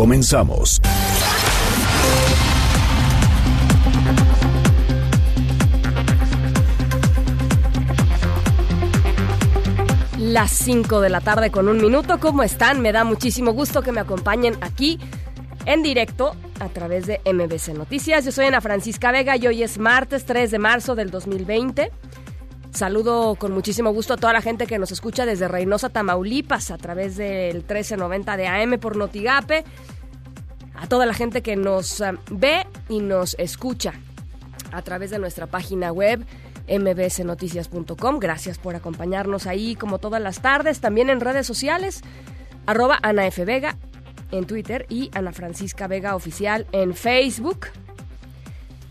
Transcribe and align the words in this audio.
Comenzamos. 0.00 0.80
Las 10.18 10.52
5 10.52 11.02
de 11.02 11.10
la 11.10 11.20
tarde 11.20 11.50
con 11.50 11.68
un 11.68 11.76
minuto. 11.76 12.18
¿Cómo 12.18 12.42
están? 12.42 12.80
Me 12.80 12.92
da 12.92 13.04
muchísimo 13.04 13.52
gusto 13.52 13.82
que 13.82 13.92
me 13.92 14.00
acompañen 14.00 14.56
aquí 14.62 14.98
en 15.66 15.82
directo 15.82 16.34
a 16.60 16.70
través 16.70 17.06
de 17.06 17.20
MBC 17.30 17.76
Noticias. 17.76 18.24
Yo 18.24 18.32
soy 18.32 18.46
Ana 18.46 18.62
Francisca 18.62 19.12
Vega 19.12 19.36
y 19.36 19.48
hoy 19.48 19.62
es 19.62 19.76
martes 19.76 20.24
3 20.24 20.50
de 20.50 20.58
marzo 20.58 20.94
del 20.94 21.10
2020. 21.10 21.92
Saludo 22.72 23.34
con 23.34 23.52
muchísimo 23.52 23.92
gusto 23.92 24.14
a 24.14 24.16
toda 24.16 24.32
la 24.32 24.40
gente 24.40 24.66
que 24.66 24.78
nos 24.78 24.92
escucha 24.92 25.26
desde 25.26 25.48
Reynosa, 25.48 25.88
Tamaulipas, 25.88 26.70
a 26.70 26.78
través 26.78 27.16
del 27.16 27.56
1390 27.56 28.36
de 28.36 28.46
AM 28.46 28.78
por 28.78 28.96
Notigape. 28.96 29.64
A 30.80 30.86
toda 30.86 31.04
la 31.04 31.12
gente 31.12 31.42
que 31.42 31.56
nos 31.56 32.00
eh, 32.00 32.12
ve 32.30 32.66
y 32.88 33.00
nos 33.00 33.34
escucha 33.38 33.92
a 34.72 34.80
través 34.80 35.10
de 35.10 35.18
nuestra 35.18 35.46
página 35.46 35.92
web 35.92 36.24
mbsnoticias.com. 36.68 38.18
Gracias 38.18 38.58
por 38.58 38.74
acompañarnos 38.74 39.46
ahí 39.46 39.74
como 39.74 39.98
todas 39.98 40.22
las 40.22 40.40
tardes, 40.40 40.80
también 40.80 41.10
en 41.10 41.20
redes 41.20 41.46
sociales, 41.46 42.00
arroba 42.64 42.98
Ana 43.02 43.26
F. 43.26 43.44
Vega 43.44 43.76
en 44.30 44.46
Twitter 44.46 44.86
y 44.88 45.10
Ana 45.12 45.32
Francisca 45.32 45.86
Vega 45.86 46.16
Oficial 46.16 46.66
en 46.72 46.94
Facebook. 46.94 47.66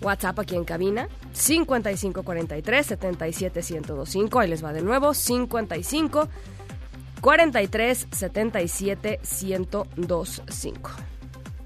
WhatsApp 0.02 0.40
aquí 0.40 0.56
en 0.56 0.66
cabina, 0.66 1.10
5543 1.34 2.86
77 2.86 3.62
1025. 3.62 4.40
Ahí 4.40 4.48
les 4.48 4.64
va 4.64 4.74
de 4.74 4.84
nuevo, 4.84 5.16
55 5.16 6.30
43 7.20 8.08
77 8.12 9.20
1025. 9.24 10.92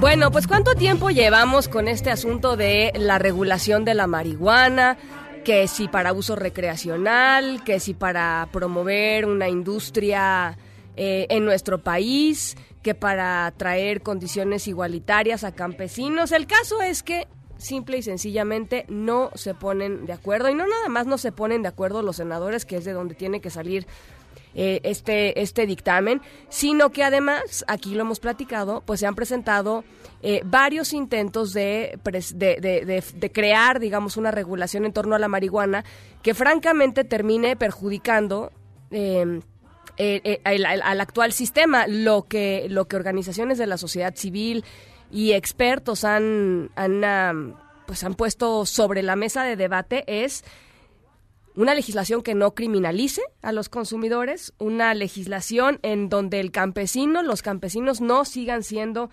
Bueno, 0.00 0.30
pues 0.30 0.46
¿cuánto 0.46 0.74
tiempo 0.74 1.10
llevamos 1.10 1.68
con 1.68 1.86
este 1.86 2.10
asunto 2.10 2.56
de 2.56 2.90
la 2.96 3.18
regulación 3.18 3.84
de 3.84 3.92
la 3.92 4.06
marihuana? 4.06 4.96
Que 5.44 5.68
si 5.68 5.88
para 5.88 6.14
uso 6.14 6.36
recreacional, 6.36 7.62
que 7.64 7.80
si 7.80 7.92
para 7.92 8.48
promover 8.50 9.26
una 9.26 9.50
industria 9.50 10.56
eh, 10.96 11.26
en 11.28 11.44
nuestro 11.44 11.84
país, 11.84 12.56
que 12.82 12.94
para 12.94 13.52
traer 13.58 14.00
condiciones 14.00 14.68
igualitarias 14.68 15.44
a 15.44 15.52
campesinos. 15.52 16.32
El 16.32 16.46
caso 16.46 16.80
es 16.80 17.02
que 17.02 17.28
simple 17.58 17.98
y 17.98 18.02
sencillamente 18.02 18.86
no 18.88 19.30
se 19.34 19.52
ponen 19.52 20.06
de 20.06 20.14
acuerdo 20.14 20.48
y 20.48 20.54
no 20.54 20.66
nada 20.66 20.88
más 20.88 21.06
no 21.06 21.18
se 21.18 21.30
ponen 21.30 21.60
de 21.60 21.68
acuerdo 21.68 22.00
los 22.00 22.16
senadores, 22.16 22.64
que 22.64 22.76
es 22.76 22.86
de 22.86 22.94
donde 22.94 23.14
tiene 23.14 23.42
que 23.42 23.50
salir 23.50 23.86
eh, 24.54 24.80
este, 24.84 25.40
este 25.40 25.66
dictamen, 25.66 26.20
sino 26.48 26.90
que 26.90 27.04
además, 27.04 27.64
aquí 27.68 27.94
lo 27.94 28.02
hemos 28.02 28.20
platicado, 28.20 28.82
pues 28.84 29.00
se 29.00 29.06
han 29.06 29.14
presentado 29.14 29.84
eh, 30.22 30.42
varios 30.44 30.92
intentos 30.92 31.52
de, 31.52 31.98
crear, 33.32 33.80
digamos, 33.80 34.16
una 34.16 34.30
regulación 34.30 34.84
en 34.84 34.92
torno 34.92 35.14
a 35.14 35.18
la 35.18 35.28
marihuana 35.28 35.84
que 36.22 36.34
francamente 36.34 37.04
termine 37.04 37.56
perjudicando 37.56 38.52
eh, 38.90 39.40
eh, 39.96 40.20
eh, 40.24 40.40
al, 40.44 40.64
al- 40.66 40.82
al 40.82 41.00
actual 41.00 41.32
sistema. 41.32 41.86
Lo 41.86 42.26
que, 42.28 42.66
lo 42.68 42.86
que 42.88 42.96
organizaciones 42.96 43.58
de 43.58 43.66
la 43.66 43.78
sociedad 43.78 44.14
civil 44.16 44.64
y 45.10 45.32
expertos 45.32 46.04
han, 46.04 46.70
han, 46.76 47.56
pues 47.86 48.04
han 48.04 48.14
puesto 48.14 48.66
sobre 48.66 49.02
la 49.02 49.16
mesa 49.16 49.42
de 49.44 49.56
debate 49.56 50.04
es 50.06 50.44
una 51.60 51.74
legislación 51.74 52.22
que 52.22 52.34
no 52.34 52.54
criminalice 52.54 53.20
a 53.42 53.52
los 53.52 53.68
consumidores, 53.68 54.54
una 54.58 54.94
legislación 54.94 55.78
en 55.82 56.08
donde 56.08 56.40
el 56.40 56.52
campesino, 56.52 57.22
los 57.22 57.42
campesinos 57.42 58.00
no 58.00 58.24
sigan 58.24 58.62
siendo 58.62 59.10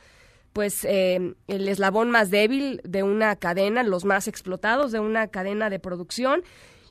pues 0.53 0.85
eh, 0.85 1.35
el 1.47 1.67
eslabón 1.67 2.09
más 2.09 2.31
débil 2.31 2.79
de 2.85 3.03
una 3.03 3.35
cadena, 3.35 3.83
los 3.83 4.05
más 4.05 4.29
explotados 4.29 4.93
de 4.93 5.01
una 5.01 5.27
cadena 5.27 5.69
de 5.69 5.79
producción 5.79 6.41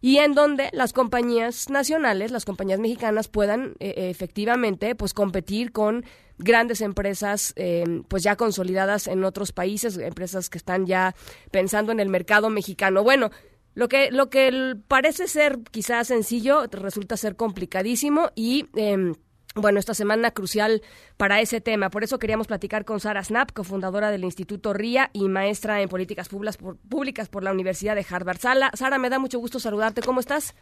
y 0.03 0.19
en 0.19 0.34
donde 0.34 0.69
las 0.75 0.93
compañías 0.93 1.71
nacionales, 1.71 2.33
las 2.33 2.45
compañías 2.45 2.78
mexicanas 2.78 3.28
puedan 3.28 3.77
eh, 3.81 4.11
efectivamente 4.11 4.95
pues 4.95 5.15
competir 5.15 5.72
con 5.72 6.05
grandes 6.37 6.83
empresas 6.83 7.55
eh, 7.56 8.03
pues 8.09 8.22
ya 8.22 8.37
consolidadas 8.37 9.06
en 9.06 9.25
otros 9.25 9.53
países, 9.53 9.97
empresas 9.97 10.50
que 10.50 10.59
están 10.59 10.84
ya 10.84 11.15
pensando 11.50 11.93
en 11.93 12.00
el 12.00 12.11
mercado 12.11 12.50
mexicano. 12.50 13.03
Bueno, 13.03 13.31
lo 13.77 13.89
que, 13.89 14.11
lo 14.11 14.31
que 14.31 14.75
parece 14.89 15.29
ser 15.29 15.59
quizás 15.71 16.09
sencillo 16.09 16.67
resulta 16.71 17.19
ser 17.19 17.37
complicadísimo 17.37 18.31
y 18.35 18.71
em, 18.75 19.15
bueno, 19.55 19.79
esta 19.79 19.93
semana 19.93 20.31
crucial 20.31 20.81
para 21.19 21.43
ese 21.43 21.61
tema. 21.61 21.91
Por 21.91 22.03
eso 22.03 22.19
queríamos 22.19 22.47
platicar 22.47 22.87
con 22.87 23.01
Sara 23.01 23.23
Snap, 23.23 23.53
cofundadora 23.53 24.11
del 24.11 24.25
Instituto 24.25 24.73
RIA 24.73 25.11
y 25.13 25.29
maestra 25.29 25.83
en 25.83 25.91
políticas 25.91 26.31
públicas 26.31 26.57
por, 26.57 26.79
públicas 26.79 27.29
por 27.29 27.45
la 27.45 27.53
Universidad 27.53 27.95
de 27.95 28.07
Harvard. 28.09 28.39
Sala, 28.39 28.71
Sara, 28.73 28.97
me 28.99 29.11
da 29.11 29.19
mucho 29.19 29.39
gusto 29.39 29.61
saludarte. 29.61 30.01
¿Cómo 30.01 30.21
estás? 30.21 30.55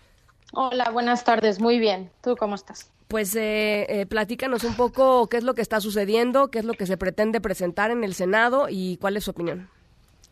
Hola, 0.53 0.91
buenas 0.91 1.23
tardes. 1.23 1.61
Muy 1.61 1.79
bien. 1.79 2.11
¿Tú 2.21 2.35
cómo 2.37 2.57
estás? 2.57 2.91
Pues 3.07 3.37
eh, 3.37 3.87
eh, 3.89 4.07
platícanos 4.07 4.65
un 4.65 4.75
poco 4.75 5.29
qué 5.29 5.37
es 5.37 5.45
lo 5.45 5.55
que 5.55 5.63
está 5.63 5.81
sucediendo, 5.81 6.51
qué 6.51 6.59
es 6.59 6.65
lo 6.65 6.75
que 6.75 6.87
se 6.87 6.97
pretende 6.97 7.41
presentar 7.41 7.93
en 7.93 8.03
el 8.03 8.15
Senado 8.15 8.67
y 8.69 8.97
cuál 8.97 9.17
es 9.17 9.23
su 9.23 9.31
opinión. 9.31 9.71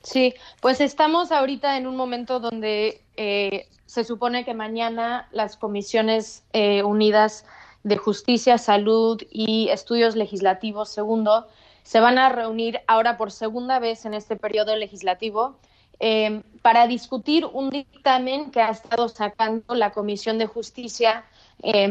Sí, 0.02 0.34
pues 0.60 0.80
estamos 0.80 1.30
ahorita 1.30 1.76
en 1.76 1.86
un 1.86 1.96
momento 1.96 2.40
donde 2.40 3.02
eh, 3.16 3.68
se 3.86 4.02
supone 4.04 4.44
que 4.44 4.52
mañana 4.52 5.28
las 5.30 5.56
comisiones 5.56 6.42
eh, 6.52 6.82
unidas 6.82 7.46
de 7.84 7.96
justicia, 7.96 8.58
salud 8.58 9.20
y 9.30 9.68
estudios 9.68 10.16
legislativos 10.16 10.88
segundo 10.88 11.46
se 11.84 12.00
van 12.00 12.18
a 12.18 12.28
reunir 12.28 12.80
ahora 12.86 13.16
por 13.16 13.30
segunda 13.30 13.78
vez 13.78 14.04
en 14.04 14.14
este 14.14 14.36
periodo 14.36 14.74
legislativo 14.76 15.56
eh, 16.00 16.42
para 16.62 16.86
discutir 16.86 17.44
un 17.44 17.70
dictamen 17.70 18.50
que 18.50 18.60
ha 18.60 18.70
estado 18.70 19.08
sacando 19.08 19.74
la 19.74 19.90
Comisión 19.92 20.38
de 20.38 20.46
Justicia 20.46 21.24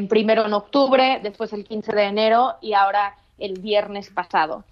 primero 0.09 0.45
en 0.45 0.51
octubre, 0.51 1.21
después 1.23 1.53
el 1.53 1.63
15 1.63 1.93
de 1.93 2.03
enero 2.03 2.55
y 2.59 2.73
ahora 2.73 3.15
el 3.39 3.61
viernes 3.61 4.09
pasado. 4.09 4.65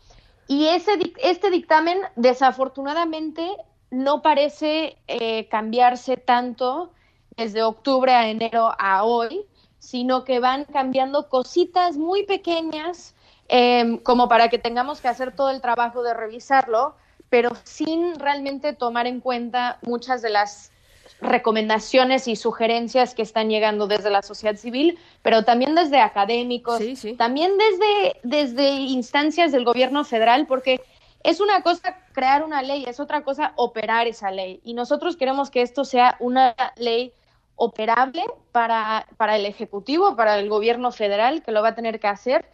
Y 0.49 0.65
ese, 0.65 1.13
este 1.19 1.51
dictamen, 1.51 1.99
desafortunadamente, 2.15 3.47
no 3.91 4.23
parece 4.23 4.97
eh, 5.07 5.47
cambiarse 5.47 6.17
tanto 6.17 6.91
desde 7.37 7.61
octubre 7.61 8.15
a 8.15 8.27
enero 8.27 8.73
a 8.79 9.03
hoy, 9.03 9.45
sino 9.77 10.23
que 10.23 10.39
van 10.39 10.65
cambiando 10.65 11.29
cositas 11.29 11.97
muy 11.97 12.23
pequeñas, 12.23 13.13
eh, 13.47 13.99
como 14.01 14.27
para 14.27 14.49
que 14.49 14.57
tengamos 14.57 15.01
que 15.01 15.07
hacer 15.07 15.35
todo 15.35 15.51
el 15.51 15.61
trabajo 15.61 16.01
de 16.01 16.15
revisarlo, 16.15 16.95
pero 17.29 17.51
sin 17.63 18.17
realmente 18.17 18.73
tomar 18.73 19.05
en 19.05 19.19
cuenta 19.19 19.77
muchas 19.83 20.23
de 20.23 20.31
las 20.31 20.71
recomendaciones 21.21 22.27
y 22.27 22.35
sugerencias 22.35 23.13
que 23.13 23.21
están 23.21 23.49
llegando 23.49 23.87
desde 23.87 24.09
la 24.09 24.21
sociedad 24.21 24.55
civil, 24.55 24.97
pero 25.21 25.43
también 25.43 25.75
desde 25.75 25.99
académicos, 25.99 26.77
Sí, 26.77 26.95
sí. 26.95 27.13
también 27.13 27.51
desde, 27.57 28.19
desde 28.23 28.69
instancias 28.69 29.51
del 29.51 29.65
gobierno 29.65 30.05
federal, 30.05 30.47
porque 30.47 30.81
es 31.23 31.41
una 31.41 31.61
cosa 31.61 31.97
crear 32.13 32.43
una 32.45 32.61
ley, 32.61 32.85
es 32.87 32.99
otra 33.01 33.23
cosa 33.23 33.51
operar 33.57 34.07
esa 34.07 34.31
ley. 34.31 34.61
Y 34.63 34.73
nosotros 34.73 35.17
queremos 35.17 35.49
que 35.49 35.61
esto 35.61 35.83
sea 35.83 36.15
una 36.19 36.55
ley 36.77 37.11
operable 37.55 38.23
para, 38.53 39.05
para 39.17 39.35
el 39.35 39.45
Ejecutivo, 39.45 40.15
para 40.15 40.39
el 40.39 40.47
gobierno 40.47 40.93
federal, 40.93 41.43
que 41.43 41.51
lo 41.51 41.61
va 41.61 41.69
a 41.69 41.75
tener 41.75 41.99
que 41.99 42.07
hacer, 42.07 42.45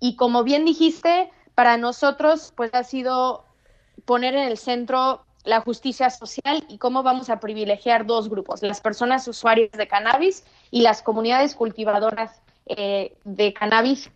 Y 0.00 0.16
como 0.16 0.42
bien 0.44 0.64
dijiste, 0.64 1.30
para 1.54 1.76
nosotros 1.76 2.52
pues 2.56 2.72
ha 2.74 2.84
sido 2.84 3.44
poner 4.06 4.34
en 4.34 4.44
el 4.44 4.56
centro 4.56 5.25
la 5.46 5.60
justicia 5.60 6.10
social 6.10 6.64
y 6.68 6.76
cómo 6.76 7.02
vamos 7.02 7.30
a 7.30 7.40
privilegiar 7.40 8.04
dos 8.04 8.28
grupos, 8.28 8.62
las 8.62 8.80
personas 8.80 9.26
usuarias 9.28 9.70
de 9.72 9.86
cannabis 9.86 10.44
y 10.70 10.82
las 10.82 11.02
comunidades 11.02 11.54
cultivadoras 11.54 12.42
eh, 12.66 13.16
de 13.24 13.54
cannabis 13.54 14.10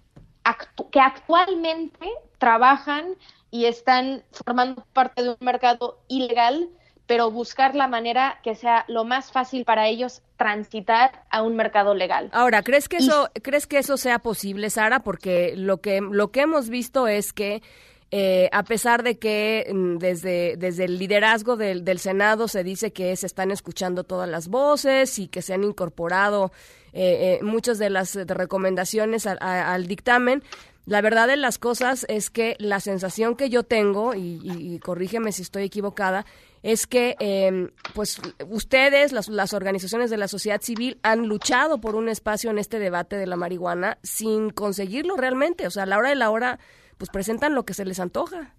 que 0.91 1.00
actualmente 1.00 2.09
trabajan 2.38 3.15
y 3.50 3.67
están 3.67 4.25
formando 4.32 4.85
parte 4.93 5.23
de 5.23 5.31
un 5.31 5.37
mercado 5.41 6.00
ilegal, 6.09 6.69
pero 7.06 7.31
buscar 7.31 7.77
la 7.77 7.87
manera 7.87 8.41
que 8.43 8.56
sea 8.56 8.85
lo 8.88 9.05
más 9.05 9.31
fácil 9.31 9.65
para 9.65 9.87
ellos 9.87 10.23
transitar 10.37 11.25
a 11.31 11.43
un 11.43 11.55
mercado 11.55 11.94
legal. 11.94 12.31
Ahora, 12.32 12.62
¿crees 12.62 12.88
que 12.88 12.97
eso 12.97 13.31
crees 13.43 13.69
que 13.69 13.79
eso 13.79 13.97
sea 13.97 14.19
posible, 14.19 14.71
Sara? 14.71 15.00
Porque 15.00 15.55
lo 15.56 15.81
que 15.81 16.00
lo 16.00 16.32
que 16.32 16.41
hemos 16.41 16.69
visto 16.69 17.06
es 17.06 17.32
que 17.32 17.62
eh, 18.10 18.48
a 18.52 18.64
pesar 18.64 19.02
de 19.02 19.18
que 19.18 19.70
mm, 19.72 19.98
desde, 19.98 20.56
desde 20.56 20.84
el 20.84 20.98
liderazgo 20.98 21.56
del, 21.56 21.84
del, 21.84 21.98
Senado 21.98 22.48
se 22.48 22.64
dice 22.64 22.92
que 22.92 23.14
se 23.16 23.26
están 23.26 23.50
escuchando 23.50 24.04
todas 24.04 24.28
las 24.28 24.48
voces 24.48 25.18
y 25.18 25.28
que 25.28 25.42
se 25.42 25.54
han 25.54 25.62
incorporado 25.62 26.52
eh, 26.92 27.38
eh, 27.40 27.44
muchas 27.44 27.78
de 27.78 27.90
las 27.90 28.16
recomendaciones 28.16 29.26
al 29.26 29.86
dictamen, 29.86 30.42
la 30.86 31.02
verdad 31.02 31.28
de 31.28 31.36
las 31.36 31.58
cosas 31.58 32.04
es 32.08 32.30
que 32.30 32.56
la 32.58 32.80
sensación 32.80 33.36
que 33.36 33.48
yo 33.48 33.62
tengo, 33.62 34.14
y, 34.14 34.80
corrígeme 34.82 35.30
si 35.30 35.42
estoy 35.42 35.64
equivocada, 35.64 36.26
es 36.62 36.86
que 36.86 37.16
em, 37.20 37.70
pues 37.94 38.20
ustedes, 38.48 39.12
las, 39.12 39.28
las, 39.28 39.52
organizaciones 39.52 40.10
de 40.10 40.16
la 40.16 40.26
sociedad 40.26 40.60
civil, 40.60 40.98
han 41.02 41.28
luchado 41.28 41.80
por 41.80 41.94
un 41.94 42.08
espacio 42.08 42.50
en 42.50 42.58
este 42.58 42.78
debate 42.78 43.16
de 43.16 43.26
la 43.26 43.36
marihuana 43.36 43.98
sin 44.02 44.50
conseguirlo 44.50 45.16
realmente. 45.16 45.66
O 45.66 45.70
sea, 45.70 45.84
a 45.84 45.86
la 45.86 45.96
hora 45.96 46.08
de 46.08 46.16
la 46.16 46.30
hora, 46.30 46.58
pues 47.00 47.08
presentan 47.08 47.55
lo 47.55 47.64
que 47.64 47.73
se 47.73 47.87
les 47.87 47.99
antoja. 47.99 48.55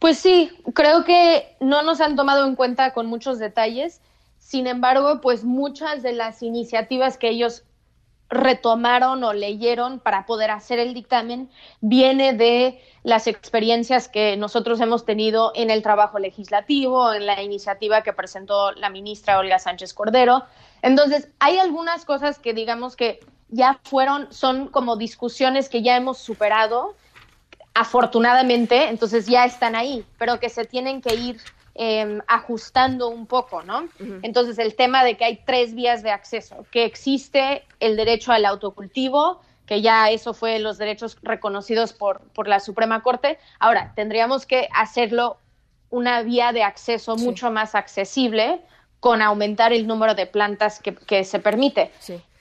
Pues 0.00 0.18
sí, 0.18 0.50
creo 0.74 1.04
que 1.04 1.56
no 1.60 1.84
nos 1.84 2.00
han 2.00 2.16
tomado 2.16 2.44
en 2.46 2.56
cuenta 2.56 2.92
con 2.92 3.06
muchos 3.06 3.38
detalles. 3.38 4.00
Sin 4.38 4.66
embargo, 4.66 5.20
pues 5.20 5.44
muchas 5.44 6.02
de 6.02 6.14
las 6.14 6.42
iniciativas 6.42 7.16
que 7.16 7.28
ellos 7.28 7.62
retomaron 8.28 9.22
o 9.22 9.32
leyeron 9.32 10.00
para 10.00 10.26
poder 10.26 10.50
hacer 10.50 10.80
el 10.80 10.94
dictamen 10.94 11.48
viene 11.80 12.32
de 12.32 12.82
las 13.04 13.28
experiencias 13.28 14.08
que 14.08 14.36
nosotros 14.36 14.80
hemos 14.80 15.04
tenido 15.04 15.52
en 15.54 15.70
el 15.70 15.80
trabajo 15.80 16.18
legislativo, 16.18 17.12
en 17.12 17.24
la 17.24 17.40
iniciativa 17.40 18.02
que 18.02 18.12
presentó 18.12 18.72
la 18.72 18.90
ministra 18.90 19.38
Olga 19.38 19.60
Sánchez 19.60 19.94
Cordero. 19.94 20.42
Entonces, 20.82 21.28
hay 21.38 21.58
algunas 21.58 22.04
cosas 22.04 22.40
que 22.40 22.52
digamos 22.52 22.96
que 22.96 23.20
ya 23.48 23.78
fueron, 23.84 24.32
son 24.32 24.66
como 24.66 24.96
discusiones 24.96 25.68
que 25.68 25.82
ya 25.82 25.96
hemos 25.96 26.18
superado, 26.18 26.96
afortunadamente, 27.74 28.88
entonces 28.88 29.26
ya 29.26 29.44
están 29.44 29.74
ahí, 29.74 30.04
pero 30.18 30.40
que 30.40 30.48
se 30.48 30.64
tienen 30.64 31.02
que 31.02 31.14
ir 31.14 31.40
Em, 31.76 32.20
ajustando 32.28 33.08
un 33.08 33.26
poco, 33.26 33.64
¿no? 33.64 33.88
Entonces, 34.22 34.60
el 34.60 34.76
tema 34.76 35.02
de 35.02 35.16
que 35.16 35.24
hay 35.24 35.40
tres 35.44 35.74
vías 35.74 36.04
de 36.04 36.12
acceso, 36.12 36.64
que 36.70 36.84
existe 36.84 37.64
el 37.80 37.96
derecho 37.96 38.30
al 38.30 38.44
autocultivo, 38.44 39.40
que 39.66 39.82
ya 39.82 40.08
eso 40.10 40.34
fue 40.34 40.60
los 40.60 40.78
derechos 40.78 41.18
reconocidos 41.22 41.92
por, 41.92 42.20
por 42.32 42.46
la 42.46 42.60
Suprema 42.60 43.02
Corte. 43.02 43.40
Ahora, 43.58 43.92
tendríamos 43.96 44.46
que 44.46 44.68
hacerlo 44.72 45.38
una 45.90 46.22
vía 46.22 46.52
de 46.52 46.62
acceso 46.62 47.16
mucho 47.16 47.50
más 47.50 47.74
accesible 47.74 48.60
con 49.00 49.20
aumentar 49.20 49.72
el 49.72 49.88
número 49.88 50.14
de 50.14 50.26
plantas 50.26 50.80
que, 50.80 51.24
se 51.24 51.40
permite. 51.40 51.90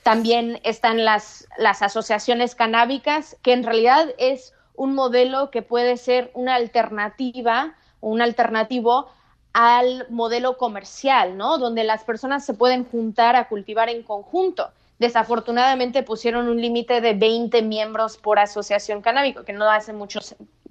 También 0.03 0.59
están 0.63 1.05
las, 1.05 1.47
las 1.57 1.81
asociaciones 1.81 2.53
canábicas, 2.53 3.35
que 3.41 3.53
en 3.53 3.63
realidad 3.63 4.13
es 4.19 4.53
un 4.75 4.95
modelo 4.95 5.51
que 5.51 5.61
puede 5.61 5.97
ser 5.97 6.31
una 6.33 6.55
alternativa, 6.55 7.75
un 8.01 8.21
alternativo 8.21 9.09
al 9.53 10.07
modelo 10.09 10.57
comercial, 10.57 11.37
¿no? 11.37 11.57
Donde 11.57 11.83
las 11.83 12.03
personas 12.03 12.45
se 12.45 12.53
pueden 12.53 12.85
juntar 12.85 13.35
a 13.35 13.47
cultivar 13.47 13.89
en 13.89 14.03
conjunto. 14.03 14.71
Desafortunadamente 14.99 16.01
pusieron 16.03 16.47
un 16.47 16.59
límite 16.59 17.01
de 17.01 17.13
20 17.13 17.61
miembros 17.61 18.17
por 18.17 18.39
asociación 18.39 19.01
canábico, 19.01 19.43
que 19.43 19.53
no 19.53 19.69
hace 19.69 19.93
mucho 19.93 20.19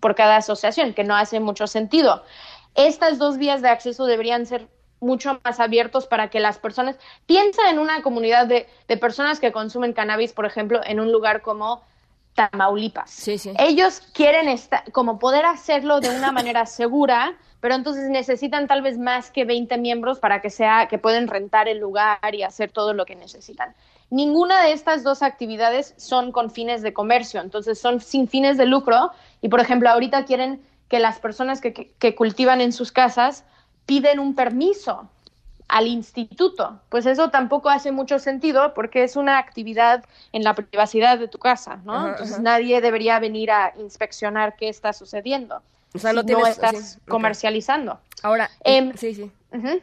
por 0.00 0.14
cada 0.14 0.36
asociación, 0.36 0.94
que 0.94 1.04
no 1.04 1.14
hace 1.14 1.38
mucho 1.38 1.66
sentido. 1.66 2.24
Estas 2.74 3.18
dos 3.18 3.36
vías 3.36 3.62
de 3.62 3.68
acceso 3.68 4.04
deberían 4.06 4.46
ser 4.46 4.66
mucho 4.98 5.40
más 5.44 5.60
abiertos 5.60 6.06
para 6.06 6.28
que 6.30 6.40
las 6.40 6.58
personas 6.58 6.96
piensa 7.26 7.70
en 7.70 7.78
una 7.78 8.02
comunidad 8.02 8.46
de 8.46 8.96
personas 8.96 9.40
que 9.40 9.52
consumen 9.52 9.92
cannabis, 9.92 10.32
por 10.32 10.46
ejemplo, 10.46 10.80
en 10.84 11.00
un 11.00 11.12
lugar 11.12 11.42
como 11.42 11.82
Tamaulipas. 12.34 13.10
Sí, 13.10 13.38
sí. 13.38 13.52
Ellos 13.58 14.00
quieren 14.12 14.48
estar, 14.48 14.90
como 14.92 15.18
poder 15.18 15.44
hacerlo 15.44 16.00
de 16.00 16.10
una 16.10 16.32
manera 16.32 16.66
segura, 16.66 17.36
pero 17.60 17.74
entonces 17.74 18.08
necesitan 18.08 18.66
tal 18.66 18.82
vez 18.82 18.98
más 18.98 19.30
que 19.30 19.44
20 19.44 19.78
miembros 19.78 20.18
para 20.18 20.40
que 20.40 20.50
sea 20.50 20.88
que 20.88 20.98
pueden 20.98 21.28
rentar 21.28 21.68
el 21.68 21.78
lugar 21.78 22.34
y 22.34 22.42
hacer 22.42 22.72
todo 22.72 22.92
lo 22.94 23.06
que 23.06 23.14
necesitan. 23.14 23.74
Ninguna 24.10 24.62
de 24.62 24.72
estas 24.72 25.04
dos 25.04 25.22
actividades 25.22 25.94
son 25.96 26.32
con 26.32 26.50
fines 26.50 26.82
de 26.82 26.92
comercio, 26.92 27.40
entonces 27.40 27.78
son 27.78 28.00
sin 28.00 28.28
fines 28.28 28.58
de 28.58 28.66
lucro 28.66 29.12
y 29.40 29.48
por 29.48 29.60
ejemplo 29.60 29.88
ahorita 29.88 30.24
quieren 30.24 30.60
que 30.88 30.98
las 30.98 31.18
personas 31.18 31.60
que, 31.60 31.72
que 31.72 32.14
cultivan 32.14 32.60
en 32.60 32.72
sus 32.72 32.92
casas 32.92 33.44
piden 33.86 34.18
un 34.18 34.34
permiso 34.34 35.08
al 35.72 35.86
instituto. 35.86 36.78
Pues 36.90 37.06
eso 37.06 37.30
tampoco 37.30 37.70
hace 37.70 37.92
mucho 37.92 38.18
sentido 38.18 38.74
porque 38.74 39.04
es 39.04 39.16
una 39.16 39.38
actividad 39.38 40.04
en 40.32 40.44
la 40.44 40.54
privacidad 40.54 41.18
de 41.18 41.28
tu 41.28 41.38
casa, 41.38 41.80
¿no? 41.84 42.08
Entonces 42.08 42.40
nadie 42.40 42.82
debería 42.82 43.18
venir 43.18 43.50
a 43.50 43.72
inspeccionar 43.78 44.54
qué 44.56 44.68
está 44.68 44.92
sucediendo. 44.92 45.62
O 45.94 45.98
sea, 45.98 46.12
no, 46.12 46.46
estás 46.46 46.98
comercializando. 47.08 47.98
Ahora, 48.22 48.50
em, 48.64 48.94
sí, 48.96 49.14
sí. 49.14 49.32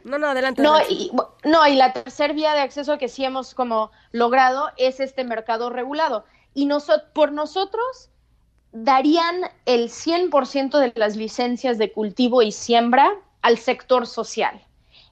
No, 0.04 0.20
no, 0.20 0.28
adelante. 0.28 0.62
No, 0.62 0.80
Y, 0.88 1.12
no, 1.44 1.68
y 1.68 1.76
la 1.76 1.92
tercera 1.92 2.34
vía 2.36 2.54
de 2.54 2.62
acceso 2.62 3.00
que 3.00 3.10
sí 3.10 3.26
hemos 3.26 3.56
como 3.56 3.90
logrado 4.12 4.70
es 4.78 5.00
este 5.00 5.24
mercado 5.24 5.72
regulado. 5.72 6.24
Y 6.54 6.70
por 7.14 7.32
nosotros 7.32 8.10
darían 8.72 9.42
el 9.66 9.90
100% 9.90 10.78
de 10.78 10.94
las 10.96 11.16
licencias 11.16 11.80
de 11.80 11.92
cultivo 11.92 12.44
y 12.44 12.52
siembra 12.52 13.12
al 13.42 13.58
sector 13.58 14.06
social. 14.06 14.62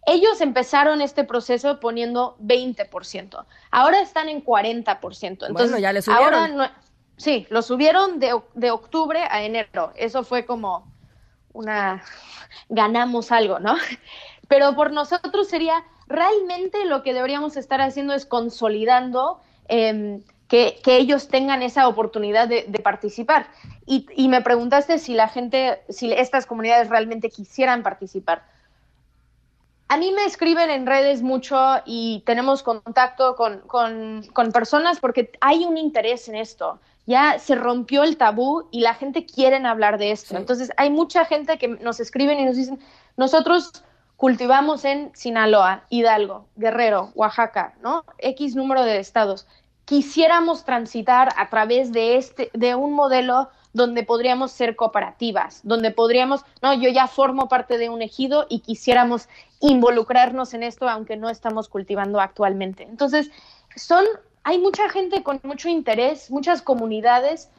Ellos 0.08 0.42
empezaron 0.42 1.02
este 1.02 1.24
proceso 1.24 1.80
poniendo 1.80 2.38
20%. 2.42 3.46
Ahora 3.70 4.02
están 4.02 4.30
en 4.30 4.44
40%. 4.44 5.24
Entonces, 5.28 5.54
bueno, 5.54 5.78
ya 5.78 5.94
les 5.94 6.06
subieron. 6.06 6.34
Ahora 6.34 6.74
Sí, 7.18 7.48
lo 7.50 7.64
subieron 7.64 8.20
de, 8.20 8.40
de 8.54 8.72
octubre 8.72 9.20
a 9.30 9.42
enero. 9.42 9.92
Eso 9.96 10.24
fue 10.24 10.46
como 10.46 10.86
una, 11.52 12.04
ganamos 12.70 13.32
algo, 13.32 13.60
¿no? 13.60 13.76
Pero 14.48 14.76
por 14.76 14.92
nosotros 14.92 15.48
sería, 15.48 15.84
realmente 16.08 16.86
lo 16.86 17.02
que 17.02 17.14
deberíamos 17.14 17.58
estar 17.58 17.82
haciendo 17.82 18.14
es 18.14 18.28
consolidando 18.28 19.42
em, 19.68 20.24
que, 20.48 20.80
que, 20.84 20.98
ellos 20.98 21.28
tengan 21.28 21.64
esa 21.64 21.88
oportunidad 21.88 22.48
de, 22.48 22.66
de 22.68 22.80
participar. 22.80 23.48
Y, 23.88 24.06
y, 24.16 24.30
me 24.30 24.42
preguntaste 24.42 25.00
si 25.00 25.16
la 25.16 25.28
gente, 25.28 25.82
si 25.90 26.14
estas 26.14 26.46
comunidades 26.46 26.88
realmente 26.88 27.30
quisieran 27.30 27.82
participar. 27.82 28.44
A 29.90 29.98
mí 29.98 30.12
me 30.12 30.26
escriben 30.26 30.70
en 30.70 30.86
redes 30.86 31.22
mucho 31.22 31.58
y 31.86 32.24
tenemos 32.26 32.62
contacto 32.64 33.36
con, 33.36 33.60
con, 33.62 34.24
con 34.34 34.52
personas 34.52 35.00
porque 35.00 35.32
hay 35.40 35.66
un 35.66 35.78
interés 35.78 36.28
en 36.28 36.36
esto 36.36 36.80
ya 37.08 37.40
se 37.40 37.56
rompió 37.56 38.04
el 38.04 38.18
tabú 38.18 38.68
y 38.70 38.82
la 38.82 38.94
gente 38.94 39.26
quiere 39.26 39.66
hablar 39.66 39.98
de 39.98 40.12
esto. 40.12 40.36
Entonces, 40.36 40.72
hay 40.76 40.90
mucha 40.90 41.24
gente 41.26 41.58
que 41.58 41.70
nos 41.70 42.02
escriben 42.02 42.38
y 42.38 42.46
nos 42.46 42.58
dicen, 42.58 42.80
nosotros 43.16 43.84
cultivamos 44.18 44.84
en 44.84 45.12
Sinaloa, 45.16 45.86
Hidalgo, 45.90 46.48
Guerrero, 46.58 47.12
Oaxaca, 47.16 47.76
¿no? 47.82 48.04
X 48.18 48.56
número 48.56 48.84
de 48.84 49.00
estados. 49.00 49.48
Quisiéramos 49.86 50.66
transitar 50.66 51.30
a 51.38 51.50
través 51.50 51.94
de 51.94 52.18
este 52.18 52.52
de 52.54 52.76
un 52.76 52.92
modelo 52.92 53.50
donde 53.78 54.04
podríamos 54.04 54.52
ser 54.52 54.76
cooperativas, 54.76 55.62
donde 55.64 55.92
podríamos, 55.92 56.44
no, 56.62 56.74
yo 56.74 56.90
ya 56.90 57.08
formo 57.08 57.48
parte 57.48 57.78
de 57.78 57.88
un 57.88 58.02
ejido 58.02 58.46
y 58.50 58.60
quisiéramos 58.60 59.30
involucrarnos 59.62 60.54
en 60.54 60.64
esto 60.64 60.90
aunque 60.90 61.16
no 61.16 61.30
estamos 61.30 61.70
cultivando 61.70 62.20
actualmente. 62.20 62.84
Entonces, 62.84 63.32
son 63.76 64.04
hay 64.44 64.60
mucha 64.60 64.90
gente 64.90 65.24
con 65.24 65.42
mucho 65.44 65.68
interés, 65.68 66.32
muchas 66.32 66.62
comunidades, 66.62 67.50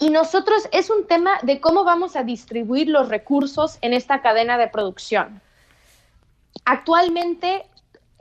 y 0.00 0.10
nosotros 0.10 0.68
es 0.72 0.90
un 0.90 1.06
tema 1.06 1.38
de 1.42 1.60
cómo 1.60 1.84
vamos 1.84 2.16
a 2.16 2.24
distribuir 2.24 2.88
los 2.88 3.08
recursos 3.08 3.78
en 3.80 3.94
esta 3.94 4.20
cadena 4.22 4.58
de 4.58 4.68
producción. 4.68 5.40
Actualmente, 6.64 7.64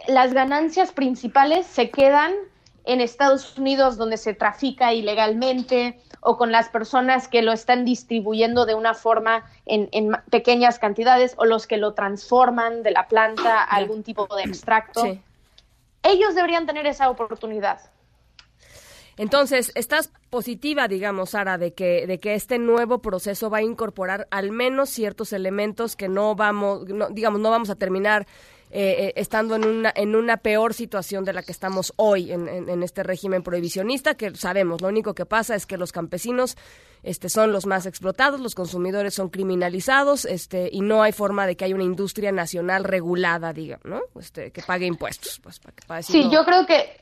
las 0.08 0.34
ganancias 0.34 0.92
principales 0.92 1.65
se 1.65 1.89
quedan 1.89 2.34
en 2.86 3.01
Estados 3.01 3.58
Unidos, 3.58 3.98
donde 3.98 4.18
se 4.18 4.34
trafica 4.34 4.94
ilegalmente, 4.94 6.00
o 6.25 6.38
con 6.38 6.51
las 6.51 6.70
personas 6.70 7.27
que 7.27 7.44
lo 7.44 7.53
están 7.53 7.86
distribuyendo 7.86 8.65
de 8.65 8.74
una 8.74 8.96
forma 8.96 9.46
en, 9.65 10.12
pequeñas 10.32 10.79
cantidades, 10.79 11.36
o 11.38 11.46
los 11.46 11.67
que 11.67 11.77
lo 11.77 11.94
transforman 11.94 12.82
de 12.82 12.91
la 12.91 13.08
planta 13.08 13.62
a 13.62 13.75
algún 13.75 14.01
tipo 14.01 14.27
de 14.36 14.44
extracto. 14.44 15.03
Ellos 16.01 16.36
deberían 16.36 16.65
tener 16.65 16.88
esa 16.88 17.10
oportunidad. 17.10 17.79
Entonces, 19.17 19.72
¿estás 19.75 20.12
positiva, 20.29 20.88
digamos, 20.88 21.29
Sara, 21.29 21.58
de 21.58 21.74
que, 21.74 22.05
de 22.08 22.20
que 22.20 22.34
este 22.34 22.58
nuevo 22.58 23.00
proceso 23.00 23.50
va 23.50 23.60
a 23.60 23.62
incorporar 23.62 24.27
al 24.32 24.51
menos 24.51 24.89
ciertos 24.89 25.32
elementos 25.32 25.96
que 25.96 26.10
no 26.10 26.36
vamos, 26.36 26.86
digamos, 27.12 27.39
no 27.39 27.50
vamos 27.51 27.70
a 27.70 27.75
terminar 27.75 28.27
eh, 28.77 29.05
eh, 29.05 29.13
estando 29.15 29.55
en 29.55 29.65
una, 29.65 29.94
en 29.96 30.17
una 30.17 30.36
peor 30.36 30.74
situación 30.74 31.24
de 31.24 31.32
la 31.32 31.44
que 31.44 31.53
estamos 31.53 31.94
hoy 31.96 32.34
en, 32.34 32.50
en, 32.50 32.84
este 32.84 33.03
régimen 33.03 33.41
prohibicionista, 33.41 34.15
que 34.15 34.36
sabemos, 34.36 34.82
lo 34.82 34.89
único 34.89 35.15
que 35.15 35.25
pasa 35.25 35.55
es 35.55 35.65
que 35.65 35.77
los 35.77 35.94
campesinos 35.94 36.58
este, 37.01 37.29
son 37.29 37.53
los 37.53 37.65
más 37.67 37.86
explotados, 37.86 38.41
los 38.41 38.53
consumidores 38.53 39.13
son 39.13 39.29
criminalizados 39.29 40.25
este, 40.25 40.67
y 40.70 40.82
no 40.82 41.03
hay 41.03 41.13
forma 41.13 41.48
de 41.48 41.55
que 41.55 41.63
haya 41.63 41.74
una 41.74 41.86
industria 41.86 42.34
nacional 42.34 42.84
regulada, 42.84 43.53
diga, 43.53 43.79
¿no? 43.86 44.01
Este, 44.20 44.51
que 44.51 44.62
pague 44.62 44.86
impuestos. 44.86 45.39
Pues, 45.41 45.62
para, 45.88 46.01
sí, 46.01 46.29
yo 46.29 46.44
creo 46.44 46.65
que 46.65 47.01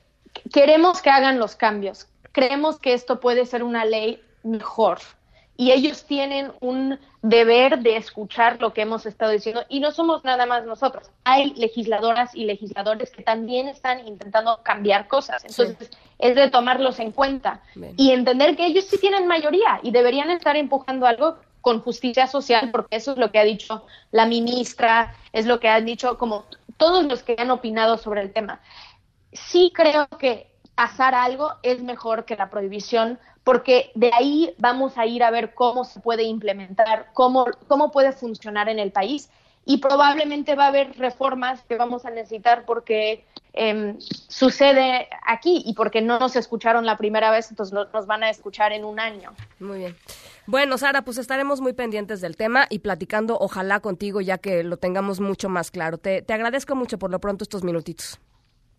queremos 0.53 1.01
que 1.01 1.09
hagan 1.09 1.39
los 1.39 1.55
cambios. 1.55 2.05
Creemos 2.33 2.77
que 2.77 2.93
esto 2.93 3.19
puede 3.19 3.47
ser 3.47 3.63
una 3.63 3.83
ley 3.83 4.21
mejor 4.43 4.99
y 5.55 5.71
ellos 5.71 6.05
tienen 6.05 6.51
un 6.61 6.99
deber 7.21 7.79
de 7.79 7.97
escuchar 7.97 8.59
lo 8.59 8.73
que 8.73 8.81
hemos 8.81 9.05
estado 9.05 9.31
diciendo 9.31 9.63
y 9.69 9.79
no 9.79 9.91
somos 9.91 10.23
nada 10.23 10.45
más 10.45 10.65
nosotros. 10.65 11.09
Hay 11.23 11.53
legisladoras 11.53 12.33
y 12.33 12.45
legisladores 12.45 13.11
que 13.11 13.23
también 13.23 13.67
están 13.67 14.07
intentando 14.07 14.61
cambiar 14.63 15.07
cosas. 15.07 15.45
Entonces, 15.45 15.89
es 16.19 16.35
de 16.35 16.49
tomarlos 16.49 16.99
en 16.99 17.11
cuenta 17.11 17.61
y 17.97 18.11
entender 18.11 18.55
que 18.55 18.65
ellos 18.65 18.85
sí 18.85 18.97
tienen 18.97 19.27
mayoría 19.27 19.79
y 19.83 19.91
deberían 19.91 20.31
estar 20.31 20.55
empujando 20.55 21.05
algo 21.05 21.37
con 21.61 21.81
justicia 21.81 22.27
social, 22.27 22.71
porque 22.71 22.97
eso 22.97 23.13
es 23.13 23.17
lo 23.17 23.31
que 23.31 23.39
ha 23.39 23.43
dicho 23.43 23.85
la 24.11 24.25
ministra, 24.25 25.15
es 25.31 25.45
lo 25.45 25.61
que 25.61 25.69
han 25.69 25.85
dicho 25.85 26.17
como 26.17 26.45
todos 26.75 27.05
los 27.05 27.23
que 27.23 27.35
han 27.37 27.51
opinado 27.51 27.97
sobre 27.97 28.21
el 28.21 28.33
tema. 28.33 28.59
Sí 29.31 29.71
creo 29.73 30.07
que 30.19 30.51
pasar 30.75 31.15
algo 31.15 31.53
es 31.63 31.81
mejor 31.81 32.25
que 32.25 32.35
la 32.35 32.49
prohibición 32.49 33.19
porque 33.43 33.91
de 33.95 34.11
ahí 34.13 34.53
vamos 34.57 34.97
a 34.97 35.05
ir 35.05 35.23
a 35.23 35.31
ver 35.31 35.53
cómo 35.53 35.83
se 35.83 35.99
puede 35.99 36.23
implementar, 36.23 37.07
cómo, 37.13 37.45
cómo 37.67 37.91
puede 37.91 38.11
funcionar 38.13 38.69
en 38.69 38.79
el 38.79 38.91
país 38.91 39.29
y 39.65 39.77
probablemente 39.77 40.55
va 40.55 40.65
a 40.65 40.67
haber 40.67 40.97
reformas 40.97 41.61
que 41.63 41.77
vamos 41.77 42.05
a 42.05 42.09
necesitar 42.09 42.65
porque 42.65 43.25
em, 43.53 43.97
sucede 43.99 45.07
aquí 45.25 45.63
y 45.65 45.73
porque 45.73 46.01
no 46.01 46.19
nos 46.19 46.35
escucharon 46.35 46.85
la 46.85 46.97
primera 46.97 47.31
vez, 47.31 47.49
entonces 47.49 47.73
nos 47.93 48.05
van 48.05 48.23
a 48.23 48.29
escuchar 48.29 48.73
en 48.73 48.83
un 48.83 48.99
año. 48.99 49.31
Muy 49.59 49.79
bien. 49.79 49.95
Bueno, 50.47 50.77
Sara, 50.77 51.03
pues 51.03 51.17
estaremos 51.17 51.61
muy 51.61 51.71
pendientes 51.71 52.19
del 52.19 52.35
tema 52.35 52.67
y 52.69 52.79
platicando, 52.79 53.37
ojalá 53.39 53.79
contigo, 53.79 54.19
ya 54.19 54.37
que 54.37 54.63
lo 54.63 54.75
tengamos 54.77 55.21
mucho 55.21 55.47
más 55.47 55.71
claro. 55.71 55.97
Te, 55.97 56.21
te 56.21 56.33
agradezco 56.33 56.75
mucho 56.75 56.99
por 56.99 57.11
lo 57.11 57.19
pronto 57.19 57.43
estos 57.43 57.63
minutitos. 57.63 58.19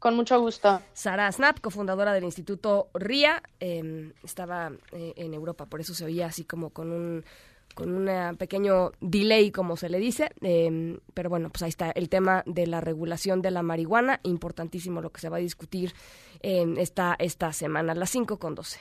Con 0.05 0.17
mucho 0.17 0.39
gusto. 0.39 0.83
Sara 0.93 1.33
Snap, 1.33 1.61
cofundadora 1.61 2.13
del 2.13 2.25
Instituto 2.25 2.91
RIA, 2.93 3.43
em, 3.59 4.13
estaba 4.23 4.71
eh, 4.93 5.15
en 5.17 5.33
Europa, 5.33 5.65
por 5.65 5.81
eso 5.81 5.95
se 5.95 6.05
oía 6.05 6.27
así 6.27 6.45
como 6.45 6.69
con 6.69 6.93
un 6.93 7.25
con 7.73 7.89
un 7.89 8.37
pequeño 8.37 8.93
delay, 9.01 9.51
como 9.51 9.79
se 9.79 9.89
le 9.89 9.99
dice, 9.99 10.31
em, 10.43 10.99
pero 11.15 11.31
bueno, 11.31 11.49
pues 11.49 11.63
ahí 11.63 11.71
está 11.71 11.91
el 11.91 12.11
tema 12.11 12.43
de 12.45 12.67
la 12.67 12.83
regulación 12.83 13.41
de 13.41 13.51
la 13.51 13.63
marihuana, 13.63 14.21
importantísimo 14.25 15.01
lo 15.01 15.11
que 15.11 15.23
se 15.23 15.31
va 15.31 15.39
a 15.39 15.41
discutir 15.41 15.95
en 16.41 16.77
esta, 16.77 17.17
esta 17.19 17.55
semana, 17.55 17.93
a 17.93 17.95
las 17.95 18.11
5 18.11 18.39
con 18.39 18.55
12. 18.55 18.81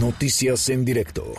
Noticias 0.00 0.68
en 0.68 0.84
directo. 0.84 1.34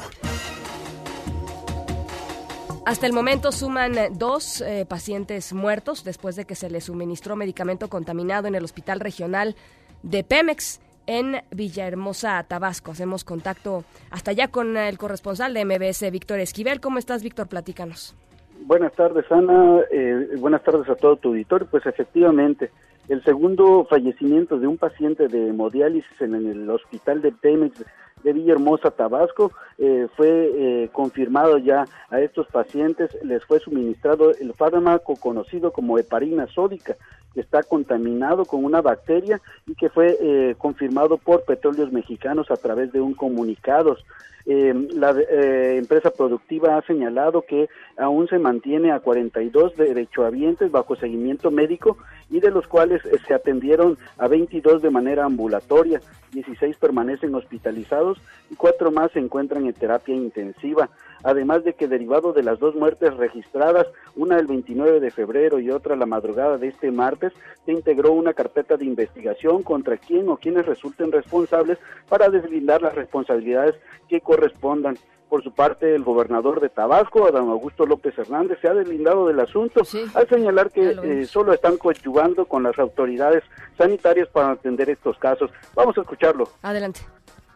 Hasta 2.86 3.08
el 3.08 3.14
momento 3.14 3.54
suman 3.54 3.98
eh, 3.98 4.10
dos 4.12 4.60
eh, 4.60 4.86
pacientes 4.86 5.54
muertos 5.54 6.04
después 6.04 6.36
de 6.36 6.44
que 6.44 6.54
se 6.54 6.70
les 6.70 6.84
suministró 6.84 7.38
medicamento 7.38 7.88
contaminado 7.88 8.50
en 8.50 8.56
el 8.56 8.64
Hospital 8.66 9.00
Regional 9.00 9.56
de 10.02 10.26
Pemex 10.26 10.82
en 11.08 11.38
Villahermosa, 11.52 12.44
Tabasco. 12.44 12.92
Hacemos 12.92 13.24
contacto 13.24 13.86
hasta 14.12 14.32
allá 14.32 14.50
con 14.50 14.76
el 14.76 14.98
corresponsal 14.98 15.54
de 15.54 15.64
MBS, 15.64 16.12
Víctor 16.12 16.40
Esquivel. 16.40 16.82
¿Cómo 16.82 17.00
estás, 17.00 17.24
Víctor? 17.24 17.48
Platícanos. 17.48 18.18
Buenas 18.66 18.92
tardes, 18.94 19.32
Ana. 19.32 19.80
Eh, 19.90 20.36
buenas 20.38 20.62
tardes 20.64 20.90
a 20.90 20.96
todo 20.96 21.16
tu 21.16 21.30
auditorio. 21.30 21.68
Pues 21.72 21.86
efectivamente, 21.86 22.70
el 23.08 23.24
segundo 23.24 23.86
fallecimiento 23.90 24.60
de 24.60 24.68
un 24.68 24.78
paciente 24.78 25.30
de 25.30 25.50
hemodiálisis 25.50 26.20
en 26.20 26.36
el 26.36 26.70
hospital 26.70 27.22
de 27.22 27.32
Pemex 27.32 27.82
de 28.24 28.34
Villahermosa, 28.34 28.92
Tabasco. 28.92 29.52
Eh, 29.78 30.08
fue 30.16 30.30
eh, 30.30 30.90
confirmado 30.92 31.58
ya 31.58 31.86
a 32.10 32.20
estos 32.22 32.48
pacientes, 32.48 33.18
les 33.24 33.44
fue 33.46 33.60
suministrado 33.60 34.32
el 34.32 34.54
fármaco 34.54 35.16
conocido 35.16 35.72
como 35.72 35.98
heparina 35.98 36.48
sódica, 36.48 36.96
que 37.34 37.42
está 37.42 37.64
contaminado 37.64 38.46
con 38.46 38.64
una 38.64 38.82
bacteria 38.82 39.42
y 39.68 39.76
que 39.76 39.90
fue 39.90 40.18
eh, 40.22 40.56
confirmado 40.58 41.18
por 41.18 41.44
Petróleos 41.44 41.92
Mexicanos 41.92 42.52
a 42.52 42.58
través 42.58 42.92
de 42.92 43.02
un 43.02 43.14
comunicado. 43.14 43.98
La 44.46 45.16
empresa 45.76 46.12
productiva 46.12 46.78
ha 46.78 46.82
señalado 46.82 47.44
que 47.44 47.70
aún 47.98 48.28
se 48.28 48.40
mantiene 48.40 48.92
a 48.92 49.00
42 49.00 49.76
derechohabientes 49.78 50.72
bajo 50.72 50.96
seguimiento 50.96 51.50
médico 51.50 51.98
y 52.30 52.40
de 52.40 52.52
los 52.52 52.68
cuales 52.68 53.02
se 53.28 53.34
atendieron 53.34 53.98
a 54.18 54.28
22 54.28 54.82
de 54.82 54.90
manera 54.90 55.26
ambulatoria. 55.26 56.02
16 56.32 56.78
permanecen 56.78 57.36
hospitalizados 57.36 58.20
y 58.50 58.56
cuatro 58.56 58.92
más 58.92 59.12
se 59.12 59.20
encuentran 59.20 59.66
en 59.66 59.74
terapia 59.74 60.16
intensiva. 60.16 60.90
Además 61.24 61.64
de 61.64 61.74
que 61.74 61.88
derivado 61.88 62.34
de 62.34 62.44
las 62.44 62.60
dos 62.60 62.76
muertes 62.76 63.16
registradas, 63.16 63.88
una 64.16 64.38
el 64.38 64.48
29 64.48 65.00
de 65.00 65.12
febrero 65.12 65.60
y 65.60 65.72
otra 65.72 65.96
la 65.96 66.06
madrugada 66.06 66.58
de 66.58 66.68
este 66.68 66.92
martes, 66.92 67.34
se 67.66 67.72
integró 67.72 68.12
una 68.12 68.34
carpeta 68.34 68.78
de 68.78 68.86
investigación 68.86 69.64
contra 69.64 69.98
quien 69.98 70.30
o 70.30 70.38
quienes 70.38 70.66
resulten 70.66 71.12
responsables 71.12 71.78
para 72.10 72.30
deslindar 72.30 72.82
las 72.82 72.96
responsabilidades 72.96 73.76
que 74.10 74.22
correspondan. 74.22 74.98
Por 75.30 75.44
su 75.44 75.52
parte, 75.52 75.96
el 75.96 76.04
gobernador 76.04 76.62
de 76.62 76.70
Tabasco, 76.70 77.26
Adán 77.26 77.50
Augusto 77.50 77.88
López 77.88 78.16
Hernández, 78.20 78.60
se 78.62 78.68
ha 78.68 78.74
deslindado 78.76 79.28
del 79.28 79.40
asunto 79.40 79.82
al 80.14 80.30
señalar 80.30 80.70
que 80.70 80.92
eh, 80.92 81.26
solo 81.26 81.54
están 81.54 81.78
coadyuvando 81.78 82.46
con 82.46 82.62
las 82.62 82.78
autoridades 82.78 83.44
sanitarias 83.76 84.28
para 84.28 84.52
atender 84.52 84.92
estos 84.92 85.18
casos. 85.18 85.50
Vamos 85.74 85.98
a 85.98 86.02
escucharlo. 86.02 86.50
Adelante. 86.62 87.02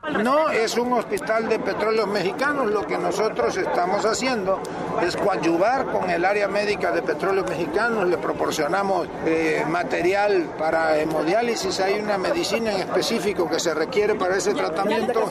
No 0.04 0.50
es 0.50 0.78
un 0.78 0.94
hospital 0.94 1.50
de 1.50 1.60
petróleos 1.60 2.08
mexicanos, 2.08 2.72
lo 2.72 2.88
que 2.88 2.98
nosotros 2.98 3.58
estamos 3.58 4.06
haciendo 4.06 4.62
es 5.02 5.18
coadyuvar 5.18 5.86
con 5.88 6.10
el 6.10 6.24
área 6.24 6.48
médica 6.48 6.92
de 6.92 7.02
petróleos 7.02 7.50
mexicanos, 7.50 8.08
le 8.08 8.18
proporcionamos 8.18 9.08
eh, 9.26 9.66
material 9.68 10.54
para 10.58 10.98
hemodiálisis, 10.98 11.80
hay 11.82 12.00
una 12.00 12.18
medicina 12.18 12.72
en 12.72 12.80
específico 12.80 13.50
que 13.50 13.60
se 13.60 13.74
requiere 13.74 14.16
para 14.16 14.38
ese 14.38 14.54
tratamiento, 14.54 15.28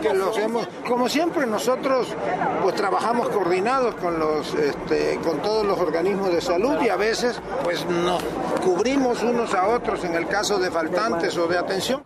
que 0.00 0.14
lo 0.14 0.30
hacemos, 0.30 0.68
como 0.86 1.08
siempre 1.08 1.44
nosotros 1.46 2.14
pues 2.62 2.74
trabajamos 2.76 3.30
coordinados 3.30 3.96
con 3.96 4.18
los 4.18 4.54
este, 4.54 5.18
con 5.24 5.42
todos 5.42 5.66
los 5.66 5.78
organismos 5.80 6.32
de 6.32 6.40
salud 6.40 6.80
y 6.80 6.88
a 6.88 6.96
veces 6.96 7.40
pues 7.64 7.84
nos 7.86 8.22
cubrimos 8.64 9.22
unos 9.22 9.54
a 9.54 9.66
otros 9.68 10.04
en 10.04 10.14
el 10.14 10.28
caso 10.28 10.58
de 10.58 10.70
faltantes 10.70 11.36
o 11.36 11.48
de 11.48 11.58
atención. 11.58 12.02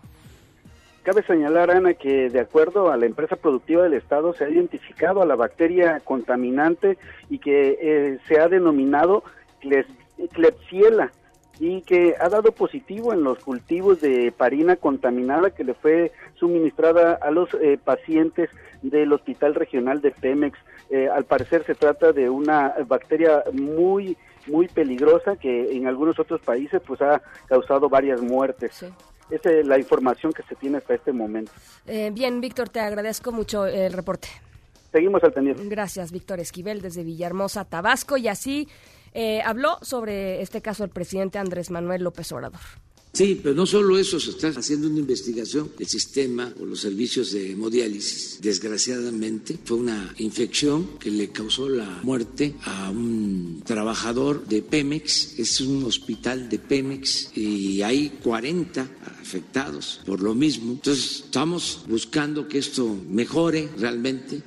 Cabe 1.05 1.23
señalar, 1.23 1.71
Ana, 1.71 1.93
que 1.93 2.31
de 2.31 2.41
acuerdo 2.41 2.91
a 2.91 2.97
la 2.97 3.05
empresa 3.05 3.37
productiva 3.37 3.83
del 3.83 3.93
Estado 3.93 4.33
se 4.33 4.45
ha 4.45 4.49
identificado 4.49 5.21
a 5.21 5.27
la 5.27 5.37
bacteria 5.37 6.01
contaminante 6.01 6.97
y 7.29 7.41
que 7.41 7.79
eh, 7.79 8.19
se 8.27 8.41
ha 8.41 8.49
denominado 8.49 9.23
Klebsiella 10.33 11.13
y 11.61 11.83
que 11.83 12.15
ha 12.19 12.31
dado 12.31 12.53
positivo 12.53 13.13
en 13.13 13.23
los 13.23 13.39
cultivos 13.41 14.01
de 14.01 14.33
parina 14.35 14.77
contaminada 14.77 15.51
que 15.51 15.65
le 15.65 15.75
fue 15.75 16.11
suministrada 16.37 17.19
a 17.21 17.31
los 17.31 17.53
eh, 17.53 17.79
pacientes 17.85 18.49
del 18.81 19.13
Hospital 19.13 19.55
Regional 19.55 20.01
de 20.01 20.11
Pemex. 20.11 20.59
Eh, 20.89 21.11
al 21.13 21.25
parecer 21.25 21.65
se 21.65 21.75
trata 21.75 22.13
de 22.13 22.31
una 22.31 22.77
bacteria 22.87 23.45
muy 23.53 24.17
muy 24.47 24.69
peligrosa 24.69 25.37
que 25.37 25.77
en 25.77 25.87
algunos 25.87 26.19
otros 26.19 26.41
países 26.41 26.81
pues 26.87 27.03
ha 27.03 27.21
causado 27.47 27.91
varias 27.91 28.23
muertes. 28.23 28.87
Esa 29.31 29.51
es 29.51 29.67
la 29.67 29.79
información 29.79 30.33
que 30.33 30.43
se 30.43 30.55
tiene 30.55 30.79
hasta 30.79 30.95
este 30.95 31.13
momento. 31.13 31.51
Eh, 31.87 32.11
bien, 32.13 32.41
Víctor, 32.41 32.69
te 32.69 32.81
agradezco 32.81 33.33
mucho 33.33 33.67
el 33.67 33.93
reporte. 33.93 34.29
Seguimos 34.93 35.25
al 35.25 35.33
pendiente. 35.33 35.63
Gracias, 35.67 36.13
Víctor 36.13 36.41
Esquivel, 36.41 36.81
desde 36.81 37.03
Villahermosa, 37.03 37.65
Tabasco. 37.65 38.17
Y 38.17 38.29
así 38.29 38.69
eh, 39.13 39.43
habló 39.43 39.79
sobre 39.83 40.41
este 40.41 40.63
caso 40.63 40.85
el 40.85 40.91
presidente 40.91 41.39
Andrés 41.39 41.71
Manuel 41.71 42.05
López 42.05 42.31
Obrador. 42.33 42.61
Sí, 43.15 43.39
pero 43.41 43.55
no 43.55 43.65
solo 43.65 43.97
eso, 43.97 44.19
se 44.19 44.31
está 44.31 44.49
haciendo 44.49 44.89
una 44.89 44.99
investigación 44.99 45.71
del 45.79 45.87
sistema 45.87 46.53
o 46.61 46.67
los 46.67 46.81
servicios 46.81 47.31
de 47.31 47.53
hemodiálisis. 47.53 48.41
Desgraciadamente 48.43 49.57
fue 49.65 49.77
una 49.77 50.13
infección 50.19 50.99
que 50.99 51.13
le 51.13 51.29
causó 51.29 51.69
la 51.69 52.01
muerte 52.03 52.57
a 52.65 52.91
un 52.91 53.63
trabajador 53.65 54.45
de 54.49 54.63
Pemex, 54.63 55.39
es 55.39 55.61
un 55.61 55.85
hospital 55.85 56.49
de 56.49 56.59
Pemex 56.59 57.31
y 57.37 57.83
hay 57.83 58.19
40 58.21 58.91
afectados 59.21 60.01
por 60.05 60.21
lo 60.21 60.35
mismo. 60.35 60.73
Entonces 60.73 61.23
estamos 61.27 61.85
buscando 61.89 62.49
que 62.49 62.59
esto 62.59 62.99
mejore 63.09 63.69
realmente 63.79 64.43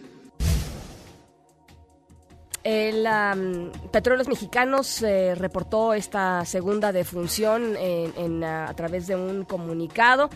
el 2.67 3.71
Petróleos 3.91 4.27
Mexicanos 4.27 5.01
eh, 5.01 5.33
reportó 5.35 5.93
esta 5.93 6.43
segunda 6.43 6.91
defunción 6.91 7.77
a, 8.43 8.73
través 8.75 9.07
de 9.07 9.15
un 9.15 9.45
comunicado. 9.45 10.29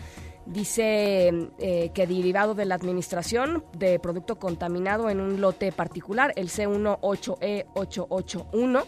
Dice 0.46 1.30
eh, 1.58 1.90
que 1.92 2.06
derivado 2.06 2.54
de 2.54 2.64
la 2.64 2.74
administración 2.74 3.62
de 3.76 3.98
producto 3.98 4.36
contaminado 4.36 5.10
en 5.10 5.20
un 5.20 5.42
lote 5.42 5.72
particular, 5.72 6.32
el 6.36 6.48
C18E881, 6.48 8.82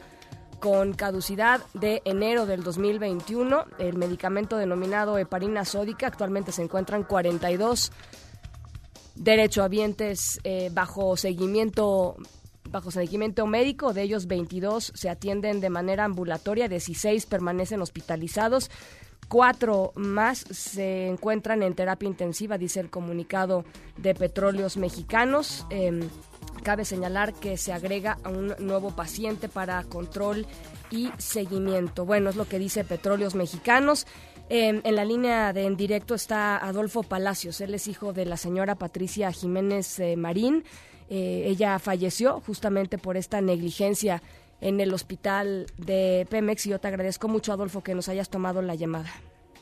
con 0.58 0.94
caducidad 0.94 1.60
de 1.74 2.00
enero 2.06 2.46
del 2.46 2.62
2021, 2.62 3.66
el 3.78 3.98
medicamento 3.98 4.56
denominado 4.56 5.18
heparina 5.18 5.66
sódica 5.66 6.06
actualmente 6.06 6.50
se 6.50 6.62
encuentran 6.62 7.02
42 7.02 7.92
derechohabientes 9.16 10.40
eh, 10.44 10.70
bajo 10.72 11.18
seguimiento 11.18 12.16
bajo 12.74 12.90
seguimiento 12.90 13.46
médico, 13.46 13.92
de 13.92 14.02
ellos 14.02 14.26
22 14.26 14.90
se 14.96 15.08
atienden 15.08 15.60
de 15.60 15.70
manera 15.70 16.04
ambulatoria, 16.04 16.66
16 16.66 17.24
permanecen 17.26 17.80
hospitalizados, 17.80 18.68
cuatro 19.28 19.92
más 19.94 20.38
se 20.38 21.06
encuentran 21.06 21.62
en 21.62 21.74
terapia 21.74 22.08
intensiva, 22.08 22.58
dice 22.58 22.80
el 22.80 22.90
comunicado 22.90 23.64
de 23.96 24.16
Petróleos 24.16 24.76
Mexicanos. 24.76 25.64
Em, 25.70 26.00
cabe 26.64 26.84
señalar 26.84 27.32
que 27.32 27.56
se 27.56 27.72
agrega 27.72 28.18
a 28.24 28.30
un 28.30 28.56
nuevo 28.58 28.90
paciente 28.90 29.48
para 29.48 29.84
control 29.84 30.44
y 30.90 31.10
seguimiento. 31.18 32.04
Bueno, 32.04 32.30
es 32.30 32.34
lo 32.34 32.48
que 32.48 32.58
dice 32.58 32.82
Petróleos 32.82 33.36
Mexicanos. 33.36 34.04
Em, 34.48 34.80
en 34.82 34.96
la 34.96 35.04
línea 35.04 35.52
de 35.52 35.64
en 35.66 35.76
directo 35.76 36.16
está 36.16 36.56
Adolfo 36.56 37.04
Palacios. 37.04 37.60
Él 37.60 37.72
es 37.72 37.86
hijo 37.86 38.12
de 38.12 38.26
la 38.26 38.36
señora 38.36 38.74
Patricia 38.74 39.30
Jiménez 39.30 40.00
eh, 40.00 40.16
Marín. 40.16 40.64
Eh, 41.16 41.44
ella 41.46 41.78
falleció 41.78 42.40
justamente 42.40 42.98
por 42.98 43.16
esta 43.16 43.40
negligencia 43.40 44.20
en 44.60 44.80
el 44.80 44.92
hospital 44.92 45.66
de 45.78 46.26
Pemex 46.28 46.66
y 46.66 46.70
yo 46.70 46.80
te 46.80 46.88
agradezco 46.88 47.28
mucho, 47.28 47.52
Adolfo, 47.52 47.84
que 47.84 47.94
nos 47.94 48.08
hayas 48.08 48.28
tomado 48.30 48.62
la 48.62 48.74
llamada. 48.74 49.10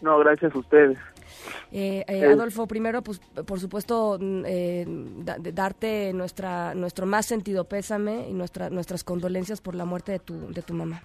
No, 0.01 0.19
gracias 0.21 0.55
a 0.55 0.59
ustedes. 0.59 0.97
Eh, 1.71 2.05
Adolfo, 2.33 2.67
primero, 2.67 3.03
pues, 3.03 3.19
por 3.19 3.61
supuesto, 3.61 4.17
mm, 4.19 5.25
darte 5.53 6.15
nuestra, 6.15 6.75
nuestro 6.75 7.05
más 7.05 7.27
sentido 7.27 7.65
pésame 7.65 8.31
y 8.31 8.33
nuestra, 8.33 8.71
nuestras 8.71 9.05
condolencias 9.05 9.61
por 9.61 9.75
la 9.75 9.85
muerte 9.85 10.13
de 10.13 10.19
tu, 10.21 10.55
de 10.55 10.63
tu 10.63 10.73
mamá. 10.73 11.03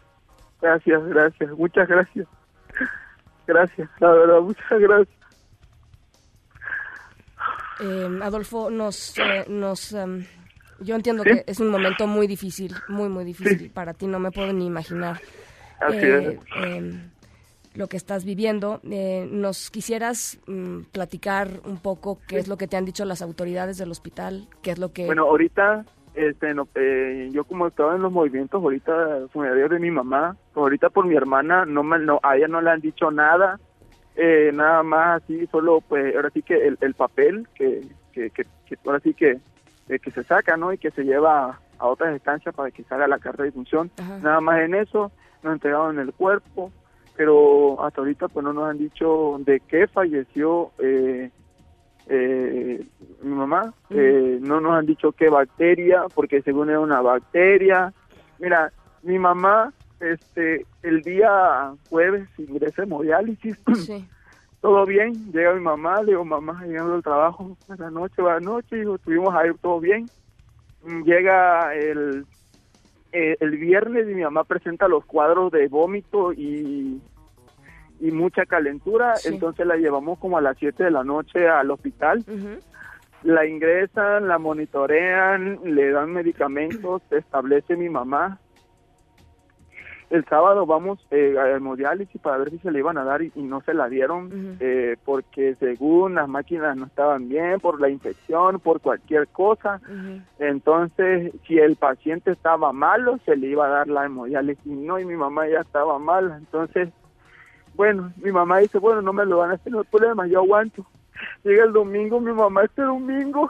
Gracias, 0.61 1.03
gracias, 1.07 1.51
muchas 1.57 1.89
gracias. 1.89 2.25
Gracias, 3.47 3.89
la 3.99 4.11
verdad, 4.11 4.41
muchas 4.41 4.79
gracias. 4.79 5.17
Eh, 7.79 8.19
Adolfo, 8.23 8.69
nos, 8.69 9.17
eh, 9.19 9.45
nos 9.47 9.93
em, 9.93 10.25
yo 10.79 10.95
entiendo 10.95 11.23
que 11.23 11.43
es 11.45 11.59
un 11.59 11.69
momento 11.69 12.07
muy 12.07 12.27
difícil, 12.27 12.73
muy, 12.87 13.09
muy 13.09 13.25
difícil 13.25 13.69
para 13.71 13.93
ti, 13.93 14.07
no 14.07 14.19
me 14.19 14.31
puedo 14.31 14.53
ni 14.53 14.65
imaginar 14.65 15.19
eh, 15.91 16.39
em, 16.55 17.09
lo 17.75 17.87
que 17.87 17.97
estás 17.97 18.25
viviendo. 18.25 18.79
¿Nos 18.83 19.69
quisieras 19.69 20.39
mm, 20.47 20.81
platicar 20.91 21.47
un 21.65 21.77
poco 21.77 22.19
qué 22.27 22.39
es 22.39 22.47
lo 22.47 22.57
que 22.57 22.67
te 22.67 22.77
han 22.77 22.85
dicho 22.85 23.05
las 23.05 23.21
autoridades 23.21 23.77
del 23.77 23.91
hospital? 23.91 24.47
¿Qué 24.61 24.71
es 24.71 24.79
lo 24.79 24.91
que...? 24.93 25.05
Bueno, 25.05 25.23
ahorita 25.23 25.85
este, 26.17 26.55
yo 27.31 27.43
como 27.43 27.67
estaba 27.67 27.95
en 27.95 28.01
los 28.01 28.11
movimientos 28.11 28.61
ahorita 28.61 29.27
funerario 29.31 29.69
de 29.69 29.79
mi 29.79 29.91
mamá, 29.91 30.35
ahorita 30.55 30.89
por 30.89 31.05
mi 31.05 31.15
hermana, 31.15 31.63
no 31.65 31.83
me, 31.83 31.99
no, 31.99 32.19
a 32.23 32.35
ella 32.35 32.47
no 32.47 32.59
le 32.59 32.71
han 32.71 32.81
dicho 32.81 33.11
nada, 33.11 33.59
eh, 34.15 34.49
nada 34.51 34.81
más 34.81 35.21
así, 35.21 35.45
solo 35.51 35.79
pues 35.87 36.15
ahora 36.15 36.31
sí 36.31 36.41
que 36.41 36.67
el, 36.67 36.93
papel 36.95 37.47
que, 37.53 37.83
que, 38.11 38.31
que, 38.31 38.45
ahora 38.83 38.99
sí 38.99 39.13
que, 39.13 39.37
eh, 39.89 39.99
que 39.99 40.11
se 40.11 40.23
saca, 40.23 40.57
¿no? 40.57 40.73
Y 40.73 40.77
que 40.77 40.91
se 40.91 41.03
lleva 41.03 41.59
a 41.79 41.87
otras 41.87 42.13
instancias 42.13 42.53
para 42.55 42.71
que 42.71 42.83
salga 42.83 43.07
la 43.07 43.19
carta 43.19 43.43
de 43.43 43.51
función, 43.51 43.91
nada 44.21 44.41
más 44.41 44.61
en 44.61 44.73
eso, 44.73 45.11
nos 45.43 45.53
entregaron 45.53 45.99
el 45.99 46.11
cuerpo, 46.13 46.71
pero 47.15 47.83
hasta 47.83 48.01
ahorita 48.01 48.27
pues 48.27 48.43
no 48.43 48.53
nos 48.53 48.69
han 48.69 48.77
dicho 48.77 49.37
de 49.39 49.59
qué 49.59 49.87
falleció 49.87 50.71
eh, 50.79 51.29
eh, 52.09 52.85
mi 53.21 53.35
mamá, 53.35 53.73
eh, 53.89 54.39
no 54.41 54.61
nos 54.61 54.73
han 54.73 54.85
dicho 54.85 55.11
qué 55.11 55.29
bacteria, 55.29 56.03
porque 56.13 56.41
según 56.41 56.69
era 56.69 56.79
una 56.79 57.01
bacteria. 57.01 57.93
Mira, 58.39 58.71
mi 59.03 59.19
mamá, 59.19 59.73
este, 59.99 60.65
el 60.83 61.01
día 61.01 61.73
jueves 61.89 62.29
ingresa 62.37 62.83
hemodiálisis. 62.83 63.57
Todo 64.61 64.85
bien, 64.85 65.13
llega 65.31 65.53
mi 65.53 65.61
mamá, 65.61 66.01
le 66.01 66.11
digo, 66.11 66.25
mamá, 66.25 66.63
llegando 66.65 66.95
al 66.95 67.03
trabajo, 67.03 67.57
buenas 67.67 67.91
noches, 67.91 68.17
buenas 68.17 68.41
noches, 68.41 68.79
digo, 68.79 68.95
estuvimos 68.95 69.33
ahí 69.35 69.49
todo 69.61 69.79
bien. 69.79 70.07
Llega 71.05 71.73
el, 71.75 72.25
eh, 73.11 73.35
el 73.39 73.57
viernes 73.57 74.07
y 74.09 74.13
mi 74.13 74.23
mamá 74.23 74.43
presenta 74.43 74.87
los 74.87 75.05
cuadros 75.05 75.51
de 75.51 75.67
vómito 75.67 76.33
y 76.33 77.01
y 77.99 78.11
mucha 78.11 78.45
calentura, 78.45 79.15
entonces 79.25 79.65
la 79.65 79.75
llevamos 79.75 80.19
como 80.19 80.37
a 80.37 80.41
las 80.41 80.57
7 80.57 80.83
de 80.83 80.91
la 80.91 81.03
noche 81.03 81.47
al 81.47 81.71
hospital. 81.71 82.23
La 83.23 83.45
ingresan, 83.45 84.27
la 84.27 84.37
monitorean, 84.37 85.59
le 85.63 85.91
dan 85.91 86.13
medicamentos, 86.13 87.01
se 87.09 87.17
establece 87.17 87.75
mi 87.75 87.89
mamá. 87.89 88.39
El 90.09 90.23
sábado 90.25 90.65
vamos 90.65 91.05
eh, 91.11 91.35
a 91.37 91.57
hemodiálisis 91.57 92.21
para 92.21 92.37
ver 92.37 92.49
si 92.51 92.59
se 92.59 92.71
le 92.71 92.79
iban 92.79 92.97
a 92.97 93.03
dar 93.03 93.21
y, 93.21 93.31
no 93.35 93.59
se 93.61 93.73
la 93.73 93.89
dieron 93.89 94.57
eh, 94.61 94.95
porque 95.03 95.55
según 95.59 96.15
las 96.15 96.29
máquinas 96.29 96.77
no 96.77 96.85
estaban 96.85 97.27
bien, 97.27 97.59
por 97.59 97.81
la 97.81 97.89
infección, 97.89 98.59
por 98.61 98.79
cualquier 98.79 99.27
cosa. 99.27 99.81
Entonces, 100.39 101.33
si 101.45 101.57
el 101.57 101.75
paciente 101.75 102.31
estaba 102.31 102.71
malo, 102.71 103.19
se 103.25 103.35
le 103.35 103.47
iba 103.47 103.67
a 103.67 103.69
dar 103.69 103.87
la 103.89 104.05
hemodiálisis. 104.05 104.65
No, 104.65 104.97
y 104.97 105.03
mi 105.03 105.15
mamá 105.15 105.47
ya 105.47 105.59
estaba 105.59 105.99
mala. 105.99 106.37
Entonces, 106.37 106.89
bueno, 107.75 108.13
mi 108.17 108.31
mamá 108.31 108.59
dice, 108.59 108.79
bueno, 108.79 109.01
no 109.01 109.11
me 109.11 109.25
lo 109.25 109.39
van 109.39 109.51
a 109.51 109.53
hacer, 109.55 109.73
no 109.73 109.79
hay 109.79 109.85
problema, 109.85 110.25
yo 110.25 110.39
aguanto. 110.39 110.85
Llega 111.43 111.65
el 111.65 111.73
domingo, 111.73 112.19
mi 112.21 112.31
mamá 112.31 112.63
este 112.63 112.81
domingo 112.81 113.49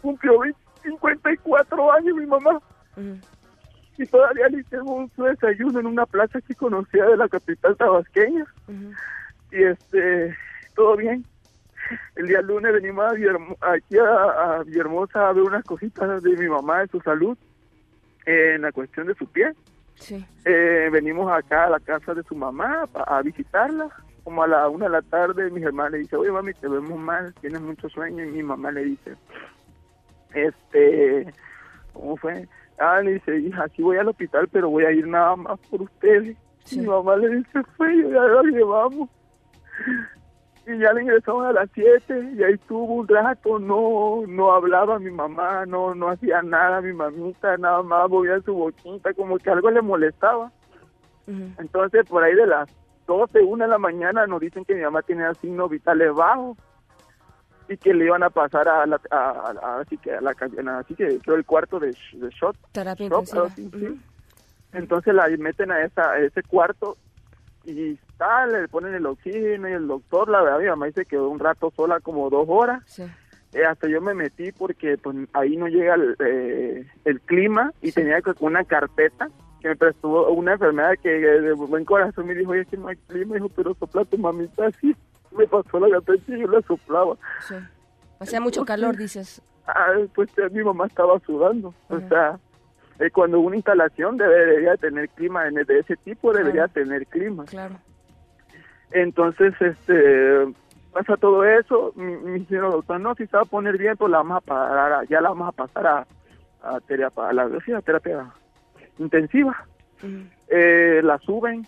cumplió 0.00 0.40
54 0.82 1.92
años, 1.92 2.16
mi 2.16 2.26
mamá. 2.26 2.60
Y 3.98 4.06
todavía 4.06 4.48
le 4.48 4.60
hicimos 4.60 5.10
su 5.16 5.24
desayuno 5.24 5.80
en 5.80 5.86
una 5.86 6.06
plaza 6.06 6.38
aquí 6.38 6.54
conocida 6.54 7.06
de 7.06 7.16
la 7.16 7.28
capital 7.28 7.76
tabasqueña. 7.76 8.46
Y 9.50 9.62
este, 9.62 10.36
todo 10.74 10.96
bien. 10.96 11.24
El 12.14 12.28
día 12.28 12.40
lunes 12.42 12.72
venimos 12.72 13.12
aquí 13.60 13.98
a, 13.98 14.58
a 14.58 14.62
Villahermosa 14.62 15.28
a 15.28 15.32
ver 15.32 15.42
unas 15.42 15.64
cositas 15.64 16.22
de 16.22 16.36
mi 16.36 16.48
mamá, 16.48 16.80
de 16.80 16.88
su 16.88 17.00
salud, 17.00 17.36
en 18.24 18.62
la 18.62 18.70
cuestión 18.72 19.08
de 19.08 19.14
su 19.14 19.26
pie. 19.26 19.52
Sí. 19.96 20.24
Eh, 20.44 20.88
venimos 20.92 21.30
acá 21.32 21.64
a 21.64 21.70
la 21.70 21.80
casa 21.80 22.14
de 22.14 22.22
su 22.22 22.36
mamá 22.36 22.88
a, 22.94 23.22
visitarla. 23.22 23.88
Como 24.22 24.42
a 24.42 24.46
la 24.46 24.68
una 24.68 24.84
de 24.84 24.92
la 24.92 25.02
tarde, 25.02 25.50
mi 25.50 25.62
hermana 25.62 25.90
le 25.90 25.98
dice, 25.98 26.14
oye 26.14 26.30
mami, 26.30 26.52
te 26.52 26.68
vemos 26.68 26.98
mal, 26.98 27.34
tienes 27.40 27.60
mucho 27.62 27.88
sueño. 27.88 28.22
Y 28.22 28.30
mi 28.30 28.42
mamá 28.42 28.70
le 28.70 28.84
dice, 28.84 29.16
este, 30.34 31.32
¿cómo 31.94 32.16
fue? 32.16 32.46
Ah, 32.78 33.00
le 33.02 33.14
dice, 33.14 33.38
hija, 33.38 33.66
sí 33.74 33.82
voy 33.82 33.96
al 33.96 34.08
hospital, 34.08 34.48
pero 34.52 34.70
voy 34.70 34.84
a 34.84 34.92
ir 34.92 35.06
nada 35.06 35.36
más 35.36 35.58
por 35.70 35.82
ustedes. 35.82 36.36
Mi 36.72 36.86
mamá 36.86 37.16
le 37.16 37.28
dice, 37.36 37.62
fue, 37.76 37.96
ya 37.96 38.20
la 38.20 38.42
llevamos 38.42 39.08
y 40.68 40.78
ya 40.78 40.92
le 40.92 41.02
ingresamos 41.02 41.46
a 41.46 41.52
las 41.52 41.70
7 41.72 42.34
y 42.36 42.42
ahí 42.42 42.52
estuvo 42.52 42.84
un 42.84 43.08
rato, 43.08 43.58
no 43.58 44.24
no 44.26 44.52
hablaba 44.52 44.98
mi 44.98 45.10
mamá, 45.10 45.64
no 45.64 45.94
no 45.94 46.10
hacía 46.10 46.42
nada 46.42 46.82
mi 46.82 46.92
mamita, 46.92 47.56
nada 47.56 47.82
más 47.82 48.08
movía 48.10 48.38
su 48.42 48.52
boquita, 48.52 49.14
como 49.14 49.38
que 49.38 49.50
algo 49.50 49.70
le 49.70 49.80
molestaba. 49.80 50.52
Entonces 51.58 52.06
por 52.08 52.22
ahí 52.22 52.34
de 52.34 52.46
las 52.46 52.68
12, 53.06 53.40
1 53.40 53.64
de 53.64 53.70
la 53.70 53.78
mañana 53.78 54.26
nos 54.26 54.40
dicen 54.40 54.64
que 54.64 54.74
mi 54.74 54.82
mamá 54.82 55.00
tenía 55.02 55.32
signos 55.34 55.70
vitales 55.70 56.12
bajos 56.14 56.58
y 57.68 57.76
que 57.76 57.94
le 57.94 58.06
iban 58.06 58.22
a 58.22 58.30
pasar 58.30 58.68
a 58.68 58.86
la 58.86 59.00
a, 59.10 59.80
así 59.80 59.96
que 59.98 60.12
a 60.12 60.20
la 60.20 60.34
así 60.78 60.94
que 60.94 61.18
creo 61.18 61.36
el 61.36 61.44
cuarto 61.44 61.78
de, 61.78 61.88
de 61.88 62.28
shot, 62.30 62.56
terapia 62.72 63.08
entonces 64.72 65.14
la 65.14 65.28
meten 65.38 65.70
a 65.70 65.82
esa 65.82 66.12
a 66.12 66.18
ese 66.18 66.42
cuarto 66.42 66.96
y 67.64 67.98
tal, 68.16 68.52
le 68.52 68.68
ponen 68.68 68.94
el 68.94 69.06
oxígeno 69.06 69.68
y 69.68 69.72
el 69.72 69.86
doctor, 69.86 70.28
la 70.28 70.42
verdad, 70.42 70.58
mi 70.58 70.66
mamá 70.66 70.90
se 70.90 71.04
quedó 71.04 71.28
un 71.28 71.38
rato 71.38 71.72
sola, 71.76 72.00
como 72.00 72.30
dos 72.30 72.46
horas. 72.48 72.82
Eh, 73.52 73.64
hasta 73.64 73.88
yo 73.88 74.00
me 74.00 74.14
metí 74.14 74.52
porque 74.52 74.98
pues 74.98 75.16
ahí 75.32 75.56
no 75.56 75.68
llega 75.68 75.94
el, 75.94 76.16
eh, 76.20 76.86
clima 77.24 77.72
y 77.80 77.92
tenía 77.92 78.20
que 78.20 78.32
una 78.40 78.64
carpeta 78.64 79.28
que 79.60 79.68
me 79.68 79.76
prestó 79.76 80.30
una 80.30 80.52
enfermedad 80.52 80.92
que 81.02 81.08
de 81.08 81.52
buen 81.52 81.84
corazón 81.84 82.26
me 82.26 82.34
dijo, 82.34 82.52
oye, 82.52 82.66
que 82.66 82.76
no 82.76 82.88
hay 82.88 82.96
clima, 83.08 83.34
dijo, 83.34 83.48
pero 83.48 83.74
sopla 83.74 84.04
tu 84.04 84.18
mamita 84.18 84.66
así. 84.66 84.94
Me 85.32 85.46
pasó 85.46 85.78
la 85.80 85.90
carpeta 85.90 86.36
y 86.36 86.40
yo 86.40 86.48
la 86.48 86.60
soplaba. 86.62 87.16
Hacía 88.20 88.40
mucho 88.40 88.64
calor, 88.64 88.96
dices. 88.96 89.42
Ah, 89.66 89.92
pues 90.14 90.30
mi 90.50 90.64
mamá 90.64 90.86
estaba 90.86 91.18
sudando, 91.20 91.74
o 91.88 92.00
sea, 92.08 92.38
eh, 92.98 93.10
cuando 93.10 93.38
una 93.38 93.56
instalación 93.56 94.16
debería 94.16 94.76
tener 94.76 95.08
clima 95.10 95.44
de 95.44 95.78
ese 95.78 95.96
tipo 95.96 96.32
debería 96.32 96.66
tener 96.68 97.06
clima. 97.06 97.44
Claro. 97.44 97.76
Entonces 98.90 99.54
este 99.60 100.46
pasa 100.92 101.16
todo 101.16 101.44
eso 101.44 101.92
mi, 101.94 102.44
señor 102.46 102.72
doctor 102.72 102.98
no 102.98 103.14
si 103.14 103.26
se 103.26 103.36
va 103.36 103.42
a 103.42 103.46
poner 103.46 103.76
bien 103.76 103.96
pues 103.96 104.10
la 104.10 104.18
vamos 104.18 104.38
a 104.38 104.40
parar 104.40 105.06
ya 105.06 105.20
la 105.20 105.28
vamos 105.28 105.48
a 105.48 105.52
pasar 105.52 105.86
a, 105.86 106.06
a 106.62 106.80
terapia 106.80 107.28
a 107.28 107.32
la, 107.34 107.48
terapia 107.84 108.32
intensiva 108.98 109.66
eh, 110.48 111.00
la 111.04 111.18
suben 111.18 111.66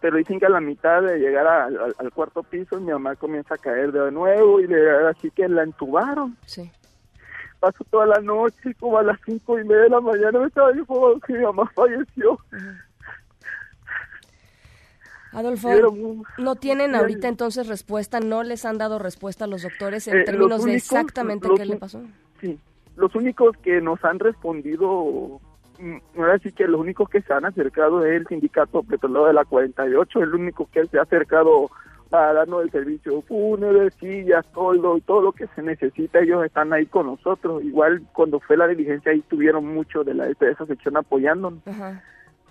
pero 0.00 0.16
dicen 0.16 0.38
que 0.38 0.46
a 0.46 0.50
la 0.50 0.60
mitad 0.60 1.02
de 1.02 1.18
llegar 1.18 1.46
a- 1.46 1.64
al, 1.64 1.94
al 1.98 2.12
cuarto 2.12 2.42
piso 2.42 2.80
mi 2.80 2.92
mamá 2.92 3.16
comienza 3.16 3.54
a 3.54 3.58
caer 3.58 3.92
de 3.92 4.10
nuevo 4.12 4.60
y 4.60 4.66
le, 4.66 4.90
así 5.08 5.30
que 5.30 5.48
la 5.48 5.62
entubaron. 5.62 6.36
Sí. 6.46 6.70
Pasó 7.60 7.84
toda 7.84 8.06
la 8.06 8.20
noche, 8.20 8.74
como 8.78 8.98
a 8.98 9.02
las 9.02 9.18
cinco 9.24 9.58
y 9.58 9.64
media 9.64 9.82
de 9.84 9.88
la 9.90 10.00
mañana 10.00 10.38
me 10.40 10.46
estaba 10.46 10.72
informando 10.76 11.20
que 11.20 11.32
mi 11.32 11.42
mamá 11.44 11.70
falleció. 11.74 12.38
Adolfo, 15.32 15.68
¿no 16.38 16.56
tienen 16.56 16.94
ahorita 16.94 17.28
entonces 17.28 17.66
respuesta? 17.68 18.20
¿No 18.20 18.42
les 18.42 18.64
han 18.64 18.78
dado 18.78 18.98
respuesta 18.98 19.44
a 19.44 19.48
los 19.48 19.62
doctores 19.62 20.08
en 20.08 20.18
Eh, 20.18 20.24
términos 20.24 20.64
de 20.64 20.74
exactamente 20.74 21.48
los 21.48 21.58
qué 21.58 21.66
le 21.66 21.76
pasó? 21.76 22.02
Sí, 22.40 22.58
los 22.96 23.14
únicos 23.14 23.54
que 23.62 23.80
nos 23.82 24.02
han 24.04 24.18
respondido, 24.18 25.40
ahora 26.16 26.38
sí 26.38 26.52
que 26.52 26.66
los 26.66 26.80
únicos 26.80 27.08
que 27.08 27.22
se 27.22 27.32
han 27.32 27.44
acercado 27.44 28.04
es 28.04 28.16
el 28.20 28.26
sindicato 28.26 28.82
petrolero 28.82 29.26
de 29.26 29.32
la 29.32 29.44
48, 29.44 30.22
el 30.22 30.34
único 30.34 30.68
que 30.72 30.86
se 30.86 30.98
ha 30.98 31.02
acercado 31.02 31.70
para 32.10 32.32
darnos 32.32 32.62
el 32.62 32.70
servicio 32.70 33.22
fúnebre, 33.22 33.90
sillas, 33.92 34.46
toldo 34.52 34.96
y 34.96 35.00
todo 35.00 35.22
lo 35.22 35.32
que 35.32 35.46
se 35.48 35.62
necesita, 35.62 36.20
ellos 36.20 36.44
están 36.44 36.72
ahí 36.72 36.86
con 36.86 37.06
nosotros. 37.06 37.62
Igual 37.64 38.02
cuando 38.12 38.40
fue 38.40 38.56
la 38.56 38.68
diligencia 38.68 39.12
ahí 39.12 39.22
tuvieron 39.22 39.66
mucho 39.66 40.04
de, 40.04 40.14
la, 40.14 40.26
de 40.26 40.50
esa 40.50 40.66
sección 40.66 40.96
apoyándonos. 40.96 41.66
Ajá. 41.66 42.02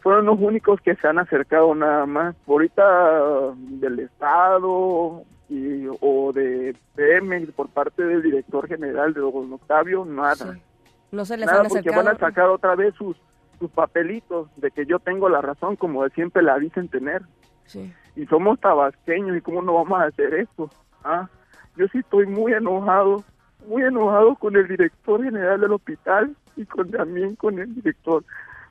Fueron 0.02 0.26
los 0.26 0.40
únicos 0.40 0.80
que 0.82 0.96
se 0.96 1.08
han 1.08 1.18
acercado 1.18 1.74
nada 1.74 2.06
más. 2.06 2.36
Ahorita 2.48 3.54
del 3.56 4.02
Estado 4.02 5.24
y, 5.50 5.88
o 6.00 6.32
de 6.32 6.76
PM 6.96 7.48
por 7.56 7.70
parte 7.70 8.04
del 8.04 8.22
director 8.22 8.68
general 8.68 9.14
de 9.14 9.22
don 9.22 9.54
Octavio, 9.54 10.06
nada. 10.06 10.60
¿No 11.12 11.26
se 11.26 11.38
les 11.38 11.46
Nada, 11.46 11.62
han 11.62 11.68
porque 11.68 11.80
acercado? 11.89 12.06
van 12.06 12.15
a 12.15 12.20
sacar 12.20 12.50
otra 12.50 12.76
vez 12.76 12.94
sus, 12.96 13.15
sus 13.60 13.70
papelitos 13.72 14.50
de 14.58 14.72
que 14.72 14.86
yo 14.86 15.00
tengo 15.00 15.30
la 15.30 15.41
razón, 15.41 15.76
como 15.76 16.08
siempre 16.10 16.41
la 16.44 16.58
dicen 16.60 16.88
tener. 16.88 17.22
Sí. 17.65 17.94
Y 18.15 18.26
somos 18.28 18.60
tabasqueños, 18.60 19.36
¿y 19.38 19.41
cómo 19.41 19.62
no 19.62 19.74
vamos 19.74 20.00
a 20.00 20.06
hacer 20.06 20.34
esto? 20.36 20.70
¿Ah? 21.04 21.28
Yo 21.76 21.88
sí 21.89 22.00
estoy 22.00 22.26
muy 22.26 22.54
enojado, 22.54 23.24
muy 23.68 23.84
enojado 23.84 24.36
con 24.36 24.56
el 24.56 24.68
director 24.68 25.24
general 25.24 25.60
del 25.62 25.74
hospital 25.74 26.36
y 26.56 26.65
con, 26.65 26.89
también 26.91 27.36
con 27.36 27.60
el 27.60 27.74
director, 27.76 28.24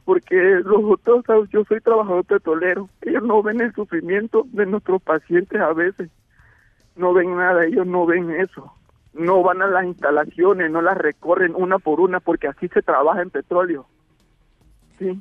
porque 0.05 0.37
los 0.65 0.83
otros, 0.85 1.25
¿sabes? 1.27 1.51
yo 1.51 1.65
soy 1.65 1.81
trabajador 1.81 2.25
petrolero, 2.25 2.89
ellos 3.03 3.23
no 3.23 3.43
ven 3.43 3.61
el 3.61 3.75
sufrimiento 3.75 4.47
de 4.53 4.65
nuestros 4.67 5.03
pacientes 5.03 5.61
a 5.61 5.73
veces, 5.75 6.11
no 6.97 7.13
ven 7.13 7.37
nada, 7.37 7.65
ellos 7.65 7.87
no 7.87 8.07
ven 8.07 8.31
eso, 8.31 8.73
no 9.15 9.43
van 9.43 9.63
a 9.63 9.67
las 9.67 9.85
instalaciones, 9.85 10.71
no 10.71 10.83
las 10.83 10.99
recorren 10.99 11.55
una 11.55 11.79
por 11.79 12.01
una, 12.01 12.21
porque 12.21 12.49
así 12.49 12.69
se 12.69 12.83
trabaja 12.83 13.23
en 13.23 13.31
petróleo, 13.31 13.87
sí, 14.99 15.21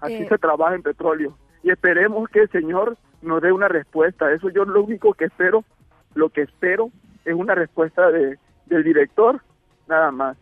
así 0.00 0.14
Eh. 0.14 0.26
se 0.28 0.38
trabaja 0.38 0.74
en 0.74 0.82
petróleo, 0.82 1.36
y 1.62 1.70
esperemos 1.70 2.28
que 2.28 2.40
el 2.42 2.50
Señor 2.50 2.96
nos 3.22 3.42
dé 3.42 3.52
una 3.52 3.68
respuesta, 3.68 4.32
eso 4.32 4.48
yo 4.50 4.64
lo 4.64 4.82
único 4.84 5.12
que 5.14 5.24
espero, 5.24 5.64
lo 6.14 6.28
que 6.28 6.42
espero 6.42 6.90
es 7.24 7.34
una 7.34 7.54
respuesta 7.54 8.10
de, 8.10 8.38
del 8.66 8.84
director, 8.84 9.40
nada 9.88 10.10
más, 10.10 10.36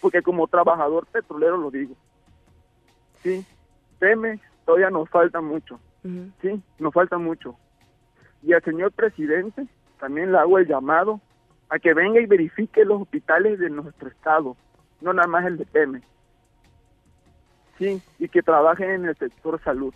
porque 0.00 0.22
como 0.22 0.48
trabajador 0.48 1.06
petrolero 1.06 1.56
lo 1.56 1.70
digo, 1.70 1.94
sí, 3.22 3.44
teme, 3.98 4.38
todavía 4.66 4.90
nos 4.90 5.08
falta 5.08 5.40
mucho, 5.40 5.80
sí, 6.42 6.62
nos 6.78 6.92
falta 6.92 7.16
mucho. 7.18 7.56
Y 8.42 8.54
al 8.54 8.62
señor 8.62 8.92
presidente 8.92 9.66
también 9.98 10.32
le 10.32 10.38
hago 10.38 10.58
el 10.58 10.66
llamado 10.66 11.20
a 11.70 11.78
que 11.78 11.94
venga 11.94 12.20
y 12.20 12.26
verifique 12.26 12.84
los 12.84 13.02
hospitales 13.02 13.58
de 13.58 13.70
nuestro 13.70 14.08
estado, 14.08 14.56
no 15.00 15.12
nada 15.12 15.28
más 15.28 15.46
el 15.46 15.56
de 15.56 15.66
Pemex. 15.66 16.06
Sí, 17.78 18.02
y 18.18 18.28
que 18.28 18.42
trabajen 18.42 18.90
en 18.90 19.04
el 19.06 19.16
sector 19.16 19.60
salud. 19.62 19.94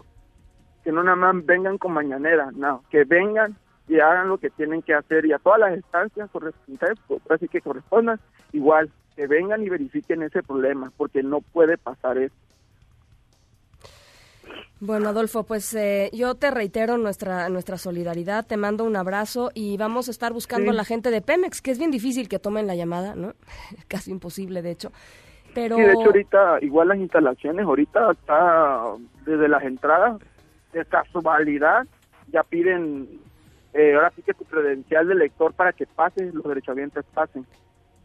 Que 0.83 0.93
no 0.93 1.03
nada 1.03 1.17
más 1.17 1.45
vengan 1.45 1.77
con 1.77 1.93
mañanera, 1.93 2.51
no, 2.55 2.83
que 2.91 3.05
vengan 3.05 3.57
y 3.89 4.01
hagan 4.01 4.29
lo 4.29 4.39
que 4.39 4.51
tienen 4.51 4.83
que 4.83 4.95
hacer 4.95 5.27
y 5.27 5.33
a 5.33 5.39
todas 5.39 5.61
las 5.61 5.77
instancias 5.77 6.31
correspondientes, 6.31 6.99
así 7.29 7.49
que 7.49 7.61
correspondan, 7.61 8.19
igual, 8.53 8.91
que 9.17 9.27
vengan 9.27 9.63
y 9.63 9.69
verifiquen 9.69 10.23
ese 10.23 10.43
problema, 10.43 10.93
porque 10.97 11.23
no 11.23 11.41
puede 11.41 11.77
pasar 11.77 12.19
eso. 12.19 12.35
Bueno, 14.87 15.09
Adolfo, 15.09 15.44
pues 15.44 15.73
eh, 15.75 16.11
yo 16.12 16.35
te 16.35 16.51
reitero 16.51 16.99
nuestra 16.99 17.49
nuestra 17.49 17.79
solidaridad, 17.79 18.44
te 18.47 18.59
mando 18.59 18.85
un 18.85 18.97
abrazo 18.97 19.51
y 19.55 19.79
vamos 19.79 20.09
a 20.09 20.11
estar 20.11 20.35
buscando 20.35 20.64
Sí. 20.64 20.68
a 20.70 20.75
la 20.75 20.85
gente 20.85 21.11
de 21.11 21.23
Pemex, 21.23 21.62
que 21.62 21.70
es 21.70 21.79
bien 21.79 21.90
difícil 21.90 22.29
que 22.29 22.38
tomen 22.38 22.66
la 22.66 22.75
llamada, 22.75 23.14
¿no? 23.14 23.33
Casi 23.88 24.11
imposible, 24.11 24.61
de 24.61 24.73
hecho. 24.73 24.92
Pero 25.55 25.77
Sí, 25.77 25.83
de 25.83 25.92
hecho 25.92 26.05
ahorita, 26.07 26.59
igual 26.61 26.88
las 26.88 26.99
instalaciones, 26.99 27.64
ahorita 27.64 28.11
está 28.12 28.83
desde 29.25 29.49
las 29.49 29.62
entradas, 29.62 30.20
de 30.75 30.85
casualidad, 30.85 31.87
ya 32.31 32.42
piden, 32.42 33.09
eh, 33.73 33.94
ahora 33.94 34.12
sí 34.14 34.20
que 34.20 34.35
tu 34.35 34.44
credencial 34.44 35.09
de 35.09 35.14
lector 35.14 35.55
para 35.55 35.73
que 35.73 35.87
pases, 35.87 36.35
los 36.35 36.44
derechohabientes 36.44 37.05
pasen. 37.14 37.47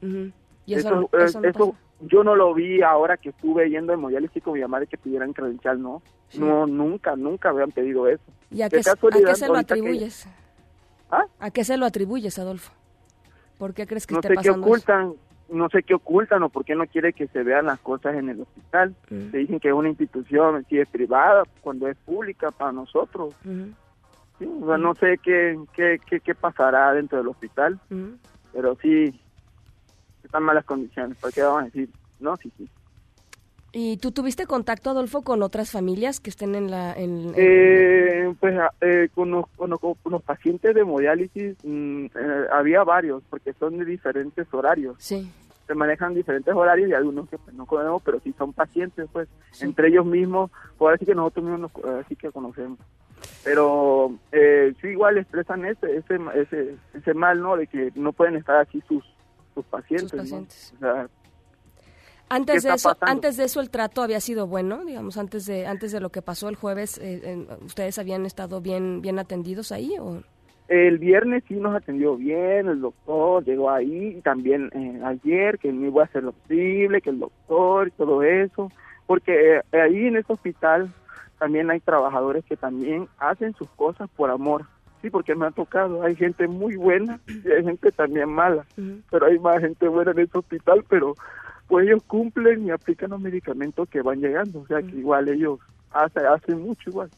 Ujú. 0.02 0.32
y 0.66 0.76
eso, 0.76 0.88
eso, 0.88 0.96
no- 1.12 1.20
eso 1.20 1.42
no 1.42 1.50
eso. 1.50 1.76
Yo 2.02 2.24
no 2.24 2.36
lo 2.36 2.54
vi 2.54 2.82
ahora 2.82 3.18
que 3.18 3.30
estuve 3.30 3.70
yendo 3.70 3.94
en 3.94 4.00
Moyales 4.00 4.32
con 4.44 4.54
mi 4.54 4.62
mamá 4.62 4.80
de 4.80 4.88
que 4.88 4.98
pidieran 4.98 5.34
credencial, 5.34 5.82
no. 5.82 6.02
Sí. 6.30 6.40
No, 6.40 6.68
nunca, 6.68 7.16
nunca 7.16 7.50
habían 7.50 7.72
pedido 7.72 8.08
eso. 8.08 8.24
¿Y 8.52 8.62
a 8.62 8.70
qué, 8.70 8.78
a 8.78 8.82
qué 8.82 9.36
se 9.36 9.48
lo 9.48 9.54
que- 9.54 9.60
atribuyes? 9.60 10.28
¿Ah? 11.12 11.26
¿A 11.40 11.52
qué 11.52 11.64
se 11.64 11.78
lo 11.78 11.86
atribuyes, 11.86 12.38
Adolfo? 12.38 12.72
¿Por 13.58 13.74
qué 13.74 13.88
crees 13.88 14.06
que 14.08 14.14
no 14.14 14.20
esté 14.20 14.36
sé 14.36 14.42
qué 14.42 14.50
eso? 14.50 14.60
ocultan, 14.60 15.14
no 15.50 15.68
sé 15.70 15.84
qué 15.84 15.96
ocultan 15.96 16.44
o 16.44 16.50
por 16.50 16.64
qué 16.64 16.76
no 16.76 16.86
quiere 16.86 17.14
que 17.14 17.28
se 17.28 17.44
vean 17.44 17.66
las 17.66 17.80
cosas 17.80 18.16
en 18.16 18.30
el 18.30 18.42
hospital. 18.42 18.96
Mm. 19.10 19.32
Se 19.32 19.38
dicen 19.38 19.60
que 19.60 19.68
es 19.70 19.74
una 19.74 19.90
institución, 19.90 20.66
si 20.70 20.80
es 20.80 20.88
privada, 20.88 21.44
cuando 21.62 21.88
es 21.88 21.98
pública 21.98 22.52
para 22.52 22.72
nosotros. 22.72 23.34
Sí, 23.44 24.50
o 24.62 24.68
sea, 24.68 24.78
no 24.78 24.96
sé 24.96 25.18
qué, 25.22 25.60
qué, 25.74 26.00
qué, 26.08 26.20
qué 26.22 26.36
pasará 26.36 26.94
dentro 26.94 27.18
del 27.18 27.28
hospital, 27.28 27.78
pero 28.54 28.78
sí, 28.82 29.20
están 30.30 30.44
malas 30.44 30.64
condiciones. 30.64 31.18
¿Para 31.18 31.32
qué 31.32 31.42
vamos 31.42 31.62
a 31.64 31.66
decir? 31.66 31.90
No, 32.20 32.38
sí, 32.38 32.52
sí. 32.56 32.70
¿Y 33.72 33.98
tú 33.98 34.12
tuviste 34.12 34.46
contacto, 34.46 34.92
Adolfo, 34.92 35.24
con 35.24 35.42
otras 35.42 35.72
familias 35.72 36.20
que 36.20 36.30
estén 36.30 36.54
en 36.54 36.70
la... 36.70 36.94
En, 36.94 37.30
en- 37.30 37.34
Eh, 37.36 38.36
pues 38.40 38.56
ah, 38.60 38.72
eh, 38.82 39.10
con, 39.16 39.32
los, 39.32 39.46
con, 39.56 39.72
los, 39.72 39.80
con 39.80 39.96
los 40.12 40.22
pacientes 40.22 40.74
de 40.76 40.82
hemodiálisis 40.82 41.56
mm, 41.64 42.06
eh, 42.06 42.46
había 42.52 42.84
varios, 42.84 43.24
porque 43.30 43.54
son 43.54 43.80
de 43.80 43.86
diferentes 43.86 44.48
horarios. 44.54 44.96
Sí. 45.00 45.32
Se 45.66 45.74
manejan 45.76 46.14
diferentes 46.14 46.54
horarios 46.54 46.90
y 46.90 46.94
algunos 46.94 47.28
que 47.30 47.38
pues, 47.40 47.56
no 47.56 47.66
conocemos, 47.66 48.02
pero 48.04 48.20
sí 48.20 48.34
son 48.38 48.54
pacientes, 48.54 49.08
pues, 49.12 49.28
Sí. 49.52 49.66
entre 49.66 49.88
ellos 49.90 50.06
mismos, 50.06 50.52
pues 50.78 50.96
así 50.96 51.06
que 51.08 51.16
nosotros 51.16 51.46
mismos 51.46 51.72
nos, 51.76 51.86
así 52.06 52.16
que 52.16 52.32
conocemos. 52.32 52.78
Pero 53.44 54.14
eh, 54.32 54.74
sí 54.82 54.88
igual 54.90 55.18
expresan 55.18 55.66
ese, 55.66 55.96
ese, 55.98 56.20
ese, 56.36 56.76
ese 56.94 57.14
mal, 57.14 57.42
¿no? 57.42 57.56
De 57.56 57.66
que 57.68 57.92
no 57.96 58.14
pueden 58.14 58.36
estar 58.36 58.56
así 58.58 58.82
sus, 58.88 59.04
sus 59.62 59.66
pacientes, 59.66 60.14
¿no? 60.14 60.22
pacientes. 60.22 60.74
O 60.78 60.80
sea, 60.80 61.08
Antes 62.32 62.62
¿Qué 62.64 62.70
de 62.70 62.76
eso, 62.76 62.90
pasando? 62.90 63.12
antes 63.12 63.38
de 63.38 63.44
eso 63.46 63.60
el 63.60 63.70
trato 63.72 64.04
había 64.04 64.20
sido 64.20 64.46
bueno, 64.46 64.86
digamos, 64.86 65.18
antes 65.18 65.46
de 65.48 65.66
antes 65.66 65.92
de 65.92 66.00
lo 66.00 66.10
que 66.10 66.22
pasó 66.22 66.48
el 66.48 66.56
jueves, 66.56 67.00
eh, 67.02 67.48
ustedes 67.66 67.98
habían 67.98 68.26
estado 68.26 68.62
bien 68.62 69.02
bien 69.02 69.18
atendidos 69.18 69.72
ahí 69.72 69.96
o 70.00 70.22
El 70.68 71.00
viernes 71.00 71.44
sí 71.48 71.56
nos 71.56 71.76
atendió 71.76 72.16
bien, 72.16 72.68
el 72.68 72.82
doctor 72.82 73.44
llegó 73.44 73.72
ahí, 73.72 74.18
y 74.18 74.22
también 74.22 74.70
eh, 74.76 75.02
ayer, 75.04 75.58
que 75.58 75.72
me 75.74 75.88
iba 75.88 76.04
a 76.04 76.06
hacer 76.06 76.24
lo 76.24 76.34
posible, 76.34 77.02
que 77.02 77.10
el 77.10 77.18
doctor 77.18 77.88
y 77.88 77.92
todo 77.92 78.22
eso, 78.22 78.72
porque 79.08 79.56
eh, 79.56 79.62
ahí 79.72 80.06
en 80.06 80.18
este 80.18 80.34
hospital 80.34 80.94
también 81.40 81.72
hay 81.72 81.80
trabajadores 81.80 82.46
que 82.46 82.58
también 82.58 83.08
hacen 83.18 83.56
sus 83.56 83.70
cosas 83.70 84.08
por 84.16 84.30
amor, 84.30 84.66
sí, 85.02 85.10
porque 85.10 85.36
me 85.36 85.46
ha 85.48 85.52
tocado, 85.52 86.04
hay 86.04 86.16
gente 86.16 86.48
muy 86.48 86.76
buena 86.76 87.20
y 87.28 87.52
hay 87.52 87.64
gente 87.64 87.92
también 87.92 88.30
mala, 88.30 88.66
pero 89.10 89.26
hay 89.28 89.40
más 89.40 89.60
gente 89.60 89.88
buena 89.88 90.12
en 90.12 90.20
este 90.20 90.38
hospital, 90.38 90.84
pero 90.90 91.16
pues 91.68 91.86
ellos 91.88 92.02
cumplen 92.08 92.66
y 92.66 92.72
aplican 92.72 93.12
los 93.12 93.20
medicamentos 93.22 93.88
que 93.90 94.02
van 94.02 94.20
llegando, 94.20 94.60
o 94.62 94.68
sea 94.68 94.82
que 94.82 94.96
igual 94.98 95.30
ellos 95.30 95.60
hacen, 95.92 96.26
hacen 96.26 96.62
mucho 96.62 96.90
igual. 96.90 97.10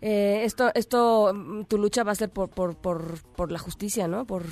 Eh, 0.00 0.42
esto 0.44 0.70
esto 0.74 1.32
mm, 1.34 1.64
tu 1.64 1.76
lucha 1.78 2.04
va 2.04 2.12
a 2.12 2.14
ser 2.14 2.30
por 2.30 2.48
por 2.50 2.76
por, 2.76 3.02
por 3.36 3.50
la 3.50 3.58
justicia, 3.58 4.06
¿no? 4.06 4.24
Por, 4.26 4.42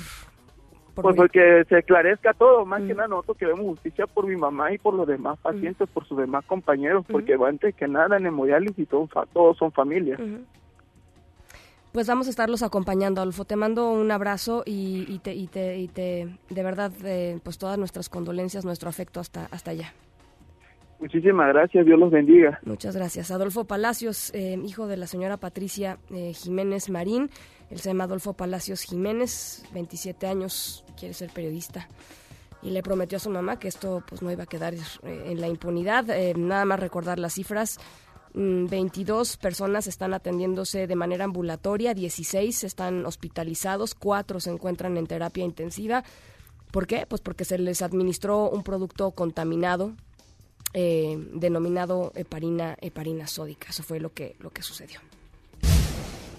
por 0.93 1.03
Pues 1.03 1.13
mi- 1.15 1.19
porque 1.19 1.63
se 1.69 1.79
esclarezca 1.79 2.33
todo, 2.33 2.65
más 2.65 2.81
que 2.83 2.93
nada 2.93 3.07
nosotros 3.07 3.37
queremos 3.37 3.63
justicia 3.65 4.05
por 4.07 4.27
mi 4.27 4.35
mamá 4.35 4.73
y 4.73 4.77
por 4.77 4.93
los 4.93 5.07
demás 5.07 5.39
pacientes, 5.39 5.87
por 5.89 6.05
sus 6.05 6.17
demás 6.17 6.43
compañeros, 6.45 7.05
porque 7.13 7.37
antes 7.47 7.73
que 7.75 7.87
nada 7.87 8.17
en 8.17 8.25
hemodiálisis 8.25 8.89
todos, 8.89 9.09
todos 9.31 9.57
son 9.57 9.71
familia. 9.71 10.17
Pues 11.97 12.05
vamos 12.05 12.27
a 12.27 12.29
estarlos 12.29 12.61
acompañando, 12.61 13.21
Adolfo. 13.21 13.43
Te 13.43 13.55
mando 13.55 13.89
un 13.89 14.11
abrazo 14.11 14.61
y, 14.67 15.07
y 15.09 15.17
te, 15.17 15.33
y 15.33 15.47
te, 15.47 15.79
y 15.79 15.87
te, 15.87 16.27
de 16.47 16.61
verdad, 16.63 16.91
eh, 17.03 17.39
pues 17.41 17.57
todas 17.57 17.79
nuestras 17.79 18.07
condolencias, 18.07 18.65
nuestro 18.65 18.87
afecto 18.87 19.19
hasta, 19.19 19.47
hasta 19.49 19.71
allá. 19.71 19.95
Muchísimas 20.99 21.47
gracias, 21.47 21.87
Dios 21.87 21.97
los 21.97 22.11
bendiga. 22.11 22.59
Muchas 22.63 22.95
gracias. 22.95 23.31
Adolfo 23.31 23.65
Palacios, 23.65 24.31
eh, 24.35 24.61
hijo 24.63 24.85
de 24.85 24.95
la 24.95 25.07
señora 25.07 25.37
Patricia 25.37 25.97
eh, 26.11 26.33
Jiménez 26.35 26.91
Marín. 26.91 27.31
Él 27.71 27.79
se 27.79 27.89
llama 27.89 28.03
Adolfo 28.03 28.33
Palacios 28.33 28.83
Jiménez, 28.83 29.65
27 29.73 30.27
años, 30.27 30.85
quiere 30.99 31.15
ser 31.15 31.31
periodista. 31.31 31.87
Y 32.61 32.71
le 32.71 32.81
prometió 32.81 33.15
a 33.15 33.19
su 33.19 33.29
mamá 33.29 33.57
que 33.59 33.67
esto 33.67 34.03
pues 34.07 34.21
no 34.21 34.31
iba 34.31 34.43
a 34.43 34.47
quedar 34.47 34.73
eh, 34.73 34.79
en 35.03 35.41
la 35.41 35.47
impunidad. 35.47 36.09
Eh, 36.09 36.33
nada 36.35 36.65
más 36.65 36.79
recordar 36.79 37.17
las 37.17 37.33
cifras. 37.33 37.79
22 38.37 39.37
mm, 39.37 39.41
personas 39.41 39.87
están 39.87 40.13
atendiéndose 40.13 40.87
de 40.87 40.95
manera 40.95 41.25
ambulatoria, 41.25 41.93
16 41.93 42.63
están 42.63 43.05
hospitalizados, 43.05 43.95
4 43.95 44.39
se 44.39 44.51
encuentran 44.51 44.97
en 44.97 45.07
terapia 45.07 45.43
intensiva. 45.43 46.03
¿Por 46.71 46.85
qué? 46.85 47.05
Pues 47.07 47.21
porque 47.21 47.45
se 47.45 47.57
les 47.57 47.81
administró 47.81 48.49
un 48.49 48.63
producto 48.63 49.11
contaminado 49.11 49.93
eh, 50.73 51.17
denominado 51.33 52.11
heparina, 52.13 52.77
heparina 52.81 53.25
sódica. 53.25 53.69
Eso 53.69 53.83
fue 53.83 53.99
lo 53.99 54.13
que, 54.13 54.35
lo 54.39 54.51
que 54.51 54.61
sucedió. 54.61 54.99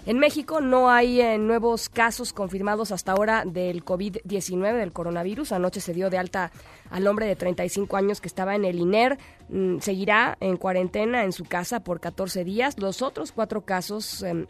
En 0.09 0.17
México 0.17 0.59
no 0.59 0.89
hay 0.89 1.21
eh, 1.21 1.37
nuevos 1.37 1.87
casos 1.87 2.33
confirmados 2.33 2.91
hasta 2.91 3.11
ahora 3.11 3.43
del 3.45 3.85
COVID-19, 3.85 4.79
del 4.79 4.91
coronavirus. 4.91 5.51
Anoche 5.51 5.81
se 5.81 5.93
dio 5.93 6.09
de 6.09 6.17
alta 6.17 6.51
al 6.89 7.05
hombre 7.05 7.27
de 7.27 7.35
35 7.35 7.95
años 7.95 8.19
que 8.19 8.27
estaba 8.27 8.55
en 8.55 8.65
el 8.65 8.79
INER. 8.79 9.19
Mm, 9.49 9.77
seguirá 9.77 10.35
en 10.39 10.57
cuarentena 10.57 11.25
en 11.25 11.31
su 11.31 11.45
casa 11.45 11.81
por 11.81 11.99
14 11.99 12.43
días. 12.43 12.79
Los 12.79 13.03
otros 13.03 13.31
cuatro 13.31 13.61
casos 13.61 14.23
em, 14.23 14.47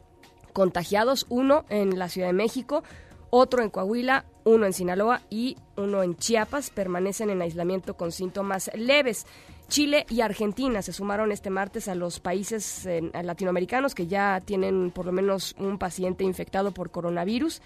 contagiados, 0.54 1.26
uno 1.28 1.66
en 1.68 2.00
la 2.00 2.08
Ciudad 2.08 2.30
de 2.30 2.34
México, 2.34 2.86
otro 3.30 3.62
en 3.62 3.70
Coahuila, 3.70 4.24
uno 4.46 4.66
en 4.66 4.72
Sinaloa 4.72 5.24
y 5.30 5.58
uno 5.76 6.04
en 6.04 6.16
Chiapas, 6.16 6.70
permanecen 6.70 7.32
en 7.32 7.42
aislamiento 7.42 7.98
con 7.98 8.14
síntomas 8.14 8.72
leves. 8.76 9.26
Chile 9.70 10.06
y 10.10 10.22
Argentina 10.22 10.82
se 10.82 10.92
sumaron 10.92 11.32
este 11.32 11.50
martes 11.50 11.88
a 11.88 11.96
los 11.96 12.20
países 12.20 12.88
latinoamericanos 13.14 13.96
que 13.96 14.08
ya 14.08 14.42
tienen 14.44 14.92
por 14.92 15.06
lo 15.06 15.12
menos 15.12 15.56
un 15.58 15.78
paciente 15.78 16.24
infectado 16.24 16.72
por 16.74 16.92
coronavirus. 16.92 17.62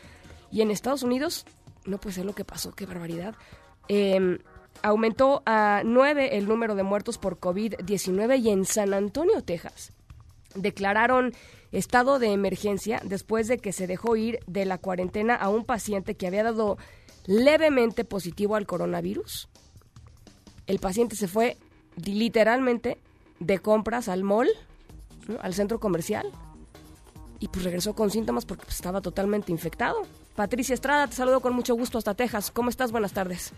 Y 0.52 0.62
en 0.62 0.70
Estados 0.70 1.02
Unidos, 1.02 1.46
no 1.86 1.98
puede 1.98 2.16
ser 2.16 2.26
lo 2.26 2.36
que 2.36 2.46
pasó, 2.46 2.72
qué 2.74 2.86
barbaridad. 2.86 3.36
Em, 3.88 4.38
aumentó 4.82 5.42
a 5.46 5.82
nueve 5.84 6.38
el 6.38 6.48
número 6.48 6.76
de 6.76 6.84
muertos 6.84 7.18
por 7.18 7.40
COVID-19 7.40 8.40
y 8.40 8.50
en 8.50 8.66
San 8.66 8.94
Antonio, 8.94 9.42
Texas, 9.42 9.92
declararon 10.56 11.34
estado 11.72 12.20
de 12.20 12.34
emergencia 12.34 13.02
después 13.04 13.48
de 13.48 13.58
que 13.58 13.74
se 13.74 13.88
dejó 13.88 14.16
ir 14.16 14.40
de 14.46 14.66
la 14.66 14.78
cuarentena 14.78 15.36
a 15.36 15.50
un 15.50 15.66
paciente 15.66 16.16
que 16.16 16.28
había 16.28 16.44
dado 16.44 16.78
levemente 17.26 18.06
positivo 18.06 18.56
al 18.56 18.68
coronavirus. 18.68 19.50
El 20.68 20.80
paciente 20.80 21.16
se 21.16 21.28
fue 21.28 21.58
literalmente 22.06 22.98
de 23.40 23.60
compras 23.60 24.10
al 24.10 24.24
mall, 24.24 24.48
al 25.42 25.54
centro 25.54 25.80
comercial, 25.80 26.28
y 27.40 27.48
pues 27.50 27.66
regresó 27.66 27.94
con 27.94 28.10
síntomas 28.10 28.46
porque 28.46 28.64
pues, 28.64 28.76
estaba 28.76 29.02
totalmente 29.02 29.52
infectado. 29.52 30.02
Patricia 30.36 30.74
Estrada, 30.74 31.08
te 31.08 31.14
saludo 31.14 31.42
con 31.42 31.54
mucho 31.54 31.76
gusto 31.76 31.98
hasta 31.98 32.14
Texas. 32.14 32.52
¿Cómo 32.52 32.70
estás? 32.70 32.92
Buenas 32.92 33.14
tardes. 33.14 33.54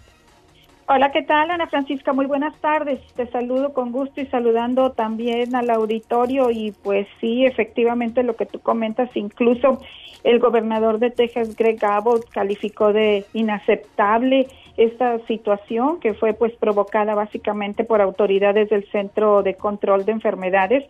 Hola, 0.87 1.11
¿qué 1.11 1.23
tal, 1.23 1.49
Ana 1.49 1.67
Francisca? 1.67 2.13
Muy 2.13 2.27
buenas 2.27 2.55
tardes. 2.61 2.99
Te 3.15 3.25
saludo 3.27 3.73
con 3.73 3.91
gusto 3.91 4.21
y 4.21 4.27
saludando 4.27 4.91
también 4.91 5.55
al 5.55 5.69
auditorio. 5.71 6.51
Y 6.51 6.73
pues 6.83 7.07
sí, 7.19 7.45
efectivamente, 7.45 8.21
lo 8.21 8.35
que 8.35 8.45
tú 8.45 8.59
comentas, 8.59 9.09
incluso 9.15 9.81
el 10.23 10.39
gobernador 10.39 10.99
de 10.99 11.09
Texas, 11.09 11.55
Greg 11.55 11.83
Abbott, 11.83 12.29
calificó 12.29 12.93
de 12.93 13.25
inaceptable 13.33 14.47
esta 14.77 15.19
situación 15.27 15.99
que 15.99 16.13
fue 16.13 16.33
pues 16.33 16.53
provocada 16.57 17.15
básicamente 17.15 17.83
por 17.83 18.01
autoridades 18.01 18.69
del 18.69 18.85
Centro 18.91 19.43
de 19.43 19.55
Control 19.55 20.05
de 20.05 20.11
Enfermedades 20.11 20.83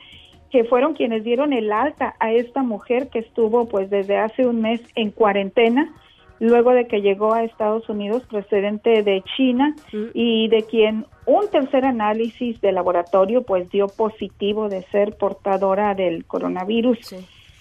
que 0.52 0.64
fueron 0.64 0.94
quienes 0.94 1.24
dieron 1.24 1.54
el 1.54 1.72
alta 1.72 2.16
a 2.20 2.32
esta 2.32 2.64
mujer 2.64 3.10
que 3.10 3.20
estuvo 3.20 3.68
pues 3.68 3.90
desde 3.90 4.18
hace 4.18 4.46
un 4.46 4.62
mes 4.62 4.82
en 4.96 5.12
cuarentena 5.12 5.94
luego 6.40 6.72
de 6.72 6.88
que 6.88 7.02
llegó 7.02 7.34
a 7.34 7.44
Estados 7.44 7.88
Unidos 7.90 8.24
procedente 8.30 9.04
de 9.04 9.24
China 9.36 9.76
y 10.14 10.48
de 10.50 10.64
quien 10.64 11.06
un 11.26 11.50
tercer 11.50 11.86
análisis 11.86 12.60
de 12.62 12.72
laboratorio 12.72 13.44
pues 13.44 13.70
dio 13.70 13.88
positivo 13.88 14.70
de 14.70 14.82
ser 14.84 15.18
portadora 15.18 15.96
del 15.96 16.26
coronavirus. 16.26 17.16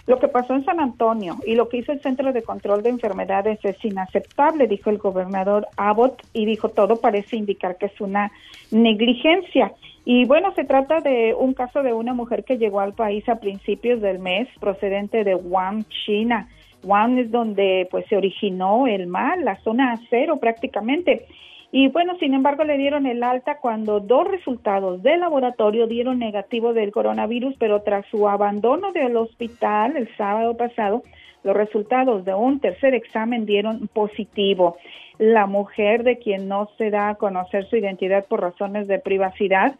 Lo 0.06 0.18
que 0.18 0.28
pasó 0.28 0.54
en 0.54 0.64
San 0.66 0.80
Antonio 0.80 1.36
y 1.46 1.54
lo 1.54 1.68
que 1.68 1.78
hizo 1.78 1.92
el 1.92 2.00
Centro 2.02 2.32
de 2.32 2.42
Control 2.42 2.82
de 2.82 2.90
Enfermedades 2.90 3.58
es 3.62 3.82
inaceptable, 3.82 4.66
dijo 4.66 4.90
el 4.90 4.98
gobernador 4.98 5.66
Abbott, 5.76 6.22
y 6.34 6.44
dijo 6.44 6.68
todo 6.68 6.96
parece 6.96 7.36
indicar 7.36 7.78
que 7.78 7.86
es 7.86 8.00
una 8.00 8.30
negligencia. 8.70 9.72
Y 10.04 10.26
bueno, 10.26 10.52
se 10.54 10.64
trata 10.64 11.00
de 11.00 11.34
un 11.34 11.54
caso 11.54 11.82
de 11.82 11.94
una 11.94 12.12
mujer 12.12 12.44
que 12.44 12.58
llegó 12.58 12.80
al 12.80 12.92
país 12.92 13.26
a 13.30 13.40
principios 13.40 14.02
del 14.02 14.18
mes 14.18 14.46
procedente 14.60 15.24
de 15.24 15.34
Wuhan, 15.34 15.86
China. 16.04 16.48
Wuhan 16.82 17.18
es 17.18 17.30
donde 17.30 17.88
pues 17.90 18.04
se 18.08 18.16
originó 18.16 18.86
el 18.86 19.06
mal, 19.06 19.42
la 19.42 19.56
zona 19.62 19.98
cero 20.10 20.36
prácticamente. 20.38 21.26
Y 21.76 21.88
bueno, 21.88 22.16
sin 22.20 22.34
embargo, 22.34 22.62
le 22.62 22.78
dieron 22.78 23.04
el 23.04 23.24
alta 23.24 23.58
cuando 23.58 23.98
dos 23.98 24.28
resultados 24.28 25.02
de 25.02 25.16
laboratorio 25.16 25.88
dieron 25.88 26.20
negativo 26.20 26.72
del 26.72 26.92
coronavirus, 26.92 27.56
pero 27.58 27.82
tras 27.82 28.06
su 28.12 28.28
abandono 28.28 28.92
del 28.92 29.16
hospital 29.16 29.96
el 29.96 30.08
sábado 30.16 30.56
pasado, 30.56 31.02
los 31.42 31.56
resultados 31.56 32.24
de 32.24 32.32
un 32.32 32.60
tercer 32.60 32.94
examen 32.94 33.44
dieron 33.44 33.88
positivo. 33.88 34.76
La 35.18 35.46
mujer 35.46 36.04
de 36.04 36.18
quien 36.18 36.46
no 36.46 36.68
se 36.78 36.90
da 36.90 37.08
a 37.08 37.14
conocer 37.16 37.68
su 37.68 37.74
identidad 37.74 38.24
por 38.26 38.40
razones 38.40 38.86
de 38.86 39.00
privacidad 39.00 39.74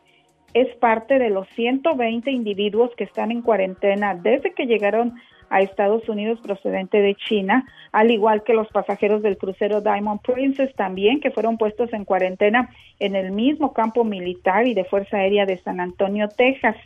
es 0.52 0.74
parte 0.78 1.20
de 1.20 1.30
los 1.30 1.46
120 1.50 2.28
individuos 2.28 2.90
que 2.96 3.04
están 3.04 3.30
en 3.30 3.40
cuarentena 3.40 4.16
desde 4.16 4.52
que 4.52 4.66
llegaron 4.66 5.14
a 5.50 5.61
Estados 5.61 6.09
Unidos 6.09 6.40
procedente 6.40 7.00
de 7.00 7.14
China, 7.14 7.66
al 7.92 8.11
igual 8.11 8.42
que 8.42 8.54
los 8.54 8.68
pasajeros 8.68 9.22
del 9.22 9.38
crucero 9.38 9.80
Diamond 9.80 10.20
Princess 10.20 10.74
también, 10.74 11.20
que 11.20 11.30
fueron 11.30 11.59
puestos 11.59 11.92
en 11.92 12.04
cuarentena 12.04 12.70
en 12.98 13.16
el 13.16 13.33
mismo 13.33 13.72
campo 13.72 14.04
militar 14.04 14.66
y 14.66 14.74
de 14.74 14.85
Fuerza 14.85 15.18
Aérea 15.18 15.46
de 15.46 15.59
San 15.62 15.80
Antonio, 15.80 16.28
Texas. 16.28 16.76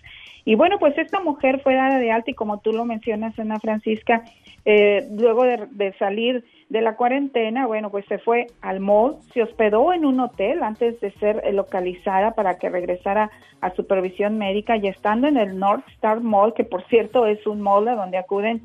Y 0.49 0.55
bueno, 0.55 0.79
pues 0.79 0.97
esta 0.97 1.21
mujer 1.21 1.61
fue 1.61 1.75
dada 1.75 1.99
de 1.99 2.11
alta 2.11 2.31
y 2.31 2.35
como 2.35 2.61
tú 2.61 2.73
lo 2.73 2.87
mencionas, 2.87 3.39
Ana 3.39 3.61
Francisca, 3.61 4.23
eh, 4.65 5.07
luego 5.15 5.45
de, 5.45 5.93
salir 5.99 6.43
de 6.71 6.81
la 6.81 6.97
cuarentena, 6.97 7.67
bueno, 7.67 7.91
pues 7.91 8.07
se 8.07 8.17
fue 8.17 8.47
al 8.63 8.81
mall, 8.81 9.19
se 9.35 9.43
hospedó 9.43 9.93
en 9.93 10.07
un 10.07 10.21
hotel 10.21 10.63
antes 10.63 10.99
de 11.03 11.11
ser 11.19 11.43
eh, 11.45 11.53
localizada 11.53 12.31
para 12.31 12.57
que 12.57 12.71
regresara 12.71 13.31
a 13.61 13.75
supervisión 13.75 14.39
médica 14.39 14.79
y 14.79 14.87
estando 14.87 15.29
en 15.29 15.37
el 15.37 15.59
North 15.59 15.87
Star 15.97 16.23
Mall, 16.23 16.55
que 16.55 16.65
por 16.65 16.83
cierto 16.87 17.27
es 17.27 17.47
un 17.47 17.61
mall 17.61 17.87
a 17.87 17.95
donde 17.95 18.17
acuden 18.17 18.63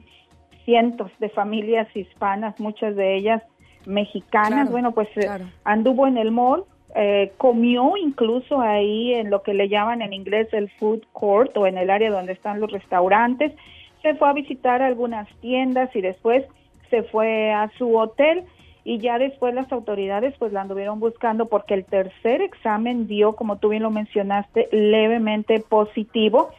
cientos 0.63 1.12
de 1.19 1.28
familias 1.28 1.93
hispanas, 1.93 2.58
muchas 2.62 2.96
de 2.96 3.17
ellas 3.17 3.43
mexicanas, 3.86 4.72
bueno, 4.72 4.93
pues 4.93 5.10
eh, 5.17 5.28
anduvo 5.65 6.08
en 6.08 6.17
el 6.17 6.32
mall, 6.32 6.63
comió 7.38 7.97
incluso 7.97 8.62
ahí 8.62 9.13
en 9.13 9.29
lo 9.29 9.41
que 9.41 9.53
le 9.53 9.67
llaman 9.67 10.01
en 10.01 10.13
inglés 10.13 10.47
el 10.51 10.69
food 10.79 11.01
court 11.12 11.56
o 11.58 11.65
en 11.65 11.77
el 11.77 11.89
área 11.89 12.12
donde 12.12 12.34
están 12.34 12.60
los 12.60 12.71
restaurantes, 12.71 13.51
se 14.03 14.15
fue 14.15 14.29
a 14.29 14.34
visitar 14.34 14.82
algunas 14.82 15.27
tiendas 15.39 15.95
y 15.95 16.01
después 16.01 16.45
se 16.89 17.03
fue 17.03 17.51
a 17.51 17.71
su 17.77 17.97
hotel 17.97 18.43
y 18.84 18.99
ya 18.99 19.17
después 19.17 19.53
las 19.56 19.71
autoridades 19.71 20.36
pues 20.38 20.51
la 20.51 20.62
anduvieron 20.62 20.99
buscando 20.99 21.47
porque 21.47 21.73
el 21.73 21.86
tercer 21.86 22.41
examen 22.41 23.08
dio, 23.08 23.34
como 23.34 23.58
tú 23.58 23.69
bien 23.69 23.84
lo 23.84 23.89
mencionaste, 23.89 24.67
levemente 24.71 25.60
positivo 25.60 26.49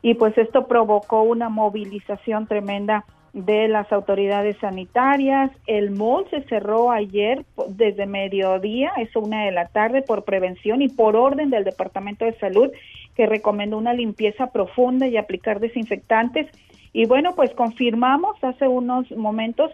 y 0.00 0.14
pues 0.14 0.36
esto 0.38 0.66
provocó 0.66 1.22
una 1.22 1.48
movilización 1.48 2.46
tremenda 2.46 3.04
de 3.32 3.68
las 3.68 3.90
autoridades 3.92 4.56
sanitarias. 4.58 5.50
El 5.66 5.90
mall 5.90 6.26
se 6.30 6.42
cerró 6.42 6.90
ayer 6.90 7.44
desde 7.68 8.06
mediodía, 8.06 8.92
eso 8.98 9.20
una 9.20 9.44
de 9.44 9.52
la 9.52 9.68
tarde, 9.68 10.02
por 10.02 10.24
prevención 10.24 10.82
y 10.82 10.88
por 10.88 11.16
orden 11.16 11.50
del 11.50 11.64
Departamento 11.64 12.24
de 12.24 12.38
Salud, 12.38 12.70
que 13.14 13.26
recomendó 13.26 13.78
una 13.78 13.94
limpieza 13.94 14.52
profunda 14.52 15.06
y 15.06 15.16
aplicar 15.16 15.60
desinfectantes 15.60 16.48
y 16.92 17.06
bueno, 17.06 17.34
pues 17.34 17.52
confirmamos 17.54 18.42
hace 18.42 18.68
unos 18.68 19.10
momentos 19.12 19.70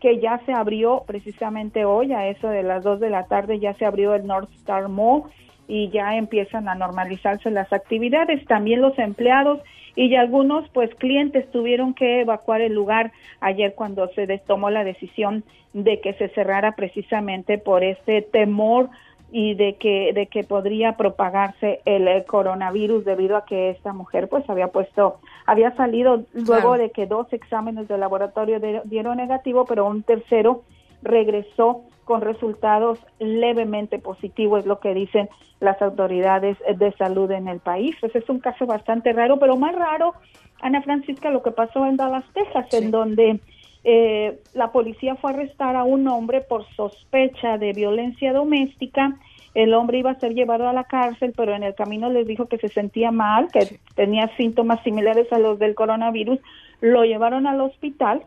que 0.00 0.18
ya 0.18 0.40
se 0.46 0.52
abrió 0.52 1.04
precisamente 1.06 1.84
hoy, 1.84 2.12
a 2.12 2.28
eso 2.28 2.48
de 2.48 2.62
las 2.62 2.82
2 2.82 2.98
de 2.98 3.10
la 3.10 3.26
tarde, 3.26 3.60
ya 3.60 3.74
se 3.74 3.84
abrió 3.84 4.14
el 4.14 4.26
North 4.26 4.50
Star 4.56 4.88
Mall 4.88 5.24
y 5.68 5.90
ya 5.90 6.16
empiezan 6.16 6.68
a 6.68 6.74
normalizarse 6.74 7.50
las 7.50 7.72
actividades. 7.72 8.44
También 8.46 8.80
los 8.80 8.98
empleados 8.98 9.60
y 9.94 10.14
algunos 10.14 10.68
pues 10.70 10.94
clientes 10.96 11.50
tuvieron 11.50 11.94
que 11.94 12.20
evacuar 12.20 12.60
el 12.60 12.74
lugar 12.74 13.12
ayer 13.40 13.74
cuando 13.74 14.08
se 14.08 14.26
tomó 14.46 14.70
la 14.70 14.84
decisión 14.84 15.44
de 15.72 16.00
que 16.00 16.14
se 16.14 16.28
cerrara 16.30 16.72
precisamente 16.72 17.58
por 17.58 17.84
este 17.84 18.22
temor 18.22 18.88
y 19.30 19.54
de 19.54 19.76
que 19.76 20.12
de 20.12 20.26
que 20.26 20.44
podría 20.44 20.96
propagarse 20.96 21.80
el, 21.86 22.06
coronavirus 22.26 23.04
debido 23.04 23.36
a 23.36 23.46
que 23.46 23.70
esta 23.70 23.92
mujer 23.92 24.28
pues 24.28 24.48
había 24.48 24.68
puesto 24.68 25.20
había 25.46 25.74
salido 25.74 26.24
luego 26.34 26.76
de 26.76 26.90
que 26.90 27.06
dos 27.06 27.32
exámenes 27.32 27.88
de 27.88 27.96
laboratorio 27.96 28.60
dieron 28.84 29.16
negativo 29.16 29.64
pero 29.64 29.86
un 29.86 30.02
tercero 30.02 30.62
regresó 31.02 31.82
con 32.12 32.20
resultados 32.20 32.98
levemente 33.20 33.98
positivos 33.98 34.60
es 34.60 34.66
lo 34.66 34.80
que 34.80 34.92
dicen 34.92 35.30
las 35.60 35.80
autoridades 35.80 36.58
de 36.76 36.92
salud 36.98 37.30
en 37.30 37.48
el 37.48 37.58
país. 37.58 37.96
Pues 38.02 38.14
es 38.14 38.28
un 38.28 38.38
caso 38.38 38.66
bastante 38.66 39.14
raro 39.14 39.38
pero 39.38 39.56
más 39.56 39.74
raro 39.74 40.12
Ana 40.60 40.82
Francisca 40.82 41.30
lo 41.30 41.42
que 41.42 41.52
pasó 41.52 41.86
en 41.86 41.96
Dallas 41.96 42.26
Texas 42.34 42.66
en 42.74 42.90
donde 42.90 43.40
eh, 43.84 44.38
la 44.52 44.72
policía 44.72 45.16
fue 45.16 45.30
a 45.30 45.34
arrestar 45.34 45.74
a 45.74 45.84
un 45.84 46.06
hombre 46.06 46.42
por 46.42 46.66
sospecha 46.76 47.56
de 47.56 47.72
violencia 47.72 48.34
doméstica. 48.34 49.16
El 49.54 49.72
hombre 49.72 50.00
iba 50.00 50.10
a 50.10 50.20
ser 50.20 50.34
llevado 50.34 50.68
a 50.68 50.74
la 50.74 50.84
cárcel, 50.84 51.32
pero 51.34 51.54
en 51.54 51.62
el 51.62 51.74
camino 51.74 52.10
les 52.10 52.26
dijo 52.26 52.44
que 52.44 52.58
se 52.58 52.68
sentía 52.68 53.10
mal, 53.10 53.48
que 53.50 53.78
tenía 53.94 54.28
síntomas 54.36 54.82
similares 54.82 55.32
a 55.32 55.38
los 55.38 55.58
del 55.58 55.74
coronavirus, 55.74 56.40
lo 56.82 57.04
llevaron 57.04 57.46
al 57.46 57.62
hospital 57.62 58.22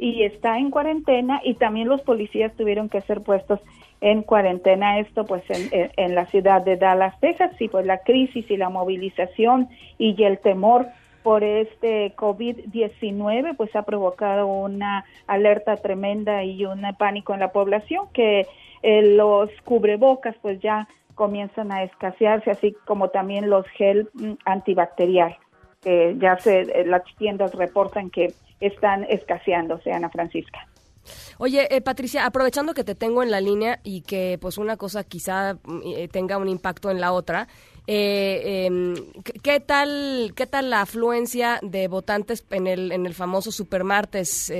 y 0.00 0.24
está 0.24 0.58
en 0.58 0.70
cuarentena 0.70 1.42
y 1.44 1.54
también 1.54 1.86
los 1.86 2.00
policías 2.00 2.56
tuvieron 2.56 2.88
que 2.88 3.02
ser 3.02 3.20
puestos 3.20 3.60
en 4.00 4.22
cuarentena. 4.22 4.98
Esto 4.98 5.26
pues 5.26 5.42
en, 5.50 5.90
en, 5.96 6.14
la 6.14 6.24
ciudad 6.26 6.62
de 6.64 6.76
Dallas, 6.76 7.20
Texas. 7.20 7.52
Y 7.60 7.68
pues 7.68 7.84
la 7.84 7.98
crisis 7.98 8.50
y 8.50 8.56
la 8.56 8.70
movilización 8.70 9.68
y 9.98 10.20
el 10.24 10.38
temor 10.38 10.86
por 11.22 11.44
este 11.44 12.16
COVID-19 12.16 13.54
pues 13.58 13.76
ha 13.76 13.82
provocado 13.82 14.46
una 14.46 15.04
alerta 15.26 15.76
tremenda 15.76 16.44
y 16.44 16.64
un 16.64 16.80
pánico 16.98 17.34
en 17.34 17.40
la 17.40 17.52
población 17.52 18.06
que 18.14 18.46
eh, 18.82 19.02
los 19.02 19.50
cubrebocas 19.64 20.34
pues 20.40 20.60
ya 20.60 20.88
comienzan 21.14 21.72
a 21.72 21.82
escasearse 21.82 22.50
así 22.50 22.74
como 22.86 23.10
también 23.10 23.50
los 23.50 23.66
gel 23.68 24.08
mm, 24.14 24.32
antibacterial 24.46 25.36
que 25.82 26.16
ya 26.18 26.38
se 26.38 26.60
eh, 26.60 26.86
las 26.86 27.02
tiendas 27.18 27.54
reportan 27.54 28.08
que 28.08 28.32
están 28.60 29.04
escaseándose 29.04 29.92
Ana 29.92 30.10
Francisca. 30.10 30.66
Oye, 31.38 31.74
eh, 31.74 31.80
Patricia, 31.80 32.26
aprovechando 32.26 32.74
que 32.74 32.84
te 32.84 32.94
tengo 32.94 33.22
en 33.22 33.30
la 33.30 33.40
línea 33.40 33.80
y 33.82 34.02
que 34.02 34.38
pues 34.40 34.58
una 34.58 34.76
cosa 34.76 35.04
quizá 35.04 35.54
mm, 35.54 35.80
eh, 35.96 36.08
tenga 36.08 36.36
un 36.36 36.48
impacto 36.48 36.90
en 36.90 37.00
la 37.00 37.12
otra, 37.12 37.48
eh, 37.86 38.66
em, 38.66 38.94
¿qué 39.42 39.60
tal 39.60 40.32
qué 40.36 40.46
tal 40.46 40.70
la 40.70 40.82
afluencia 40.82 41.58
de 41.62 41.88
votantes 41.88 42.44
en 42.50 42.66
el 42.66 42.92
en 42.92 43.06
el 43.06 43.14
famoso 43.14 43.50
supermartes 43.50 44.52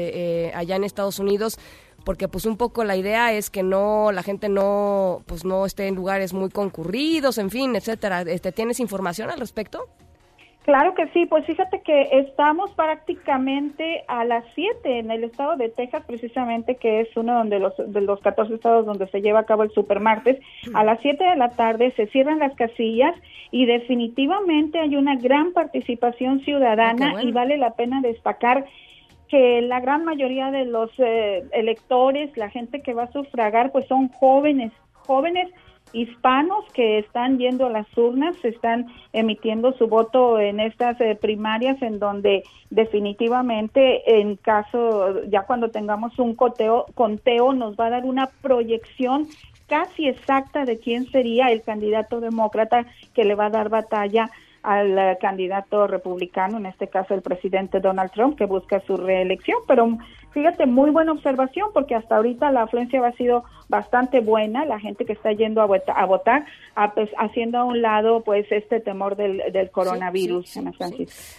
allá 0.55 0.77
en 0.77 0.85
Estados 0.85 1.19
Unidos? 1.19 1.59
Porque 2.05 2.29
pues 2.29 2.47
un 2.47 2.57
poco 2.57 2.83
la 2.83 2.97
idea 2.97 3.33
es 3.35 3.51
que 3.51 3.63
no 3.63 4.11
la 4.11 4.23
gente 4.23 4.49
no 4.49 5.23
pues 5.27 5.45
no 5.45 5.67
esté 5.67 5.87
en 5.87 5.95
lugares 5.95 6.33
muy 6.33 6.49
concurridos, 6.49 7.37
en 7.37 7.51
fin, 7.51 7.77
etcétera. 7.77 8.23
Este, 8.23 8.53
¿Tienes 8.53 8.81
información 8.81 9.31
al 9.31 9.39
respecto? 9.39 9.87
Claro 10.65 10.95
que 10.95 11.09
sí, 11.09 11.25
pues 11.25 11.47
fíjate 11.47 11.81
que 11.81 12.09
estamos 12.13 12.71
prácticamente 12.73 14.05
a 14.09 14.25
las 14.25 14.45
7 14.55 14.99
en 14.99 15.11
el 15.11 15.25
estado 15.25 15.57
de 15.57 15.71
Texas, 15.71 16.05
precisamente, 16.07 16.77
que 16.77 17.01
es 17.01 17.09
uno 17.17 17.45
de 17.47 17.59
los, 17.59 17.73
de 17.79 18.01
los 18.03 18.21
14 18.21 18.55
estados 18.55 18.85
donde 18.85 19.09
se 19.09 19.23
lleva 19.23 19.41
a 19.41 19.47
cabo 19.47 19.63
el 19.63 19.71
supermartes. 19.71 20.39
A 20.75 20.85
las 20.85 21.01
7 21.01 21.25
de 21.25 21.37
la 21.37 21.51
tarde 21.51 21.93
se 21.97 22.09
cierran 22.09 22.41
las 22.41 22.55
casillas 22.57 23.15
y 23.51 23.65
definitivamente 23.65 24.79
hay 24.79 24.97
una 24.97 25.17
gran 25.17 25.53
participación 25.53 26.41
ciudadana 26.41 27.15
ah, 27.17 27.23
y 27.23 27.33
vale 27.33 27.57
la 27.57 27.71
pena 27.73 28.03
destacar 28.03 28.67
que 29.29 29.63
la 29.63 29.81
gran 29.81 30.05
mayoría 30.05 30.51
de 30.51 30.67
los 30.67 30.91
eh, 30.99 31.43
electores, 31.53 32.37
la 32.37 32.51
gente 32.51 32.83
que 32.83 32.93
va 32.93 33.05
a 33.05 33.13
sufragar, 33.13 33.73
pues 33.73 33.87
son 33.87 34.09
jóvenes, 34.09 34.73
jóvenes 34.93 35.49
hispanos 35.93 36.65
que 36.73 36.99
están 36.99 37.39
yendo 37.39 37.67
a 37.67 37.71
las 37.71 37.87
urnas, 37.97 38.37
están 38.45 38.87
emitiendo 39.13 39.73
su 39.73 39.89
voto 39.89 40.39
en 40.39 40.61
estas 40.61 41.01
eh, 41.01 41.19
primarias 41.21 41.81
en 41.83 41.99
donde 41.99 42.43
definitivamente 42.71 44.21
en 44.21 44.37
caso, 44.37 45.23
ya 45.25 45.43
cuando 45.43 45.71
tengamos 45.71 46.19
un 46.19 46.35
conteo, 46.35 47.53
nos 47.53 47.77
va 47.77 47.87
a 47.87 47.91
dar 47.91 48.05
una 48.05 48.29
proyección 48.43 49.27
casi 49.67 50.09
exacta 50.09 50.65
de 50.65 50.79
quién 50.79 51.07
sería 51.11 51.47
el 51.49 51.63
candidato 51.63 52.21
demócrata 52.21 52.87
que 53.15 53.25
le 53.25 53.35
va 53.35 53.47
a 53.47 53.51
dar 53.51 53.69
batalla 53.69 54.31
al 54.63 54.99
eh, 54.99 55.19
candidato 55.21 55.87
republicano, 55.87 56.59
en 56.59 56.67
este 56.67 56.89
caso 56.89 57.15
el 57.15 57.23
presidente 57.23 57.81
Donald 57.81 58.11
Trump, 58.11 58.37
que 58.37 58.45
busca 58.45 58.81
su 58.81 58.97
reelección. 58.97 59.59
Pero 59.67 59.99
fíjate, 60.33 60.67
muy 60.67 60.91
buena 60.91 61.13
observación, 61.13 61.71
porque 61.73 61.95
hasta 61.95 62.17
ahorita 62.17 62.51
la 62.51 62.63
afluencia 62.63 63.05
ha 63.07 63.13
sido 63.13 63.45
bastante 63.69 64.21
buena, 64.21 64.65
la 64.65 64.79
gente 64.79 65.05
que 65.05 65.13
está 65.13 65.33
yendo 65.33 65.61
a, 65.63 65.67
votar, 65.67 66.45
pues, 66.95 67.11
haciendo 67.19 67.59
a 67.59 67.65
un 67.65 67.83
lado 67.83 68.23
pues 68.23 68.47
este 68.51 68.81
temor 68.81 69.17
del, 69.17 69.71
coronavirus, 69.71 70.59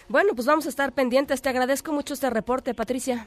Bueno, 0.08 0.34
pues 0.34 0.46
vamos 0.46 0.66
a 0.66 0.68
estar 0.68 0.92
pendientes. 0.92 1.42
Te 1.42 1.48
agradezco 1.48 1.92
mucho 1.92 2.14
este 2.14 2.30
reporte, 2.30 2.74
Patricia. 2.74 3.26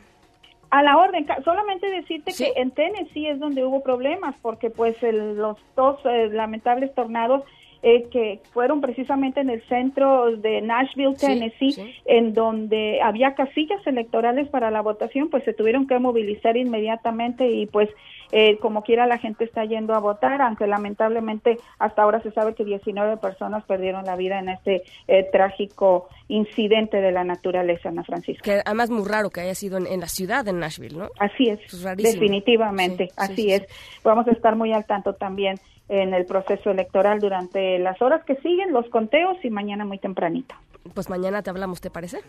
A 0.72 0.82
la 0.82 0.98
orden, 0.98 1.26
solamente 1.44 1.88
decirte 1.90 2.34
que 2.34 2.54
en 2.56 2.72
Tennessee 2.72 3.28
es 3.28 3.40
donde 3.40 3.64
hubo 3.64 3.82
problemas, 3.82 4.36
porque 4.42 4.70
pues 4.70 4.96
los 5.02 5.58
dos 5.76 6.00
eh, 6.06 6.30
lamentables 6.32 6.94
tornados 6.96 7.44
eh, 7.88 8.08
que 8.10 8.42
fueron 8.52 8.82
precisamente 8.82 9.42
en 9.42 9.52
el 9.52 9.62
centro 9.68 10.36
de 10.36 10.60
Nashville, 10.60 11.16
Tennessee, 11.16 12.02
en 12.06 12.34
donde 12.34 13.00
había 13.00 13.36
casillas 13.36 13.86
electorales 13.86 14.50
para 14.50 14.72
la 14.72 14.82
votación, 14.82 15.30
pues 15.30 15.44
se 15.44 15.54
tuvieron 15.54 15.86
que 15.86 16.00
movilizar 16.00 16.58
inmediatamente 16.58 17.48
y 17.48 17.68
pues 17.68 17.88
eh, 18.32 18.58
como 18.58 18.82
quiera 18.82 19.06
la 19.06 19.20
gente 19.20 19.44
está 19.44 19.66
yendo 19.66 19.94
a 19.94 20.00
votar, 20.00 20.42
aunque 20.42 20.66
lamentablemente 20.66 21.60
hasta 21.78 22.02
ahora 22.02 22.24
se 22.24 22.32
sabe 22.32 22.56
que 22.56 22.66
19 22.66 23.18
personas 23.18 23.64
perdieron 23.66 24.04
la 24.06 24.16
vida 24.16 24.40
en 24.40 24.50
este 24.50 24.82
eh, 25.08 25.30
trágico 25.32 26.10
incidente 26.28 27.02
de 27.02 27.12
la 27.12 27.24
naturaleza, 27.24 27.90
Ana 27.90 28.04
Francisca. 28.04 28.42
Que 28.44 28.62
además 28.66 28.90
muy 28.90 29.08
raro 29.08 29.30
que 29.30 29.42
haya 29.42 29.54
sido 29.54 29.78
en, 29.78 30.00
la 30.00 30.08
ciudad 30.08 30.44
de 30.44 30.54
Nashville, 30.54 30.98
¿no? 30.98 31.10
Así 31.20 31.50
es, 31.50 31.60
definitivamente, 31.98 33.10
así 33.16 33.52
es. 33.52 33.68
Vamos 34.04 34.28
a 34.28 34.32
estar 34.32 34.56
muy 34.56 34.74
al 34.74 34.86
tanto 34.86 35.14
también 35.14 35.60
en 35.90 36.14
el 36.14 36.26
proceso 36.26 36.72
electoral 36.72 37.20
durante 37.20 37.80
las 37.80 38.02
horas 38.02 38.24
que 38.26 38.36
siguen, 38.38 38.74
los 38.74 38.88
conteos 38.90 39.38
y 39.44 39.50
mañana 39.50 39.86
muy 39.86 40.00
tempranito. 40.00 40.56
Pues 40.94 41.10
mañana 41.10 41.42
te 41.42 41.50
hablamos, 41.50 41.82
¿te 41.82 41.90
parece? 41.90 42.20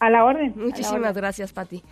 A 0.00 0.10
la 0.10 0.24
orden. 0.24 0.52
Muchísimas 0.56 1.14
gracias, 1.14 1.52
Pati. 1.52 1.82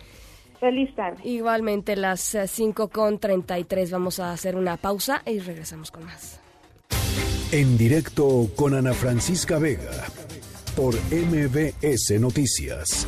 Feliz 0.59 0.93
tarde. 0.95 1.21
Igualmente, 1.23 1.95
las 1.95 2.35
5 2.45 2.83
eh, 2.83 2.89
con 2.89 3.19
33 3.19 3.91
vamos 3.91 4.19
a 4.19 4.31
hacer 4.31 4.55
una 4.55 4.77
pausa 4.77 5.21
y 5.25 5.39
regresamos 5.39 5.91
con 5.91 6.05
más. 6.05 6.41
En 7.51 7.77
directo 7.77 8.47
con 8.55 8.73
Ana 8.73 8.93
Francisca 8.93 9.59
Vega 9.59 9.91
por 10.75 10.95
MBS 11.11 12.19
Noticias. 12.19 13.07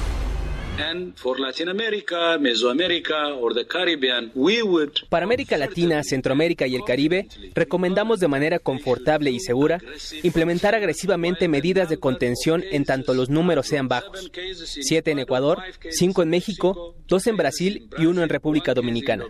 Para 5.09 5.25
América 5.25 5.57
Latina, 5.57 6.03
Centroamérica 6.03 6.67
y 6.67 6.75
el 6.75 6.83
Caribe, 6.83 7.27
recomendamos 7.53 8.19
de 8.19 8.27
manera 8.27 8.59
confortable 8.59 9.31
y 9.31 9.39
segura 9.39 9.79
implementar 10.23 10.75
agresivamente 10.75 11.47
medidas 11.47 11.89
de 11.89 11.97
contención 11.97 12.63
en 12.71 12.85
tanto 12.85 13.13
los 13.13 13.29
números 13.29 13.67
sean 13.67 13.87
bajos. 13.87 14.31
Siete 14.65 15.11
en 15.11 15.19
Ecuador, 15.19 15.59
cinco 15.89 16.23
en 16.23 16.29
México, 16.29 16.95
dos 17.07 17.27
en 17.27 17.37
Brasil 17.37 17.87
y 17.97 18.05
uno 18.05 18.23
en 18.23 18.29
República 18.29 18.73
Dominicana. 18.73 19.25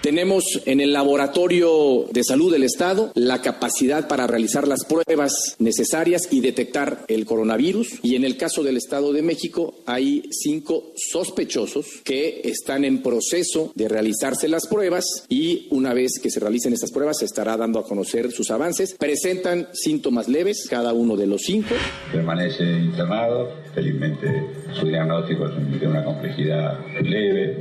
Tenemos 0.00 0.44
en 0.66 0.80
el 0.80 0.92
Laboratorio 0.92 2.06
de 2.10 2.24
Salud 2.24 2.52
del 2.52 2.64
Estado 2.64 3.12
la 3.14 3.40
capacidad 3.40 4.08
para 4.08 4.26
realizar 4.26 4.66
las 4.66 4.84
pruebas 4.84 5.56
necesarias 5.58 6.28
y 6.30 6.40
detectar 6.40 7.04
el 7.08 7.24
coronavirus. 7.24 8.00
Y 8.02 8.16
en 8.16 8.24
el 8.24 8.36
caso 8.36 8.62
del 8.62 8.76
Estado 8.76 9.12
de 9.12 9.22
México 9.22 9.74
hay 9.86 10.21
cinco 10.30 10.92
sospechosos 10.96 11.86
que 12.04 12.42
están 12.44 12.84
en 12.84 13.02
proceso 13.02 13.72
de 13.74 13.88
realizarse 13.88 14.48
las 14.48 14.66
pruebas 14.66 15.04
y 15.28 15.68
una 15.70 15.94
vez 15.94 16.18
que 16.22 16.30
se 16.30 16.40
realicen 16.40 16.72
estas 16.72 16.92
pruebas 16.92 17.18
se 17.18 17.24
estará 17.24 17.56
dando 17.56 17.78
a 17.78 17.84
conocer 17.84 18.30
sus 18.32 18.50
avances. 18.50 18.94
Presentan 18.98 19.68
síntomas 19.72 20.28
leves 20.28 20.66
cada 20.68 20.92
uno 20.92 21.16
de 21.16 21.26
los 21.26 21.42
cinco. 21.42 21.74
Permanece 22.10 22.64
internado, 22.64 23.50
felizmente 23.74 24.46
su 24.78 24.86
diagnóstico 24.86 25.46
es 25.46 25.80
de 25.80 25.86
una 25.86 26.04
complejidad 26.04 26.78
leve 27.02 27.58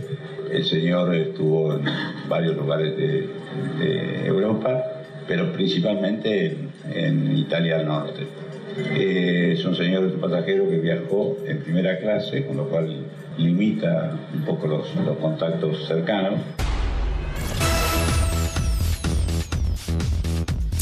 el 0.52 0.65
señor 0.65 1.15
estuvo 1.15 1.74
en 1.74 1.86
varios 2.28 2.56
lugares 2.58 2.95
de, 2.97 3.30
Europa, 4.26 4.84
pero 5.28 5.52
principalmente 5.52 6.58
en, 6.93 7.38
Italia 7.38 7.78
al 7.78 7.86
norte. 7.86 8.28
Eh, 8.78 9.54
es 9.54 9.66
un 9.66 9.76
señor 9.76 10.12
pasajero 10.20 10.70
que 10.70 10.78
viajó 10.78 11.38
en 11.46 11.60
primera 11.60 11.98
clase, 12.00 12.46
con 12.46 12.58
lo 12.58 12.66
cual 12.70 13.06
limita 13.38 14.18
un 14.34 14.42
poco 14.46 14.68
los, 14.68 14.96
los 15.06 15.18
contactos 15.18 15.88
cercanos. 15.88 16.40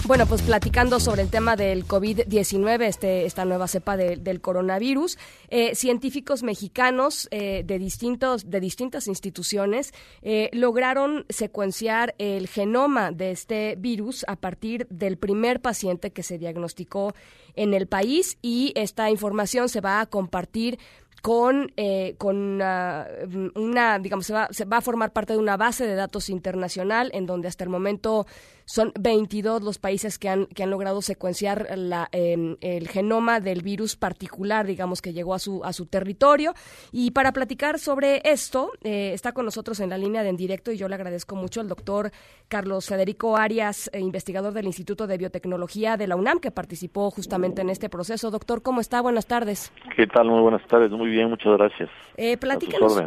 Bueno, 0.10 0.26
pues 0.26 0.42
platicando 0.42 1.00
sobre 1.00 1.22
el 1.22 1.30
tema 1.30 1.56
del 1.56 1.86
COVID-19, 1.86 2.82
este, 2.82 3.28
esta 3.28 3.46
nueva 3.46 3.68
cepa 3.68 3.96
del 3.96 4.42
coronavirus, 4.42 5.20
eh, 5.50 5.76
científicos 5.76 6.42
mexicanos 6.42 7.28
eh, 7.30 7.62
de, 7.64 7.78
distintos, 7.78 8.50
de 8.50 8.60
distintas 8.60 9.06
instituciones 9.06 9.94
eh, 10.24 10.50
lograron 10.52 11.28
secuenciar 11.30 12.16
el 12.18 12.48
genoma 12.48 13.12
de 13.12 13.30
este 13.30 13.76
virus 13.76 14.26
a 14.28 14.36
partir 14.36 14.88
del 14.90 15.20
primer 15.20 15.62
paciente 15.62 16.10
que 16.10 16.24
se 16.24 16.40
diagnosticó 16.40 17.14
en 17.54 17.76
el 17.76 17.86
país 17.86 18.40
y 18.42 18.74
esta 18.74 19.12
información 19.12 19.70
se 19.70 19.80
va 19.80 20.02
a 20.02 20.08
compartir 20.08 20.80
con, 21.22 21.72
con 22.18 22.38
una, 22.38 23.06
una, 23.54 24.00
digamos, 24.00 24.26
se 24.26 24.34
va, 24.34 24.48
se 24.52 24.64
va 24.64 24.78
a 24.78 24.82
formar 24.82 25.12
parte 25.12 25.34
de 25.34 25.40
una 25.40 25.58
base 25.58 25.86
de 25.86 25.94
datos 25.94 26.30
internacional 26.30 27.12
en 27.14 27.26
donde 27.26 27.50
hasta 27.50 27.66
el 27.66 27.70
momento 27.70 28.26
son 28.70 28.92
22 29.00 29.64
los 29.64 29.80
países 29.80 30.20
que 30.20 30.30
han, 30.30 30.46
que 30.46 30.62
han 30.62 30.70
logrado 30.70 31.02
secuenciar 31.02 31.70
la, 31.76 32.08
em, 32.12 32.56
el 32.62 32.88
genoma 32.88 33.40
del 33.40 33.64
virus 33.64 33.96
particular, 33.96 34.68
digamos, 34.68 35.02
que 35.02 35.12
llegó 35.12 35.34
a 35.34 35.40
su, 35.40 35.64
a 35.64 35.74
su 35.74 35.88
territorio. 35.88 36.54
Y 36.92 37.10
para 37.10 37.32
platicar 37.32 37.80
sobre 37.80 38.22
esto, 38.24 38.70
eh, 38.84 39.12
está 39.16 39.32
con 39.32 39.46
nosotros 39.46 39.80
en 39.80 39.90
la 39.90 39.98
línea 39.98 40.22
de 40.22 40.30
en 40.30 40.38
directo 40.38 40.72
y 40.72 40.78
yo 40.78 40.88
le 40.88 40.94
agradezco 40.94 41.36
mucho 41.36 41.62
al 41.62 41.68
doctor 41.68 42.12
Carlos 42.48 42.86
Federico 42.86 43.38
Arias, 43.38 43.90
eh, 43.92 44.02
investigador 44.02 44.54
del 44.54 44.68
Instituto 44.68 45.08
de 45.08 45.18
Biotecnología 45.18 45.98
de 45.98 46.06
la 46.06 46.16
UNAM, 46.16 46.38
que 46.38 46.52
participó 46.52 47.10
justamente 47.10 47.64
en 47.64 47.72
este 47.72 47.90
proceso. 47.90 48.30
Doctor, 48.30 48.62
¿cómo 48.62 48.82
está? 48.82 49.02
Buenas 49.02 49.26
tardes. 49.26 49.74
¿Qué 49.96 50.06
tal? 50.06 50.28
Muy 50.28 50.42
buenas 50.42 50.66
tardes. 50.68 50.92
Muy 50.92 51.10
bien, 51.10 51.32
muchas 51.32 51.58
gracias. 51.58 51.90
Eh, 52.18 52.38
platícanos, 52.38 53.02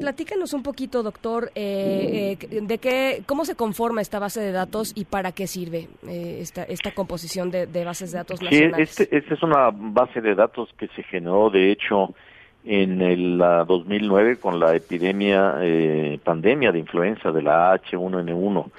platícanos 0.00 0.54
un 0.54 0.64
poquito, 0.64 1.04
doctor, 1.04 1.52
de 1.52 2.78
qué, 2.80 3.22
cómo 3.26 3.44
se 3.44 3.54
conforma 3.54 4.00
esta 4.00 4.18
base 4.18 4.40
de 4.40 4.50
datos 4.50 4.87
y 4.94 5.04
para 5.04 5.32
qué 5.32 5.46
sirve 5.46 5.88
eh, 6.06 6.38
esta, 6.40 6.64
esta 6.64 6.92
composición 6.92 7.50
de, 7.50 7.66
bases 7.84 8.12
de 8.12 8.18
datos 8.18 8.42
nacionales? 8.42 8.90
Sí, 8.90 9.02
este, 9.02 9.16
esta 9.16 9.34
es 9.34 9.42
una 9.42 9.70
base 9.72 10.20
de 10.20 10.34
datos 10.34 10.70
que 10.78 10.88
se 10.88 11.02
generó, 11.02 11.50
de 11.50 11.70
hecho, 11.70 12.14
en 12.64 13.00
el 13.00 13.38
2009 13.38 14.38
con 14.38 14.60
la 14.60 14.74
epidemia, 14.74 15.56
eh, 15.60 16.18
pandemia 16.22 16.72
de 16.72 16.78
influenza 16.80 17.30
de 17.32 17.42
la 17.42 17.74
H1N1. 17.74 18.70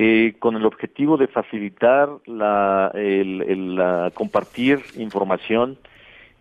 Eh, 0.00 0.34
con 0.38 0.54
el 0.54 0.64
objetivo 0.64 1.16
de 1.16 1.26
facilitar 1.26 2.08
la, 2.26 2.92
el, 2.94 4.12
compartir 4.14 4.80
información 4.96 5.76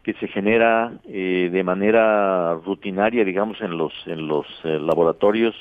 que 0.03 0.13
se 0.13 0.27
genera 0.27 0.93
de 1.03 1.63
manera 1.65 2.53
rutinaria, 2.53 3.25
digamos, 3.25 3.59
en 3.59 3.77
los 3.77 3.91
en 4.05 4.27
los 4.27 4.45
laboratorios 4.63 5.55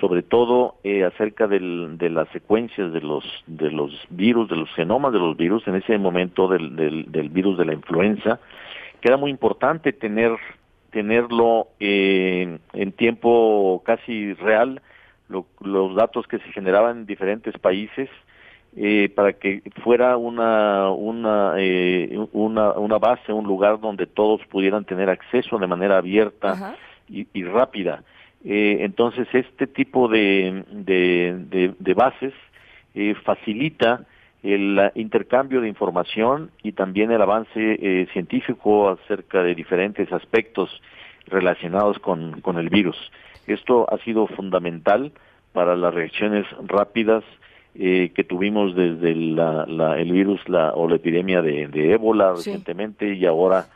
sobre 0.00 0.22
todo 0.22 0.76
eh, 0.82 1.04
acerca 1.04 1.46
del, 1.46 1.98
de 1.98 2.10
las 2.10 2.28
secuencias 2.30 2.92
de 2.92 3.00
los 3.00 3.24
de 3.46 3.70
los 3.70 3.92
virus, 4.08 4.48
de 4.48 4.56
los 4.56 4.70
genomas 4.74 5.12
de 5.12 5.18
los 5.18 5.36
virus, 5.36 5.66
en 5.68 5.76
ese 5.76 5.98
momento 5.98 6.48
del, 6.48 6.74
del, 6.76 7.28
virus 7.28 7.58
de 7.58 7.66
la 7.66 7.74
influenza, 7.74 8.40
que 9.00 9.08
era 9.08 9.16
muy 9.16 9.30
importante 9.30 9.92
tener 9.92 10.32
tenerlo 10.90 11.68
eh, 11.78 12.58
en 12.72 12.92
tiempo 12.92 13.82
casi 13.84 14.32
real, 14.34 14.80
los 15.28 15.94
datos 15.94 16.26
que 16.26 16.38
se 16.38 16.52
generaban 16.52 16.98
en 16.98 17.06
diferentes 17.06 17.56
países, 17.58 18.08
eh, 18.76 19.08
para 19.14 19.34
que 19.34 19.62
fuera 19.82 20.16
una 20.16 20.90
una, 20.90 21.54
una 22.32 22.72
una 22.72 22.98
base, 22.98 23.32
un 23.32 23.46
lugar 23.46 23.80
donde 23.80 24.06
todos 24.06 24.40
pudieran 24.46 24.84
tener 24.84 25.10
acceso 25.10 25.58
de 25.58 25.66
manera 25.66 25.98
abierta 25.98 26.76
y, 27.08 27.26
y 27.32 27.44
rápida. 27.44 28.02
Eh, 28.44 28.78
entonces, 28.80 29.28
este 29.32 29.66
tipo 29.66 30.08
de, 30.08 30.64
de, 30.70 31.94
bases 31.94 32.32
eh, 32.94 33.14
facilita 33.22 34.06
el 34.42 34.90
intercambio 34.94 35.60
de 35.60 35.68
información 35.68 36.50
y 36.62 36.72
también 36.72 37.10
el 37.10 37.20
avance 37.20 37.50
eh, 37.56 38.06
científico 38.12 38.88
acerca 38.88 39.42
de 39.42 39.54
diferentes 39.54 40.10
aspectos 40.12 40.70
relacionados 41.26 41.98
con, 41.98 42.40
con 42.40 42.58
el 42.58 42.70
virus. 42.70 42.96
Esto 43.46 43.86
ha 43.92 43.98
sido 43.98 44.26
fundamental 44.26 45.12
para 45.52 45.76
las 45.76 45.92
reacciones 45.92 46.46
rápidas 46.66 47.24
que 47.72 48.26
tuvimos 48.28 48.74
desde 48.74 49.14
la, 49.14 49.64
el 49.96 50.10
virus 50.10 50.40
la, 50.48 50.72
o 50.72 50.88
la 50.88 50.96
epidemia 50.96 51.40
de, 51.40 51.92
ébola 51.92 52.32
recientemente 52.32 53.14
y 53.14 53.24
ahora 53.26 53.66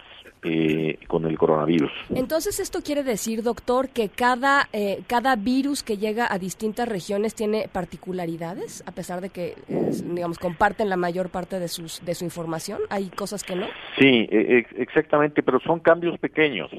eh, 0.46 0.98
con 1.06 1.24
el 1.24 1.38
coronavirus. 1.38 1.90
Entonces, 2.14 2.60
esto 2.60 2.82
quiere 2.82 3.02
decir, 3.02 3.42
doctor, 3.42 3.88
que 3.88 4.10
cada, 4.10 4.68
eh, 4.74 5.02
cada 5.06 5.36
virus 5.36 5.82
que 5.82 5.96
llega 5.96 6.30
a 6.30 6.38
distintas 6.38 6.86
regiones 6.86 7.34
tiene 7.34 7.66
particularidades, 7.72 8.84
a 8.86 8.92
pesar 8.92 9.22
de 9.22 9.30
que, 9.30 9.54
digamos, 9.68 10.38
comparten 10.38 10.90
la 10.90 10.98
mayor 10.98 11.30
parte 11.30 11.58
de, 11.58 11.68
sus, 11.68 12.04
de 12.04 12.14
su 12.14 12.24
información. 12.24 12.80
¿Hay 12.90 13.08
cosas 13.08 13.42
que 13.42 13.56
no? 13.56 13.66
Sí, 13.98 14.28
e, 14.30 14.66
e, 14.76 14.82
exactamente, 14.82 15.42
pero 15.42 15.60
son 15.60 15.80
cambios 15.80 16.18
pequeños. 16.18 16.70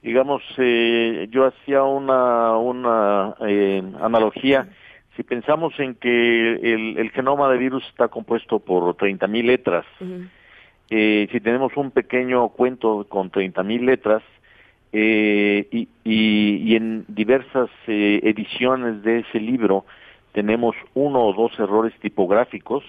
Digamos, 0.00 0.42
eh, 0.58 1.26
yo 1.30 1.46
hacía 1.46 1.82
una, 1.82 2.56
una 2.56 3.34
analogía. 4.00 4.68
Si 5.16 5.24
pensamos 5.24 5.74
en 5.80 5.96
que 5.96 6.52
el, 6.52 6.98
el, 6.98 7.10
genoma 7.10 7.50
de 7.50 7.58
virus 7.58 7.84
está 7.88 8.06
compuesto 8.06 8.60
por 8.60 8.96
30.000 8.96 9.44
letras, 9.44 9.84
eh, 10.94 11.26
si 11.32 11.40
tenemos 11.40 11.74
un 11.78 11.90
pequeño 11.90 12.50
cuento 12.50 13.06
con 13.08 13.30
30.000 13.32 13.80
letras 13.80 14.22
eh, 14.92 15.66
y, 15.70 15.88
y, 16.04 16.76
en 16.76 17.06
diversas 17.08 17.70
eh, 17.86 18.20
ediciones 18.24 19.02
de 19.02 19.20
ese 19.20 19.40
libro 19.40 19.86
tenemos 20.32 20.76
uno 20.92 21.22
o 21.22 21.32
dos 21.32 21.58
errores 21.58 21.94
tipográficos, 22.00 22.84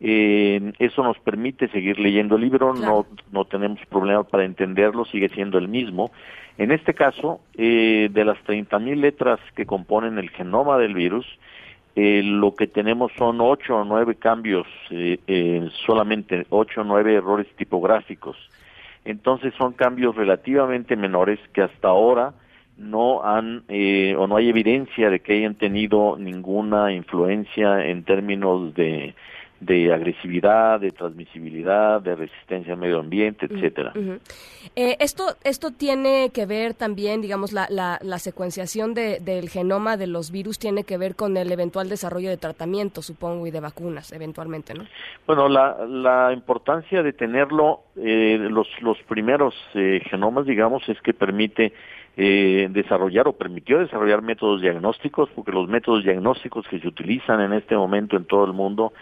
eso 0.00 1.02
nos 1.02 1.18
permite 1.20 1.68
seguir 1.68 1.98
leyendo 1.98 2.36
el 2.36 2.42
libro, 2.42 2.74
no, 2.74 3.06
no 3.32 3.46
tenemos 3.46 3.78
problema 3.88 4.24
para 4.24 4.44
entenderlo, 4.44 5.06
sigue 5.06 5.30
siendo 5.30 5.56
el 5.56 5.68
mismo. 5.68 6.10
En 6.58 6.72
este 6.72 6.92
caso, 6.92 7.40
de 7.54 8.24
las 8.26 8.36
30.000 8.44 8.96
letras 8.96 9.40
que 9.56 9.64
componen 9.64 10.18
el 10.18 10.28
genoma 10.28 10.76
del 10.76 10.92
virus, 10.92 11.26
eh, 11.96 12.22
lo 12.24 12.56
que 12.56 12.66
tenemos 12.66 13.12
son 13.16 13.40
ocho 13.40 13.76
o 13.76 13.84
nueve 13.84 14.16
cambios, 14.16 14.66
eh, 14.90 15.18
eh, 15.28 15.68
solamente 15.86 16.44
ocho 16.50 16.80
o 16.80 16.84
nueve 16.84 17.14
errores 17.14 17.46
tipográficos. 17.56 18.36
Entonces 19.04 19.54
son 19.56 19.74
cambios 19.74 20.16
relativamente 20.16 20.96
menores 20.96 21.38
que 21.52 21.62
hasta 21.62 21.88
ahora 21.88 22.34
no 22.76 23.22
han 23.22 23.62
o 23.68 24.26
no 24.26 24.36
hay 24.36 24.48
evidencia 24.48 25.08
de 25.08 25.20
que 25.20 25.34
hayan 25.34 25.54
tenido 25.54 26.16
ninguna 26.18 26.92
influencia 26.92 27.86
en 27.86 28.02
términos 28.02 28.74
de 28.74 29.14
de 29.64 29.92
agresividad, 29.92 30.80
de 30.80 30.90
transmisibilidad, 30.90 32.00
de 32.00 32.14
resistencia 32.14 32.74
al 32.74 32.78
medio 32.78 33.00
ambiente, 33.00 33.46
etcétera. 33.46 33.92
Eh, 34.76 34.96
esto 35.00 35.36
esto 35.44 35.70
tiene 35.70 36.30
que 36.32 36.46
ver 36.46 36.74
también, 36.74 37.20
digamos, 37.22 37.52
la, 37.52 37.66
la, 37.70 38.18
secuenciación 38.18 38.94
de, 38.94 39.20
del 39.20 39.48
genoma 39.48 39.96
de 39.96 40.06
los 40.06 40.30
virus 40.30 40.58
tiene 40.58 40.84
que 40.84 40.98
ver 40.98 41.16
con 41.16 41.36
el 41.36 41.50
eventual 41.50 41.88
desarrollo 41.88 42.30
de 42.30 42.36
tratamiento, 42.36 43.02
supongo, 43.02 43.46
y 43.46 43.50
de 43.50 43.60
vacunas, 43.60 44.12
eventualmente, 44.12 44.74
¿no? 44.74 44.84
Bueno, 45.26 45.48
la, 45.48 45.84
la 45.86 46.32
importancia 46.32 47.02
de 47.02 47.12
tenerlo, 47.12 47.82
eh, 47.96 48.38
los, 48.38 48.68
los 48.80 48.98
primeros 49.02 49.54
eh, 49.74 50.00
genomas, 50.10 50.46
digamos, 50.46 50.86
es 50.88 51.00
que 51.00 51.14
permite 51.14 51.72
desarrollar 52.16 53.26
o 53.26 53.32
permitió 53.32 53.80
desarrollar 53.80 54.22
métodos 54.22 54.60
diagnósticos, 54.60 55.28
porque 55.30 55.50
los 55.50 55.68
métodos 55.68 56.04
diagnósticos 56.04 56.64
que 56.68 56.78
se 56.78 56.86
utilizan 56.86 57.40
en 57.40 57.52
este 57.54 57.76
momento 57.76 58.16
en 58.16 58.24
todo 58.24 58.44
el 58.44 58.52
mundo 58.52 58.92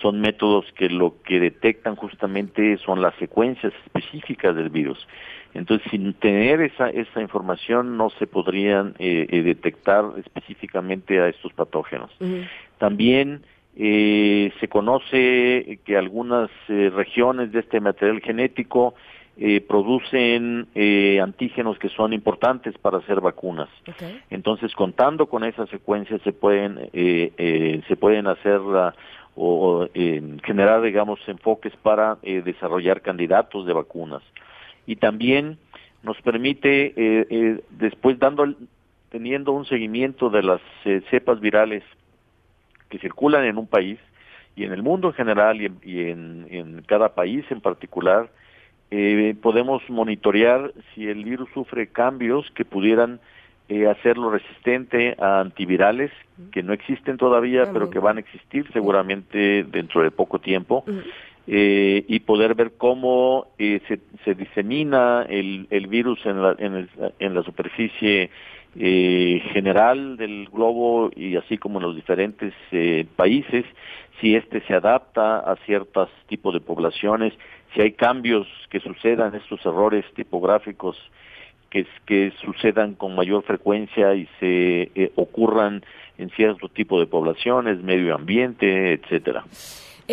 son 0.00 0.20
métodos 0.20 0.64
que 0.76 0.88
lo 0.88 1.14
que 1.22 1.40
detectan 1.40 1.96
justamente 1.96 2.78
son 2.78 3.02
las 3.02 3.14
secuencias 3.16 3.72
específicas 3.84 4.54
del 4.56 4.70
virus. 4.70 5.06
Entonces, 5.54 5.90
sin 5.90 6.14
tener 6.14 6.60
esa, 6.60 6.90
esa 6.90 7.20
información 7.20 7.96
no 7.96 8.10
se 8.10 8.26
podrían 8.26 8.94
eh, 8.98 9.26
eh, 9.28 9.42
detectar 9.42 10.04
específicamente 10.18 11.20
a 11.20 11.28
estos 11.28 11.52
patógenos. 11.52 12.10
También 12.78 13.42
eh, 13.76 14.52
se 14.60 14.68
conoce 14.68 15.80
que 15.84 15.96
algunas 15.96 16.50
regiones 16.68 17.52
de 17.52 17.60
este 17.60 17.80
material 17.80 18.20
genético 18.20 18.94
producen 19.68 20.68
antígenos 21.22 21.78
que 21.78 21.88
son 21.88 22.12
importantes 22.12 22.76
para 22.76 22.98
hacer 22.98 23.22
vacunas. 23.22 23.70
Entonces, 24.28 24.74
contando 24.74 25.26
con 25.26 25.44
esas 25.44 25.70
secuencias 25.70 26.20
se 26.22 26.32
pueden 26.32 26.90
se 26.92 27.96
pueden 27.96 28.26
hacer 28.26 28.60
o, 29.42 29.88
generar, 30.44 30.82
digamos, 30.82 31.18
enfoques 31.26 31.74
para 31.76 32.18
eh, 32.22 32.42
desarrollar 32.44 33.00
candidatos 33.00 33.64
de 33.64 33.72
vacunas. 33.72 34.22
Y 34.86 34.96
también 34.96 35.56
nos 36.02 36.20
permite, 36.20 36.88
eh, 36.88 37.26
eh, 37.30 37.60
después 37.70 38.18
dando, 38.18 38.54
teniendo 39.08 39.52
un 39.52 39.64
seguimiento 39.64 40.28
de 40.28 40.42
las 40.42 40.60
cepas 41.10 41.40
virales 41.40 41.82
que 42.90 42.98
circulan 42.98 43.44
en 43.46 43.56
un 43.56 43.66
país 43.66 43.98
y 44.56 44.64
en 44.64 44.72
el 44.72 44.82
mundo 44.82 45.08
en 45.08 45.14
general 45.14 45.58
y 45.62 46.00
en, 46.10 46.82
cada 46.86 47.14
país 47.14 47.44
en 47.50 47.62
particular, 47.62 48.28
podemos 49.40 49.88
monitorear 49.88 50.72
si 50.92 51.08
el 51.08 51.24
virus 51.24 51.48
sufre 51.54 51.86
cambios 51.86 52.50
que 52.50 52.64
pudieran 52.64 53.20
eh, 53.70 53.86
hacerlo 53.86 54.30
resistente 54.30 55.14
a 55.20 55.40
antivirales 55.40 56.10
que 56.50 56.62
no 56.62 56.72
existen 56.72 57.16
todavía, 57.16 57.72
pero 57.72 57.88
que 57.88 58.00
van 58.00 58.16
a 58.16 58.20
existir 58.20 58.66
seguramente 58.72 59.64
dentro 59.64 60.02
de 60.02 60.10
poco 60.10 60.40
tiempo. 60.40 60.84
Eh, 61.46 62.04
y 62.06 62.20
poder 62.20 62.54
ver 62.54 62.72
cómo 62.76 63.46
eh, 63.58 63.80
se, 63.88 63.98
se, 64.24 64.34
disemina 64.34 65.24
el, 65.28 65.66
el 65.70 65.86
virus 65.86 66.24
en 66.26 66.42
la, 66.42 66.54
en, 66.58 66.74
el, 66.74 66.88
en 67.18 67.34
la 67.34 67.42
superficie 67.42 68.30
eh, 68.76 69.42
general 69.52 70.16
del 70.16 70.48
globo 70.48 71.10
y 71.16 71.36
así 71.36 71.58
como 71.58 71.78
en 71.80 71.86
los 71.86 71.96
diferentes 71.96 72.54
eh, 72.70 73.04
países, 73.16 73.64
si 74.20 74.36
este 74.36 74.60
se 74.62 74.74
adapta 74.74 75.38
a 75.38 75.56
ciertos 75.64 76.08
tipos 76.28 76.54
de 76.54 76.60
poblaciones, 76.60 77.32
si 77.74 77.80
hay 77.80 77.92
cambios 77.92 78.46
que 78.68 78.78
sucedan, 78.78 79.34
estos 79.34 79.64
errores 79.64 80.04
tipográficos 80.14 80.96
que, 81.70 81.86
que 82.04 82.32
sucedan 82.42 82.94
con 82.94 83.14
mayor 83.14 83.42
frecuencia 83.44 84.14
y 84.14 84.28
se 84.40 84.90
eh, 84.94 85.12
ocurran 85.16 85.82
en 86.18 86.30
cierto 86.30 86.68
tipo 86.68 87.00
de 87.00 87.06
poblaciones, 87.06 87.82
medio 87.82 88.14
ambiente, 88.14 88.92
etcétera. 88.94 89.44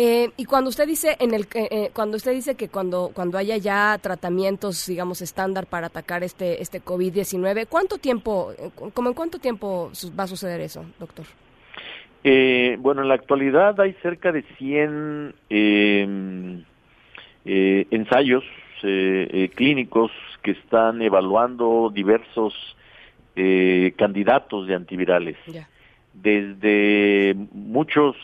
Eh, 0.00 0.30
y 0.36 0.44
cuando 0.44 0.70
usted 0.70 0.86
dice 0.86 1.16
en 1.18 1.34
el 1.34 1.42
eh, 1.54 1.68
eh, 1.72 1.90
cuando 1.92 2.16
usted 2.18 2.30
dice 2.30 2.54
que 2.54 2.68
cuando 2.68 3.10
cuando 3.12 3.36
haya 3.36 3.56
ya 3.56 3.98
tratamientos 4.00 4.86
digamos 4.86 5.20
estándar 5.22 5.66
para 5.66 5.88
atacar 5.88 6.22
este 6.22 6.62
este 6.62 6.80
COVID-19, 6.80 7.66
¿cuánto 7.68 7.98
tiempo 7.98 8.52
como 8.94 9.08
en 9.08 9.14
cuánto 9.16 9.40
tiempo 9.40 9.90
va 10.16 10.22
a 10.22 10.28
suceder 10.28 10.60
eso, 10.60 10.84
doctor? 11.00 11.26
bueno, 12.78 13.02
en 13.02 13.08
la 13.08 13.14
actualidad 13.14 13.80
hay 13.80 13.94
cerca 14.02 14.30
de 14.30 14.42
100 14.58 15.34
em, 15.48 16.62
ensayos 18.82 19.54
clínicos 19.54 20.10
que 20.42 20.52
están 20.52 21.02
evaluando 21.02 21.90
diversos 21.92 22.54
candidatos 23.96 24.66
de 24.66 24.74
antivirales. 24.74 25.36
Desde 26.12 27.36
muchos 27.52 28.16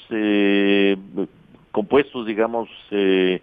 compuestos, 1.75 2.25
digamos, 2.25 2.69
eh, 2.93 3.43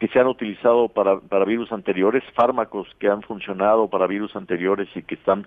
que 0.00 0.08
se 0.08 0.18
han 0.18 0.26
utilizado 0.26 0.88
para, 0.88 1.20
para 1.20 1.44
virus 1.44 1.70
anteriores, 1.70 2.24
fármacos 2.34 2.88
que 2.98 3.08
han 3.08 3.22
funcionado 3.22 3.88
para 3.88 4.08
virus 4.08 4.34
anteriores 4.34 4.88
y 4.96 5.02
que 5.02 5.14
están 5.14 5.46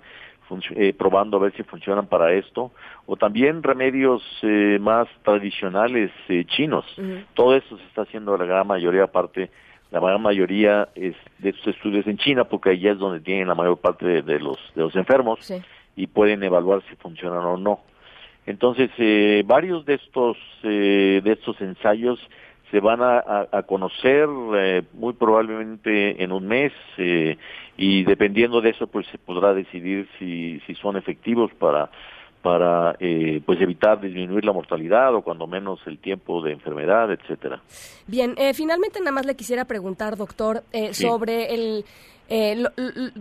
eh, 0.78 0.94
probando 0.98 1.36
a 1.36 1.42
ver 1.42 1.54
si 1.58 1.64
funcionan 1.64 2.08
para 2.08 2.32
esto, 2.32 2.72
o 3.06 3.18
también 3.18 3.62
remedios 3.62 4.24
eh, 4.42 4.80
más 4.80 5.10
tradicionales 5.24 6.10
chinos. 6.48 6.86
Todo 7.34 7.58
eso 7.58 7.78
se 7.78 7.84
está 7.84 8.04
haciendo 8.04 8.38
la 8.38 8.46
gran 8.46 8.66
mayoría, 8.66 9.08
parte, 9.08 9.52
la 9.92 10.00
gran 10.00 10.22
mayoría 10.22 10.90
es 10.96 11.16
de 11.40 11.50
estos 11.50 11.76
estudios 11.76 12.06
en 12.08 12.18
China, 12.18 12.44
porque 12.44 12.72
allá 12.72 12.92
es 12.92 13.00
donde 13.00 13.22
tienen 13.22 13.48
la 13.48 13.56
mayor 13.56 13.78
parte 13.78 14.22
de, 14.22 14.40
los, 14.40 14.58
de 14.76 14.82
los 14.82 14.96
enfermos 14.96 15.40
y 15.96 16.08
pueden 16.08 16.44
evaluar 16.44 16.82
si 16.90 16.96
funcionan 16.96 17.44
o 17.46 17.58
no. 17.58 17.80
Entonces, 18.46 18.90
eh, 18.98 19.44
varios 19.46 19.86
de 19.86 19.96
estos, 19.96 20.38
eh, 20.64 21.22
de 21.24 21.32
estos 21.34 21.60
ensayos 21.62 22.20
se 22.72 22.82
van 22.82 23.00
a, 23.02 23.48
conocer 23.66 24.28
eh, 24.56 24.84
muy 24.94 25.14
probablemente 25.14 26.22
en 26.22 26.34
un 26.34 26.48
mes 26.48 26.74
y 27.78 28.04
dependiendo 28.04 28.60
de 28.60 28.72
eso, 28.72 28.88
pues 28.88 29.08
se 29.08 29.18
podrá 29.18 29.54
decidir 29.54 30.10
si, 30.20 30.60
si 30.68 30.76
son 30.76 30.98
efectivos 30.98 31.50
para 31.54 31.90
para 32.48 32.96
pues 33.46 33.60
evitar 33.60 34.00
disminuir 34.00 34.46
la 34.46 34.54
mortalidad 34.54 35.14
o 35.14 35.22
cuando 35.22 35.48
menos 35.48 35.80
el 35.86 36.00
tiempo 36.00 36.42
de 36.42 36.54
enfermedad, 36.54 37.12
etcétera. 37.12 37.62
Bien, 38.08 38.36
finalmente 38.54 39.00
nada 39.00 39.12
más 39.12 39.26
le 39.26 39.36
quisiera 39.36 39.66
preguntar, 39.66 40.16
doctor, 40.16 40.64
sobre 40.94 41.54
el 41.54 41.86
eh, 42.30 42.62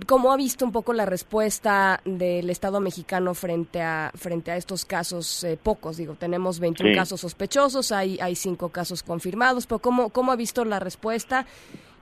¿Cómo 0.07 0.33
ha 0.33 0.37
visto 0.37 0.65
un 0.65 0.73
poco 0.73 0.93
la 0.93 1.07
respuesta 1.07 2.01
del 2.05 2.51
Estado 2.51 2.81
mexicano 2.81 3.35
frente 3.35 3.81
a 3.81 4.11
frente 4.17 4.51
a 4.51 4.57
estos 4.57 4.85
casos 4.85 5.45
eh, 5.45 5.57
pocos? 5.63 5.97
Digo, 5.97 6.15
tenemos 6.15 6.59
21 6.59 6.97
casos 6.97 7.21
sospechosos, 7.21 7.93
hay 7.93 8.19
hay 8.21 8.35
cinco 8.35 8.71
casos 8.71 9.05
confirmados, 9.05 9.67
pero 9.67 9.79
¿cómo, 9.79 10.11
cómo 10.11 10.33
ha 10.33 10.37
visto 10.37 10.65
la 10.65 10.81
respuesta? 10.81 11.47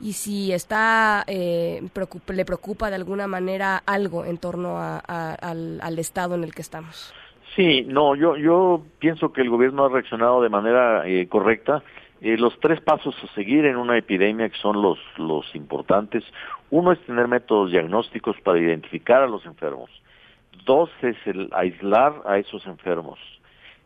Y 0.05 0.12
si 0.12 0.52
está 0.52 1.24
eh, 1.26 1.82
le 2.28 2.44
preocupa 2.44 2.90
de 2.90 2.96
alguna 2.96 3.26
manera 3.26 3.82
algo 3.86 4.26
en 4.26 4.36
torno 4.36 4.76
al, 4.78 5.80
al 5.80 5.98
estado 5.98 6.34
en 6.34 6.44
el 6.44 6.55
que 6.55 6.61
estamos. 6.61 7.14
Sí, 7.57 7.86
no, 7.88 8.14
yo 8.14 8.36
yo 8.36 8.82
pienso 8.98 9.32
que 9.32 9.40
el 9.40 9.48
gobierno 9.48 9.86
ha 9.86 9.88
reaccionado 9.88 10.42
de 10.42 10.50
manera 10.50 11.09
eh, 11.09 11.26
correcta. 11.26 11.82
Eh, 12.20 12.36
los 12.36 12.52
tres 12.61 12.82
pasos 12.82 13.14
a 13.22 13.34
seguir 13.34 13.64
en 13.64 13.76
una 13.76 13.96
epidemia 13.96 14.50
que 14.50 14.59
son 14.59 14.82
los, 14.82 14.98
los 15.16 15.55
importantes. 15.55 16.22
Uno 16.70 16.92
es 16.92 17.00
tener 17.07 17.26
métodos 17.26 17.70
diagnósticos 17.70 18.36
para 18.42 18.59
identificar 18.59 19.22
a 19.22 19.26
los 19.26 19.46
enfermos. 19.46 19.88
Dos 20.66 20.90
es 21.00 21.16
el 21.24 21.48
aislar 21.55 22.22
a 22.26 22.36
esos 22.36 22.66
enfermos. 22.66 23.18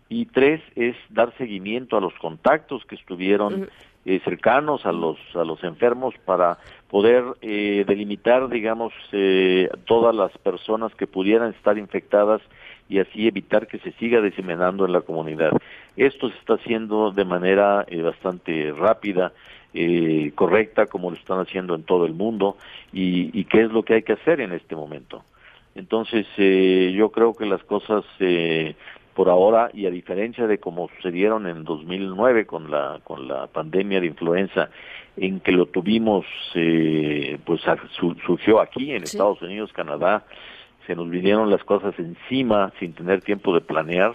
Y 0.08 0.26
tres 0.26 0.62
es 0.74 0.96
dar 1.10 1.32
seguimiento 1.36 1.96
a 1.96 2.00
los 2.00 2.14
contactos 2.14 2.84
que 2.86 2.96
estuvieron 2.96 3.68
eh, 4.08 4.20
cercanos 4.24 4.86
a 4.86 4.92
los, 4.92 5.18
a 5.34 5.44
los 5.44 5.62
enfermos 5.62 6.14
para 6.24 6.58
poder 6.90 7.24
eh, 7.42 7.84
delimitar, 7.86 8.48
digamos, 8.48 8.92
todas 9.84 10.14
las 10.14 10.36
personas 10.38 10.94
que 10.94 11.06
pudieran 11.06 11.50
estar 11.50 11.76
infectadas 11.76 12.40
y 12.88 12.98
así 12.98 13.26
evitar 13.26 13.66
que 13.66 13.78
se 13.78 13.92
siga 13.92 14.20
diseminando 14.20 14.86
en 14.86 14.92
la 14.92 15.02
comunidad. 15.02 15.52
Esto 15.96 16.30
se 16.30 16.38
está 16.38 16.54
haciendo 16.54 17.10
de 17.10 17.24
manera 17.24 17.84
eh, 17.88 18.00
bastante 18.02 18.72
rápida, 18.72 19.32
eh, 19.74 20.32
correcta, 20.34 20.86
como 20.86 21.10
lo 21.10 21.16
están 21.16 21.40
haciendo 21.40 21.74
en 21.74 21.82
todo 21.82 22.06
el 22.06 22.14
mundo, 22.14 22.56
y, 22.92 23.44
qué 23.44 23.62
es 23.62 23.70
lo 23.70 23.82
que 23.82 23.94
hay 23.94 24.02
que 24.02 24.14
hacer 24.14 24.40
en 24.40 24.52
este 24.52 24.74
momento. 24.74 25.24
Entonces, 25.74 26.26
eh, 26.38 26.92
yo 26.96 27.10
creo 27.10 27.34
que 27.34 27.46
las 27.46 27.62
cosas 27.62 28.04
por 29.18 29.30
ahora, 29.30 29.68
y 29.74 29.84
a 29.86 29.90
diferencia 29.90 30.46
de 30.46 30.58
como 30.58 30.88
sucedieron 30.94 31.48
en 31.48 31.64
2009 31.64 32.46
con 32.46 32.70
la, 32.70 33.00
con 33.02 33.26
la 33.26 33.48
pandemia 33.48 34.00
de 34.00 34.06
influenza, 34.06 34.70
en 35.16 35.40
que 35.40 35.50
lo 35.50 35.66
tuvimos, 35.66 36.24
pues 37.44 37.60
surgió 38.24 38.60
aquí 38.60 38.92
en 38.92 39.02
Estados 39.02 39.42
Unidos, 39.42 39.72
Canadá, 39.72 40.22
se 40.86 40.94
nos 40.94 41.10
vinieron 41.10 41.50
las 41.50 41.64
cosas 41.64 41.98
encima 41.98 42.72
sin 42.78 42.92
tener 42.92 43.20
tiempo 43.22 43.52
de 43.52 43.60
planear. 43.60 44.14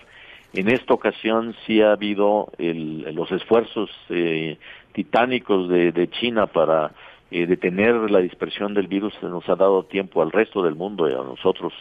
En 0.54 0.70
esta 0.70 0.94
ocasión 0.94 1.54
sí 1.68 1.82
ha 1.82 1.92
habido 1.92 2.54
los 2.58 3.30
esfuerzos 3.34 3.90
eh, 4.08 4.58
titánicos 4.94 5.68
de, 5.68 6.10
China 6.12 6.48
para 6.48 6.94
eh, 7.30 7.46
detener 7.46 8.10
la 8.10 8.20
dispersión 8.20 8.74
del 8.74 8.88
virus. 8.88 9.14
Se 9.20 9.28
nos 9.28 9.50
ha 9.50 9.58
dado 9.58 9.84
tiempo 9.84 10.22
al 10.22 10.32
resto 10.32 10.64
del 10.64 10.76
mundo 10.76 11.10
y 11.10 11.12
a 11.12 11.18
nosotros, 11.18 11.74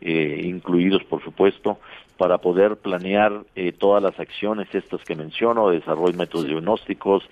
eh, 0.00 0.40
incluidos 0.42 1.04
por 1.04 1.22
supuesto, 1.22 1.78
para 2.16 2.38
poder 2.38 2.76
planear 2.76 3.44
todas 3.78 4.02
las 4.02 4.18
acciones 4.18 4.68
estas 4.74 5.02
que 5.02 5.14
menciono, 5.14 5.70
desarrollo 5.70 6.12
de 6.12 6.18
métodos 6.18 6.46
diagnósticos, 6.46 7.28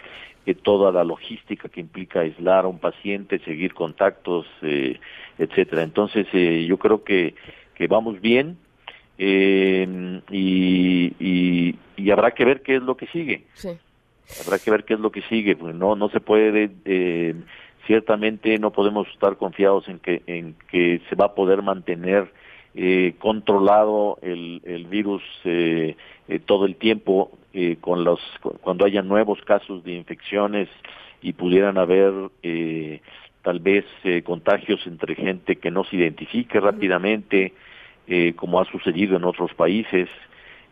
toda 0.52 0.92
la 0.92 1.04
logística 1.04 1.70
que 1.70 1.80
implica 1.80 2.20
aislar 2.20 2.66
a 2.66 2.68
un 2.68 2.78
paciente, 2.78 3.38
seguir 3.38 3.72
contactos, 3.72 4.46
eh, 4.60 5.00
etcétera. 5.38 5.82
Entonces, 5.82 6.26
eh, 6.34 6.66
yo 6.68 6.76
creo 6.76 7.02
que, 7.02 7.34
que 7.74 7.86
vamos 7.86 8.20
bien 8.20 8.58
eh, 9.16 10.20
y, 10.30 11.76
y, 11.96 12.10
habrá 12.10 12.32
que 12.32 12.44
ver 12.44 12.62
qué 12.62 12.76
es 12.76 12.82
lo 12.82 12.96
que 12.96 13.06
sigue. 13.06 13.44
Habrá 14.44 14.58
que 14.58 14.70
ver 14.70 14.84
qué 14.84 14.94
es 14.94 15.00
lo 15.00 15.10
que 15.10 15.22
sigue. 15.22 15.56
Pues 15.56 15.74
no, 15.74 15.96
no 15.96 16.10
se 16.10 16.20
puede, 16.20 16.70
eh, 16.84 17.34
ciertamente 17.86 18.58
no 18.58 18.70
podemos 18.70 19.08
estar 19.08 19.36
confiados 19.36 19.88
en 19.88 19.98
que, 19.98 20.22
en 20.26 20.54
que 20.70 21.00
se 21.08 21.14
va 21.14 21.26
a 21.26 21.34
poder 21.34 21.62
mantener 21.62 22.30
eh, 22.74 23.14
controlado 23.18 24.18
el, 24.22 24.60
el 24.64 24.86
virus 24.86 25.22
eh, 25.44 25.96
eh, 26.28 26.38
todo 26.40 26.66
el 26.66 26.76
tiempo 26.76 27.30
eh, 27.52 27.76
con 27.80 28.02
los 28.02 28.18
cuando 28.62 28.84
haya 28.84 29.02
nuevos 29.02 29.40
casos 29.42 29.84
de 29.84 29.92
infecciones 29.92 30.68
y 31.22 31.34
pudieran 31.34 31.78
haber 31.78 32.12
eh, 32.42 33.00
tal 33.42 33.60
vez 33.60 33.84
eh, 34.02 34.22
contagios 34.22 34.84
entre 34.86 35.14
gente 35.14 35.56
que 35.56 35.70
no 35.70 35.84
se 35.84 35.96
identifique 35.96 36.58
rápidamente, 36.58 37.52
como 38.36 38.60
ha 38.60 38.66
sucedido 38.66 39.16
en 39.16 39.24
otros 39.24 39.54
países, 39.54 40.10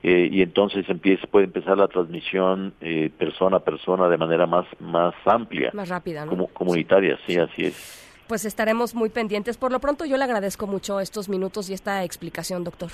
y 0.03 0.43
entonces 0.43 0.87
empieza, 0.91 1.27
puede 1.27 1.47
empezar 1.47 1.79
la 1.79 1.89
transmisión 1.89 2.75
persona 3.17 3.57
a 3.57 3.61
persona 3.61 4.07
de 4.11 4.19
manera 4.19 4.47
más, 4.47 4.67
más 4.81 5.15
amplia. 5.25 5.71
Más 5.73 5.89
rápida, 5.89 6.27
Como, 6.27 6.49
comunitaria, 6.49 7.19
sí, 7.27 7.39
así 7.39 7.65
es. 7.65 8.12
Pues 8.33 8.47
estaremos 8.47 8.95
muy 8.95 9.11
pendientes. 9.11 9.59
Por 9.59 9.73
lo 9.73 9.79
pronto 9.79 10.07
yo 10.07 10.17
le 10.17 10.25
agradezco 10.25 10.67
mucho 10.67 11.01
estos 11.01 11.29
minutos 11.29 11.69
y 11.69 11.75
esta 11.75 12.03
explicación, 12.03 12.65
doctor. 12.65 12.89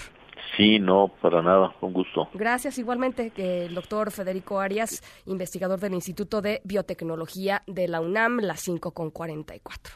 Sí, 0.56 0.80
no, 0.80 1.12
para 1.22 1.40
nada, 1.42 1.72
con 1.78 1.92
gusto. 1.92 2.28
Gracias 2.34 2.76
igualmente, 2.76 3.30
que 3.30 3.66
el 3.66 3.74
doctor 3.76 4.10
Federico 4.10 4.58
Arias, 4.58 5.00
investigador 5.26 5.78
del 5.78 5.94
Instituto 5.94 6.42
de 6.42 6.60
Biotecnología 6.64 7.62
de 7.68 7.86
la 7.86 8.00
UNAM, 8.00 8.40
las 8.40 8.58
5 8.62 8.90
con 8.90 9.12
44. 9.12 9.94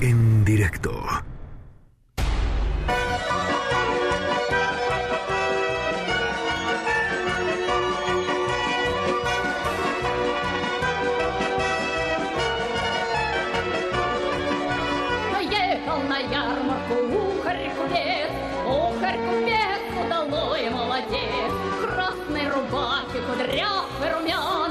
En 0.00 0.44
directo. 0.44 0.90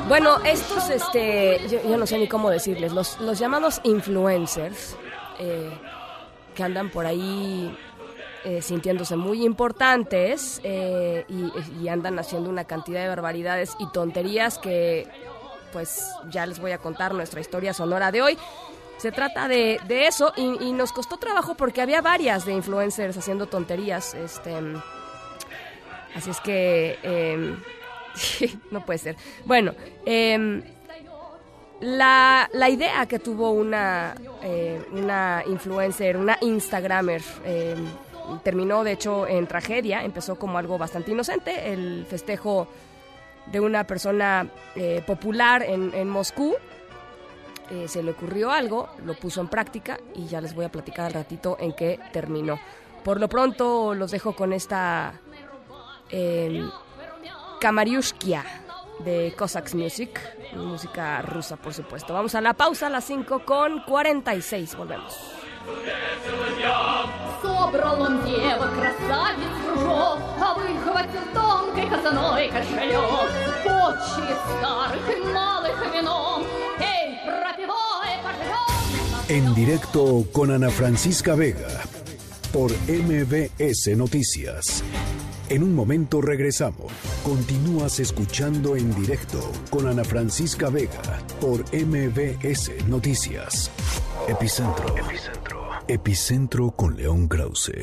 Bueno, 0.08 0.38
estos, 0.44 0.90
este, 0.90 1.62
yo, 1.70 1.98
no 1.98 2.06
sé 2.06 2.18
ni 2.18 2.28
cómo 2.28 2.50
decirles, 2.50 2.92
los, 2.92 3.20
los 3.22 3.40
llamados 3.40 3.80
influencers 3.84 4.98
eh, 5.40 5.72
que 6.54 6.62
andan 6.62 6.90
por 6.90 7.06
ahí 7.06 7.76
eh, 8.44 8.62
sintiéndose 8.62 9.16
muy 9.16 9.46
importantes 9.46 10.60
eh, 10.64 11.26
y, 11.30 11.88
andan 11.88 12.20
haciendo 12.20 12.50
una 12.50 12.66
cantidad 12.66 13.02
de 13.02 13.08
barbaridades 13.08 13.76
y 13.80 13.88
tonterías 13.92 14.58
que 14.58 15.08
pues 15.72 16.06
ya 16.30 16.46
les 16.46 16.60
voy 16.60 16.72
a 16.72 16.80
contar 16.80 17.14
nuestra 17.14 17.40
historia 17.40 17.74
sonora 17.74 18.12
de 18.12 18.22
hoy. 18.22 18.38
Se 18.98 19.12
trata 19.12 19.48
de, 19.48 19.80
eso 19.90 20.34
y, 20.36 20.74
nos 20.74 20.92
costó 20.92 21.18
trabajo 21.18 21.56
porque 21.56 21.82
había 21.82 22.02
varias 22.02 22.46
de 22.46 22.52
influencers 22.52 23.18
haciendo 23.18 23.48
tonterías. 23.48 24.14
Este, 24.14 24.54
así 26.14 26.30
es 26.30 26.42
que... 26.42 27.58
Em, 28.40 28.60
no 28.72 28.86
puede 28.86 29.00
ser. 29.00 29.16
Bueno, 29.46 29.74
eh, 30.06 30.62
la, 31.84 32.50
la 32.54 32.70
idea 32.70 33.06
que 33.08 33.20
tuvo 33.20 33.52
una, 33.52 34.16
eh, 34.42 34.82
una 34.94 35.44
influencer, 35.46 36.16
una 36.16 36.38
Instagramer, 36.40 37.22
eh, 37.44 37.76
terminó 38.42 38.86
de 38.86 38.94
hecho 38.94 39.28
en 39.28 39.48
tragedia, 39.48 40.02
empezó 40.04 40.38
como 40.38 40.58
algo 40.58 40.78
bastante 40.78 41.12
inocente, 41.12 41.74
el 41.74 42.06
festejo 42.10 42.70
de 43.48 43.60
una 43.60 43.86
persona 43.86 44.48
eh, 44.76 45.04
popular 45.06 45.64
en, 45.64 45.94
en 45.94 46.08
Moscú. 46.08 46.56
se 47.88 48.02
le 48.02 48.12
ocurrió 48.12 48.52
algo, 48.52 48.88
lo 49.06 49.14
puso 49.16 49.42
en 49.42 49.50
práctica 49.50 50.00
y 50.16 50.28
ya 50.28 50.40
les 50.40 50.54
voy 50.54 50.64
a 50.64 50.70
platicar 50.70 51.08
al 51.08 51.14
ratito 51.14 51.58
en 51.60 51.74
qué 51.74 52.00
terminó. 52.14 52.60
Por 53.04 53.20
lo 53.20 53.28
pronto 53.28 53.94
los 53.94 54.12
dejo 54.12 54.34
con 54.34 54.54
esta 54.54 55.20
eh, 57.63 58.43
de 59.05 59.35
Cossacks 59.37 59.75
Music, 59.75 60.21
música 60.55 61.23
rusa 61.23 61.57
por 61.57 61.73
supuesto. 61.75 62.13
Vamos 62.13 62.35
a 62.35 62.41
la 62.41 62.55
pausa 62.55 62.87
a 62.87 62.91
las 62.91 63.05
5 63.05 63.45
con 63.45 63.83
46, 63.85 64.77
volvemos. 64.77 65.17
Собрал 67.43 68.01
он 68.01 68.25
девок, 68.25 68.75
красавиц 68.75 69.49
кружок, 69.65 70.19
А 70.41 70.55
выхватил 70.55 71.21
тонкой 71.35 71.89
казаной 71.89 72.49
кошелек. 72.49 73.31
Почи 73.65 74.35
старых 74.59 75.17
и 75.17 75.21
малых 75.33 75.95
вином, 75.95 76.45
Эй, 76.81 77.19
пропивай, 77.25 78.19
пожрем! 78.23 79.29
En 79.29 79.55
directo 79.55 80.25
con 80.33 80.51
Ana 80.51 80.71
Francisca 80.71 81.35
Vega, 81.35 81.83
por 82.53 82.73
MBS 82.89 83.97
Noticias. 83.97 84.83
En 85.50 85.62
un 85.62 85.76
momento 85.76 86.22
regresamos. 86.22 86.92
Continúas 87.24 88.00
escuchando 88.00 88.78
en 88.78 88.96
directo 88.96 89.40
con 89.70 89.88
Ana 89.88 90.04
Francisca 90.04 90.70
Vega 90.70 91.20
por 91.42 91.60
MBS 91.74 92.88
Noticias. 92.88 93.70
Epicentro. 94.30 94.86
Epicentro. 94.98 95.70
Epicentro 95.88 96.72
con 96.72 96.96
León 96.96 97.28
Krause. 97.28 97.74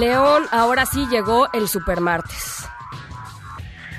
León, 0.00 0.44
ahora 0.52 0.86
sí 0.86 1.06
llegó 1.10 1.48
el 1.52 1.68
supermartes. 1.68 2.66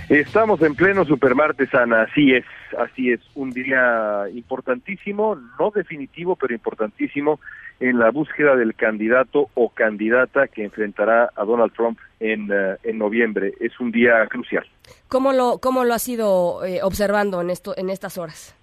Estamos 0.09 0.59
en 0.63 0.74
pleno 0.74 1.05
supermartes, 1.05 1.72
Ana. 1.76 2.01
Así 2.01 2.34
es, 2.34 2.45
así 2.80 3.11
es. 3.11 3.20
Un 3.36 3.51
día 3.51 4.24
importantísimo, 4.34 5.36
no 5.59 5.70
definitivo, 5.70 6.36
pero 6.36 6.55
importantísimo 6.55 7.39
en 7.80 7.98
la 7.98 8.12
búsqueda 8.12 8.56
del 8.56 8.76
candidato 8.76 9.50
o 9.54 9.70
candidata 9.70 10.48
que 10.48 10.64
enfrentará 10.64 11.30
a 11.36 11.44
Donald 11.46 11.74
Trump 11.74 11.98
en, 12.20 12.50
eh, 12.52 12.78
en 12.84 12.98
noviembre. 12.98 13.54
Es 13.60 13.80
un 13.80 13.92
día 13.92 14.26
crucial. 14.28 14.66
¿Cómo 15.08 15.32
lo, 15.32 15.60
cómo 15.60 15.86
lo 15.86 15.94
has 15.94 16.08
ido 16.08 16.64
eh, 16.66 16.82
observando 16.84 17.42
en, 17.42 17.50
esto, 17.50 17.74
en 17.78 17.90
estas 17.90 18.18
horas? 18.18 18.56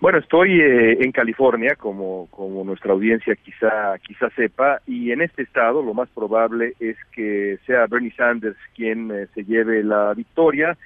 Bueno, 0.00 0.18
estoy 0.18 0.60
eh, 0.60 0.98
en 1.04 1.12
California, 1.12 1.76
como, 1.76 2.26
como 2.30 2.64
nuestra 2.64 2.92
audiencia 2.92 3.36
quizá, 3.36 3.96
quizá 3.98 4.30
sepa, 4.30 4.80
y 4.86 5.12
en 5.12 5.22
este 5.22 5.42
estado 5.42 5.80
lo 5.82 5.94
más 5.94 6.08
probable 6.08 6.74
es 6.80 6.96
que 7.12 7.58
sea 7.66 7.86
Bernie 7.86 8.12
Sanders 8.16 8.56
quien 8.74 9.28
se 9.32 9.44
lleve 9.44 9.82
la 9.84 10.12
victoria. 10.14 10.76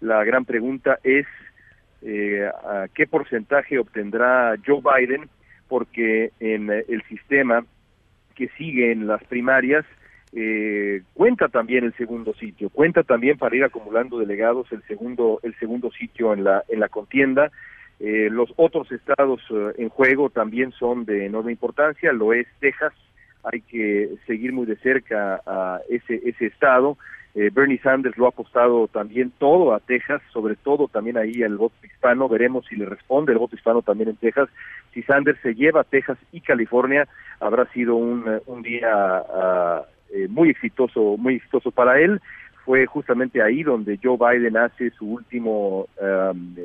La 0.00 0.24
gran 0.24 0.44
pregunta 0.44 0.98
es 1.02 1.26
qué 2.02 3.06
porcentaje 3.10 3.78
obtendrá 3.78 4.54
Joe 4.64 4.80
Biden 4.80 5.28
porque 5.68 6.32
en 6.40 6.70
eh, 6.70 6.84
el 6.88 7.02
sistema 7.04 7.64
que 8.34 8.48
sigue 8.58 8.92
en 8.92 9.06
las 9.06 9.22
primarias 9.24 9.84
eh, 10.32 11.02
cuenta 11.14 11.48
también 11.48 11.84
el 11.84 11.94
segundo 11.94 12.34
sitio, 12.34 12.68
cuenta 12.68 13.02
también 13.02 13.38
para 13.38 13.56
ir 13.56 13.64
acumulando 13.64 14.18
delegados 14.18 14.70
el 14.72 14.82
segundo 14.82 15.40
el 15.42 15.54
segundo 15.58 15.90
sitio 15.90 16.32
en 16.32 16.44
la 16.44 16.62
en 16.68 16.80
la 16.80 16.88
contienda. 16.88 17.50
Eh, 17.98 18.28
los 18.30 18.52
otros 18.56 18.92
estados 18.92 19.40
en 19.78 19.88
juego 19.88 20.28
también 20.28 20.72
son 20.72 21.06
de 21.06 21.24
enorme 21.24 21.52
importancia, 21.52 22.12
lo 22.12 22.34
es 22.34 22.46
Texas, 22.60 22.92
hay 23.42 23.62
que 23.62 24.10
seguir 24.26 24.52
muy 24.52 24.66
de 24.66 24.76
cerca 24.76 25.40
a 25.46 25.80
ese 25.88 26.20
ese 26.24 26.46
estado. 26.46 26.98
Bernie 27.52 27.78
Sanders 27.80 28.16
lo 28.16 28.24
ha 28.24 28.30
apostado 28.30 28.88
también 28.88 29.30
todo 29.38 29.74
a 29.74 29.80
Texas, 29.80 30.22
sobre 30.32 30.56
todo 30.56 30.88
también 30.88 31.18
ahí 31.18 31.42
al 31.42 31.58
voto 31.58 31.74
hispano. 31.84 32.30
Veremos 32.30 32.64
si 32.64 32.76
le 32.76 32.86
responde 32.86 33.32
el 33.32 33.38
voto 33.38 33.54
hispano 33.54 33.82
también 33.82 34.08
en 34.08 34.16
Texas 34.16 34.48
si 34.96 35.02
Sanders 35.02 35.38
se 35.42 35.54
lleva 35.54 35.82
a 35.82 35.84
Texas 35.84 36.16
y 36.32 36.40
California, 36.40 37.06
habrá 37.38 37.66
sido 37.66 37.96
un, 37.96 38.24
eh, 38.26 38.40
día 38.62 38.88
ah, 38.90 39.82
eh, 40.10 40.26
muy 40.26 40.48
exitoso, 40.48 41.18
muy 41.18 41.34
exitoso 41.34 41.70
para 41.70 42.00
él. 42.00 42.18
Fue 42.64 42.86
justamente 42.86 43.42
ahí 43.42 43.62
donde 43.62 44.00
Joe 44.02 44.16
Biden 44.16 44.56
hace 44.56 44.90
su 44.90 45.06
último 45.06 45.86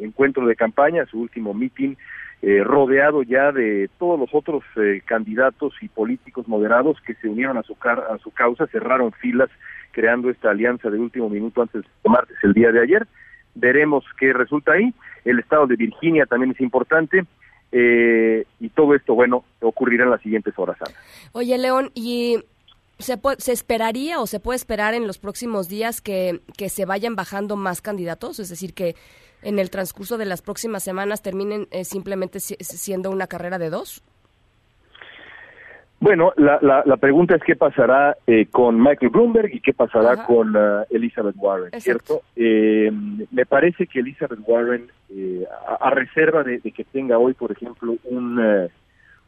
encuentro 0.02 0.48
de 0.48 0.56
campaña, 0.56 1.06
su 1.06 1.20
último 1.20 1.54
meeting, 1.54 1.96
eh, 2.42 2.64
rodeado 2.64 3.22
ya 3.22 3.52
de 3.52 3.88
todos 4.00 4.20
los 4.20 4.34
otros 4.34 4.64
candidatos 5.06 5.76
y 5.82 5.90
políticos 5.90 6.48
moderados 6.48 7.00
que 7.02 7.14
se 7.16 7.28
unieron 7.28 7.58
a 7.58 7.64
su, 7.64 7.78
a 7.84 8.18
su 8.18 8.32
causa, 8.32 8.66
cerraron 8.68 9.12
filas 9.12 9.50
creando 9.92 10.30
esta 10.30 10.50
alianza 10.50 10.90
de 10.90 11.00
último 11.00 11.30
minuto 11.30 11.62
antes 11.62 11.84
de 11.84 12.10
martes 12.10 12.38
el 12.44 12.54
día 12.54 12.72
de 12.72 12.82
ayer. 12.82 13.08
Veremos 13.56 14.06
qué 14.20 14.34
resulta 14.34 14.74
ahí. 14.74 14.94
El 15.26 15.40
estado 15.40 15.68
de 15.68 15.76
Virginia 15.76 16.26
también 16.26 16.52
es 16.52 16.62
importante. 16.62 17.26
Eh, 17.72 18.46
y 18.60 18.70
todo 18.70 18.96
esto, 18.96 19.16
bueno, 19.16 19.46
ocurrirá 19.62 20.04
en 20.04 20.12
las 20.12 20.22
siguientes 20.22 20.54
horas. 20.58 20.78
Oye, 21.32 21.58
León, 21.58 21.92
¿y 21.94 22.44
se, 23.00 23.20
se 23.38 23.52
esperaría 23.52 24.20
o 24.20 24.28
se 24.28 24.40
puede 24.40 24.58
esperar 24.58 24.94
en 24.94 25.08
los 25.08 25.18
próximos 25.18 25.70
días 25.70 26.02
que, 26.02 26.42
que 26.58 26.70
se 26.70 26.86
vayan 26.86 27.16
bajando 27.16 27.56
más 27.56 27.82
candidatos? 27.82 28.40
Es 28.40 28.50
decir, 28.50 28.74
que 28.74 28.96
en 29.42 29.60
el 29.60 29.70
transcurso 29.70 30.18
de 30.18 30.26
las 30.26 30.42
próximas 30.42 30.84
semanas 30.84 31.22
terminen 31.22 31.68
eh, 31.72 31.84
simplemente 31.84 32.40
siendo 32.40 33.10
una 33.10 33.28
carrera 33.28 33.58
de 33.58 33.70
dos? 33.70 34.04
Bueno, 36.02 36.34
la, 36.36 36.60
la, 36.84 36.98
pregunta 36.98 37.36
es 37.36 37.44
qué 37.44 37.56
pasará 37.56 38.18
eh, 38.26 38.48
con 38.50 38.82
Michael 38.82 39.12
Bloomberg 39.12 39.54
y 39.54 39.60
qué 39.60 39.72
pasará 39.72 40.26
con 40.26 40.56
uh, 40.56 40.82
Elizabeth 40.90 41.36
Warren, 41.38 41.80
¿cierto? 41.80 42.24
Eh, 42.36 42.92
me 43.30 43.46
parece 43.46 43.86
que 43.86 44.00
Elizabeth 44.00 44.40
Warren, 44.48 44.88
eh, 45.12 45.46
a, 45.80 45.92
reserva 45.92 46.42
de, 46.44 46.60
que 46.60 46.84
tenga 46.86 47.20
hoy, 47.20 47.36
por 47.36 47.52
ejemplo, 47.52 47.98
un, 48.06 48.68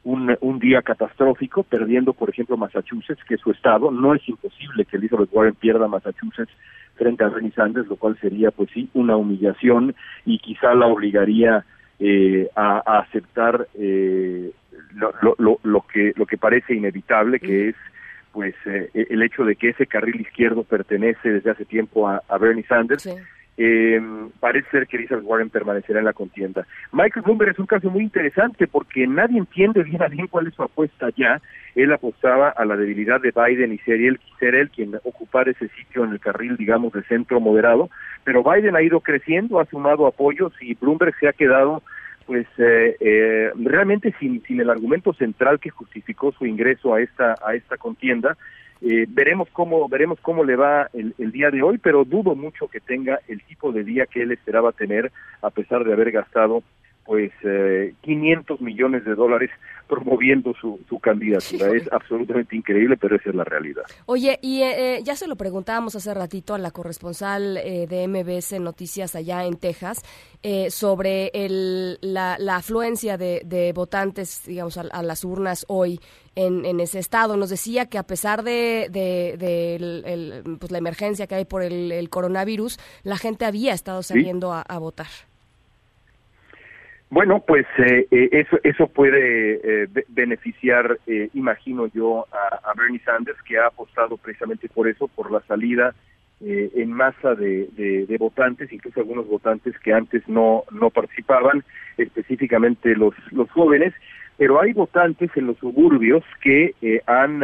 un, 0.03 0.35
un, 0.41 0.59
día 0.59 0.81
catastrófico, 0.81 1.61
perdiendo, 1.61 2.11
por 2.11 2.31
ejemplo, 2.31 2.57
Massachusetts, 2.57 3.23
que 3.27 3.35
es 3.35 3.41
su 3.41 3.51
estado, 3.51 3.91
no 3.91 4.15
es 4.15 4.27
imposible 4.27 4.85
que 4.85 4.97
Elizabeth 4.97 5.29
Warren 5.31 5.53
pierda 5.53 5.87
Massachusetts 5.87 6.51
frente 6.95 7.23
a 7.23 7.29
Bernie 7.29 7.51
Sanders, 7.51 7.87
lo 7.87 7.97
cual 7.97 8.17
sería, 8.19 8.49
pues 8.49 8.71
sí, 8.73 8.89
una 8.95 9.15
humillación 9.15 9.93
y 10.25 10.39
quizá 10.39 10.73
la 10.73 10.87
obligaría 10.87 11.65
a, 12.55 12.83
a, 12.83 12.99
aceptar 12.99 13.67
eh, 13.75 14.51
lo, 14.95 15.35
lo, 15.37 15.59
lo, 15.63 15.81
que 15.81 16.13
lo 16.15 16.25
que 16.25 16.37
parece 16.37 16.73
inevitable 16.73 17.39
que 17.39 17.69
es 17.69 17.75
pues 18.31 18.55
eh, 18.65 18.89
el 18.93 19.21
hecho 19.21 19.45
de 19.45 19.55
que 19.55 19.69
ese 19.69 19.85
carril 19.85 20.21
izquierdo 20.21 20.63
pertenece 20.63 21.31
desde 21.31 21.51
hace 21.51 21.65
tiempo 21.65 22.09
a, 22.09 22.21
Bernie 22.39 22.65
Sanders 22.65 23.07
eh, 23.55 24.01
parece 24.39 24.67
ser 24.71 24.87
que 24.87 24.97
Elizabeth 24.97 25.25
Warren 25.25 25.51
permanecerá 25.51 25.99
en 25.99 26.05
la 26.05 26.13
contienda. 26.13 26.65
Michael 26.91 27.23
Bloomberg 27.23 27.51
es 27.51 27.59
un 27.59 27.67
caso 27.67 27.89
muy 27.89 28.01
interesante 28.01 28.67
porque 28.67 29.05
nadie 29.05 29.37
entiende 29.37 29.83
bien 29.83 30.01
a 30.01 30.07
bien 30.07 30.27
cuál 30.27 30.47
es 30.47 30.55
su 30.55 30.63
apuesta 30.63 31.09
ya. 31.15 31.39
Él 31.75 31.93
apostaba 31.93 32.49
a 32.49 32.65
la 32.65 32.75
debilidad 32.75 33.21
de 33.21 33.31
Biden 33.31 33.73
y 33.73 33.77
ser 33.79 34.01
él, 34.01 34.19
ser 34.39 34.55
él 34.55 34.71
quien 34.71 34.95
ocupar 35.03 35.49
ese 35.49 35.67
sitio 35.69 36.03
en 36.03 36.11
el 36.11 36.19
carril, 36.19 36.57
digamos, 36.57 36.93
de 36.93 37.03
centro 37.03 37.39
moderado. 37.39 37.89
Pero 38.23 38.43
Biden 38.43 38.75
ha 38.75 38.81
ido 38.81 39.01
creciendo, 39.01 39.59
ha 39.59 39.65
sumado 39.65 40.07
apoyos 40.07 40.53
y 40.59 40.73
Bloomberg 40.73 41.15
se 41.19 41.27
ha 41.27 41.33
quedado 41.33 41.83
pues 42.25 42.47
eh, 42.57 42.95
eh, 42.99 43.51
realmente 43.55 44.13
sin, 44.19 44.41
sin 44.43 44.59
el 44.59 44.69
argumento 44.69 45.13
central 45.13 45.59
que 45.59 45.69
justificó 45.69 46.31
su 46.31 46.45
ingreso 46.45 46.93
a 46.93 47.01
esta 47.01 47.35
a 47.45 47.55
esta 47.55 47.77
contienda 47.77 48.37
eh, 48.81 49.05
veremos 49.07 49.47
cómo 49.51 49.87
veremos 49.87 50.19
cómo 50.21 50.43
le 50.43 50.55
va 50.55 50.89
el, 50.93 51.13
el, 51.17 51.31
día 51.31 51.51
de 51.51 51.61
hoy 51.61 51.77
pero 51.77 52.05
dudo 52.05 52.35
mucho 52.35 52.67
que 52.67 52.79
tenga 52.79 53.19
el 53.27 53.41
tipo 53.43 53.71
de 53.71 53.83
día 53.83 54.05
que 54.05 54.21
él 54.21 54.31
esperaba 54.31 54.71
tener 54.71 55.11
a 55.41 55.49
pesar 55.49 55.83
de 55.83 55.93
haber 55.93 56.11
gastado 56.11 56.63
pues 57.05 57.31
eh, 57.43 57.93
500 58.01 58.61
millones 58.61 59.05
de 59.05 59.15
dólares 59.15 59.49
promoviendo 59.87 60.53
su, 60.59 60.79
su 60.89 60.99
candidatura. 60.99 61.75
Es 61.75 61.91
absolutamente 61.91 62.55
increíble, 62.55 62.97
pero 62.97 63.15
esa 63.15 63.29
es 63.29 63.35
la 63.35 63.43
realidad. 63.43 63.83
Oye, 64.05 64.39
y 64.41 64.61
eh, 64.61 65.01
ya 65.03 65.15
se 65.15 65.27
lo 65.27 65.35
preguntábamos 65.35 65.95
hace 65.95 66.13
ratito 66.13 66.55
a 66.55 66.57
la 66.57 66.71
corresponsal 66.71 67.57
eh, 67.57 67.85
de 67.87 68.07
MBS 68.07 68.59
Noticias 68.59 69.15
allá 69.15 69.45
en 69.45 69.55
Texas 69.57 70.03
eh, 70.41 70.71
sobre 70.71 71.31
el, 71.33 71.99
la, 72.01 72.35
afluencia 72.55 73.17
de, 73.17 73.41
de, 73.45 73.73
votantes, 73.73 74.43
digamos, 74.45 74.77
a, 74.77 75.03
las 75.03 75.23
urnas 75.23 75.65
hoy 75.67 75.99
en, 76.35 76.65
en, 76.65 76.79
ese 76.79 76.99
estado. 76.99 77.37
Nos 77.37 77.49
decía 77.49 77.87
que 77.87 77.97
a 77.97 78.03
pesar 78.03 78.43
de, 78.43 78.87
de, 78.89 80.43
pues, 80.59 80.71
la 80.71 80.77
emergencia 80.77 81.27
que 81.27 81.35
hay 81.35 81.45
por 81.45 81.61
el, 81.61 82.09
coronavirus, 82.09 82.79
la 83.03 83.17
gente 83.17 83.45
había 83.45 83.73
estado 83.73 84.01
saliendo 84.03 84.53
a 84.53 84.77
votar. 84.79 85.07
Bueno, 87.13 87.43
pues 87.45 87.67
eh, 87.77 88.07
eh, 88.09 88.29
eso 88.31 88.57
eso 88.63 88.87
puede 88.87 89.83
eh, 89.83 89.87
beneficiar, 90.07 90.97
imagino 91.35 91.85
yo, 91.93 92.25
a, 92.31 92.73
Bernie 92.75 93.03
Sanders, 93.05 93.39
que 93.43 93.59
ha 93.59 93.67
apostado 93.67 94.17
precisamente 94.17 94.67
por 94.67 94.87
eso, 94.87 95.07
por 95.07 95.31
la 95.31 95.39
salida 95.41 95.93
en 96.41 96.91
masa 96.91 97.35
de, 97.35 97.67
de, 97.77 98.17
votantes, 98.17 98.73
incluso 98.73 98.99
algunos 98.99 99.27
votantes 99.27 99.77
que 99.77 99.93
antes 99.93 100.27
no 100.27 100.63
no 100.71 100.89
participaban, 100.89 101.63
específicamente 101.97 102.95
los 102.95 103.13
los 103.31 103.47
jóvenes. 103.51 103.93
Pero 104.37 104.59
hay 104.59 104.73
votantes 104.73 105.29
en 105.35 105.45
los 105.45 105.57
suburbios 105.59 106.23
que 106.41 106.73
han 107.05 107.43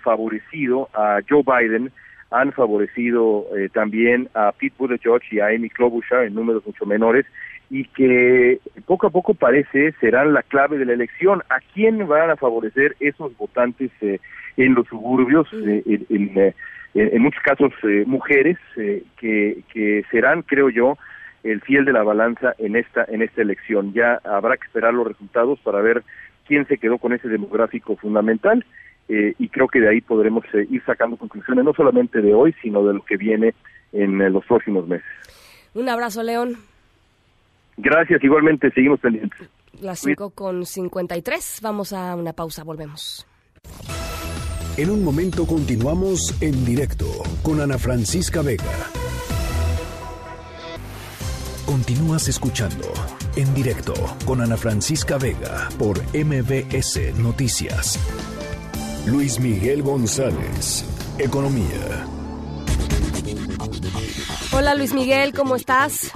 favorecido 0.00 0.90
a 0.94 1.18
Joe 1.28 1.42
Biden, 1.42 1.90
han 2.30 2.52
favorecido 2.52 3.48
también 3.72 4.28
a 4.34 4.52
Pete 4.52 4.76
Buttigieg 4.78 5.22
y 5.32 5.40
a 5.40 5.48
Amy 5.48 5.70
Klobuchar 5.70 6.22
en 6.22 6.34
números 6.34 6.64
mucho 6.64 6.86
menores 6.86 7.26
y 7.70 7.84
que 7.88 8.60
poco 8.86 9.08
a 9.08 9.10
poco 9.10 9.34
parece 9.34 9.92
serán 10.00 10.32
la 10.32 10.42
clave 10.42 10.78
de 10.78 10.86
la 10.86 10.94
elección. 10.94 11.42
¿A 11.50 11.58
quién 11.74 12.06
van 12.08 12.30
a 12.30 12.36
favorecer 12.36 12.96
esos 13.00 13.36
votantes 13.36 13.90
eh, 14.00 14.20
en 14.56 14.74
los 14.74 14.86
suburbios? 14.86 15.48
Eh, 15.52 15.82
eh, 15.86 16.54
en, 16.94 17.22
muchos 17.22 17.42
casos 17.42 17.72
mujeres 18.06 18.56
que, 18.74 19.62
que 19.72 20.04
serán, 20.10 20.42
creo 20.42 20.70
yo, 20.70 20.96
el 21.44 21.60
fiel 21.60 21.84
de 21.84 21.92
la 21.92 22.02
balanza 22.02 22.54
en 22.58 22.76
esta 22.76 23.04
en 23.08 23.22
esta 23.22 23.42
elección. 23.42 23.92
Ya 23.92 24.18
habrá 24.24 24.56
que 24.56 24.66
esperar 24.66 24.94
los 24.94 25.06
resultados 25.06 25.60
para 25.60 25.80
ver 25.80 26.02
quién 26.46 26.66
se 26.66 26.78
quedó 26.78 26.98
con 26.98 27.12
ese 27.12 27.28
demográfico 27.28 27.96
fundamental 27.96 28.64
y 29.10 29.48
creo 29.48 29.68
que 29.68 29.80
de 29.80 29.88
ahí 29.88 30.00
podremos 30.02 30.44
ir 30.52 30.82
sacando 30.84 31.16
conclusiones 31.16 31.64
no 31.64 31.72
solamente 31.72 32.20
de 32.20 32.34
hoy, 32.34 32.54
sino 32.60 32.84
de 32.86 32.94
lo 32.94 33.04
que 33.04 33.16
viene 33.16 33.54
en 33.92 34.18
los 34.32 34.44
próximos 34.44 34.86
meses. 34.86 35.08
Un 35.74 35.88
abrazo, 35.88 36.22
León. 36.22 36.56
Gracias, 37.78 38.22
igualmente, 38.24 38.70
seguimos 38.72 38.98
pendientes. 39.00 39.48
Las 39.80 40.00
5 40.00 40.30
con 40.30 40.66
53, 40.66 41.60
vamos 41.62 41.92
a 41.92 42.16
una 42.16 42.32
pausa, 42.32 42.64
volvemos. 42.64 43.26
En 44.76 44.90
un 44.90 45.04
momento 45.04 45.46
continuamos 45.46 46.40
en 46.42 46.64
directo 46.64 47.06
con 47.42 47.60
Ana 47.60 47.78
Francisca 47.78 48.42
Vega. 48.42 48.64
Continúas 51.66 52.28
escuchando 52.28 52.86
en 53.36 53.52
directo 53.54 53.94
con 54.24 54.40
Ana 54.40 54.56
Francisca 54.56 55.18
Vega 55.18 55.68
por 55.78 55.98
MBS 56.14 57.18
Noticias. 57.18 57.98
Luis 59.06 59.38
Miguel 59.38 59.82
González, 59.82 60.84
Economía. 61.18 62.06
Hola 64.52 64.74
Luis 64.74 64.94
Miguel, 64.94 65.32
¿cómo 65.32 65.56
estás? 65.56 66.12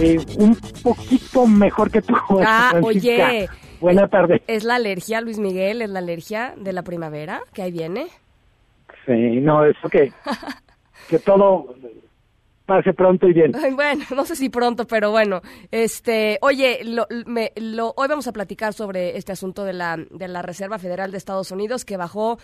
Eh, 0.00 0.18
un 0.38 0.56
poquito 0.82 1.46
mejor 1.46 1.90
que 1.90 2.02
tú. 2.02 2.14
Ah, 2.44 2.74
oye. 2.82 3.48
Buena 3.80 4.08
tarde. 4.08 4.42
¿Es 4.46 4.64
la 4.64 4.76
alergia, 4.76 5.20
Luis 5.20 5.38
Miguel? 5.38 5.82
¿Es 5.82 5.90
la 5.90 5.98
alergia 5.98 6.54
de 6.56 6.72
la 6.72 6.82
primavera 6.82 7.40
que 7.52 7.62
ahí 7.62 7.72
viene? 7.72 8.06
Sí, 9.04 9.40
no, 9.40 9.64
eso 9.64 9.88
que, 9.88 10.12
que 11.08 11.18
todo 11.18 11.74
pase 12.64 12.92
pronto 12.92 13.26
y 13.26 13.32
bien. 13.32 13.52
bueno, 13.74 14.04
no 14.14 14.24
sé 14.24 14.36
si 14.36 14.48
pronto, 14.48 14.86
pero 14.86 15.10
bueno. 15.10 15.42
Este, 15.70 16.38
oye, 16.42 16.80
lo, 16.84 17.06
lo, 17.56 17.94
hoy 17.96 18.08
vamos 18.08 18.28
a 18.28 18.32
platicar 18.32 18.72
sobre 18.72 19.16
este 19.16 19.32
asunto 19.32 19.64
de 19.64 19.72
la, 19.72 19.96
de 19.96 20.28
la 20.28 20.42
Reserva 20.42 20.78
Federal 20.78 21.10
de 21.10 21.18
Estados 21.18 21.50
Unidos 21.50 21.84
que 21.84 21.96
bajó, 21.96 22.38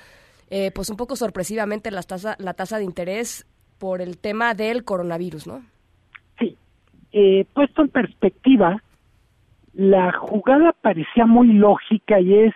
eh, 0.50 0.72
pues 0.74 0.90
un 0.90 0.96
poco 0.96 1.16
sorpresivamente 1.16 1.90
la 1.90 2.02
tasa, 2.02 2.34
la 2.38 2.54
tasa 2.54 2.78
de 2.78 2.84
interés 2.84 3.46
por 3.78 4.02
el 4.02 4.18
tema 4.18 4.54
del 4.54 4.84
coronavirus, 4.84 5.46
¿no? 5.46 5.62
Eh, 7.12 7.46
puesto 7.54 7.82
en 7.82 7.88
perspectiva, 7.88 8.82
la 9.72 10.12
jugada 10.12 10.72
parecía 10.72 11.26
muy 11.26 11.52
lógica 11.52 12.20
y 12.20 12.34
es 12.34 12.54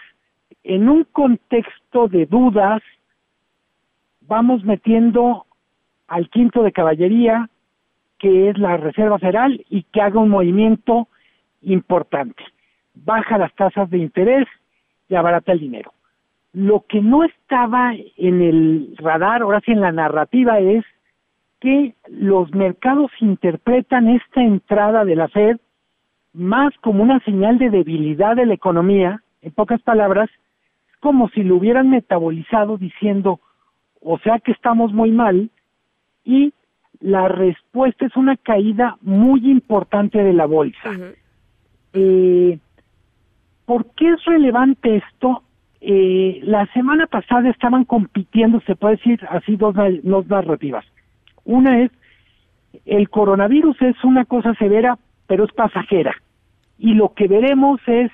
en 0.65 0.89
un 0.89 1.05
contexto 1.05 2.09
de 2.09 2.27
dudas, 2.27 2.83
vamos 4.23 4.65
metiendo 4.65 5.47
al 6.09 6.29
quinto 6.31 6.63
de 6.63 6.73
caballería, 6.73 7.49
que 8.19 8.51
es 8.51 8.59
la 8.59 8.77
Reserva 8.77 9.19
Federal, 9.19 9.65
y 9.69 9.83
que 9.85 10.01
haga 10.01 10.21
un 10.21 10.29
movimiento 10.29 11.09
importante. 11.63 12.43
Baja 12.95 13.39
las 13.39 13.55
tasas 13.55 13.89
de 13.91 13.99
interés 13.99 14.47
y 15.09 15.15
abarata 15.15 15.53
el 15.53 15.61
dinero. 15.61 15.93
Lo 16.53 16.85
que 16.87 17.01
no 17.01 17.25
estaba 17.25 17.95
en 17.95 18.43
el 18.43 18.95
radar, 18.99 19.43
ahora 19.43 19.61
sí 19.65 19.73
en 19.73 19.81
la 19.81 19.91
narrativa, 19.91 20.61
es 20.61 20.85
que 21.63 21.95
los 22.09 22.53
mercados 22.53 23.13
interpretan 23.21 24.09
esta 24.09 24.43
entrada 24.43 25.05
de 25.05 25.15
la 25.15 25.29
Fed 25.29 25.59
más 26.33 26.75
como 26.81 27.05
una 27.05 27.21
señal 27.21 27.59
de 27.59 27.71
debilidad 27.71 28.35
de 28.35 28.47
la 28.47 28.55
economía, 28.55 29.23
en 29.43 29.53
pocas 29.53 29.81
palabras, 29.83 30.29
como 30.99 31.29
si 31.29 31.45
lo 31.45 31.57
hubieran 31.57 31.89
metabolizado 31.89 32.79
diciendo, 32.79 33.39
o 34.01 34.19
sea 34.19 34.41
que 34.41 34.51
estamos 34.51 34.93
muy 34.93 35.13
mal, 35.13 35.51
y 36.25 36.53
la 36.99 37.29
respuesta 37.29 38.07
es 38.07 38.17
una 38.17 38.37
caída 38.37 38.97
muy 39.01 39.49
importante 39.49 40.21
de 40.21 40.33
la 40.33 40.47
bolsa. 40.47 40.91
eh, 41.93 42.59
¿Por 43.67 43.87
qué 43.95 44.11
es 44.11 44.25
relevante 44.25 44.97
esto? 44.97 45.45
Eh, 45.81 46.41
la 46.43 46.67
semana 46.73 47.07
pasada 47.07 47.51
estaban 47.51 47.85
compitiendo, 47.85 48.61
se 48.67 48.75
puede 48.75 48.97
decir 48.97 49.21
así, 49.31 49.55
dos, 49.55 49.77
dos 50.03 50.27
narrativas. 50.27 50.85
Una 51.45 51.83
es, 51.83 51.91
el 52.85 53.09
coronavirus 53.11 53.81
es 53.83 54.03
una 54.05 54.25
cosa 54.25 54.55
severa, 54.55 54.99
pero 55.27 55.45
es 55.45 55.53
pasajera. 55.53 56.15
Y 56.79 56.95
lo 56.95 57.15
que 57.15 57.29
veremos 57.29 57.81
es, 57.87 58.11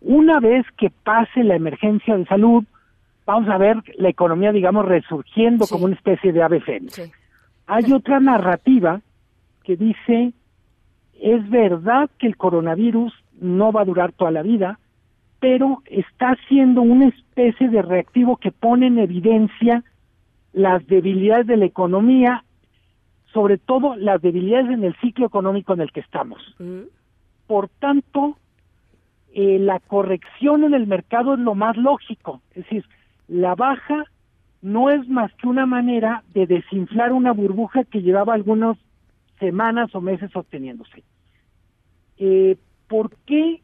una 0.00 0.40
vez 0.40 0.64
que 0.78 0.90
pase 0.90 1.44
la 1.44 1.56
emergencia 1.56 2.16
de 2.16 2.24
salud, 2.26 2.64
vamos 3.26 3.48
a 3.48 3.58
ver 3.58 3.76
la 3.96 4.08
economía, 4.08 4.52
digamos, 4.52 4.86
resurgiendo 4.86 5.66
como 5.66 5.84
una 5.84 5.94
especie 5.94 6.32
de 6.32 6.42
ave 6.42 6.60
fénix. 6.60 7.10
Hay 7.66 7.92
otra 7.92 8.18
narrativa 8.18 9.00
que 9.62 9.76
dice, 9.76 10.32
es 11.20 11.50
verdad 11.50 12.10
que 12.18 12.26
el 12.26 12.36
coronavirus 12.36 13.12
no 13.40 13.72
va 13.72 13.82
a 13.82 13.84
durar 13.84 14.12
toda 14.12 14.30
la 14.30 14.42
vida, 14.42 14.78
pero 15.38 15.82
está 15.86 16.36
siendo 16.48 16.82
una 16.82 17.06
especie 17.06 17.68
de 17.68 17.82
reactivo 17.82 18.36
que 18.36 18.52
pone 18.52 18.88
en 18.88 18.98
evidencia 18.98 19.84
las 20.52 20.86
debilidades 20.86 21.46
de 21.46 21.56
la 21.56 21.64
economía 21.66 22.44
sobre 23.32 23.58
todo 23.58 23.96
las 23.96 24.20
debilidades 24.20 24.70
en 24.70 24.84
el 24.84 24.94
ciclo 24.96 25.26
económico 25.26 25.72
en 25.72 25.80
el 25.80 25.92
que 25.92 26.00
estamos. 26.00 26.40
Por 27.46 27.68
tanto, 27.68 28.36
eh, 29.32 29.58
la 29.58 29.78
corrección 29.80 30.64
en 30.64 30.74
el 30.74 30.86
mercado 30.86 31.34
es 31.34 31.40
lo 31.40 31.54
más 31.54 31.76
lógico, 31.76 32.42
es 32.50 32.64
decir, 32.64 32.84
la 33.28 33.54
baja 33.54 34.04
no 34.62 34.90
es 34.90 35.08
más 35.08 35.32
que 35.34 35.46
una 35.46 35.66
manera 35.66 36.22
de 36.34 36.46
desinflar 36.46 37.12
una 37.12 37.32
burbuja 37.32 37.84
que 37.84 38.02
llevaba 38.02 38.34
algunas 38.34 38.76
semanas 39.38 39.94
o 39.94 40.00
meses 40.00 40.30
sosteniéndose. 40.32 41.02
Eh, 42.18 42.56
¿Por 42.88 43.16
qué 43.24 43.62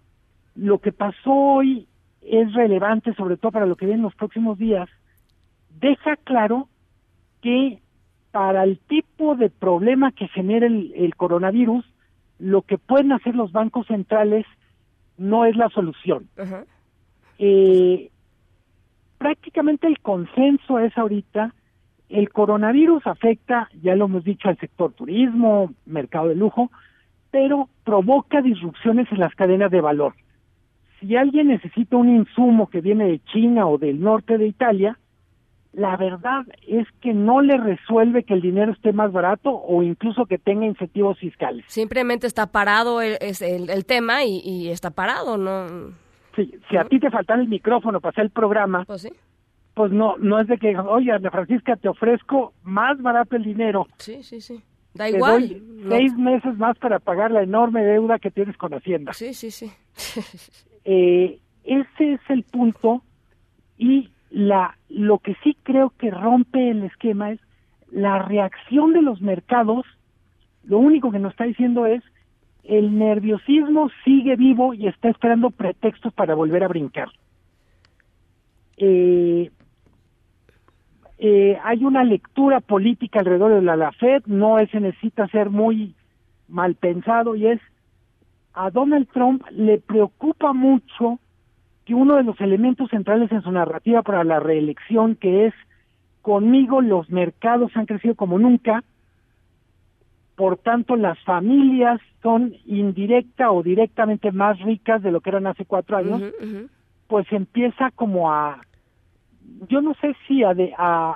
lo 0.55 0.79
que 0.79 0.93
pasó 0.93 1.33
hoy 1.33 1.87
es 2.23 2.53
relevante, 2.55 3.13
sobre 3.15 3.37
todo 3.37 3.53
para 3.53 3.67
lo 3.67 3.77
que 3.77 3.87
viene 3.87 3.99
en 3.99 4.05
los 4.05 4.15
próximos 4.15 4.57
días? 4.57 4.89
Deja 5.79 6.17
claro 6.17 6.69
que 7.43 7.81
para 8.37 8.65
el 8.65 8.79
tipo 8.81 9.35
de 9.35 9.49
problema 9.49 10.13
que 10.13 10.29
genera 10.29 10.67
el, 10.67 11.15
coronavirus, 11.17 11.87
lo 12.39 12.61
que 12.61 12.77
pueden 12.77 13.13
hacer 13.13 13.35
los 13.35 13.51
bancos 13.51 13.87
centrales 13.87 14.45
no 15.17 15.47
es 15.47 15.57
la 15.57 15.71
solución. 15.71 16.29
Eh, 17.39 18.11
prácticamente 19.17 19.87
el 19.87 20.01
consenso 20.01 20.79
es 20.81 20.99
ahorita, 20.99 21.55
el 22.11 22.29
coronavirus 22.29 23.07
afecta, 23.07 23.71
ya 23.83 23.97
lo 23.97 24.05
hemos 24.05 24.23
dicho, 24.23 24.51
al 24.51 24.59
sector 24.59 24.93
turismo, 24.93 25.73
mercado 25.87 26.29
de 26.29 26.35
lujo, 26.35 26.71
pero 27.31 27.71
provoca 27.85 28.43
disrupciones 28.43 29.11
en 29.13 29.21
las 29.21 29.35
cadenas 29.35 29.71
de 29.71 29.81
valor. 29.81 30.13
Si 31.01 31.17
alguien 31.17 31.49
necesita 31.49 31.97
un 31.97 32.11
insumo 32.11 32.69
que 32.69 32.83
viene 32.83 33.07
de 33.07 33.21
China 33.33 33.67
o 33.67 33.79
del 33.79 33.99
norte 33.99 34.37
de 34.37 34.47
Italia, 34.47 34.99
la 35.77 35.95
verdad 35.99 36.47
es 36.67 36.89
que 37.03 37.13
no 37.13 37.43
le 37.43 37.59
resuelve 37.59 38.25
que 38.25 38.33
el 38.33 38.41
dinero 38.41 38.73
esté 38.73 38.95
más 38.95 39.13
barato 39.13 39.51
o 39.51 39.83
incluso 39.83 40.25
que 40.25 40.39
tenga 40.39 40.65
incentivos 40.65 41.19
fiscales. 41.19 41.67
Simplemente 41.69 42.27
está 42.27 42.47
parado 42.47 43.03
el, 43.03 43.19
es 43.21 43.43
el, 43.43 43.85
tema 43.85 44.25
y, 44.25 44.71
está 44.71 44.91
parado, 44.91 45.37
¿no? 45.37 45.93
Sí, 46.35 46.51
si 46.71 46.79
a 46.79 46.85
ti 46.85 46.99
te 46.99 47.11
falta 47.11 47.35
el 47.35 47.47
micrófono 47.49 48.01
para 48.01 48.11
hacer 48.13 48.25
el 48.25 48.31
programa, 48.31 48.87
pues, 48.87 49.03
sí. 49.03 49.11
pues 49.75 49.93
no, 49.93 50.17
no 50.17 50.41
es 50.41 50.49
de 50.49 50.57
que, 50.57 50.79
oye, 50.79 51.13
Ana 51.13 51.31
Francisca, 51.31 51.77
te 51.77 51.91
ofrezco 51.91 52.55
más 52.63 52.99
barato 53.03 53.37
el 53.37 53.45
dinero. 53.45 53.87
Sí, 53.99 54.23
sí, 54.23 54.41
sí. 54.41 54.63
Da 54.95 55.11
igual. 55.11 55.61
Seis 55.91 56.17
meses 56.17 56.57
más 56.57 56.79
para 56.79 57.01
pagar 57.01 57.31
la 57.31 57.43
enorme 57.43 57.85
deuda 57.85 58.19
que 58.19 58.31
tienes 58.31 58.57
con 58.57 58.73
Hacienda. 58.73 59.13
Sí, 59.13 59.35
sí, 59.35 59.51
sí. 59.51 59.71
eh, 60.87 61.39
ese 61.65 62.13
es 62.15 62.21
el 62.31 62.45
punto 62.45 63.03
y 63.77 64.09
la 64.31 64.77
lo 64.97 65.19
que 65.19 65.37
sí 65.45 65.57
creo 65.63 65.93
que 65.99 66.11
rompe 66.11 66.71
el 66.71 66.83
esquema 66.85 67.33
es 67.33 67.41
la 67.91 68.21
reacción 68.21 68.95
de 68.95 69.03
los 69.03 69.21
mercados. 69.21 69.85
Lo 70.65 70.79
único 70.79 71.11
que 71.11 71.19
nos 71.19 71.33
está 71.33 71.45
diciendo 71.45 71.85
es 71.85 72.03
el 72.65 72.99
nerviosismo 72.99 73.91
sigue 74.05 74.37
vivo 74.37 74.73
y 74.73 74.87
está 74.89 75.11
esperando 75.11 75.51
pretextos 75.51 76.15
para 76.15 76.35
volver 76.35 76.65
a 76.65 76.69
brincar. 76.69 77.09
Eh, 78.79 79.51
eh, 81.19 81.59
hay 81.63 81.85
una 81.85 82.03
lectura 82.03 82.61
política 82.61 83.21
alrededor 83.21 83.55
de 83.55 83.63
la, 83.63 83.93
Fed, 83.93 84.23
no 84.25 84.57
se 84.71 84.81
necesita 84.81 85.29
ser 85.29 85.51
muy 85.51 85.95
mal 86.49 86.75
pensado 86.75 87.37
y 87.37 87.47
es 87.49 87.61
a 88.55 88.71
Donald 88.71 89.09
Trump 89.13 89.45
le 89.51 89.79
preocupa 89.79 90.55
mucho 90.55 91.19
que 91.87 91.95
uno 91.95 92.17
de 92.17 92.25
los 92.25 92.39
elementos 92.41 92.91
centrales 92.91 93.31
en 93.33 93.43
su 93.43 93.53
narrativa 93.53 94.03
para 94.03 94.25
la 94.25 94.41
reelección, 94.41 95.15
que 95.15 95.47
es 95.47 95.55
conmigo 96.21 96.83
los 96.83 97.09
mercados 97.09 97.71
han 97.77 97.87
crecido 97.87 98.17
como 98.17 98.39
nunca, 98.41 98.83
por 100.35 100.59
tanto 100.59 100.97
las 100.97 101.19
familias 101.21 102.01
son 102.23 102.55
indirecta 102.67 103.53
o 103.53 103.63
directamente 103.63 104.33
más 104.33 104.59
ricas 104.61 105.01
de 105.01 105.13
lo 105.13 105.21
que 105.21 105.31
eran 105.31 105.47
hace 105.47 105.65
cuatro 105.65 105.97
años, 105.97 106.23
pues 107.07 107.31
empieza 107.31 107.93
como 107.93 108.33
a, 108.33 108.61
yo 109.69 109.81
no 109.81 109.95
sé 109.95 110.17
si 110.27 110.43
a, 110.43 110.55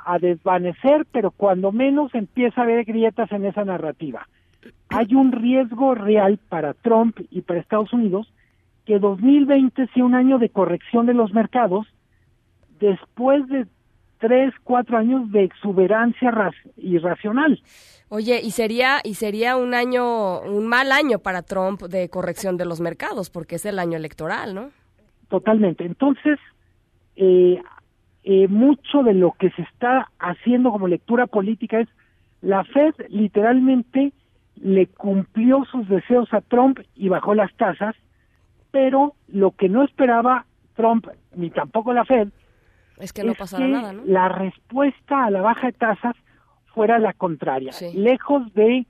a, 0.04 0.18
desvanecer, 0.20 1.04
pero 1.10 1.32
cuando 1.32 1.72
menos 1.72 2.14
empieza 2.14 2.60
a 2.60 2.64
haber 2.64 2.84
grietas 2.84 3.30
en 3.32 3.44
esa 3.44 3.64
narrativa. 3.64 4.28
Hay 4.88 5.16
un 5.16 5.32
riesgo 5.32 5.96
real 5.96 6.38
para 6.48 6.74
Trump 6.74 7.18
y 7.30 7.40
para 7.40 7.58
Estados 7.58 7.92
Unidos 7.92 8.32
que 8.90 8.98
2020 8.98 9.86
sea 9.94 10.04
un 10.04 10.16
año 10.16 10.40
de 10.40 10.48
corrección 10.48 11.06
de 11.06 11.14
los 11.14 11.32
mercados 11.32 11.86
después 12.80 13.46
de 13.46 13.68
tres, 14.18 14.52
cuatro 14.64 14.98
años 14.98 15.30
de 15.30 15.44
exuberancia 15.44 16.32
irracional. 16.76 17.62
Oye, 18.08 18.40
y 18.42 18.50
sería 18.50 18.98
y 19.04 19.14
sería 19.14 19.56
un 19.56 19.74
año, 19.74 20.40
un 20.40 20.66
mal 20.66 20.90
año 20.90 21.20
para 21.20 21.42
Trump 21.42 21.82
de 21.82 22.08
corrección 22.08 22.56
de 22.56 22.64
los 22.64 22.80
mercados, 22.80 23.30
porque 23.30 23.54
es 23.54 23.64
el 23.64 23.78
año 23.78 23.96
electoral, 23.96 24.56
¿no? 24.56 24.70
Totalmente. 25.28 25.84
Entonces, 25.84 26.40
eh, 27.14 27.62
eh, 28.24 28.48
mucho 28.48 29.04
de 29.04 29.14
lo 29.14 29.36
que 29.38 29.50
se 29.50 29.62
está 29.62 30.10
haciendo 30.18 30.72
como 30.72 30.88
lectura 30.88 31.28
política 31.28 31.78
es 31.78 31.88
la 32.42 32.64
Fed 32.64 32.94
literalmente 33.08 34.12
le 34.56 34.88
cumplió 34.88 35.64
sus 35.70 35.88
deseos 35.88 36.34
a 36.34 36.40
Trump 36.40 36.80
y 36.96 37.08
bajó 37.08 37.36
las 37.36 37.54
tasas 37.54 37.94
pero 38.70 39.14
lo 39.28 39.52
que 39.52 39.68
no 39.68 39.84
esperaba 39.84 40.46
Trump 40.74 41.06
ni 41.34 41.50
tampoco 41.50 41.92
la 41.92 42.04
Fed 42.04 42.28
es 42.98 43.12
que 43.12 43.24
no 43.24 43.34
pasara 43.34 43.66
nada, 43.66 43.92
¿no? 43.92 44.02
La 44.04 44.28
respuesta 44.28 45.24
a 45.24 45.30
la 45.30 45.40
baja 45.40 45.68
de 45.68 45.72
tasas 45.72 46.16
fuera 46.74 46.98
la 46.98 47.12
contraria, 47.12 47.72
lejos 47.94 48.52
de 48.54 48.86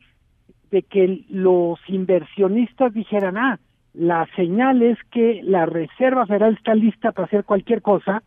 de 0.71 0.83
que 0.83 1.25
los 1.29 1.81
inversionistas 1.89 2.95
dijeran, 2.95 3.37
ah, 3.37 3.59
la 3.93 4.29
señal 4.37 4.83
es 4.83 4.99
que 5.11 5.41
la 5.43 5.67
Reserva 5.67 6.27
Federal 6.27 6.55
está 6.55 6.75
lista 6.75 7.13
para 7.13 7.27
hacer 7.27 7.45
cualquier 7.45 7.83
cosa, 7.83 8.23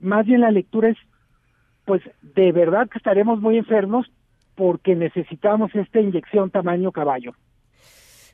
más 0.00 0.26
bien 0.26 0.40
la 0.40 0.50
lectura 0.50 0.88
es, 0.88 0.98
pues 1.84 2.02
de 2.34 2.50
verdad 2.50 2.88
que 2.88 2.98
estaremos 2.98 3.40
muy 3.40 3.58
enfermos 3.58 4.10
porque 4.56 4.96
necesitamos 4.96 5.74
esta 5.74 6.00
inyección 6.00 6.50
tamaño 6.50 6.90
caballo 6.90 7.32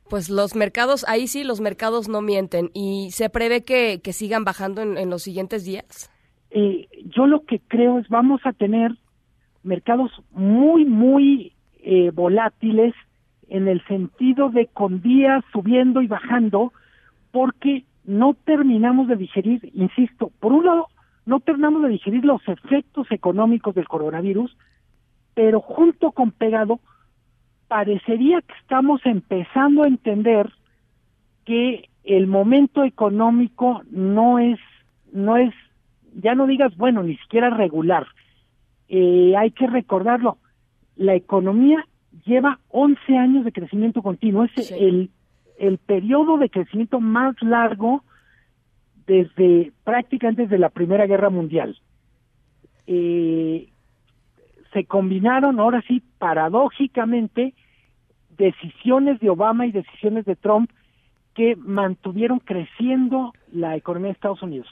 pues 0.08 0.28
los 0.28 0.54
mercados, 0.54 1.04
ahí 1.08 1.26
sí 1.26 1.44
los 1.44 1.60
mercados 1.60 2.08
no 2.08 2.20
mienten 2.20 2.70
y 2.74 3.10
se 3.12 3.30
prevé 3.30 3.64
que, 3.64 4.00
sigan 4.12 4.44
bajando 4.44 4.82
en, 4.82 5.10
los 5.10 5.22
siguientes 5.22 5.64
días. 5.64 6.10
Eh, 6.50 6.88
yo 7.14 7.26
lo 7.26 7.44
que 7.44 7.60
creo 7.60 7.98
es 7.98 8.08
vamos 8.08 8.40
a 8.44 8.52
tener 8.52 8.92
mercados 9.62 10.10
muy, 10.32 10.84
muy 10.84 11.54
eh, 11.82 12.10
volátiles 12.12 12.94
en 13.48 13.68
el 13.68 13.84
sentido 13.86 14.50
de 14.50 14.66
con 14.66 15.02
días 15.02 15.44
subiendo 15.52 16.02
y 16.02 16.06
bajando 16.06 16.72
porque 17.30 17.84
no 18.04 18.34
terminamos 18.34 19.08
de 19.08 19.16
digerir, 19.16 19.70
insisto, 19.74 20.30
por 20.40 20.52
un 20.52 20.66
lado, 20.66 20.88
no 21.24 21.40
terminamos 21.40 21.82
de 21.82 21.88
digerir 21.88 22.24
los 22.24 22.40
efectos 22.48 23.06
económicos 23.10 23.74
del 23.74 23.88
coronavirus, 23.88 24.56
pero 25.34 25.60
junto 25.60 26.12
con 26.12 26.32
pegado 26.32 26.80
parecería 27.72 28.42
que 28.42 28.52
estamos 28.60 29.00
empezando 29.06 29.82
a 29.82 29.88
entender 29.88 30.52
que 31.46 31.88
el 32.04 32.26
momento 32.26 32.84
económico 32.84 33.80
no 33.90 34.38
es, 34.38 34.58
no 35.10 35.38
es, 35.38 35.54
ya 36.14 36.34
no 36.34 36.46
digas, 36.46 36.76
bueno, 36.76 37.02
ni 37.02 37.16
siquiera 37.16 37.48
regular. 37.48 38.06
Eh, 38.90 39.32
hay 39.38 39.52
que 39.52 39.66
recordarlo, 39.66 40.36
la 40.96 41.14
economía 41.14 41.82
lleva 42.26 42.58
11 42.68 43.16
años 43.16 43.46
de 43.46 43.52
crecimiento 43.52 44.02
continuo, 44.02 44.44
es 44.44 44.70
el, 44.70 45.08
el 45.58 45.78
periodo 45.78 46.36
de 46.36 46.50
crecimiento 46.50 47.00
más 47.00 47.40
largo 47.40 48.04
desde 49.06 49.72
prácticamente 49.82 50.42
desde 50.42 50.58
la 50.58 50.68
Primera 50.68 51.06
Guerra 51.06 51.30
Mundial. 51.30 51.78
Eh, 52.86 53.70
se 54.74 54.84
combinaron 54.84 55.58
ahora 55.58 55.82
sí 55.88 56.02
paradójicamente 56.18 57.54
decisiones 58.42 59.20
de 59.20 59.30
Obama 59.30 59.66
y 59.66 59.72
decisiones 59.72 60.24
de 60.24 60.34
Trump 60.34 60.70
que 61.34 61.54
mantuvieron 61.56 62.40
creciendo 62.40 63.32
la 63.52 63.76
economía 63.76 64.08
de 64.08 64.14
Estados 64.14 64.42
Unidos. 64.42 64.68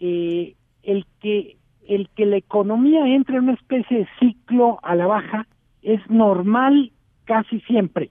Eh, 0.00 0.56
el 0.82 1.06
que 1.20 1.58
el 1.86 2.08
que 2.10 2.26
la 2.26 2.36
economía 2.36 3.06
entre 3.06 3.36
en 3.36 3.44
una 3.44 3.54
especie 3.54 3.98
de 3.98 4.08
ciclo 4.20 4.78
a 4.82 4.94
la 4.94 5.06
baja 5.06 5.46
es 5.82 6.00
normal 6.08 6.92
casi 7.24 7.60
siempre, 7.60 8.10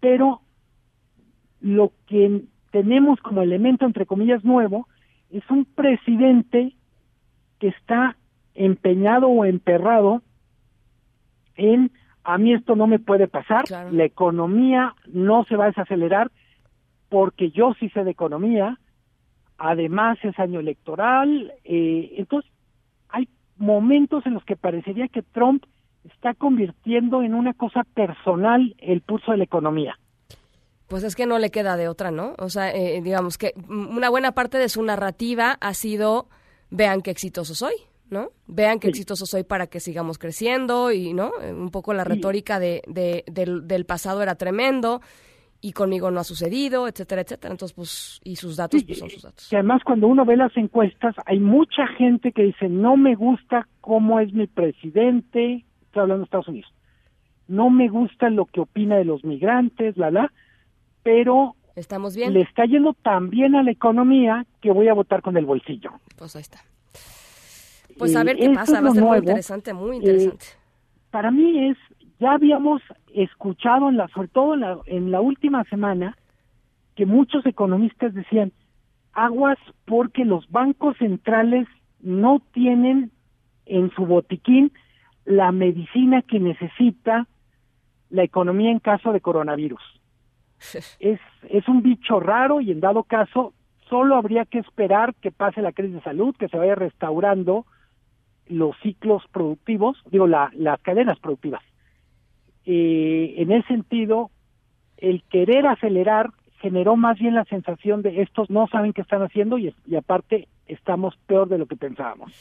pero 0.00 0.40
lo 1.60 1.92
que 2.06 2.42
tenemos 2.70 3.20
como 3.20 3.42
elemento 3.42 3.86
entre 3.86 4.06
comillas 4.06 4.44
nuevo 4.44 4.86
es 5.30 5.42
un 5.50 5.64
presidente 5.64 6.74
que 7.58 7.68
está 7.68 8.16
empeñado 8.54 9.28
o 9.28 9.44
emperrado 9.44 10.22
en 11.56 11.90
a 12.24 12.38
mí 12.38 12.52
esto 12.52 12.76
no 12.76 12.86
me 12.86 12.98
puede 12.98 13.28
pasar, 13.28 13.64
la 13.90 14.04
economía 14.04 14.94
no 15.06 15.44
se 15.44 15.56
va 15.56 15.64
a 15.64 15.68
desacelerar 15.68 16.30
porque 17.08 17.50
yo 17.50 17.74
sí 17.78 17.88
sé 17.90 18.04
de 18.04 18.10
economía, 18.10 18.78
además 19.58 20.18
es 20.22 20.38
año 20.38 20.60
electoral, 20.60 21.52
eh, 21.64 22.14
entonces 22.16 22.50
hay 23.08 23.28
momentos 23.56 24.24
en 24.26 24.34
los 24.34 24.44
que 24.44 24.56
parecería 24.56 25.08
que 25.08 25.22
Trump 25.22 25.64
está 26.04 26.34
convirtiendo 26.34 27.22
en 27.22 27.34
una 27.34 27.52
cosa 27.52 27.84
personal 27.94 28.74
el 28.78 29.00
pulso 29.00 29.32
de 29.32 29.38
la 29.38 29.44
economía. 29.44 29.98
Pues 30.88 31.04
es 31.04 31.14
que 31.14 31.26
no 31.26 31.38
le 31.38 31.50
queda 31.50 31.76
de 31.76 31.88
otra, 31.88 32.10
¿no? 32.10 32.34
O 32.38 32.48
sea, 32.48 32.70
eh, 32.72 33.00
digamos 33.02 33.38
que 33.38 33.52
una 33.68 34.08
buena 34.08 34.32
parte 34.32 34.58
de 34.58 34.68
su 34.68 34.82
narrativa 34.82 35.56
ha 35.60 35.74
sido, 35.74 36.28
vean 36.70 37.00
qué 37.00 37.10
exitoso 37.10 37.54
soy. 37.54 37.74
¿No? 38.10 38.30
Vean 38.46 38.80
qué 38.80 38.88
exitoso 38.88 39.24
soy 39.24 39.44
para 39.44 39.68
que 39.68 39.80
sigamos 39.80 40.18
creciendo 40.18 40.92
y, 40.92 41.14
¿no? 41.14 41.30
Un 41.40 41.70
poco 41.70 41.94
la 41.94 42.04
retórica 42.04 42.58
de, 42.58 42.82
del, 42.86 43.86
pasado 43.86 44.22
era 44.22 44.34
tremendo 44.34 45.00
y 45.60 45.72
conmigo 45.72 46.10
no 46.10 46.20
ha 46.20 46.24
sucedido, 46.24 46.88
etcétera, 46.88 47.22
etcétera. 47.22 47.52
Entonces, 47.52 47.74
pues, 47.74 48.20
y 48.24 48.36
sus 48.36 48.56
datos, 48.56 48.82
pues 48.84 48.98
son 48.98 49.10
sus 49.10 49.22
datos. 49.22 49.52
Y 49.52 49.56
además, 49.56 49.82
cuando 49.84 50.08
uno 50.08 50.24
ve 50.24 50.36
las 50.36 50.56
encuestas, 50.56 51.14
hay 51.26 51.38
mucha 51.38 51.86
gente 51.98 52.32
que 52.32 52.42
dice, 52.42 52.68
no 52.68 52.96
me 52.96 53.14
gusta 53.14 53.68
cómo 53.80 54.20
es 54.20 54.32
mi 54.32 54.46
presidente, 54.46 55.64
estoy 55.82 56.02
hablando 56.02 56.22
de 56.22 56.24
Estados 56.24 56.48
Unidos, 56.48 56.72
no 57.46 57.70
me 57.70 57.88
gusta 57.88 58.30
lo 58.30 58.46
que 58.46 58.60
opina 58.60 58.96
de 58.96 59.04
los 59.04 59.24
migrantes, 59.24 59.96
la, 59.96 60.10
la, 60.10 60.32
pero 61.02 61.56
Estamos 61.76 62.16
bien. 62.16 62.32
le 62.32 62.42
está 62.42 62.64
yendo 62.64 62.94
tan 62.94 63.30
bien 63.30 63.54
a 63.54 63.62
la 63.62 63.70
economía 63.70 64.46
que 64.60 64.70
voy 64.70 64.88
a 64.88 64.94
votar 64.94 65.22
con 65.22 65.36
el 65.36 65.46
bolsillo. 65.46 65.92
Pues 66.16 66.36
ahí 66.36 66.42
está. 66.42 66.60
Pues 68.00 68.16
a 68.16 68.24
ver 68.24 68.36
qué 68.36 68.48
pasa, 68.50 68.80
va 68.80 68.88
a 68.88 68.92
ser 68.92 69.04
muy 69.04 69.18
interesante, 69.18 69.74
muy 69.74 69.96
interesante. 69.96 70.46
para 71.10 71.30
mí 71.30 71.68
es, 71.68 71.76
ya 72.18 72.32
habíamos 72.32 72.80
escuchado, 73.14 73.90
en 73.90 73.98
la, 73.98 74.08
sobre 74.08 74.28
todo 74.28 74.54
en 74.54 74.60
la, 74.60 74.78
en 74.86 75.10
la 75.10 75.20
última 75.20 75.64
semana, 75.64 76.16
que 76.96 77.04
muchos 77.04 77.44
economistas 77.44 78.14
decían, 78.14 78.52
aguas 79.12 79.58
porque 79.84 80.24
los 80.24 80.50
bancos 80.50 80.96
centrales 80.96 81.68
no 82.00 82.40
tienen 82.52 83.10
en 83.66 83.90
su 83.92 84.06
botiquín 84.06 84.72
la 85.26 85.52
medicina 85.52 86.22
que 86.22 86.40
necesita 86.40 87.26
la 88.08 88.22
economía 88.22 88.70
en 88.70 88.80
caso 88.80 89.12
de 89.12 89.20
coronavirus. 89.20 89.82
Es, 91.00 91.20
es 91.48 91.68
un 91.68 91.82
bicho 91.82 92.18
raro 92.18 92.60
y 92.60 92.70
en 92.70 92.80
dado 92.80 93.04
caso 93.04 93.52
solo 93.88 94.16
habría 94.16 94.44
que 94.44 94.58
esperar 94.58 95.14
que 95.16 95.30
pase 95.30 95.60
la 95.60 95.72
crisis 95.72 95.96
de 95.96 96.02
salud, 96.02 96.34
que 96.38 96.48
se 96.48 96.56
vaya 96.56 96.74
restaurando 96.74 97.66
los 98.46 98.76
ciclos 98.82 99.22
productivos, 99.32 99.96
digo, 100.10 100.26
la, 100.26 100.50
las 100.54 100.80
cadenas 100.80 101.18
productivas. 101.18 101.62
Eh, 102.66 103.34
en 103.38 103.52
ese 103.52 103.68
sentido, 103.68 104.30
el 104.96 105.22
querer 105.24 105.66
acelerar 105.66 106.30
generó 106.60 106.96
más 106.96 107.18
bien 107.18 107.34
la 107.34 107.44
sensación 107.44 108.02
de 108.02 108.22
estos 108.22 108.50
no 108.50 108.66
saben 108.68 108.92
qué 108.92 109.00
están 109.00 109.22
haciendo 109.22 109.58
y, 109.58 109.74
y 109.86 109.96
aparte 109.96 110.48
estamos 110.66 111.16
peor 111.26 111.48
de 111.48 111.58
lo 111.58 111.66
que 111.66 111.76
pensábamos. 111.76 112.32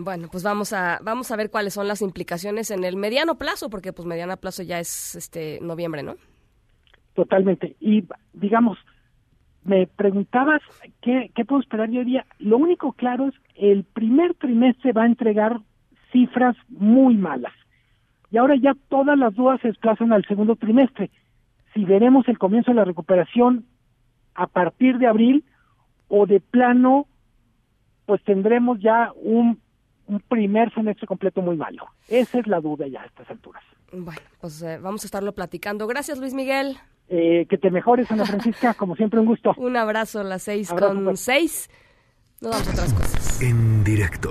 Bueno, 0.00 0.28
pues 0.30 0.44
vamos 0.44 0.72
a 0.72 1.00
vamos 1.02 1.30
a 1.32 1.36
ver 1.36 1.50
cuáles 1.50 1.74
son 1.74 1.88
las 1.88 2.02
implicaciones 2.02 2.70
en 2.70 2.84
el 2.84 2.96
mediano 2.96 3.36
plazo, 3.36 3.68
porque 3.68 3.92
pues 3.92 4.06
mediano 4.06 4.36
plazo 4.36 4.62
ya 4.62 4.78
es 4.78 5.16
este 5.16 5.58
noviembre, 5.60 6.04
¿no? 6.04 6.14
Totalmente. 7.14 7.74
Y 7.80 8.04
digamos, 8.32 8.78
me 9.68 9.86
preguntabas 9.86 10.62
qué, 11.02 11.30
qué 11.34 11.44
puedo 11.44 11.60
esperar 11.60 11.90
yo 11.90 12.02
día. 12.02 12.24
Lo 12.38 12.56
único 12.56 12.92
claro 12.92 13.28
es 13.28 13.34
el 13.54 13.84
primer 13.84 14.34
trimestre 14.34 14.92
va 14.92 15.02
a 15.02 15.06
entregar 15.06 15.60
cifras 16.10 16.56
muy 16.68 17.16
malas. 17.16 17.52
Y 18.30 18.38
ahora 18.38 18.56
ya 18.56 18.74
todas 18.88 19.18
las 19.18 19.34
dudas 19.34 19.60
se 19.60 19.68
desplazan 19.68 20.12
al 20.12 20.24
segundo 20.24 20.56
trimestre. 20.56 21.10
Si 21.74 21.84
veremos 21.84 22.26
el 22.28 22.38
comienzo 22.38 22.70
de 22.70 22.76
la 22.76 22.84
recuperación 22.84 23.66
a 24.34 24.46
partir 24.46 24.98
de 24.98 25.06
abril 25.06 25.44
o 26.08 26.26
de 26.26 26.40
plano, 26.40 27.06
pues 28.06 28.22
tendremos 28.24 28.80
ya 28.80 29.12
un 29.22 29.60
un 30.08 30.20
primer 30.20 30.72
semestre 30.74 31.06
completo 31.06 31.40
muy 31.42 31.56
malo. 31.56 31.86
Esa 32.08 32.40
es 32.40 32.46
la 32.46 32.60
duda 32.60 32.86
ya 32.88 33.02
a 33.02 33.06
estas 33.06 33.30
alturas. 33.30 33.62
Bueno, 33.92 34.20
pues 34.40 34.62
eh, 34.62 34.78
vamos 34.78 35.04
a 35.04 35.06
estarlo 35.06 35.32
platicando. 35.32 35.86
Gracias, 35.86 36.18
Luis 36.18 36.34
Miguel. 36.34 36.78
Eh, 37.08 37.46
que 37.48 37.56
te 37.56 37.70
mejores, 37.70 38.10
Ana 38.10 38.24
Francisca, 38.24 38.74
como 38.78 38.96
siempre, 38.96 39.20
un 39.20 39.26
gusto. 39.26 39.54
Un 39.56 39.76
abrazo 39.76 40.20
a 40.20 40.24
las 40.24 40.42
seis 40.42 40.70
con 40.70 41.16
seis. 41.16 41.70
Nos 42.40 42.52
vamos 42.52 42.68
a 42.68 42.72
otras 42.72 42.94
cosas. 42.94 43.42
En 43.42 43.84
directo. 43.84 44.30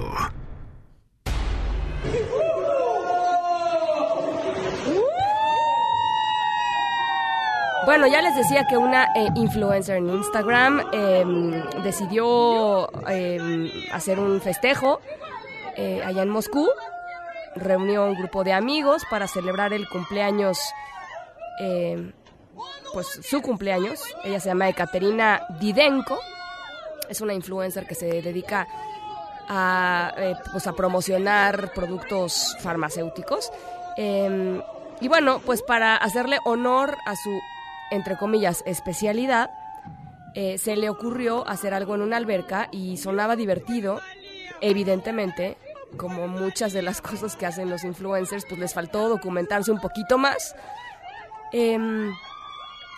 Bueno, 7.85 8.05
ya 8.07 8.21
les 8.21 8.35
decía 8.35 8.65
que 8.67 8.77
una 8.77 9.05
eh, 9.15 9.29
influencer 9.35 9.97
en 9.97 10.09
Instagram 10.09 10.81
em, 10.91 11.51
decidió 11.83 12.89
em, 13.07 13.71
hacer 13.93 14.19
un 14.19 14.41
festejo 14.41 14.99
eh, 15.77 16.01
allá 16.03 16.23
en 16.23 16.29
Moscú. 16.29 16.67
Reunió 17.55 18.05
un 18.05 18.15
grupo 18.15 18.43
de 18.43 18.53
amigos 18.53 19.03
para 19.09 19.27
celebrar 19.27 19.73
el 19.73 19.87
cumpleaños, 19.87 20.59
eh, 21.59 22.11
pues 22.93 23.07
su 23.21 23.41
cumpleaños. 23.41 24.01
Ella 24.23 24.39
se 24.39 24.49
llama 24.49 24.69
Ekaterina 24.69 25.45
Didenko. 25.59 26.19
Es 27.09 27.21
una 27.21 27.33
influencer 27.33 27.85
que 27.85 27.93
se 27.93 28.21
dedica 28.21 28.67
a, 29.47 30.13
eh, 30.17 30.35
pues 30.51 30.65
a 30.65 30.73
promocionar 30.73 31.71
productos 31.73 32.57
farmacéuticos. 32.59 33.51
Em, 33.97 34.61
y 34.99 35.07
bueno, 35.07 35.41
pues 35.45 35.61
para 35.61 35.95
hacerle 35.95 36.39
honor 36.43 36.97
a 37.05 37.15
su, 37.15 37.39
entre 37.91 38.17
comillas, 38.17 38.63
especialidad, 38.65 39.51
se 40.59 40.75
le 40.75 40.87
ocurrió 40.87 41.47
hacer 41.47 41.73
algo 41.73 41.95
en 41.95 42.01
una 42.01 42.17
alberca 42.17 42.69
y 42.71 42.97
sonaba 42.97 43.35
divertido. 43.35 43.99
Evidentemente, 44.61 45.57
como 45.95 46.27
muchas 46.27 46.73
de 46.73 46.81
las 46.81 47.01
cosas 47.01 47.35
que 47.35 47.45
hacen 47.45 47.69
los 47.69 47.83
influencers, 47.83 48.45
pues 48.45 48.59
les 48.59 48.73
faltó 48.73 49.09
documentarse 49.09 49.71
un 49.71 49.79
poquito 49.79 50.17
más. 50.17 50.55
Em, 51.53 52.11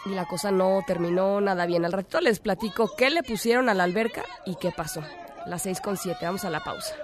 y 0.06 0.10
la 0.10 0.26
cosa 0.26 0.52
no 0.52 0.82
terminó 0.88 1.42
nada 1.42 1.66
bien. 1.66 1.86
Al 1.86 1.92
ratito 1.92 2.22
les 2.22 2.40
platico 2.40 2.92
qué 2.98 3.10
le 3.10 3.24
pusieron 3.24 3.70
a 3.70 3.74
la 3.74 3.84
alberca 3.84 4.24
y 4.46 4.56
qué 4.56 4.72
pasó. 4.72 5.04
Las 5.46 5.64
6 5.64 5.82
con 5.82 5.98
7, 5.98 6.18
vamos 6.22 6.46
a 6.46 6.50
la 6.50 6.64
pausa. 6.64 6.96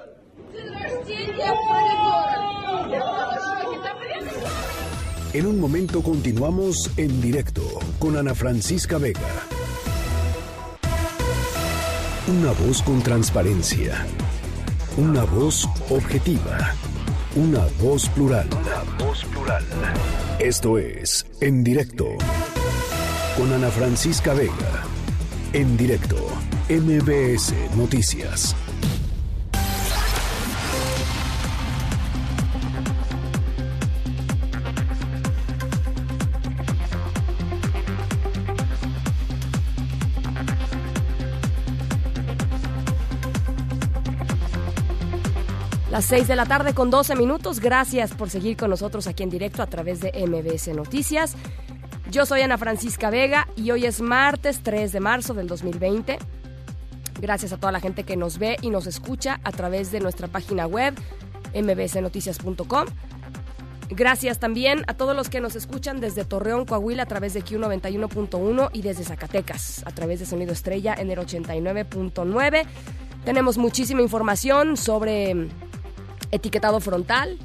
En 5.34 5.46
un 5.46 5.60
momento 5.60 6.02
continuamos 6.02 6.90
en 6.98 7.22
directo 7.22 7.62
con 8.00 8.18
Ana 8.18 8.34
Francisca 8.34 8.98
Vega. 8.98 9.20
Una 12.28 12.54
voz 12.54 12.82
con 12.82 13.02
transparencia 13.04 14.06
una 14.98 15.26
voz 15.26 15.68
objetiva. 15.90 16.74
Una 17.36 17.66
voz 17.82 18.08
plural. 18.10 18.48
Una 18.52 19.06
voz 19.06 19.26
plural. 19.26 19.64
Esto 20.40 20.78
es 20.78 21.26
En 21.42 21.64
Directo. 21.64 22.08
Con 23.38 23.52
Ana 23.52 23.70
Francisca 23.70 24.34
Vega. 24.34 24.84
En 25.52 25.76
directo. 25.76 26.16
MBS 26.70 27.54
Noticias. 27.76 28.56
Las 45.96 46.04
6 46.08 46.28
de 46.28 46.36
la 46.36 46.46
tarde 46.46 46.74
con 46.74 46.90
12 46.90 47.16
minutos. 47.16 47.62
Gracias 47.62 48.14
por 48.14 48.30
seguir 48.30 48.58
con 48.58 48.70
nosotros 48.70 49.08
aquí 49.08 49.24
en 49.24 49.30
directo 49.30 49.64
a 49.64 49.68
través 49.68 50.02
de 50.02 50.12
MBS 50.28 50.68
Noticias. 50.76 51.38
Yo 52.12 52.26
soy 52.26 52.42
Ana 52.42 52.58
Francisca 52.58 53.10
Vega 53.10 53.48
y 53.56 53.72
hoy 53.72 53.86
es 53.86 54.02
martes 54.02 54.60
3 54.62 54.92
de 54.92 55.00
marzo 55.00 55.34
del 55.34 55.48
2020. 55.48 56.18
Gracias 57.22 57.54
a 57.54 57.58
toda 57.58 57.72
la 57.72 57.80
gente 57.80 58.04
que 58.04 58.18
nos 58.18 58.40
ve 58.40 58.58
y 58.62 58.72
nos 58.72 58.88
escucha 58.88 59.40
a 59.46 59.54
través 59.54 59.94
de 59.94 60.02
nuestra 60.02 60.28
página 60.28 60.68
web 60.68 60.96
mbsnoticias.com. 61.54 62.88
Gracias 63.88 64.38
también 64.38 64.84
a 64.88 64.96
todos 64.96 65.16
los 65.16 65.30
que 65.30 65.40
nos 65.40 65.56
escuchan 65.56 66.02
desde 66.02 66.26
Torreón, 66.26 66.66
Coahuila 66.66 67.04
a 67.04 67.06
través 67.06 67.34
de 67.34 67.42
Q91.1 67.42 68.70
y 68.74 68.82
desde 68.82 69.06
Zacatecas 69.06 69.82
a 69.86 69.92
través 69.92 70.20
de 70.20 70.26
Sonido 70.26 70.52
Estrella 70.52 70.94
en 70.94 71.10
el 71.10 71.20
89.9. 71.20 72.66
Tenemos 73.24 73.58
muchísima 73.58 74.02
información 74.02 74.76
sobre 74.76 75.48
etiquetado 76.32 76.80
frontal 76.80 77.38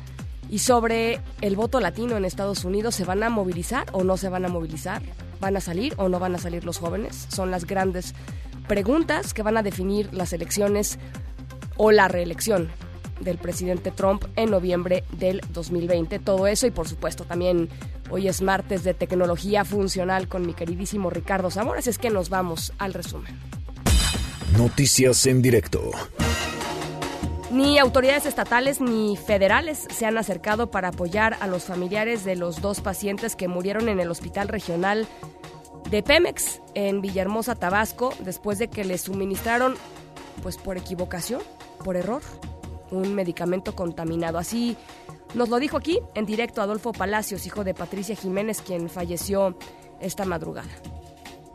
y 0.49 0.59
sobre 0.59 1.21
el 1.41 1.57
voto 1.57 1.81
latino 1.81 2.17
en 2.17 2.25
Estados 2.25 2.65
Unidos. 2.65 2.95
¿Se 2.95 3.05
van 3.05 3.23
a 3.23 3.31
movilizar 3.31 3.87
o 3.93 4.05
no 4.05 4.17
se 4.17 4.29
van 4.29 4.45
a 4.45 4.49
movilizar? 4.49 5.03
¿Van 5.41 5.57
a 5.57 5.61
salir 5.61 5.95
o 5.97 6.09
no 6.09 6.19
van 6.19 6.35
a 6.35 6.39
salir 6.39 6.65
los 6.65 6.79
jóvenes? 6.79 7.27
Son 7.31 7.51
las 7.51 7.67
grandes 7.67 8.15
preguntas 8.69 9.35
que 9.35 9.43
van 9.43 9.57
a 9.57 9.63
definir 9.63 10.13
las 10.13 10.33
elecciones 10.33 10.99
o 11.77 11.93
la 11.93 12.09
reelección 12.09 12.69
del 13.21 13.39
presidente 13.39 13.91
Trump 13.91 14.25
en 14.37 14.51
noviembre 14.51 15.05
del 15.19 15.41
2020. 15.53 16.19
Todo 16.19 16.47
eso 16.47 16.67
y 16.67 16.71
por 16.71 16.89
supuesto 16.89 17.25
también 17.25 17.69
hoy 18.11 18.29
es 18.29 18.43
martes 18.43 18.83
de 18.83 18.95
tecnología 18.95 19.65
funcional 19.65 20.29
con 20.29 20.47
mi 20.47 20.55
queridísimo 20.55 21.11
Ricardo 21.11 21.51
Zamora, 21.51 21.81
es 21.81 21.99
que 21.99 22.11
nos 22.11 22.29
vamos 22.29 22.73
al 22.79 22.95
resumen. 22.95 23.39
Noticias 24.57 25.27
en 25.27 25.43
directo. 25.43 25.91
Ni 27.51 27.81
autoridades 27.81 28.27
estatales 28.27 28.81
ni 28.81 29.17
federales 29.17 29.89
se 29.91 30.07
han 30.07 30.17
acercado 30.19 30.71
para 30.71 30.89
apoyar 30.89 31.37
a 31.41 31.49
los 31.49 31.65
familiares 31.65 32.25
de 32.25 32.37
los 32.37 32.61
dos 32.61 32.81
pacientes 32.81 33.35
que 33.35 33.49
murieron 33.49 33.89
en 33.89 33.99
el 33.99 34.09
hospital 34.09 34.47
regional 34.47 35.09
de 35.91 36.03
Pemex 36.05 36.61
en 36.75 37.01
Villahermosa, 37.01 37.57
Tabasco, 37.57 38.15
después 38.21 38.61
de 38.61 38.69
que 38.69 38.85
les 38.85 39.03
suministraron, 39.03 39.75
pues 40.45 40.59
por 40.59 40.77
equivocación, 40.77 41.43
por 41.85 41.97
error, 41.97 42.23
un 42.93 43.17
medicamento 43.17 43.75
contaminado. 43.75 44.39
Así 44.39 44.77
nos 45.35 45.49
lo 45.49 45.59
dijo 45.59 45.77
aquí 45.77 45.99
en 46.15 46.27
directo 46.27 46.63
Adolfo 46.63 46.93
Palacios, 46.93 47.47
hijo 47.47 47.65
de 47.65 47.75
Patricia 47.75 48.15
Jiménez, 48.15 48.63
quien 48.63 48.89
falleció 48.89 49.57
esta 50.01 50.25
madrugada 50.25 50.71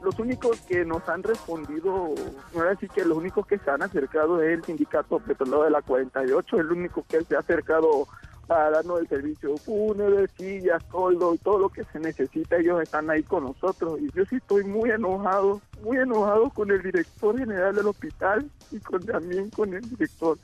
los 0.06 0.20
únicos 0.20 0.62
que 0.62 0.86
nos 0.86 1.10
han 1.10 1.24
respondido, 1.24 2.14
no 2.54 2.64
es 2.64 2.80
decir 2.80 2.90
que 2.92 3.04
los 3.04 3.18
únicos 3.18 3.48
que 3.48 3.58
se 3.58 3.72
han 3.72 3.82
acercado 3.82 4.40
es 4.42 4.54
el 4.54 4.64
sindicato 4.64 5.18
petrolero 5.20 5.64
de 5.64 5.72
la 5.72 5.82
48, 5.82 6.60
el 6.60 6.72
único 6.72 7.04
que 7.10 7.24
se 7.24 7.36
ha 7.36 7.40
acercado 7.40 8.08
a 8.48 8.70
darnos 8.70 9.00
el 9.00 9.08
servicio 9.08 9.58
fúnebre, 9.58 10.28
sillas, 10.38 10.84
toldo 10.92 11.34
y 11.34 11.40
todo 11.40 11.58
lo 11.58 11.70
que 11.70 11.84
se 11.86 12.00
necesita, 12.00 12.58
ellos 12.58 12.84
están 12.84 13.10
ahí 13.10 13.24
con 13.24 13.46
nosotros. 13.46 14.00
Y 14.00 14.12
yo 14.12 14.24
sí 14.26 14.36
estoy 14.36 14.64
muy 14.64 14.92
enojado, 14.92 15.60
muy 15.82 15.98
enojado 15.98 16.52
con 16.52 16.70
el 16.70 16.84
director 16.84 17.36
general 17.36 17.74
del 17.74 17.88
hospital 17.88 18.48
y 18.72 18.80
con, 18.80 19.04
también 19.04 19.50
con 19.50 19.74
el 19.74 19.82
director 19.90 20.38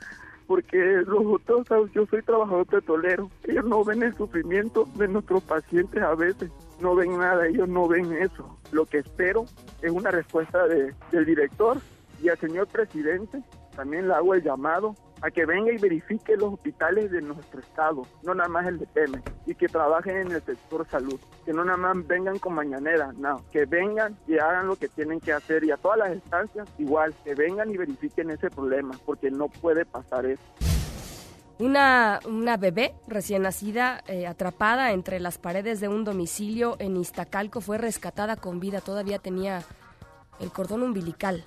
porque 0.51 0.77
los 1.07 1.41
otros, 1.47 1.89
yo 1.93 2.05
soy 2.07 2.21
trabajador 2.23 2.65
petrolero, 2.65 3.31
ellos 3.47 3.63
no 3.63 3.85
ven 3.85 4.03
el 4.03 4.13
sufrimiento 4.17 4.85
de 4.95 5.07
nuestros 5.07 5.41
pacientes 5.43 6.03
a 6.03 6.13
veces, 6.13 6.51
no 6.81 6.93
ven 6.93 7.17
nada, 7.17 7.47
ellos 7.47 7.69
no 7.69 7.87
ven 7.87 8.11
eso. 8.11 8.57
Lo 8.73 8.85
que 8.85 8.97
espero 8.97 9.45
es 9.81 9.89
una 9.89 10.11
respuesta 10.11 10.67
de, 10.67 10.93
del 11.09 11.25
director 11.25 11.77
y 12.21 12.27
al 12.27 12.37
señor 12.37 12.67
presidente, 12.67 13.41
también 13.77 14.09
le 14.09 14.13
hago 14.13 14.33
el 14.33 14.43
llamado 14.43 14.93
a 15.21 15.31
que 15.31 15.45
venga 15.45 15.71
y 15.71 15.77
verifique 15.77 16.35
los 16.35 16.53
hospitales 16.53 17.11
de 17.11 17.21
nuestro 17.21 17.59
estado, 17.59 18.03
no 18.23 18.33
nada 18.33 18.49
más 18.49 18.67
el 18.67 18.79
de 18.79 18.87
Pemex, 18.87 19.23
y 19.45 19.55
que 19.55 19.67
trabajen 19.67 20.17
en 20.17 20.31
el 20.31 20.41
sector 20.41 20.87
salud, 20.89 21.19
que 21.45 21.53
no 21.53 21.63
nada 21.63 21.77
más 21.77 22.07
vengan 22.07 22.39
con 22.39 22.53
mañanera, 22.53 23.13
no, 23.17 23.43
que 23.51 23.65
vengan 23.65 24.17
y 24.27 24.37
hagan 24.37 24.67
lo 24.67 24.75
que 24.75 24.87
tienen 24.87 25.19
que 25.19 25.33
hacer 25.33 25.63
y 25.63 25.71
a 25.71 25.77
todas 25.77 25.99
las 25.99 26.13
instancias 26.13 26.67
igual, 26.77 27.13
que 27.23 27.35
vengan 27.35 27.69
y 27.69 27.77
verifiquen 27.77 28.31
ese 28.31 28.49
problema, 28.49 28.95
porque 29.05 29.29
no 29.29 29.47
puede 29.47 29.85
pasar 29.85 30.25
eso. 30.25 30.43
Una, 31.59 32.19
una 32.25 32.57
bebé 32.57 32.95
recién 33.07 33.43
nacida 33.43 34.03
eh, 34.07 34.25
atrapada 34.25 34.93
entre 34.93 35.19
las 35.19 35.37
paredes 35.37 35.79
de 35.79 35.87
un 35.87 36.03
domicilio 36.03 36.75
en 36.79 36.97
Iztacalco 36.97 37.61
fue 37.61 37.77
rescatada 37.77 38.35
con 38.35 38.59
vida. 38.59 38.81
Todavía 38.81 39.19
tenía 39.19 39.61
el 40.39 40.51
cordón 40.51 40.81
umbilical. 40.81 41.45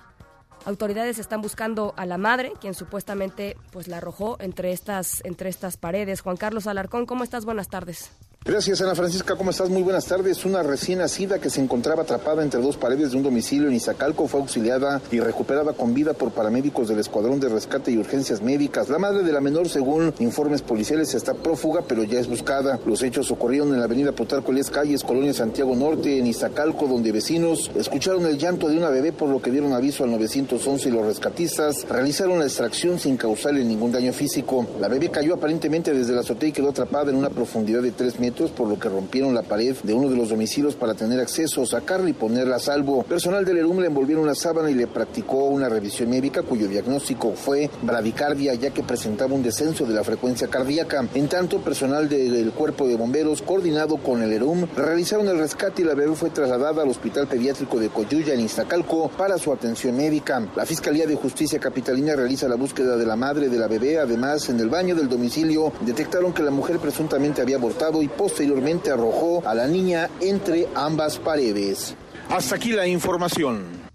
Autoridades 0.65 1.19
están 1.19 1.41
buscando 1.41 1.93
a 1.97 2.05
la 2.05 2.17
madre, 2.17 2.53
quien 2.59 2.73
supuestamente 2.73 3.57
pues 3.71 3.87
la 3.87 3.97
arrojó 3.97 4.37
entre 4.39 4.71
estas, 4.71 5.21
entre 5.25 5.49
estas 5.49 5.77
paredes. 5.77 6.21
Juan 6.21 6.37
Carlos 6.37 6.67
Alarcón, 6.67 7.05
¿cómo 7.05 7.23
estás? 7.23 7.45
Buenas 7.45 7.67
tardes. 7.67 8.11
Gracias, 8.47 8.79
Ana 8.79 8.93
Francisca. 8.93 9.35
¿Cómo 9.35 9.49
estás? 9.49 9.71
Muy 9.71 9.81
buenas 9.81 10.05
tardes. 10.05 10.45
Una 10.45 10.61
recién 10.61 10.99
nacida 10.99 11.39
que 11.39 11.49
se 11.49 11.59
encontraba 11.59 12.03
atrapada 12.03 12.43
entre 12.43 12.61
dos 12.61 12.77
paredes 12.77 13.09
de 13.09 13.17
un 13.17 13.23
domicilio 13.23 13.67
en 13.67 13.73
Izacalco 13.73 14.27
fue 14.27 14.39
auxiliada 14.39 15.01
y 15.11 15.19
recuperada 15.19 15.73
con 15.73 15.95
vida 15.95 16.13
por 16.13 16.29
paramédicos 16.29 16.87
del 16.87 16.99
Escuadrón 16.99 17.39
de 17.39 17.49
Rescate 17.49 17.89
y 17.89 17.97
Urgencias 17.97 18.43
Médicas. 18.43 18.87
La 18.87 18.99
madre 18.99 19.23
de 19.23 19.31
la 19.31 19.41
menor, 19.41 19.67
según 19.67 20.13
informes 20.19 20.61
policiales, 20.61 21.15
está 21.15 21.33
prófuga, 21.33 21.81
pero 21.87 22.03
ya 22.03 22.19
es 22.19 22.27
buscada. 22.27 22.79
Los 22.85 23.01
hechos 23.01 23.31
ocurrieron 23.31 23.73
en 23.73 23.79
la 23.79 23.85
avenida 23.85 24.11
Plutarco 24.11 24.53
Calles, 24.71 25.03
Colonia 25.03 25.33
Santiago 25.33 25.75
Norte, 25.75 26.19
en 26.19 26.27
Izacalco, 26.27 26.85
donde 26.85 27.11
vecinos 27.11 27.71
escucharon 27.73 28.27
el 28.27 28.37
llanto 28.37 28.69
de 28.69 28.77
una 28.77 28.89
bebé, 28.89 29.11
por 29.11 29.27
lo 29.27 29.41
que 29.41 29.49
dieron 29.49 29.73
aviso 29.73 30.03
al 30.03 30.11
911 30.11 30.87
y 30.87 30.91
los 30.91 31.03
rescatistas 31.03 31.83
realizaron 31.89 32.37
la 32.37 32.45
extracción 32.45 32.99
sin 32.99 33.17
causarle 33.17 33.65
ningún 33.65 33.91
daño 33.91 34.13
físico. 34.13 34.67
La 34.79 34.87
bebé 34.87 35.09
cayó 35.09 35.33
aparentemente 35.33 35.95
desde 35.95 36.13
la 36.13 36.19
azotea 36.19 36.49
y 36.49 36.51
quedó 36.51 36.69
atrapada 36.69 37.09
en 37.09 37.17
una 37.17 37.31
profundidad 37.31 37.81
de 37.81 37.89
3 37.89 38.19
metros 38.19 38.34
por 38.35 38.67
lo 38.67 38.77
que 38.77 38.89
rompieron 38.89 39.33
la 39.33 39.43
pared 39.43 39.75
de 39.83 39.93
uno 39.93 40.09
de 40.09 40.17
los 40.17 40.29
domicilios 40.29 40.75
para 40.75 40.93
tener 40.93 41.19
acceso, 41.21 41.65
sacarla 41.65 42.09
y 42.09 42.13
ponerla 42.13 42.57
a 42.57 42.59
salvo. 42.59 43.03
Personal 43.03 43.45
del 43.45 43.59
ERUM 43.59 43.79
le 43.79 43.87
envolvieron 43.87 44.25
una 44.25 44.35
sábana 44.35 44.69
y 44.69 44.73
le 44.73 44.87
practicó 44.87 45.45
una 45.45 45.69
revisión 45.69 46.09
médica 46.09 46.43
cuyo 46.43 46.67
diagnóstico 46.67 47.31
fue 47.33 47.69
bradicardia 47.81 48.53
ya 48.55 48.71
que 48.71 48.83
presentaba 48.83 49.33
un 49.33 49.41
descenso 49.41 49.85
de 49.85 49.93
la 49.93 50.03
frecuencia 50.03 50.47
cardíaca. 50.47 51.07
En 51.13 51.29
tanto, 51.29 51.61
personal 51.61 52.09
del 52.09 52.51
cuerpo 52.51 52.87
de 52.87 52.95
bomberos 52.95 53.41
coordinado 53.41 53.97
con 53.97 54.21
el 54.21 54.33
ERUM 54.33 54.67
realizaron 54.75 55.27
el 55.29 55.39
rescate 55.39 55.81
y 55.81 55.85
la 55.85 55.95
bebé 55.95 56.13
fue 56.15 56.29
trasladada 56.29 56.83
al 56.83 56.89
Hospital 56.89 57.27
Pediátrico 57.27 57.79
de 57.79 57.89
Coyuya 57.89 58.33
en 58.33 58.41
Iztacalco 58.41 59.09
para 59.09 59.37
su 59.37 59.53
atención 59.53 59.95
médica. 59.95 60.45
La 60.55 60.65
Fiscalía 60.65 61.07
de 61.07 61.15
Justicia 61.15 61.59
Capitalina 61.59 62.15
realiza 62.15 62.47
la 62.49 62.55
búsqueda 62.55 62.97
de 62.97 63.05
la 63.05 63.15
madre 63.15 63.47
de 63.47 63.57
la 63.57 63.67
bebé. 63.67 63.99
Además, 63.99 64.49
en 64.49 64.59
el 64.59 64.69
baño 64.69 64.95
del 64.95 65.07
domicilio 65.07 65.71
detectaron 65.81 66.33
que 66.33 66.43
la 66.43 66.51
mujer 66.51 66.79
presuntamente 66.79 67.41
había 67.41 67.57
abortado 67.57 68.01
y 68.01 68.07
posteriormente 68.25 68.89
arrojó 68.89 69.47
a 69.47 69.53
la 69.53 69.67
niña 69.67 70.09
entre 70.19 70.67
ambas 70.73 71.19
paredes. 71.19 71.95
Hasta 72.27 72.55
aquí 72.55 72.71
la 72.71 72.87
información. 72.87 73.85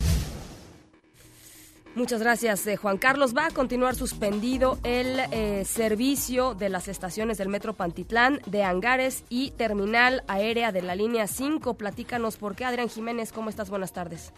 Muchas 1.97 2.20
gracias, 2.20 2.64
eh, 2.68 2.76
Juan 2.76 2.97
Carlos. 2.97 3.35
Va 3.37 3.47
a 3.47 3.51
continuar 3.51 3.97
suspendido 3.97 4.78
el 4.85 5.18
eh, 5.33 5.64
servicio 5.64 6.55
de 6.55 6.68
las 6.68 6.87
estaciones 6.87 7.39
del 7.39 7.49
Metro 7.49 7.74
Pantitlán, 7.74 8.41
de 8.47 8.62
Hangares 8.62 9.24
y 9.31 9.51
Terminal 9.51 10.22
Aérea 10.28 10.70
de 10.70 10.83
la 10.83 10.95
Línea 10.95 11.26
5. 11.26 11.74
Platícanos 11.74 12.37
por 12.37 12.55
qué. 12.55 12.64
Adrián 12.64 12.89
Jiménez, 12.89 13.33
¿cómo 13.33 13.51
estás? 13.51 13.68
Buenas 13.68 13.93
tardes. 13.93 14.33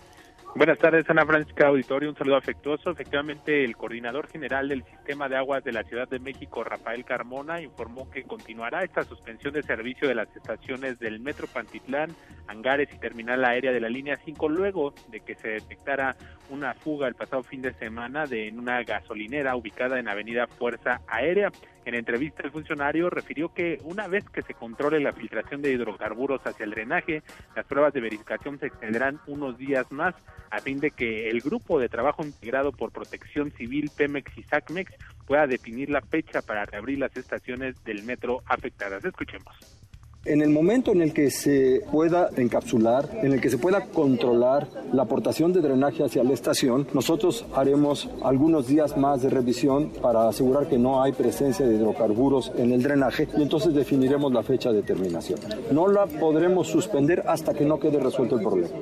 Buenas 0.55 0.79
tardes, 0.79 1.09
Ana 1.09 1.25
Francisca 1.25 1.69
Auditorio. 1.69 2.11
Un 2.11 2.17
saludo 2.17 2.37
afectuoso. 2.37 2.91
Efectivamente, 2.91 3.65
el 3.65 3.75
coordinador 3.75 4.29
general 4.29 4.69
del 4.69 4.85
Sistema 4.85 5.27
de 5.27 5.37
Aguas 5.37 5.65
de 5.65 5.73
la 5.73 5.83
Ciudad 5.83 6.07
de 6.07 6.19
México, 6.19 6.63
Rafael 6.63 7.07
Carmona, 7.07 7.63
informó 7.63 8.11
que 8.11 8.25
continuará 8.25 8.85
esta 8.85 9.03
suspensión 9.03 9.55
de 9.55 9.63
servicio 9.63 10.07
de 10.07 10.15
las 10.15 10.29
estaciones 10.37 10.99
del 10.99 11.21
Metro 11.21 11.47
Pantitlán, 11.47 12.15
Hangares 12.49 12.91
y 12.93 12.99
Terminal 12.99 13.43
Aérea 13.47 13.73
de 13.73 13.81
la 13.81 13.89
Línea 13.89 14.19
5, 14.23 14.51
luego 14.51 14.93
de 15.09 15.21
que 15.21 15.37
se 15.37 15.49
detectara 15.49 16.17
una 16.51 16.75
fuga 16.75 17.09
el 17.09 17.15
pasado 17.15 17.43
fin 17.43 17.63
de 17.63 17.73
semana 17.73 18.27
de 18.27 18.49
en 18.49 18.59
una 18.59 18.83
gasolinera 18.83 19.57
ubicada 19.57 19.99
en 19.99 20.09
Avenida 20.09 20.47
Fuerza 20.49 21.01
Aérea. 21.07 21.51
En 21.85 21.95
entrevista, 21.95 22.43
el 22.45 22.53
funcionario 22.53 23.11
refirió 23.11 23.53
que 23.53 23.79
una 23.85 24.07
vez 24.07 24.25
que 24.31 24.43
se 24.43 24.55
controle 24.55 25.01
la 25.01 25.13
filtración 25.13 25.63
de 25.63 25.73
hidrocarburos 25.73 26.41
hacia 26.45 26.65
el 26.65 26.71
drenaje, 26.71 27.23
las 27.57 27.67
pruebas 27.67 27.93
de 27.93 28.01
verificación 28.01 28.59
se 28.61 28.67
extenderán 28.67 29.21
unos 29.27 29.59
días 29.59 29.91
más 29.91 30.15
a 30.51 30.61
fin 30.61 30.79
de 30.79 30.93
que 30.93 31.29
el 31.29 31.41
grupo 31.41 31.81
de 31.81 31.89
trabajo 31.89 32.25
integrado 32.25 32.73
por 32.73 32.93
Protección 32.93 33.51
Civil, 33.53 33.91
Pemex 33.97 34.37
y 34.39 34.43
SACMEX 34.45 34.93
pueda 35.27 35.47
definir 35.47 35.91
la 35.91 36.03
fecha 36.03 36.43
para 36.43 36.67
reabrir 36.67 36.99
las 36.99 37.17
estaciones 37.17 37.83
del 37.85 38.05
metro 38.05 38.43
afectadas. 38.47 39.05
Escuchemos. 39.05 39.82
En 40.25 40.41
el 40.41 40.51
momento 40.51 40.93
en 40.93 41.03
el 41.03 41.13
que 41.13 41.33
se 41.33 41.83
pueda 41.91 42.31
encapsular, 42.37 43.11
en 43.25 43.33
el 43.33 43.41
que 43.41 43.51
se 43.51 43.59
pueda 43.59 43.87
controlar 43.87 44.69
la 44.93 45.03
aportación 45.03 45.53
de 45.53 45.61
drenaje 45.61 46.05
hacia 46.05 46.23
la 46.23 46.33
estación, 46.33 46.87
nosotros 46.95 47.45
haremos 47.53 48.09
algunos 48.23 48.69
días 48.69 48.97
más 48.97 49.21
de 49.23 49.31
revisión 49.31 49.91
para 50.01 50.29
asegurar 50.29 50.69
que 50.69 50.79
no 50.79 51.03
hay 51.03 51.11
presencia 51.11 51.67
de 51.67 51.75
hidrocarburos 51.75 52.53
en 52.57 52.71
el 52.71 52.85
drenaje 52.85 53.27
y 53.37 53.43
entonces 53.43 53.75
definiremos 53.75 54.33
la 54.33 54.45
fecha 54.45 54.71
de 54.71 54.83
terminación. 54.83 55.41
No 55.73 55.89
la 55.89 56.07
podremos 56.07 56.69
suspender 56.69 57.25
hasta 57.27 57.53
que 57.53 57.65
no 57.65 57.81
quede 57.81 57.99
resuelto 57.99 58.37
el 58.37 58.43
problema. 58.43 58.77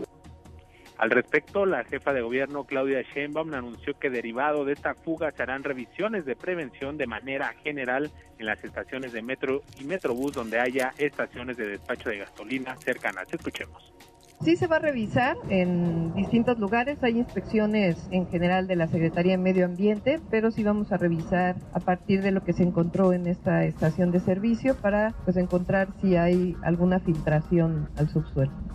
Al 1.01 1.11
respecto, 1.11 1.65
la 1.65 1.83
jefa 1.85 2.13
de 2.13 2.21
gobierno 2.21 2.65
Claudia 2.65 3.01
Sheinbaum 3.01 3.55
anunció 3.55 3.99
que 3.99 4.11
derivado 4.11 4.67
de 4.67 4.75
esta 4.75 4.95
fuga 4.95 5.31
se 5.31 5.43
harán 5.43 5.65
revisiones 5.65 6.27
de 6.27 6.37
prevención 6.37 6.99
de 6.99 7.07
manera 7.07 7.55
general 7.65 8.11
en 8.39 8.45
las 8.45 8.63
estaciones 8.63 9.15
de 9.15 9.23
metro 9.23 9.63
y 9.81 9.85
metrobús 9.85 10.33
donde 10.33 10.61
haya 10.61 10.93
estaciones 10.99 11.57
de 11.57 11.69
despacho 11.69 12.11
de 12.11 12.19
gasolina 12.19 12.77
cercanas. 12.77 13.33
Escuchemos. 13.33 13.95
Sí 14.43 14.57
se 14.57 14.67
va 14.67 14.77
a 14.77 14.81
revisar 14.81 15.39
en 15.49 16.13
distintos 16.15 16.59
lugares, 16.59 17.03
hay 17.03 17.17
inspecciones 17.17 18.07
en 18.11 18.29
general 18.29 18.67
de 18.67 18.77
la 18.77 18.87
Secretaría 18.87 19.33
de 19.33 19.39
Medio 19.39 19.65
Ambiente, 19.65 20.21
pero 20.31 20.51
sí 20.51 20.63
vamos 20.63 20.93
a 20.93 20.99
revisar 20.99 21.57
a 21.73 21.81
partir 21.81 22.21
de 22.21 22.31
lo 22.31 22.45
que 22.45 22.53
se 22.53 22.63
encontró 22.63 23.15
en 23.15 23.27
esta 23.27 23.65
estación 23.65 24.11
de 24.11 24.21
servicio 24.21 24.77
para 24.77 25.15
pues 25.25 25.39
encontrar 25.39 25.89
si 26.03 26.17
hay 26.17 26.57
alguna 26.63 27.01
filtración 27.01 27.89
al 27.97 28.11
subsuelo. 28.11 28.70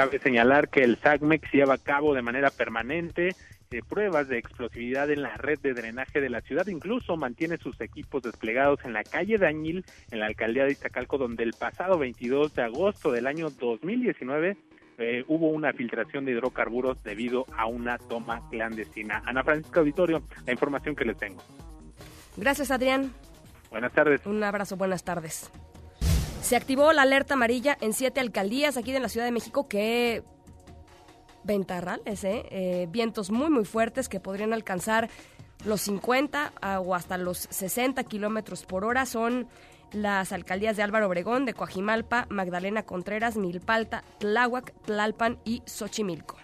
Cabe 0.00 0.18
señalar 0.18 0.70
que 0.70 0.82
el 0.82 0.96
SACMEX 0.96 1.52
lleva 1.52 1.74
a 1.74 1.78
cabo 1.78 2.14
de 2.14 2.22
manera 2.22 2.48
permanente 2.48 3.36
eh, 3.70 3.82
pruebas 3.86 4.28
de 4.28 4.38
explosividad 4.38 5.10
en 5.10 5.20
la 5.20 5.36
red 5.36 5.58
de 5.58 5.74
drenaje 5.74 6.22
de 6.22 6.30
la 6.30 6.40
ciudad, 6.40 6.66
incluso 6.68 7.18
mantiene 7.18 7.58
sus 7.58 7.78
equipos 7.82 8.22
desplegados 8.22 8.80
en 8.86 8.94
la 8.94 9.04
calle 9.04 9.36
Dañil, 9.36 9.84
en 10.10 10.20
la 10.20 10.24
alcaldía 10.24 10.64
de 10.64 10.72
Iztacalco, 10.72 11.18
donde 11.18 11.42
el 11.42 11.52
pasado 11.52 11.98
22 11.98 12.54
de 12.54 12.62
agosto 12.62 13.12
del 13.12 13.26
año 13.26 13.50
2019 13.50 14.56
eh, 14.96 15.24
hubo 15.28 15.50
una 15.50 15.74
filtración 15.74 16.24
de 16.24 16.32
hidrocarburos 16.32 17.02
debido 17.02 17.44
a 17.54 17.66
una 17.66 17.98
toma 17.98 18.48
clandestina. 18.48 19.22
Ana 19.26 19.44
Francisca 19.44 19.80
Auditorio, 19.80 20.22
la 20.46 20.52
información 20.52 20.96
que 20.96 21.04
les 21.04 21.18
tengo. 21.18 21.42
Gracias, 22.38 22.70
Adrián. 22.70 23.12
Buenas 23.68 23.92
tardes. 23.92 24.24
Un 24.24 24.42
abrazo, 24.42 24.78
buenas 24.78 25.04
tardes. 25.04 25.50
Se 26.42 26.56
activó 26.56 26.92
la 26.92 27.02
alerta 27.02 27.34
amarilla 27.34 27.76
en 27.80 27.92
siete 27.92 28.20
alcaldías 28.20 28.76
aquí 28.76 28.94
en 28.94 29.02
la 29.02 29.08
Ciudad 29.08 29.26
de 29.26 29.32
México 29.32 29.68
que 29.68 30.24
ventarrales, 31.44 32.24
¿eh? 32.24 32.44
¿eh? 32.50 32.88
vientos 32.90 33.30
muy 33.30 33.50
muy 33.50 33.64
fuertes 33.64 34.08
que 34.08 34.20
podrían 34.20 34.52
alcanzar 34.52 35.08
los 35.64 35.82
50 35.82 36.52
o 36.84 36.94
hasta 36.94 37.18
los 37.18 37.38
60 37.50 38.02
kilómetros 38.04 38.64
por 38.64 38.84
hora 38.84 39.06
son 39.06 39.48
las 39.92 40.32
alcaldías 40.32 40.76
de 40.76 40.82
Álvaro 40.82 41.06
Obregón, 41.06 41.44
de 41.44 41.54
Coajimalpa, 41.54 42.26
Magdalena 42.30 42.84
Contreras, 42.84 43.36
Milpalta, 43.36 44.04
Tláhuac, 44.18 44.72
Tlalpan 44.84 45.38
y 45.44 45.62
Xochimilco. 45.66 46.36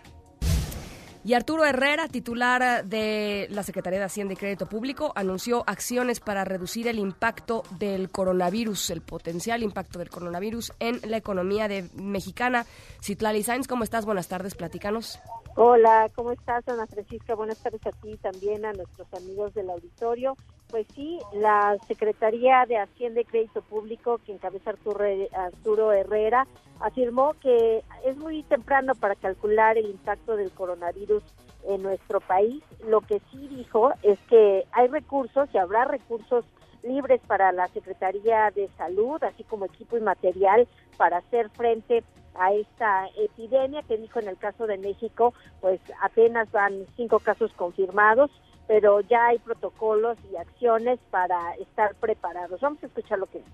Y 1.27 1.35
Arturo 1.35 1.65
Herrera, 1.65 2.07
titular 2.07 2.85
de 2.85 3.49
la 3.51 3.65
Secretaría 3.65 3.99
de 3.99 4.05
Hacienda 4.05 4.35
y 4.35 4.37
Crédito 4.37 4.67
Público, 4.67 5.11
anunció 5.17 5.65
acciones 5.67 6.21
para 6.21 6.45
reducir 6.45 6.87
el 6.87 7.01
impacto 7.01 7.65
del 7.81 8.11
coronavirus, 8.13 8.91
el 8.91 9.01
potencial 9.01 9.65
impacto 9.65 9.99
del 9.99 10.09
coronavirus 10.09 10.73
en 10.79 11.01
la 11.11 11.17
economía 11.17 11.67
de 11.67 11.91
mexicana. 11.97 12.65
Citlali 13.03 13.43
Sainz, 13.43 13.67
¿cómo 13.67 13.83
estás? 13.83 14.07
Buenas 14.07 14.29
tardes, 14.29 14.55
platícanos. 14.55 15.19
Hola, 15.57 16.09
¿cómo 16.15 16.31
estás, 16.31 16.69
Ana 16.69 16.87
Francisca? 16.87 17.35
Buenas 17.35 17.59
tardes 17.59 17.85
a 17.89 17.91
ti 17.91 18.13
y 18.13 18.17
también 18.19 18.65
a 18.65 18.73
nuestros 18.73 19.13
amigos 19.13 19.53
del 19.53 19.69
auditorio. 19.69 20.37
Pues 20.69 20.87
sí, 20.95 21.19
la 21.33 21.77
Secretaría 21.89 22.67
de 22.69 22.79
Hacienda 22.79 23.23
y 23.23 23.25
Crédito 23.25 23.63
Público, 23.63 24.21
que 24.25 24.31
encabeza 24.31 24.71
Arturo, 24.71 25.05
Arturo 25.33 25.91
Herrera, 25.91 26.47
afirmó 26.81 27.35
que 27.41 27.83
es 28.05 28.17
muy 28.17 28.43
temprano 28.45 28.95
para 28.95 29.15
calcular 29.15 29.79
el 29.79 29.87
impacto 29.87 30.37
del 30.37 30.51
coronavirus 30.53 31.23
en 31.69 31.83
nuestro 31.83 32.21
país. 32.21 32.63
Lo 32.87 33.01
que 33.01 33.21
sí 33.31 33.49
dijo 33.49 33.93
es 34.03 34.19
que 34.29 34.65
hay 34.73 34.89
recursos 34.89 35.49
y 35.53 35.59
habrá 35.59 35.85
recursos 35.85 36.45
libres 36.83 37.21
para 37.27 37.51
la 37.53 37.67
Secretaría 37.69 38.51
de 38.55 38.69
Salud, 38.77 39.23
así 39.25 39.43
como 39.45 39.65
equipo 39.65 39.97
y 39.97 40.01
material 40.01 40.69
para 40.97 41.19
hacer 41.19 41.51
frente 41.51 42.05
a 42.39 42.53
esta 42.53 43.09
epidemia 43.17 43.83
que 43.83 43.97
dijo 43.97 44.21
en 44.21 44.29
el 44.29 44.37
caso 44.37 44.67
de 44.67 44.79
México, 44.79 45.33
pues 45.61 45.81
apenas 46.03 46.51
van 46.53 46.87
cinco 46.97 47.19
casos 47.19 47.53
confirmados 47.55 48.31
pero 48.67 49.01
ya 49.01 49.27
hay 49.27 49.39
protocolos 49.39 50.19
y 50.31 50.37
acciones 50.37 50.99
para 51.11 51.55
estar 51.55 51.95
preparados. 51.97 52.61
Vamos 52.61 52.83
a 52.83 52.87
escuchar 52.87 53.19
lo 53.19 53.27
que 53.27 53.39
dice 53.39 53.51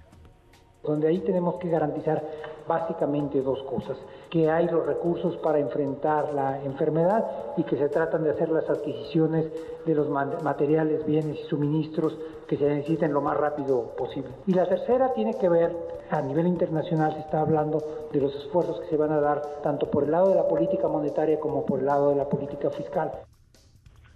donde 0.83 1.09
ahí 1.09 1.21
tenemos 1.21 1.57
que 1.57 1.69
garantizar 1.69 2.23
básicamente 2.67 3.43
dos 3.43 3.63
cosas, 3.65 3.97
que 4.31 4.51
hay 4.51 4.67
los 4.67 4.87
recursos 4.87 5.37
para 5.39 5.59
enfrentar 5.59 6.33
la 6.33 6.63
enfermedad 6.63 7.25
y 7.57 7.65
que 7.65 7.77
se 7.77 7.89
tratan 7.89 8.25
de 8.25 8.31
hacer 8.31 8.49
las 8.49 8.69
adquisiciones 8.69 9.47
de 9.85 9.95
los 9.95 10.09
materiales, 10.09 11.05
bienes 11.05 11.39
y 11.39 11.49
suministros 11.49 12.17
que 12.47 12.57
se 12.57 12.69
necesiten 12.69 13.13
lo 13.13 13.21
más 13.21 13.37
rápido 13.37 13.95
posible. 13.97 14.31
Y 14.47 14.55
la 14.55 14.67
tercera 14.67 15.13
tiene 15.13 15.35
que 15.35 15.49
ver, 15.49 15.75
a 16.11 16.21
nivel 16.21 16.47
internacional 16.47 17.15
se 17.15 17.21
está 17.21 17.41
hablando 17.41 18.09
de 18.13 18.21
los 18.21 18.35
esfuerzos 18.35 18.81
que 18.81 18.89
se 18.89 18.97
van 18.97 19.13
a 19.13 19.21
dar 19.21 19.43
tanto 19.63 19.91
por 19.91 20.05
el 20.05 20.11
lado 20.11 20.29
de 20.29 20.37
la 20.37 20.49
política 20.49 20.89
monetaria 20.89 21.39
como 21.41 21.65
por 21.65 21.81
el 21.81 21.87
lado 21.87 22.11
de 22.11 22.17
la 22.17 22.29
política 22.29 22.71
fiscal. 22.71 23.13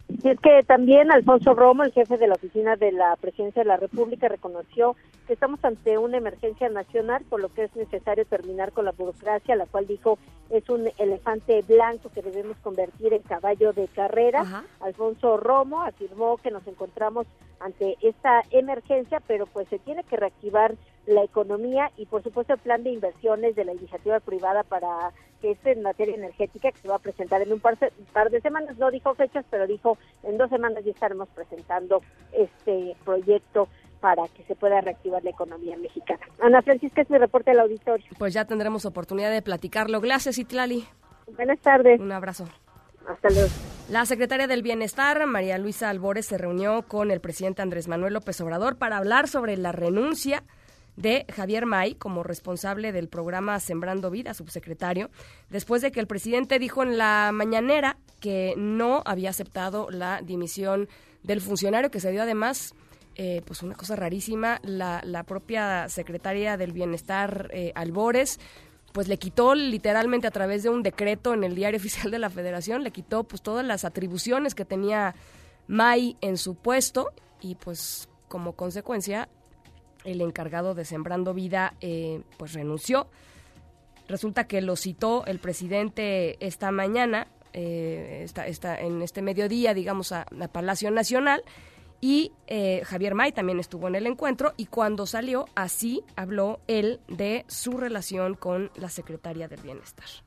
Y 0.09 0.29
es 0.29 0.39
que 0.41 0.63
también 0.63 1.11
Alfonso 1.11 1.55
Romo, 1.55 1.83
el 1.83 1.93
jefe 1.93 2.17
de 2.17 2.29
la 2.29 2.35
oficina 2.35 2.77
de 2.77 2.93
la 2.93 3.17
Presidencia 3.17 3.63
de 3.63 3.69
la 3.69 3.77
República, 3.77 4.29
reconoció 4.29 4.97
que 5.27 5.33
estamos 5.33 5.63
ante 5.65 5.99
una 5.99 6.17
emergencia 6.17 6.69
nacional, 6.69 7.25
por 7.29 7.41
lo 7.41 7.53
que 7.53 7.65
es 7.65 7.75
necesario 7.75 8.25
terminar 8.25 8.73
con 8.73 8.85
la 8.85 8.93
burocracia, 8.93 9.57
la 9.57 9.67
cual 9.67 9.87
dijo 9.87 10.19
es 10.51 10.69
un 10.69 10.89
elefante 10.99 11.63
blanco 11.63 12.09
que 12.15 12.23
debemos 12.23 12.57
convertir 12.59 13.13
en 13.13 13.23
caballo 13.23 13.73
de 13.73 13.89
carrera. 13.89 14.65
Alfonso 14.81 15.37
Romo 15.37 15.83
afirmó 15.83 16.37
que 16.37 16.53
nos 16.53 16.67
encontramos 16.69 17.27
ante 17.59 17.97
esta 18.01 18.43
emergencia, 18.51 19.21
pero 19.27 19.47
pues 19.47 19.69
se 19.69 19.81
tiene 19.81 20.05
que 20.05 20.17
reactivar 20.17 20.77
la 21.07 21.23
economía 21.23 21.91
y 21.97 22.07
por 22.07 22.23
supuesto 22.23 22.55
el 22.55 22.59
plan 22.61 22.83
de 22.83 22.91
inversiones 22.91 23.55
de 23.55 23.65
la 23.65 23.73
iniciativa 23.73 24.21
privada 24.21 24.63
para 24.65 25.13
que 25.41 25.53
es 25.53 25.59
en 25.65 25.83
materia 25.83 26.15
energética 26.15 26.73
que 26.73 26.79
se 26.79 26.89
va 26.89 26.97
a 26.97 27.01
presentar 27.01 27.43
en 27.43 27.53
un 27.53 27.61
par, 27.61 27.79
de 27.79 28.41
semanas, 28.41 28.77
no 28.79 28.91
dijo 28.91 29.15
fechas, 29.15 29.45
pero 29.51 29.67
dijo 29.67 29.99
en 30.23 30.39
dos 30.39 30.51
semanas 30.51 30.85
ya 30.85 30.91
estaremos 30.91 31.29
presentando 31.29 32.03
este 32.33 32.97
proyecto 33.05 33.69
para 34.01 34.27
que 34.29 34.43
se 34.45 34.55
pueda 34.55 34.81
reactivar 34.81 35.23
la 35.25 35.31
economía 35.31 35.77
mexicana. 35.77 36.21
Ana 36.41 36.63
Francisca 36.63 37.03
es 37.03 37.11
mi 37.11 37.19
reporte 37.19 37.51
del 37.51 37.61
auditorio. 37.61 38.07
Pues 38.19 38.35
ya 38.35 38.45
tendremos 38.45 38.85
oportunidad 38.85 39.31
de 39.31 39.43
platicarlo. 39.43 40.01
Gracias, 40.01 40.39
Itlali. 40.39 40.85
Buenas 41.35 41.59
tardes. 41.61 42.01
Un 42.01 42.13
abrazo. 42.13 42.45
Hasta 43.09 43.31
luego. 43.31 43.49
La 43.89 44.05
secretaria 44.05 44.47
del 44.47 44.63
Bienestar, 44.63 45.27
María 45.27 45.59
Luisa 45.59 45.89
Albores, 45.89 46.27
se 46.27 46.39
reunió 46.39 46.83
con 46.83 47.11
el 47.11 47.21
presidente 47.21 47.63
Andrés 47.63 47.89
Manuel 47.89 48.15
López 48.15 48.41
Obrador 48.41 48.79
para 48.79 48.97
hablar 48.97 49.29
sobre 49.29 49.57
la 49.57 49.73
renuncia 49.73 50.43
de 50.97 51.27
Javier 51.33 51.67
May 51.67 51.95
como 51.95 52.23
responsable 52.23 52.93
del 52.93 53.09
programa 53.09 53.61
Sembrando 53.61 54.11
Vida, 54.11 54.35
subsecretario, 54.35 55.11
después 55.51 55.83
de 55.83 55.93
que 55.93 56.01
el 56.01 56.07
presidente 56.07 56.59
dijo 56.59 56.83
en 56.83 56.99
la 56.99 57.31
mañanera 57.33 57.99
que 58.21 58.55
no 58.57 59.03
había 59.05 59.31
aceptado 59.31 59.91
la 59.91 60.23
dimisión 60.23 60.89
del 61.23 61.41
funcionario, 61.41 61.91
que 61.91 62.01
se 62.01 62.11
dio 62.11 62.23
además 62.23 62.75
eh, 63.17 63.43
pues 63.47 63.63
una 63.63 63.75
cosa 63.75 63.97
rarísima, 63.97 64.61
la, 64.63 65.01
la 65.05 65.23
propia 65.25 65.89
secretaria 65.89 66.57
del 66.57 66.73
Bienestar, 66.73 67.51
eh, 67.53 67.73
Albores, 67.75 68.39
pues 68.93 69.09
le 69.09 69.19
quitó 69.19 69.55
literalmente 69.55 70.27
a 70.27 70.31
través 70.31 70.63
de 70.63 70.71
un 70.71 70.83
decreto 70.83 71.35
en 71.35 71.45
el 71.45 71.55
diario 71.55 71.77
oficial 71.81 72.11
de 72.11 72.19
la 72.19 72.31
Federación, 72.31 72.83
le 72.83 72.91
quitó 72.91 73.25
pues 73.25 73.43
todas 73.43 73.65
las 73.65 73.85
atribuciones 73.85 74.55
que 74.55 74.65
tenía 74.65 75.15
May 75.67 76.17
en 76.21 76.37
su 76.37 76.55
puesto 76.55 77.11
y 77.41 77.55
pues 77.57 78.09
como 78.29 78.53
consecuencia 78.53 79.29
el 80.07 80.21
encargado 80.23 80.75
de 80.75 80.85
Sembrando 80.85 81.35
Vida, 81.35 81.75
eh, 81.81 82.23
pues 82.39 82.55
renunció. 82.55 83.09
Resulta 84.09 84.47
que 84.47 84.63
lo 84.63 84.77
citó 84.77 85.27
el 85.27 85.41
presidente 85.41 86.37
esta 86.45 86.71
mañana, 86.71 87.27
eh, 87.53 88.25
está, 88.25 88.79
en 88.79 89.03
este 89.03 89.21
mediodía, 89.21 89.75
digamos, 89.75 90.13
a, 90.13 90.27
Palacio 90.53 90.91
Nacional, 90.91 91.43
y 92.01 92.33
eh, 92.47 92.83
Javier 92.85 93.15
May 93.15 93.33
también 93.33 93.59
estuvo 93.59 93.89
en 93.89 93.97
el 93.97 94.07
encuentro, 94.07 94.55
y 94.57 94.67
cuando 94.67 95.07
salió, 95.07 95.47
así 95.57 96.05
habló 96.15 96.61
él 96.69 97.01
de 97.09 97.45
su 97.49 97.73
relación 97.73 98.35
con 98.35 98.71
la 98.77 98.89
Secretaria 98.89 99.49
del 99.49 99.61
Bienestar. 99.61 100.26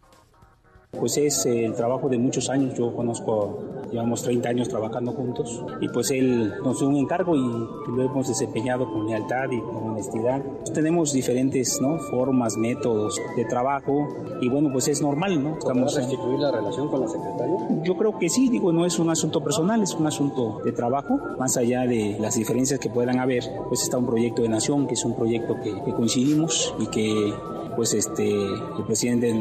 Pues 0.91 1.17
es 1.17 1.45
el 1.45 1.75
trabajo 1.75 2.09
de 2.09 2.17
muchos 2.17 2.49
años, 2.49 2.73
yo 2.73 2.91
conozco, 2.95 3.59
llevamos 3.91 4.23
30 4.23 4.49
años 4.49 4.69
trabajando 4.69 5.11
juntos 5.11 5.63
y 5.79 5.87
pues 5.87 6.09
él 6.09 6.51
nos 6.63 6.79
dio 6.79 6.87
un 6.87 6.95
encargo 6.95 7.35
y, 7.35 7.69
lo 7.89 8.03
hemos 8.03 8.27
desempeñado 8.27 8.91
con 8.91 9.05
lealtad 9.05 9.51
y 9.51 9.61
con 9.61 9.91
honestidad. 9.91 10.41
Pues 10.41 10.73
tenemos 10.73 11.13
diferentes 11.13 11.79
¿no? 11.79 11.99
formas, 11.99 12.57
métodos 12.57 13.21
de 13.35 13.45
trabajo 13.45 14.07
y 14.41 14.49
bueno, 14.49 14.71
pues 14.71 14.87
es 14.87 15.01
normal, 15.01 15.43
¿no? 15.43 15.57
Estamos 15.57 15.95
restituir 15.95 16.39
la 16.39 16.51
relación 16.51 16.89
con 16.89 17.01
la 17.01 17.07
secretaria? 17.07 17.57
Yo 17.83 17.95
creo 17.95 18.17
que 18.17 18.29
sí, 18.29 18.49
digo, 18.49 18.71
no 18.71 18.85
es 18.85 18.97
un 18.97 19.11
asunto 19.11 19.43
personal, 19.43 19.83
es 19.83 19.93
un 19.93 20.07
asunto 20.07 20.59
de 20.65 20.71
trabajo, 20.71 21.19
más 21.37 21.55
allá 21.55 21.81
de 21.81 22.17
las 22.19 22.35
diferencias 22.35 22.79
que 22.79 22.89
puedan 22.89 23.19
haber, 23.19 23.43
pues 23.67 23.83
está 23.83 23.97
un 23.99 24.07
proyecto 24.07 24.41
de 24.41 24.49
nación, 24.49 24.87
que 24.87 24.95
es 24.95 25.05
un 25.05 25.15
proyecto 25.15 25.55
que, 25.61 25.83
que 25.83 25.93
coincidimos 25.93 26.73
y 26.79 26.87
que 26.87 27.33
pues 27.75 27.93
este 27.93 28.29
el 28.29 28.83
presidente 28.85 29.33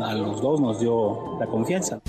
a 0.00 0.14
los 0.14 0.40
dos 0.40 0.60
nos 0.60 0.80
dio 0.80 1.36
la 1.38 1.46
confianza. 1.46 2.00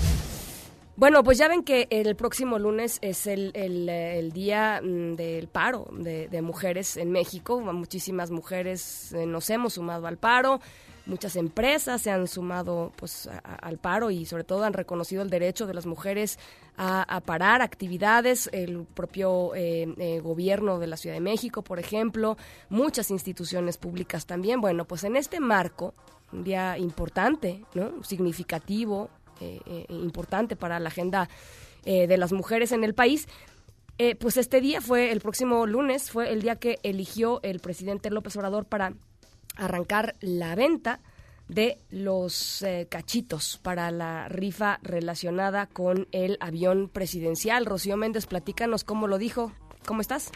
Bueno, 0.96 1.24
pues 1.24 1.38
ya 1.38 1.48
ven 1.48 1.64
que 1.64 1.88
el 1.90 2.14
próximo 2.14 2.56
lunes 2.60 2.98
es 3.02 3.26
el, 3.26 3.50
el, 3.54 4.30
día 4.30 4.80
mm, 4.80 5.16
del 5.16 5.48
paro 5.48 5.88
de, 5.90 6.40
mujeres 6.40 6.96
en 6.96 7.10
México. 7.10 7.60
Muchísimas 7.60 8.30
mujeres 8.30 9.12
eh, 9.12 9.26
nos 9.26 9.50
hemos 9.50 9.74
sumado 9.74 10.06
al 10.06 10.18
paro. 10.18 10.60
Muchas 11.06 11.34
empresas 11.34 12.00
se 12.00 12.10
han 12.10 12.28
sumado 12.28 12.92
pues 12.96 13.28
al 13.42 13.76
paro 13.76 14.10
y 14.10 14.24
sobre 14.24 14.44
todo 14.44 14.64
han 14.64 14.72
reconocido 14.72 15.22
el 15.22 15.28
derecho 15.28 15.66
de 15.66 15.74
las 15.74 15.84
mujeres 15.84 16.38
a, 16.78 17.20
parar 17.26 17.60
actividades. 17.60 18.48
El 18.52 18.84
propio 18.84 19.54
eh, 19.54 19.92
eh, 19.98 20.20
gobierno 20.20 20.78
de 20.78 20.86
la 20.86 20.96
Ciudad 20.96 21.16
de 21.16 21.20
México, 21.20 21.62
por 21.62 21.80
ejemplo, 21.80 22.38
muchas 22.70 23.10
instituciones 23.10 23.78
públicas 23.78 24.26
también. 24.26 24.60
Bueno, 24.60 24.86
pues 24.86 25.04
en 25.04 25.16
este 25.16 25.40
marco 25.40 25.92
un 26.32 26.44
día 26.44 26.78
importante, 26.78 27.64
¿no? 27.74 28.02
significativo, 28.02 29.10
eh, 29.40 29.60
eh, 29.66 29.86
importante 29.88 30.54
para 30.54 30.78
la 30.78 30.88
agenda 30.88 31.28
eh, 31.84 32.06
de 32.06 32.16
las 32.16 32.32
mujeres 32.32 32.72
en 32.72 32.84
el 32.84 32.94
país. 32.94 33.28
pues 34.18 34.36
este 34.36 34.60
día 34.60 34.80
fue, 34.80 35.12
el 35.12 35.20
próximo 35.20 35.66
lunes, 35.66 36.10
fue 36.10 36.32
el 36.32 36.42
día 36.42 36.56
que 36.56 36.78
eligió 36.82 37.40
el 37.42 37.60
presidente 37.60 38.10
López 38.10 38.36
Obrador 38.36 38.66
para 38.66 38.94
arrancar 39.56 40.16
la 40.20 40.54
venta 40.56 41.00
de 41.48 41.78
los 41.90 42.64
cachitos 42.88 43.60
para 43.62 43.90
la 43.90 44.28
rifa 44.28 44.80
relacionada 44.82 45.66
con 45.66 46.08
el 46.10 46.38
avión 46.40 46.88
presidencial. 46.88 47.66
Rocío 47.66 47.96
Méndez, 47.96 48.26
platícanos 48.26 48.82
cómo 48.82 49.06
lo 49.06 49.18
dijo. 49.18 49.52
¿Cómo 49.86 50.00
estás? 50.00 50.32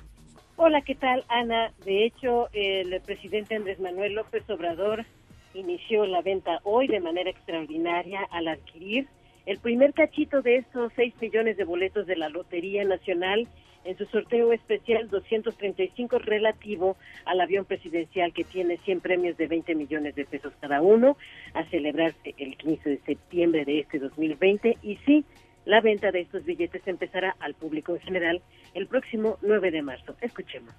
Hola, 0.56 0.82
¿qué 0.82 0.94
tal, 0.94 1.24
Ana? 1.28 1.72
De 1.84 2.04
hecho, 2.04 2.48
el 2.52 3.00
presidente 3.00 3.56
Andrés 3.56 3.80
Manuel 3.80 4.14
López 4.14 4.48
Obrador 4.50 5.04
inició 5.54 6.06
la 6.06 6.22
venta 6.22 6.60
hoy 6.64 6.86
de 6.88 7.00
manera 7.00 7.30
extraordinaria 7.30 8.20
al 8.30 8.48
adquirir 8.48 9.06
el 9.46 9.58
primer 9.58 9.94
cachito 9.94 10.42
de 10.42 10.56
estos 10.56 10.92
6 10.96 11.14
millones 11.20 11.56
de 11.56 11.64
boletos 11.64 12.06
de 12.06 12.16
la 12.16 12.28
Lotería 12.28 12.84
Nacional 12.84 13.48
en 13.84 13.96
su 13.96 14.04
sorteo 14.06 14.52
especial 14.52 15.08
235 15.08 16.18
relativo 16.18 16.96
al 17.24 17.40
avión 17.40 17.64
presidencial 17.64 18.32
que 18.34 18.44
tiene 18.44 18.76
100 18.78 19.00
premios 19.00 19.36
de 19.38 19.46
20 19.46 19.74
millones 19.74 20.14
de 20.14 20.26
pesos 20.26 20.52
cada 20.60 20.82
uno 20.82 21.16
a 21.54 21.64
celebrarse 21.70 22.34
el 22.36 22.56
15 22.56 22.90
de 22.90 22.98
septiembre 22.98 23.64
de 23.64 23.80
este 23.80 23.98
2020 23.98 24.76
y 24.82 24.96
sí, 25.06 25.24
la 25.64 25.80
venta 25.80 26.10
de 26.10 26.20
estos 26.20 26.44
billetes 26.44 26.86
empezará 26.86 27.34
al 27.40 27.54
público 27.54 27.94
en 27.94 28.00
general 28.00 28.42
el 28.74 28.86
próximo 28.86 29.38
9 29.42 29.70
de 29.70 29.82
marzo. 29.82 30.14
Escuchemos 30.20 30.74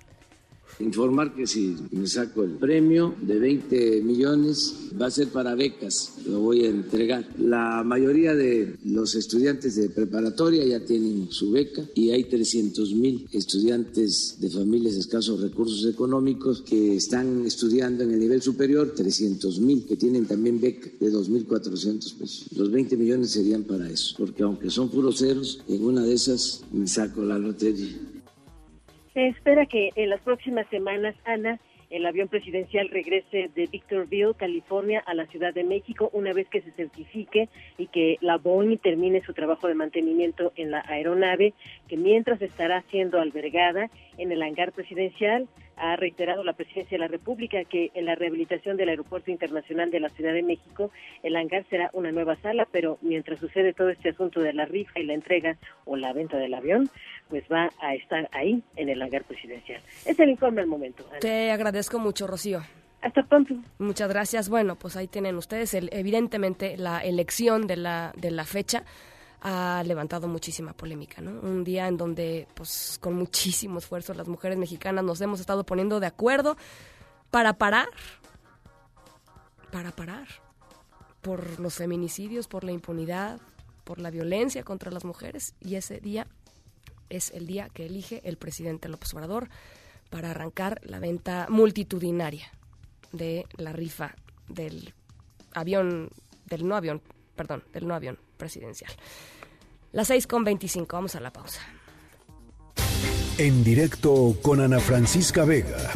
informar 0.79 1.35
que 1.35 1.47
si 1.47 1.75
me 1.91 2.07
saco 2.07 2.43
el 2.43 2.51
premio 2.51 3.15
de 3.21 3.39
20 3.39 4.01
millones 4.01 4.75
va 4.99 5.07
a 5.07 5.11
ser 5.11 5.29
para 5.29 5.55
becas, 5.55 6.13
lo 6.25 6.39
voy 6.39 6.65
a 6.65 6.69
entregar. 6.69 7.27
La 7.37 7.83
mayoría 7.83 8.35
de 8.35 8.75
los 8.85 9.15
estudiantes 9.15 9.75
de 9.75 9.89
preparatoria 9.89 10.65
ya 10.65 10.85
tienen 10.85 11.27
su 11.31 11.51
beca 11.51 11.83
y 11.95 12.11
hay 12.11 12.25
300 12.25 12.93
mil 12.93 13.27
estudiantes 13.31 14.37
de 14.39 14.49
familias 14.49 14.93
de 14.93 15.01
escasos 15.01 15.41
recursos 15.41 15.85
económicos 15.85 16.61
que 16.61 16.95
están 16.95 17.45
estudiando 17.45 18.03
en 18.03 18.11
el 18.11 18.19
nivel 18.19 18.41
superior, 18.41 18.93
300 18.95 19.59
mil 19.59 19.85
que 19.85 19.95
tienen 19.95 20.25
también 20.25 20.59
beca 20.59 20.89
de 20.99 21.11
2.400 21.11 22.13
pesos. 22.15 22.45
Los 22.55 22.71
20 22.71 22.97
millones 22.97 23.31
serían 23.31 23.63
para 23.63 23.89
eso, 23.89 24.15
porque 24.17 24.43
aunque 24.43 24.69
son 24.69 24.89
puros 24.89 25.19
ceros, 25.19 25.61
en 25.67 25.83
una 25.83 26.03
de 26.03 26.13
esas 26.13 26.61
me 26.71 26.87
saco 26.87 27.23
la 27.23 27.37
lotería. 27.37 28.18
Se 29.13 29.27
espera 29.27 29.65
que 29.65 29.89
en 29.95 30.09
las 30.09 30.21
próximas 30.21 30.67
semanas, 30.69 31.15
Ana, 31.25 31.59
el 31.89 32.05
avión 32.05 32.27
presidencial 32.27 32.89
regrese 32.89 33.49
de 33.55 33.65
Victorville, 33.65 34.35
California, 34.37 35.03
a 35.05 35.15
la 35.15 35.25
Ciudad 35.25 35.53
de 35.53 35.63
México 35.63 36.09
una 36.13 36.33
vez 36.33 36.47
que 36.47 36.61
se 36.61 36.71
certifique 36.71 37.49
y 37.77 37.87
que 37.87 38.17
la 38.21 38.37
Boeing 38.37 38.77
termine 38.77 39.21
su 39.21 39.33
trabajo 39.33 39.67
de 39.67 39.73
mantenimiento 39.73 40.53
en 40.55 40.69
la 40.69 40.83
aeronave, 40.87 41.53
que 41.87 41.97
mientras 41.97 42.41
estará 42.41 42.83
siendo 42.91 43.19
albergada 43.19 43.89
en 44.17 44.31
el 44.31 44.43
hangar 44.43 44.71
presidencial, 44.71 45.47
ha 45.79 45.95
reiterado 45.95 46.43
la 46.43 46.53
presidencia 46.53 46.97
de 46.97 46.99
la 46.99 47.07
República 47.07 47.63
que 47.63 47.91
en 47.93 48.05
la 48.05 48.15
rehabilitación 48.15 48.77
del 48.77 48.89
Aeropuerto 48.89 49.31
Internacional 49.31 49.89
de 49.91 49.99
la 49.99 50.09
Ciudad 50.09 50.33
de 50.33 50.43
México, 50.43 50.91
el 51.23 51.35
hangar 51.35 51.65
será 51.69 51.89
una 51.93 52.11
nueva 52.11 52.35
sala, 52.37 52.67
pero 52.71 52.97
mientras 53.01 53.39
sucede 53.39 53.73
todo 53.73 53.89
este 53.89 54.09
asunto 54.09 54.41
de 54.41 54.53
la 54.53 54.65
rifa 54.65 54.99
y 54.99 55.03
la 55.03 55.13
entrega 55.13 55.57
o 55.85 55.95
la 55.95 56.13
venta 56.13 56.37
del 56.37 56.53
avión, 56.53 56.89
pues 57.29 57.43
va 57.51 57.69
a 57.81 57.95
estar 57.95 58.29
ahí 58.31 58.61
en 58.75 58.89
el 58.89 59.01
hangar 59.01 59.23
presidencial. 59.23 59.81
Es 60.05 60.19
el 60.19 60.29
informe 60.29 60.61
al 60.61 60.67
momento. 60.67 61.05
Te 61.19 61.51
agradezco 61.51 61.99
mucho, 61.99 62.27
Rocío. 62.27 62.61
Hasta 63.01 63.23
pronto. 63.23 63.55
Muchas 63.77 64.09
gracias. 64.09 64.49
Bueno, 64.49 64.75
pues 64.75 64.97
ahí 64.97 65.07
tienen 65.07 65.35
ustedes, 65.35 65.73
el, 65.73 65.89
evidentemente, 65.93 66.75
la 66.77 66.99
elección 66.99 67.65
de 67.65 67.77
la, 67.77 68.11
de 68.17 68.31
la 68.31 68.43
fecha 68.43 68.83
ha 69.41 69.83
levantado 69.85 70.27
muchísima 70.27 70.73
polémica, 70.73 71.21
¿no? 71.21 71.39
Un 71.39 71.63
día 71.63 71.87
en 71.87 71.97
donde, 71.97 72.47
pues, 72.55 72.97
con 72.99 73.13
muchísimo 73.13 73.79
esfuerzo 73.79 74.13
las 74.13 74.27
mujeres 74.27 74.57
mexicanas 74.57 75.03
nos 75.03 75.21
hemos 75.21 75.39
estado 75.39 75.65
poniendo 75.65 75.99
de 75.99 76.07
acuerdo 76.07 76.57
para 77.31 77.53
parar, 77.53 77.87
para 79.71 79.91
parar 79.91 80.27
por 81.21 81.59
los 81.59 81.75
feminicidios, 81.75 82.47
por 82.47 82.63
la 82.63 82.71
impunidad, 82.71 83.39
por 83.83 83.99
la 83.99 84.09
violencia 84.09 84.63
contra 84.63 84.91
las 84.91 85.05
mujeres 85.05 85.55
y 85.59 85.75
ese 85.75 85.99
día 85.99 86.27
es 87.09 87.31
el 87.31 87.47
día 87.47 87.69
que 87.69 87.85
elige 87.85 88.21
el 88.23 88.37
presidente 88.37 88.89
López 88.89 89.13
Obrador 89.13 89.49
para 90.09 90.31
arrancar 90.31 90.79
la 90.83 90.99
venta 90.99 91.47
multitudinaria 91.49 92.51
de 93.11 93.45
la 93.57 93.73
rifa 93.73 94.15
del 94.47 94.93
avión, 95.53 96.09
del 96.45 96.67
no 96.67 96.75
avión, 96.75 97.01
perdón, 97.35 97.63
del 97.73 97.87
no 97.87 97.95
avión 97.95 98.19
presidencial. 98.39 98.91
Las 99.91 100.07
6 100.07 100.25
con 100.25 100.43
25, 100.43 100.95
vamos 100.95 101.13
a 101.13 101.19
la 101.19 101.31
pausa. 101.31 101.61
En 103.37 103.63
directo 103.63 104.35
con 104.41 104.59
Ana 104.61 104.79
Francisca 104.79 105.45
Vega 105.45 105.93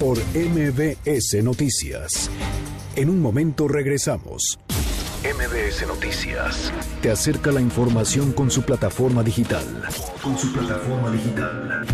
por 0.00 0.18
MBS 0.34 1.42
Noticias. 1.42 2.30
En 2.96 3.08
un 3.08 3.20
momento 3.20 3.68
regresamos. 3.68 4.58
MBS 5.22 5.86
Noticias 5.86 6.72
te 7.02 7.10
acerca 7.10 7.50
la 7.50 7.60
información 7.60 8.32
con 8.32 8.50
su 8.50 8.62
plataforma 8.62 9.22
digital. 9.22 9.64
Con 10.22 10.38
su 10.38 10.52
plataforma 10.52 11.10
digital 11.10 11.86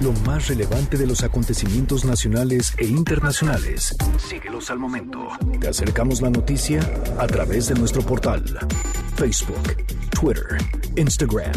lo 0.00 0.12
más 0.24 0.48
relevante 0.48 0.96
de 0.96 1.06
los 1.06 1.22
acontecimientos 1.22 2.04
nacionales 2.04 2.72
e 2.78 2.86
internacionales. 2.86 3.96
Síguelos 4.18 4.70
al 4.70 4.78
momento. 4.78 5.28
Te 5.60 5.68
acercamos 5.68 6.20
la 6.20 6.30
noticia 6.30 6.80
a 7.18 7.26
través 7.26 7.68
de 7.68 7.74
nuestro 7.74 8.02
portal, 8.02 8.44
Facebook, 9.16 9.76
Twitter, 10.10 10.58
Instagram, 10.96 11.52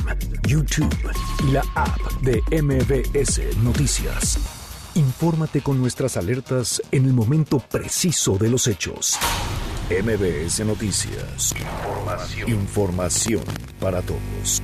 YouTube 0.48 0.96
y 1.48 1.52
la 1.52 1.64
app 1.76 2.00
de 2.22 2.42
MBS 2.62 3.58
Noticias. 3.64 4.40
Infórmate 4.96 5.62
con 5.62 5.80
nuestras 5.80 6.18
alertas 6.18 6.82
en 6.92 7.06
el 7.06 7.14
momento 7.14 7.60
preciso 7.60 8.38
de 8.38 8.50
los 8.50 8.68
hechos. 8.68 9.18
MBS 9.90 10.66
Noticias. 10.66 11.54
Información. 11.58 12.50
Información 12.50 13.44
para 13.80 14.02
todos. 14.02 14.62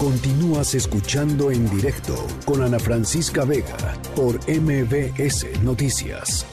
Continúas 0.00 0.74
escuchando 0.74 1.50
en 1.50 1.68
directo 1.68 2.14
con 2.46 2.62
Ana 2.62 2.78
Francisca 2.78 3.44
Vega 3.44 4.00
por 4.16 4.36
MBS 4.48 5.60
Noticias. 5.62 6.46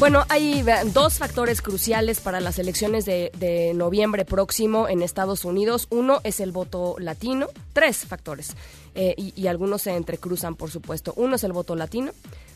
Bueno, 0.00 0.24
hay 0.28 0.64
dos 0.86 1.18
factores 1.18 1.62
cruciales 1.62 2.18
para 2.18 2.40
las 2.40 2.58
elecciones 2.58 3.04
de, 3.04 3.72
noviembre 3.76 4.24
próximo 4.24 4.88
en 4.88 5.02
Estados 5.02 5.44
Unidos. 5.44 5.86
Uno 5.90 6.20
es 6.24 6.40
el 6.40 6.50
voto 6.50 6.96
latino, 6.98 7.46
tres 7.72 7.98
factores, 7.98 8.56
eh, 8.96 9.14
y 9.16 9.46
algunos 9.46 9.82
se 9.82 9.94
entrecruzan, 9.94 10.56
por 10.56 10.72
supuesto. 10.72 11.12
Uno 11.14 11.36
es 11.36 11.44
el 11.44 11.52
voto 11.52 11.76
latino, 11.76 12.10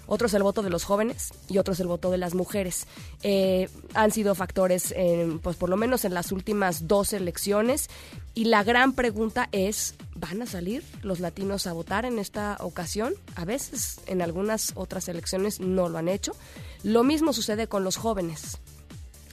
otro 0.06 0.26
es 0.26 0.34
el 0.34 0.42
voto 0.42 0.62
de 0.62 0.70
los 0.70 0.84
jóvenes 0.84 1.32
y 1.48 1.58
otro 1.58 1.74
es 1.74 1.80
el 1.80 1.86
voto 1.86 2.10
de 2.10 2.18
las 2.18 2.34
mujeres. 2.34 2.86
Eh, 3.22 3.68
han 3.94 4.10
sido 4.10 4.34
factores, 4.34 4.94
pues 5.42 5.56
por 5.56 5.68
lo 5.68 5.76
menos 5.76 6.04
en 6.04 6.14
las 6.14 6.32
últimas 6.32 6.86
dos 6.86 7.12
elecciones. 7.12 7.88
Y 8.34 8.46
la 8.46 8.64
gran 8.64 8.92
pregunta 8.92 9.48
es, 9.52 9.94
¿van 10.14 10.42
a 10.42 10.46
salir 10.46 10.82
los 11.02 11.20
latinos 11.20 11.66
a 11.66 11.72
votar 11.72 12.04
en 12.04 12.18
esta 12.18 12.56
ocasión? 12.60 13.14
A 13.36 13.44
veces 13.44 14.00
en 14.06 14.22
algunas 14.22 14.72
otras 14.74 15.08
elecciones 15.08 15.60
no 15.60 15.88
lo 15.88 15.98
han 15.98 16.08
hecho. 16.08 16.34
Lo 16.82 17.04
mismo 17.04 17.32
sucede 17.32 17.68
con 17.68 17.84
los 17.84 17.96
jóvenes. 17.96 18.58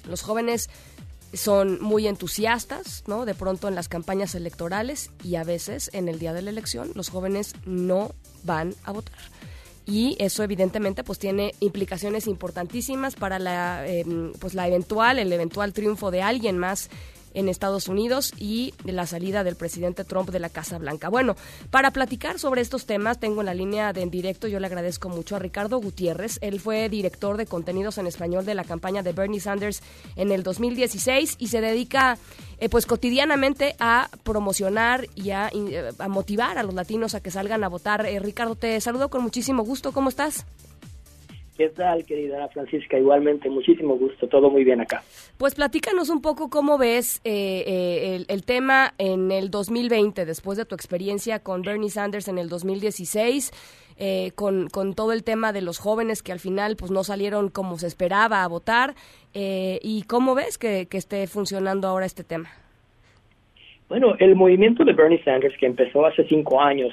Los 0.07 0.22
jóvenes 0.22 0.69
son 1.34 1.81
muy 1.81 2.07
entusiastas, 2.07 3.03
¿no? 3.07 3.26
De 3.26 3.35
pronto 3.35 3.68
en 3.68 3.76
las 3.76 3.88
campañas 3.88 4.35
electorales 4.35 5.11
y 5.23 5.35
a 5.35 5.43
veces 5.43 5.89
en 5.93 6.10
el 6.10 6.19
día 6.19 6.34
de 6.34 6.41
la 6.41 6.49
elección 6.49 6.91
los 6.93 7.10
jóvenes 7.10 7.53
no 7.65 8.11
van 8.43 8.76
a 8.84 8.91
votar 8.91 9.18
y 9.86 10.16
eso 10.20 10.44
evidentemente 10.44 11.03
pues 11.03 11.20
tiene 11.20 11.53
implicaciones 11.60 12.28
importantísimas 12.28 13.16
para 13.16 13.40
la 13.40 13.88
em, 13.88 14.34
pues 14.34 14.53
la 14.53 14.68
eventual 14.68 15.20
el 15.20 15.34
eventual 15.34 15.74
triunfo 15.74 16.12
de 16.12 16.22
alguien 16.22 16.58
más 16.58 16.90
en 17.34 17.49
Estados 17.49 17.88
Unidos 17.88 18.34
y 18.38 18.74
la 18.84 19.06
salida 19.06 19.44
del 19.44 19.56
presidente 19.56 20.03
Trump 20.03 20.30
de 20.30 20.40
la 20.40 20.49
Casa 20.49 20.78
Blanca. 20.78 21.10
Bueno, 21.10 21.36
para 21.70 21.91
platicar 21.91 22.40
sobre 22.40 22.62
estos 22.62 22.86
temas 22.86 23.20
tengo 23.20 23.41
en 23.41 23.45
la 23.45 23.53
línea 23.53 23.94
de 23.94 24.02
en 24.02 24.12
directo, 24.12 24.48
yo 24.48 24.60
le 24.60 24.68
agradezco 24.68 25.10
mucho 25.10 25.36
a 25.36 25.40
Ricardo 25.40 25.80
Gutiérrez, 25.80 26.40
él 26.41 26.60
fue 26.60 26.90
director 26.90 27.38
de 27.38 27.45
contenidos 27.45 27.98
en 27.98 28.08
español 28.08 28.45
de 28.45 28.56
la 28.56 28.64
campaña 28.64 29.03
de 29.03 29.14
Bernie 29.14 29.40
Sanders 29.40 29.82
en 30.16 30.32
el 30.32 30.44
2016 30.44 31.36
y 31.40 31.48
se 31.48 31.62
dedica 31.62 32.18
eh, 32.58 32.70
pues 32.70 32.86
cotidianamente 32.86 33.76
a 33.80 34.10
promocionar 34.24 35.08
y 35.16 35.32
a, 35.32 35.49
motivar 36.10 36.58
a 36.58 36.64
los 36.64 36.74
latinos 36.74 37.16
a 37.16 37.22
que 37.22 37.32
salgan 37.32 37.64
a 37.64 37.70
votar. 37.70 38.06
Eh, 38.06 38.20
Ricardo, 38.20 38.56
te 38.56 38.80
saludo 38.82 39.10
con 39.10 39.24
muchísimo 39.24 39.64
gusto, 39.64 39.91
¿cómo 39.91 40.10
estás? 40.10 40.45
¿Qué 41.62 41.70
tal, 41.70 42.04
querida 42.08 42.48
Francisca? 42.48 42.98
Igualmente, 42.98 43.48
muchísimo 43.48 43.96
gusto, 43.96 44.28
todo 44.28 44.50
muy 44.50 44.64
bien 44.64 44.82
acá. 44.82 45.04
Pues 45.38 45.54
platícanos 45.54 46.10
un 46.10 46.20
poco 46.20 46.50
cómo 46.50 46.80
ves 46.80 47.22
eh, 47.24 47.64
eh, 47.68 48.26
el, 48.28 48.44
tema 48.46 48.96
en 48.98 49.32
el 49.32 49.52
2020, 49.52 50.26
después 50.26 50.58
de 50.58 50.66
tu 50.66 50.74
experiencia 50.74 51.38
con 51.38 51.62
Bernie 51.62 51.92
Sanders 51.92 52.28
en 52.30 52.40
el 52.40 52.50
2016, 52.50 53.52
eh, 54.00 54.32
con, 54.34 54.70
con, 54.70 54.96
todo 54.96 55.14
el 55.14 55.24
tema 55.24 55.54
de 55.54 55.62
los 55.62 55.78
jóvenes 55.78 56.24
que 56.24 56.32
al 56.32 56.40
final 56.40 56.78
pues 56.78 56.90
no 56.90 57.04
salieron 57.04 57.50
como 57.50 57.78
se 57.78 57.86
esperaba 57.86 58.44
a 58.44 58.48
votar, 58.48 58.96
y 59.32 60.02
cómo 60.08 60.34
ves 60.34 60.58
que, 60.58 60.88
esté 60.92 61.28
funcionando 61.28 61.88
ahora 61.88 62.08
este 62.08 62.24
tema. 62.24 62.50
Bueno, 63.88 64.16
el 64.18 64.34
movimiento 64.36 64.84
de 64.84 64.94
Bernie 64.94 65.24
Sanders 65.24 65.56
que 65.60 65.68
empezó 65.68 66.08
hace 66.08 66.28
cinco 66.28 66.60
años, 66.60 66.92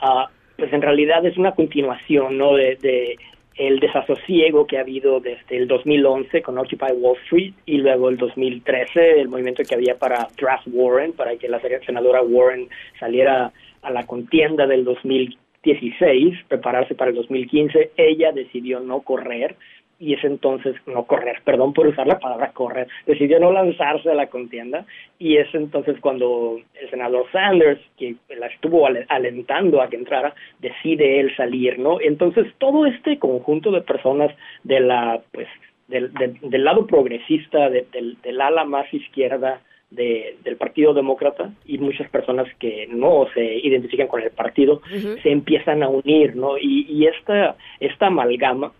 uh, 0.00 0.30
pues 0.56 0.72
en 0.72 0.82
realidad 0.82 1.26
es 1.26 1.36
una 1.36 1.50
continuación, 1.50 2.38
¿no? 2.38 2.54
de 2.54 3.18
el 3.56 3.78
desasosiego 3.78 4.66
que 4.66 4.78
ha 4.78 4.80
habido 4.80 5.20
desde 5.20 5.56
el 5.56 5.68
2011 5.68 6.42
con 6.42 6.58
Occupy 6.58 6.92
Wall 6.96 7.16
Street 7.24 7.52
y 7.66 7.78
luego 7.78 8.08
el 8.08 8.16
2013 8.16 9.20
el 9.20 9.28
movimiento 9.28 9.62
que 9.62 9.74
había 9.74 9.96
para 9.96 10.28
Draft 10.36 10.66
Warren, 10.72 11.12
para 11.12 11.36
que 11.36 11.48
la 11.48 11.60
senadora 11.86 12.22
Warren 12.22 12.68
saliera 12.98 13.52
a 13.82 13.90
la 13.90 14.04
contienda 14.04 14.66
del 14.66 14.84
2016, 14.84 16.36
prepararse 16.48 16.94
para 16.94 17.10
el 17.10 17.16
2015, 17.16 17.92
ella 17.96 18.32
decidió 18.32 18.80
no 18.80 19.00
correr 19.00 19.56
y 19.98 20.14
es 20.14 20.24
entonces 20.24 20.74
no 20.86 21.04
correr, 21.04 21.40
perdón 21.44 21.72
por 21.72 21.86
usar 21.86 22.06
la 22.06 22.18
palabra 22.18 22.52
correr, 22.52 22.88
decidió 23.06 23.38
no 23.38 23.52
lanzarse 23.52 24.10
a 24.10 24.14
la 24.14 24.26
contienda 24.26 24.84
y 25.18 25.36
es 25.36 25.52
entonces 25.54 25.96
cuando 26.00 26.58
el 26.80 26.90
senador 26.90 27.26
Sanders, 27.32 27.80
que 27.96 28.16
la 28.36 28.46
estuvo 28.46 28.86
alentando 28.86 29.80
a 29.80 29.88
que 29.88 29.96
entrara, 29.96 30.34
decide 30.60 31.20
él 31.20 31.34
salir, 31.36 31.78
¿no? 31.78 32.00
Entonces 32.00 32.46
todo 32.58 32.86
este 32.86 33.18
conjunto 33.18 33.70
de 33.70 33.82
personas 33.82 34.34
de 34.64 34.80
la, 34.80 35.20
pues, 35.32 35.48
del, 35.88 36.12
del, 36.12 36.64
lado 36.64 36.86
progresista, 36.86 37.68
del, 37.70 38.16
del 38.22 38.40
ala 38.40 38.64
más 38.64 38.92
izquierda, 38.92 39.60
del 39.90 40.56
Partido 40.56 40.92
Demócrata 40.92 41.52
y 41.64 41.78
muchas 41.78 42.08
personas 42.10 42.48
que 42.58 42.88
no 42.90 43.26
se 43.32 43.58
identifican 43.58 44.08
con 44.08 44.22
el 44.22 44.30
partido 44.30 44.82
se 45.22 45.30
empiezan 45.30 45.82
a 45.82 45.88
unir, 45.88 46.34
¿no? 46.34 46.58
Y, 46.58 46.86
y 46.88 47.06
esta, 47.06 47.56
esta 47.80 48.06
amalgama 48.06 48.72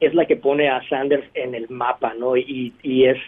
es 0.00 0.14
la 0.14 0.26
que 0.26 0.36
pone 0.36 0.68
a 0.68 0.86
Sanders 0.88 1.26
en 1.34 1.54
el 1.54 1.68
mapa, 1.68 2.14
¿no? 2.14 2.36
Y, 2.36 2.72
y 2.82 3.04
es, 3.06 3.18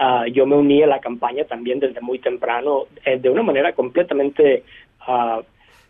uh, 0.00 0.26
yo 0.26 0.46
me 0.46 0.56
uní 0.56 0.82
a 0.82 0.86
la 0.86 1.00
campaña 1.00 1.44
también 1.44 1.80
desde 1.80 2.00
muy 2.00 2.18
temprano, 2.18 2.84
eh, 3.04 3.18
de 3.18 3.30
una 3.30 3.42
manera 3.42 3.72
completamente 3.72 4.62
uh, 5.08 5.42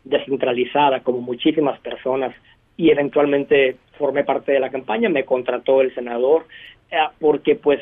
descentralizada, 0.04 1.00
como 1.00 1.20
muchísimas 1.20 1.78
personas, 1.80 2.34
y 2.76 2.90
eventualmente 2.90 3.76
formé 3.98 4.24
parte 4.24 4.52
de 4.52 4.60
la 4.60 4.70
campaña, 4.70 5.08
me 5.08 5.24
contrató 5.24 5.80
el 5.80 5.94
senador, 5.94 6.46
uh, 6.90 7.12
porque 7.20 7.56
pues 7.56 7.80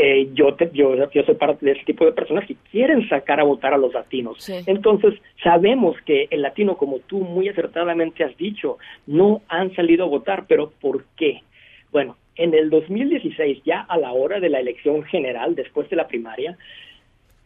eh, 0.00 0.28
yo, 0.32 0.54
te, 0.54 0.70
yo, 0.72 0.94
yo 1.10 1.22
soy 1.24 1.34
parte 1.34 1.66
de 1.66 1.72
ese 1.72 1.84
tipo 1.84 2.04
de 2.04 2.12
personas 2.12 2.46
que 2.46 2.54
quieren 2.70 3.08
sacar 3.08 3.40
a 3.40 3.42
votar 3.42 3.74
a 3.74 3.78
los 3.78 3.92
latinos. 3.92 4.48
Entonces, 4.66 5.14
sabemos 5.42 5.96
que 6.06 6.28
el 6.30 6.42
latino, 6.42 6.76
como 6.76 7.00
tú 7.00 7.18
muy 7.18 7.48
acertadamente 7.48 8.22
has 8.22 8.36
dicho, 8.36 8.78
no 9.08 9.42
han 9.48 9.74
salido 9.74 10.04
a 10.04 10.08
votar, 10.08 10.44
pero 10.46 10.70
¿por 10.80 11.04
qué? 11.16 11.42
Bueno, 11.92 12.16
en 12.36 12.54
el 12.54 12.70
2016, 12.70 13.62
ya 13.64 13.80
a 13.80 13.98
la 13.98 14.12
hora 14.12 14.40
de 14.40 14.48
la 14.48 14.60
elección 14.60 15.02
general, 15.04 15.54
después 15.54 15.90
de 15.90 15.96
la 15.96 16.06
primaria, 16.06 16.56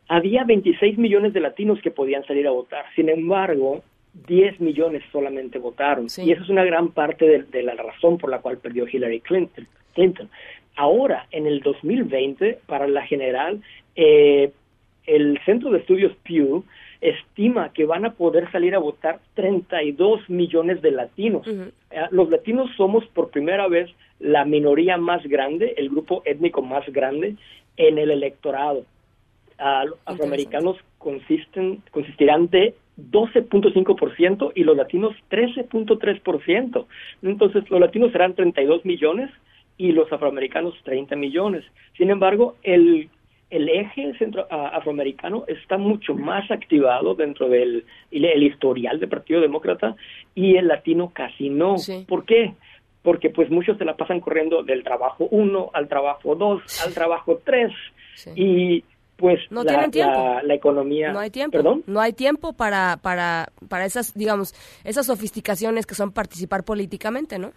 había 0.09 0.45
26 0.45 0.99
millones 0.99 1.33
de 1.33 1.41
latinos 1.41 1.81
que 1.81 1.91
podían 1.91 2.25
salir 2.27 2.47
a 2.47 2.51
votar. 2.51 2.85
Sin 2.95 3.09
embargo, 3.09 3.83
10 4.27 4.61
millones 4.61 5.03
solamente 5.11 5.59
votaron. 5.59 6.07
Y 6.19 6.33
eso 6.33 6.43
es 6.43 6.49
una 6.49 6.65
gran 6.65 6.89
parte 6.89 7.47
de, 7.51 7.63
la 7.63 7.75
razón 7.75 8.19
por 8.19 8.31
la 8.31 8.41
cual 8.41 8.59
perdió 8.59 8.87
Hillary 8.87 9.21
Clinton. 9.21 9.67
Clinton. 9.95 10.29
Ahora, 10.77 11.27
en 11.31 11.47
el 11.47 11.61
2020, 11.61 12.61
para 12.67 12.87
la 12.89 13.07
general, 13.07 13.63
eh, 13.97 14.51
el 15.07 15.39
Centro 15.45 15.71
de 15.71 15.79
Estudios 15.79 16.13
Pew 16.23 16.65
estima 17.01 17.73
que 17.73 17.85
van 17.85 18.05
a 18.05 18.13
poder 18.13 18.51
salir 18.53 18.75
a 18.75 18.79
votar 18.79 19.19
32 19.35 20.31
millones 20.31 20.81
de 20.83 20.93
latinos. 20.93 21.47
Eh, 21.47 21.71
los 22.11 22.31
latinos 22.31 22.71
somos 22.77 23.05
por 23.09 23.31
primera 23.31 23.67
vez 23.67 23.91
la 24.23 24.45
minoría 24.45 24.97
más 24.97 25.23
grande, 25.25 25.75
el 25.77 25.91
grupo 25.91 26.23
étnico 26.25 26.63
más 26.63 26.87
grande 26.87 27.37
en 27.77 27.99
el 27.99 28.11
electorado. 28.11 28.85
los 29.59 29.99
afroamericanos 30.07 30.77
consisten, 30.99 31.83
consistirán 31.91 32.49
de 32.49 32.75
12.5% 33.11 34.53
y 34.55 34.65
los 34.65 34.77
latinos 34.77 35.15
13.3%. 35.31 36.87
Entonces, 37.23 37.69
los 37.71 37.81
latinos 37.81 38.13
serán 38.13 38.35
32 38.35 38.85
millones 38.85 39.31
y 39.77 39.93
los 39.93 40.13
afroamericanos 40.13 40.75
30 40.85 41.17
millones. 41.17 41.65
Sin 41.97 42.11
embargo, 42.11 42.57
el 42.63 43.11
el 43.53 43.69
eje 43.69 44.15
centro, 44.19 44.47
afroamericano 44.51 45.45
está 45.47 45.77
mucho 45.77 46.15
más 46.15 46.51
activado 46.51 47.15
dentro 47.15 47.51
del 47.51 47.85
el 48.11 48.43
historial 48.43 48.99
del 48.99 49.11
Partido 49.11 49.43
Demócrata 49.43 49.95
y 50.35 50.57
el 50.57 50.69
latino 50.69 51.11
casi 51.13 51.51
no. 51.51 51.77
¿Por 52.09 52.25
qué? 52.25 52.55
Porque 53.03 53.31
pues 53.31 53.51
muchos 53.51 53.79
se 53.79 53.85
la 53.85 53.97
pasan 53.97 54.21
corriendo 54.21 54.63
del 54.63 54.85
trabajo 54.85 55.27
1 55.31 55.71
al 55.73 55.89
trabajo 55.89 56.35
2 56.37 56.87
al 56.87 56.95
trabajo 56.95 57.41
3 57.45 57.73
y 58.37 58.85
pues 59.17 59.41
no 59.51 59.65
la, 59.65 59.89
tiempo. 59.89 60.39
La, 60.43 60.55
economía 60.55 61.13
no 61.13 61.19
hay 61.19 61.31
tiempo. 61.31 61.83
No 61.87 62.01
hay 62.01 62.13
tiempo 62.13 62.53
para 62.53 62.99
para 63.03 63.49
para 63.69 63.85
esas 63.85 64.15
digamos 64.15 64.55
esas 64.85 65.07
sofisticaciones 65.07 65.87
que 65.87 65.95
son 65.95 66.13
participar 66.13 66.65
políticamente 66.65 67.39
no 67.39 67.53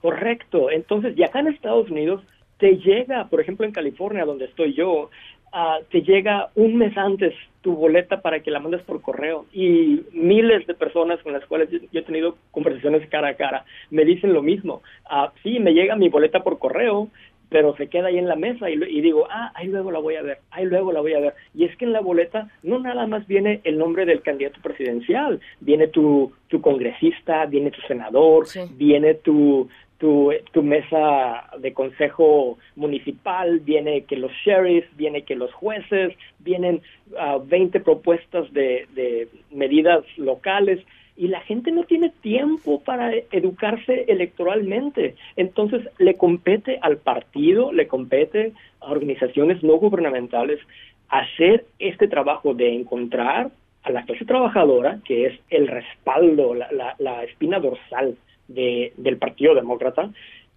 correcto. 0.00 0.70
Entonces 0.70 1.16
y 1.18 1.22
acá 1.22 1.40
en 1.40 1.48
Estados 1.48 1.90
Unidos 1.90 2.22
te 2.58 2.76
llega, 2.78 3.28
por 3.28 3.40
ejemplo, 3.40 3.66
en 3.66 3.72
California, 3.72 4.24
donde 4.24 4.46
estoy 4.46 4.74
yo, 4.74 5.10
uh, 5.56 5.82
te 5.90 6.02
llega 6.02 6.50
un 6.54 6.76
mes 6.76 6.96
antes 6.96 7.34
tu 7.62 7.74
boleta 7.74 8.20
para 8.20 8.40
que 8.40 8.50
la 8.50 8.60
mandes 8.60 8.82
por 8.82 9.00
correo 9.00 9.46
y 9.52 10.02
miles 10.12 10.66
de 10.66 10.74
personas 10.74 11.20
con 11.22 11.32
las 11.32 11.44
cuales 11.46 11.68
yo 11.70 12.00
he 12.00 12.02
tenido 12.02 12.36
conversaciones 12.52 13.08
cara 13.08 13.28
a 13.28 13.34
cara 13.34 13.64
me 13.90 14.04
dicen 14.04 14.32
lo 14.32 14.42
mismo. 14.42 14.82
Uh, 15.10 15.28
sí, 15.42 15.58
me 15.58 15.72
llega 15.72 15.96
mi 15.96 16.08
boleta 16.08 16.44
por 16.44 16.58
correo, 16.58 17.08
pero 17.48 17.76
se 17.76 17.88
queda 17.88 18.08
ahí 18.08 18.18
en 18.18 18.28
la 18.28 18.36
mesa 18.36 18.68
y, 18.70 18.74
y, 18.74 19.00
digo, 19.00 19.26
ah, 19.30 19.52
ahí 19.54 19.68
luego 19.68 19.90
la 19.90 20.00
voy 20.00 20.16
a 20.16 20.22
ver, 20.22 20.38
ahí 20.50 20.64
luego 20.64 20.92
la 20.92 21.00
voy 21.00 21.14
a 21.14 21.20
ver. 21.20 21.34
Y 21.54 21.64
es 21.64 21.76
que 21.76 21.84
en 21.84 21.92
la 21.92 22.00
boleta 22.00 22.48
no 22.62 22.78
nada 22.78 23.06
más 23.06 23.26
viene 23.26 23.60
el 23.64 23.78
nombre 23.78 24.04
del 24.04 24.22
candidato 24.22 24.60
presidencial, 24.60 25.40
viene 25.60 25.88
tu, 25.88 26.32
tu 26.48 26.60
congresista, 26.60 27.46
viene 27.46 27.70
tu 27.70 27.80
senador, 27.82 28.46
viene 28.76 29.14
tu, 29.14 29.68
tu, 29.98 30.32
tu 30.52 30.62
mesa 30.62 31.44
de 31.58 31.72
consejo 31.72 32.58
municipal, 32.74 33.60
viene 33.60 34.02
que 34.02 34.16
los 34.16 34.32
sheriffs, 34.44 34.94
viene 34.96 35.22
que 35.22 35.36
los 35.36 35.52
jueces, 35.52 36.14
vienen 36.38 36.82
uh, 37.12 37.40
20 37.44 37.80
propuestas 37.80 38.52
de, 38.52 38.86
de 38.94 39.28
medidas 39.50 40.04
locales 40.16 40.80
y 41.16 41.28
la 41.28 41.40
gente 41.40 41.72
no 41.72 41.84
tiene 41.84 42.10
tiempo 42.20 42.80
para 42.80 43.12
educarse 43.32 44.04
electoralmente. 44.08 45.14
Entonces 45.36 45.88
le 45.98 46.14
compete 46.14 46.78
al 46.82 46.98
partido, 46.98 47.72
le 47.72 47.88
compete 47.88 48.52
a 48.80 48.90
organizaciones 48.90 49.62
no 49.62 49.76
gubernamentales 49.76 50.60
hacer 51.08 51.64
este 51.78 52.08
trabajo 52.08 52.52
de 52.52 52.74
encontrar 52.74 53.50
a 53.82 53.90
la 53.90 54.04
clase 54.04 54.24
trabajadora, 54.24 54.98
que 55.04 55.26
es 55.26 55.40
el 55.48 55.68
respaldo, 55.68 56.54
la, 56.54 56.70
la, 56.72 56.96
la 56.98 57.22
espina 57.24 57.60
dorsal 57.60 58.16
de, 58.48 58.92
del 58.96 59.16
Partido 59.18 59.54
Demócrata 59.54 60.10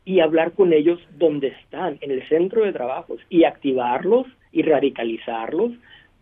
y 0.06 0.22
hablar 0.22 0.54
con 0.54 0.74
ellos 0.74 1.00
donde 1.18 1.50
están, 1.50 1.98
en 2.02 2.12
el 2.12 2.28
centro 2.30 2.64
de 2.64 2.74
trabajos, 2.74 3.20
y 3.30 3.44
activarlos 3.44 4.26
y 4.52 4.64
radicalizarlos 4.64 5.74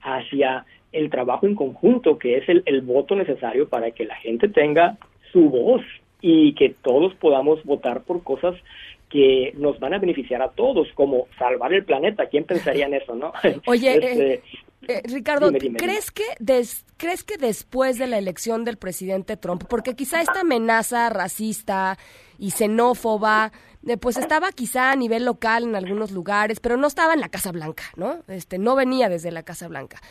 hacia 0.01 0.65
el 0.91 1.09
trabajo 1.09 1.45
en 1.45 1.55
conjunto, 1.55 2.17
que 2.17 2.37
es 2.37 2.49
el, 2.49 2.63
el 2.65 2.81
voto 2.81 3.15
necesario 3.15 3.69
para 3.69 3.91
que 3.91 4.05
la 4.05 4.15
gente 4.15 4.49
tenga 4.49 4.97
su 5.31 5.49
voz 5.49 5.81
y 6.21 6.53
que 6.53 6.75
todos 6.81 7.13
podamos 7.15 7.63
votar 7.63 8.03
por 8.03 8.23
cosas 8.23 8.55
que 9.09 9.53
nos 9.57 9.79
van 9.79 9.93
a 9.93 9.99
beneficiar 9.99 10.41
a 10.41 10.49
todos, 10.49 10.87
como 10.93 11.27
salvar 11.37 11.73
el 11.73 11.85
planeta. 11.85 12.25
¿Quién 12.27 12.43
pensaría 12.43 12.87
en 12.87 12.95
eso, 12.95 13.15
no? 13.15 13.31
Oye, 13.65 13.93
este, 13.97 14.33
eh, 14.33 14.41
eh, 14.87 15.01
Ricardo, 15.05 15.51
¿crees, 15.77 16.11
Que 16.11 16.23
¿crees 16.97 17.23
que 17.23 17.37
después 17.37 17.97
de 17.97 18.07
la 18.07 18.17
elección 18.17 18.63
del 18.63 18.77
presidente 18.77 19.37
Trump, 19.37 19.63
porque 19.67 19.95
quizá 19.95 20.21
esta 20.21 20.41
amenaza 20.41 21.09
racista 21.09 21.97
y 22.37 22.51
xenófoba, 22.51 23.51
eh, 23.87 23.97
pues 23.97 24.17
estaba 24.17 24.51
quizá 24.51 24.91
a 24.91 24.95
nivel 24.95 25.25
local 25.25 25.63
en 25.63 25.75
algunos 25.75 26.11
lugares, 26.11 26.59
pero 26.59 26.77
no 26.77 26.87
estaba 26.87 27.13
en 27.13 27.21
la 27.21 27.29
Casa 27.29 27.51
Blanca, 27.51 27.83
¿no? 27.95 28.23
Este, 28.27 28.57
no 28.57 28.75
venía 28.75 29.09
desde 29.09 29.31
la 29.31 29.43
Casa 29.43 29.67
Blanca. 29.67 30.01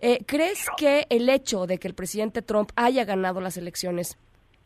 Eh, 0.00 0.20
¿Crees 0.26 0.66
que 0.76 1.06
el 1.10 1.28
hecho 1.28 1.66
de 1.66 1.78
que 1.78 1.88
el 1.88 1.94
presidente 1.94 2.42
Trump 2.42 2.70
haya 2.76 3.04
ganado 3.04 3.40
las 3.40 3.56
elecciones 3.56 4.16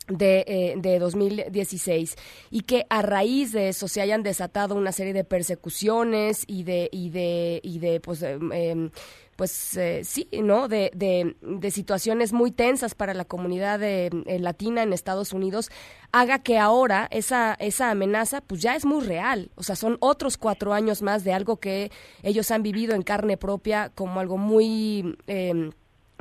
de, 0.09 0.45
eh, 0.47 0.75
de 0.77 0.99
2016 0.99 2.17
y 2.51 2.63
que 2.63 2.87
a 2.89 3.03
raíz 3.03 3.53
de 3.53 3.69
eso 3.69 3.89
se 3.89 4.01
hayan 4.01 4.23
desatado 4.23 4.75
una 4.75 4.93
serie 4.93 5.13
de 5.13 5.25
persecuciones 5.25 6.45
y 6.47 6.63
de 6.65 6.89
y 6.91 7.11
de 7.11 7.61
y 7.63 7.79
de 7.79 8.01
pues 8.01 8.23
em, 8.23 8.91
pues 9.39 9.77
eh, 9.77 10.01
sí, 10.03 10.29
¿no? 10.33 10.67
De, 10.67 10.91
de, 10.97 11.71
situaciones 11.71 12.33
muy 12.33 12.51
tensas 12.51 12.97
para 12.97 13.15
la 13.15 13.25
comunidad 13.25 13.79
de, 13.79 14.11
eh, 14.27 14.41
latina 14.41 14.83
en 14.83 14.93
Estados 14.93 15.33
Usted 15.33 15.73
haga 16.11 16.41
que 16.41 16.59
ahora 16.59 17.07
esa, 17.13 17.55
esa 17.61 17.93
amenaza 17.93 18.41
pues 18.41 18.61
ya 18.61 18.75
es 18.75 18.85
muy 18.85 19.07
real. 19.07 19.53
O 19.55 19.63
sea, 19.63 19.77
son 19.77 19.97
otros 20.01 20.39
cuatro 20.39 20.75
años 20.75 21.03
más 21.03 21.23
de 21.23 21.35
algo 21.35 21.59
que 21.59 21.93
ellos 22.25 22.51
han 22.51 22.65
vivido 22.65 22.97
en 22.97 23.03
carne 23.03 23.37
propia 23.37 23.91
como 23.95 24.19
algo 24.19 24.39
muy... 24.39 25.17
Eh, 25.29 25.71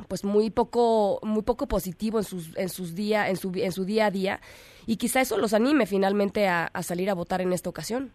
pues 0.06 0.22
muy 0.22 0.50
poco 0.50 1.18
muy 1.24 1.42
poco 1.42 1.66
positivo 1.66 2.18
en 2.18 2.24
sus 2.24 2.56
en 2.56 2.68
sus 2.68 2.94
día 2.94 3.28
en 3.28 3.36
su 3.36 3.50
en 3.56 3.72
su 3.72 3.84
día 3.84 4.06
a 4.06 4.10
día 4.12 4.40
y 4.86 4.96
quizá 4.96 5.20
eso 5.20 5.36
los 5.38 5.54
anime 5.54 5.86
finalmente 5.86 6.46
a 6.46 6.70
salir 6.84 7.10
a 7.10 7.14
votar 7.14 7.40
en 7.40 7.52
esta 7.52 7.68
ocasión 7.68 8.12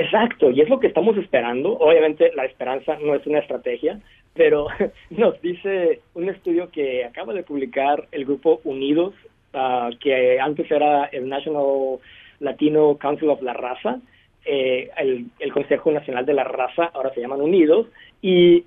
Exacto, 0.00 0.50
y 0.50 0.62
es 0.62 0.68
lo 0.70 0.80
que 0.80 0.86
estamos 0.86 1.14
esperando. 1.18 1.76
Obviamente 1.78 2.32
la 2.34 2.46
esperanza 2.46 2.96
no 3.02 3.14
es 3.14 3.26
una 3.26 3.40
estrategia, 3.40 4.00
pero 4.32 4.68
nos 5.10 5.38
dice 5.42 6.00
un 6.14 6.30
estudio 6.30 6.70
que 6.70 7.04
acaba 7.04 7.34
de 7.34 7.42
publicar 7.42 8.08
el 8.10 8.24
grupo 8.24 8.62
Unidos, 8.64 9.12
uh, 9.52 9.94
que 9.98 10.40
antes 10.40 10.70
era 10.70 11.04
el 11.06 11.28
National 11.28 11.98
Latino 12.38 12.96
Council 12.96 13.28
of 13.28 13.42
la 13.42 13.52
Raza, 13.52 14.00
eh, 14.46 14.88
el, 14.96 15.26
el, 15.38 15.52
Consejo 15.52 15.92
Nacional 15.92 16.24
de 16.24 16.32
la 16.32 16.44
Raza, 16.44 16.90
ahora 16.94 17.12
se 17.12 17.20
llaman 17.20 17.42
Unidos, 17.42 17.86
y 18.22 18.64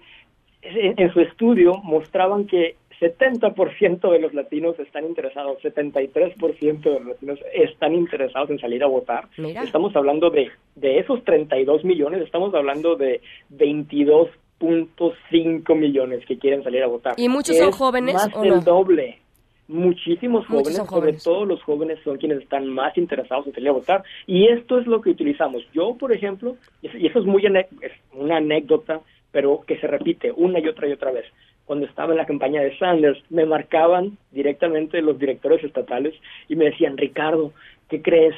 en, 0.62 0.94
en 0.98 1.12
su 1.14 1.20
estudio 1.20 1.78
mostraban 1.84 2.46
que 2.46 2.76
70% 3.04 4.12
de 4.12 4.20
los 4.20 4.34
latinos 4.34 4.80
están 4.80 5.06
interesados, 5.06 5.62
73% 5.62 6.82
de 6.82 7.00
los 7.00 7.06
latinos 7.06 7.40
están 7.54 7.94
interesados 7.94 8.50
en 8.50 8.58
salir 8.60 8.84
a 8.84 8.88
votar. 8.88 9.28
Estamos 9.38 9.96
hablando 9.96 10.30
de, 10.30 10.52
de 10.76 11.00
esos 11.00 11.24
32 11.26 11.84
millones, 11.84 12.22
estamos 12.22 12.54
hablando 12.54 12.96
de 12.96 13.20
22.5 13.52 15.76
millones 15.76 16.24
que 16.26 16.38
quieren 16.38 16.64
salir 16.64 16.84
a 16.84 16.88
votar. 16.88 17.16
¿Y 17.18 17.28
muchos 17.28 17.58
son 17.58 17.72
jóvenes 17.72 18.14
más 18.16 18.32
del 18.42 18.64
doble. 18.64 19.20
Muchísimos 19.68 20.46
jóvenes, 20.46 20.76
sobre 20.76 21.14
todo 21.14 21.46
los 21.46 21.64
jóvenes 21.64 21.98
son 22.04 22.18
quienes 22.18 22.42
están 22.42 22.68
más 22.68 22.98
interesados 22.98 23.48
en 23.48 23.54
salir 23.54 23.70
a 23.70 23.74
votar. 23.74 24.04
Y 24.28 24.50
esto 24.50 24.78
es 24.78 24.86
lo 24.88 25.00
que 25.02 25.12
utilizamos. 25.12 25.64
Yo, 25.74 25.96
por 25.98 26.14
ejemplo, 26.14 26.58
y 26.82 27.08
eso 27.08 27.20
es 27.20 27.26
muy 27.26 27.46
es 27.46 27.94
una 28.14 28.38
anécdota, 28.38 29.00
pero 29.32 29.62
que 29.66 29.80
se 29.80 29.88
repite 29.88 30.34
una 30.34 30.60
y 30.60 30.68
otra 30.68 30.86
y 30.88 30.92
otra 30.92 31.12
vez 31.12 31.26
cuando 31.66 31.86
estaba 31.86 32.12
en 32.12 32.18
la 32.18 32.26
campaña 32.26 32.62
de 32.62 32.78
Sanders, 32.78 33.22
me 33.30 33.46
marcaban 33.46 34.18
directamente 34.32 35.02
los 35.02 35.18
directores 35.18 35.64
estatales 35.64 36.14
y 36.50 36.56
me 36.56 36.66
decían, 36.66 36.98
Ricardo, 36.98 37.54
¿qué 37.90 38.02
crees? 38.02 38.36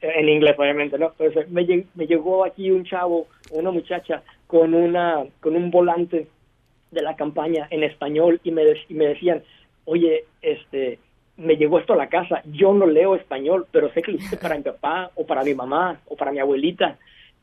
En 0.00 0.28
inglés, 0.28 0.56
obviamente, 0.58 0.98
¿no? 0.98 1.12
Entonces, 1.18 1.48
me, 1.50 1.64
llegó 1.64 2.44
aquí 2.44 2.70
un 2.70 2.84
chavo, 2.84 3.28
una 3.50 3.70
muchacha, 3.70 4.22
con, 4.46 4.74
una, 4.74 5.24
con 5.40 5.54
un 5.54 5.70
volante 5.70 6.26
de 6.90 7.02
la 7.02 7.14
campaña 7.14 7.68
en 7.70 7.84
español 7.84 8.40
y 8.42 8.50
me, 8.50 8.64
y 8.88 8.94
me 8.94 9.06
decían, 9.06 9.42
oye, 9.84 10.24
este, 10.40 10.98
me 11.36 11.56
llegó 11.56 11.78
esto 11.78 11.92
a 11.92 11.96
la 11.96 12.08
casa, 12.08 12.42
yo 12.46 12.72
no 12.72 12.86
leo 12.86 13.14
español, 13.14 13.66
pero 13.70 13.92
sé 13.92 14.02
que 14.02 14.12
lo 14.12 14.18
hice 14.18 14.36
para 14.36 14.56
mi 14.56 14.62
papá 14.62 15.10
o 15.14 15.26
para 15.26 15.44
mi 15.44 15.54
mamá 15.54 16.00
o 16.06 16.16
para 16.16 16.32
mi 16.32 16.38
abuelita. 16.38 16.98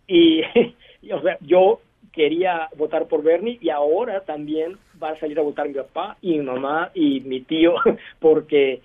Y 0.08 0.42
o 1.12 1.22
sea, 1.22 1.38
yo 1.42 1.82
quería 2.12 2.70
votar 2.76 3.08
por 3.08 3.24
Bernie 3.24 3.58
y 3.62 3.70
ahora 3.70 4.22
también 4.22 4.78
va 5.02 5.10
a 5.12 5.20
salir 5.20 5.40
a 5.40 5.44
votar 5.44 5.68
mi 5.68 5.74
papá 5.74 6.18
y 6.22 6.38
mi 6.38 6.46
mamá 6.46 6.92
y 6.94 7.22
mi 7.22 7.42
tío 7.42 7.76
porque 8.20 8.82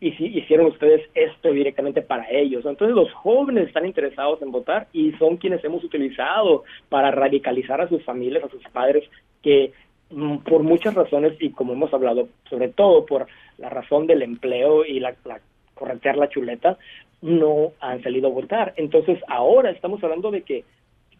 hicieron 0.00 0.66
ustedes 0.66 1.08
esto 1.14 1.52
directamente 1.52 2.02
para 2.02 2.28
ellos. 2.30 2.64
Entonces 2.64 2.94
los 2.96 3.12
jóvenes 3.12 3.68
están 3.68 3.86
interesados 3.86 4.40
en 4.42 4.50
votar 4.50 4.88
y 4.92 5.12
son 5.12 5.36
quienes 5.36 5.62
hemos 5.64 5.84
utilizado 5.84 6.64
para 6.88 7.10
radicalizar 7.10 7.80
a 7.80 7.88
sus 7.88 8.02
familias, 8.04 8.44
a 8.44 8.48
sus 8.48 8.62
padres 8.72 9.04
que 9.42 9.72
mm, 10.10 10.38
por 10.38 10.62
muchas 10.62 10.94
razones 10.94 11.34
y 11.40 11.50
como 11.50 11.72
hemos 11.72 11.92
hablado, 11.92 12.28
sobre 12.48 12.68
todo 12.68 13.06
por 13.06 13.26
la 13.58 13.68
razón 13.68 14.06
del 14.06 14.22
empleo 14.22 14.84
y 14.84 15.00
la, 15.00 15.14
la 15.24 15.40
corretear 15.74 16.16
la 16.16 16.28
chuleta, 16.28 16.78
no 17.22 17.72
han 17.80 18.02
salido 18.02 18.28
a 18.28 18.32
votar. 18.32 18.74
Entonces 18.76 19.18
ahora 19.28 19.70
estamos 19.70 20.02
hablando 20.02 20.30
de 20.30 20.42
que 20.42 20.64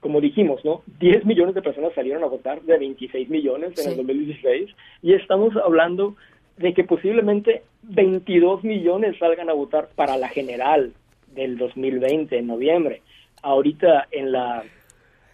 como 0.07 0.21
dijimos, 0.21 0.65
¿no? 0.65 0.83
10 1.01 1.25
millones 1.25 1.57
de 1.57 1.63
personas 1.63 1.93
salieron 1.93 2.23
a 2.23 2.29
votar 2.29 2.63
de 2.63 2.79
26 2.79 3.29
millones 3.29 3.77
en 3.85 3.91
el 3.91 3.97
2016 3.97 4.71
y 5.03 5.15
estamos 5.15 5.57
hablando 5.57 6.15
de 6.59 6.75
que 6.75 6.85
posiblemente 6.85 7.65
22 7.83 8.63
millones 8.63 9.19
salgan 9.19 9.51
a 9.51 9.53
votar 9.53 9.89
para 9.97 10.17
la 10.17 10.29
general 10.29 10.93
del 11.35 11.59
2020 11.59 12.39
en 12.39 12.47
noviembre. 12.47 13.03
Ahorita 13.43 14.07
en 14.13 14.31
la 14.31 14.63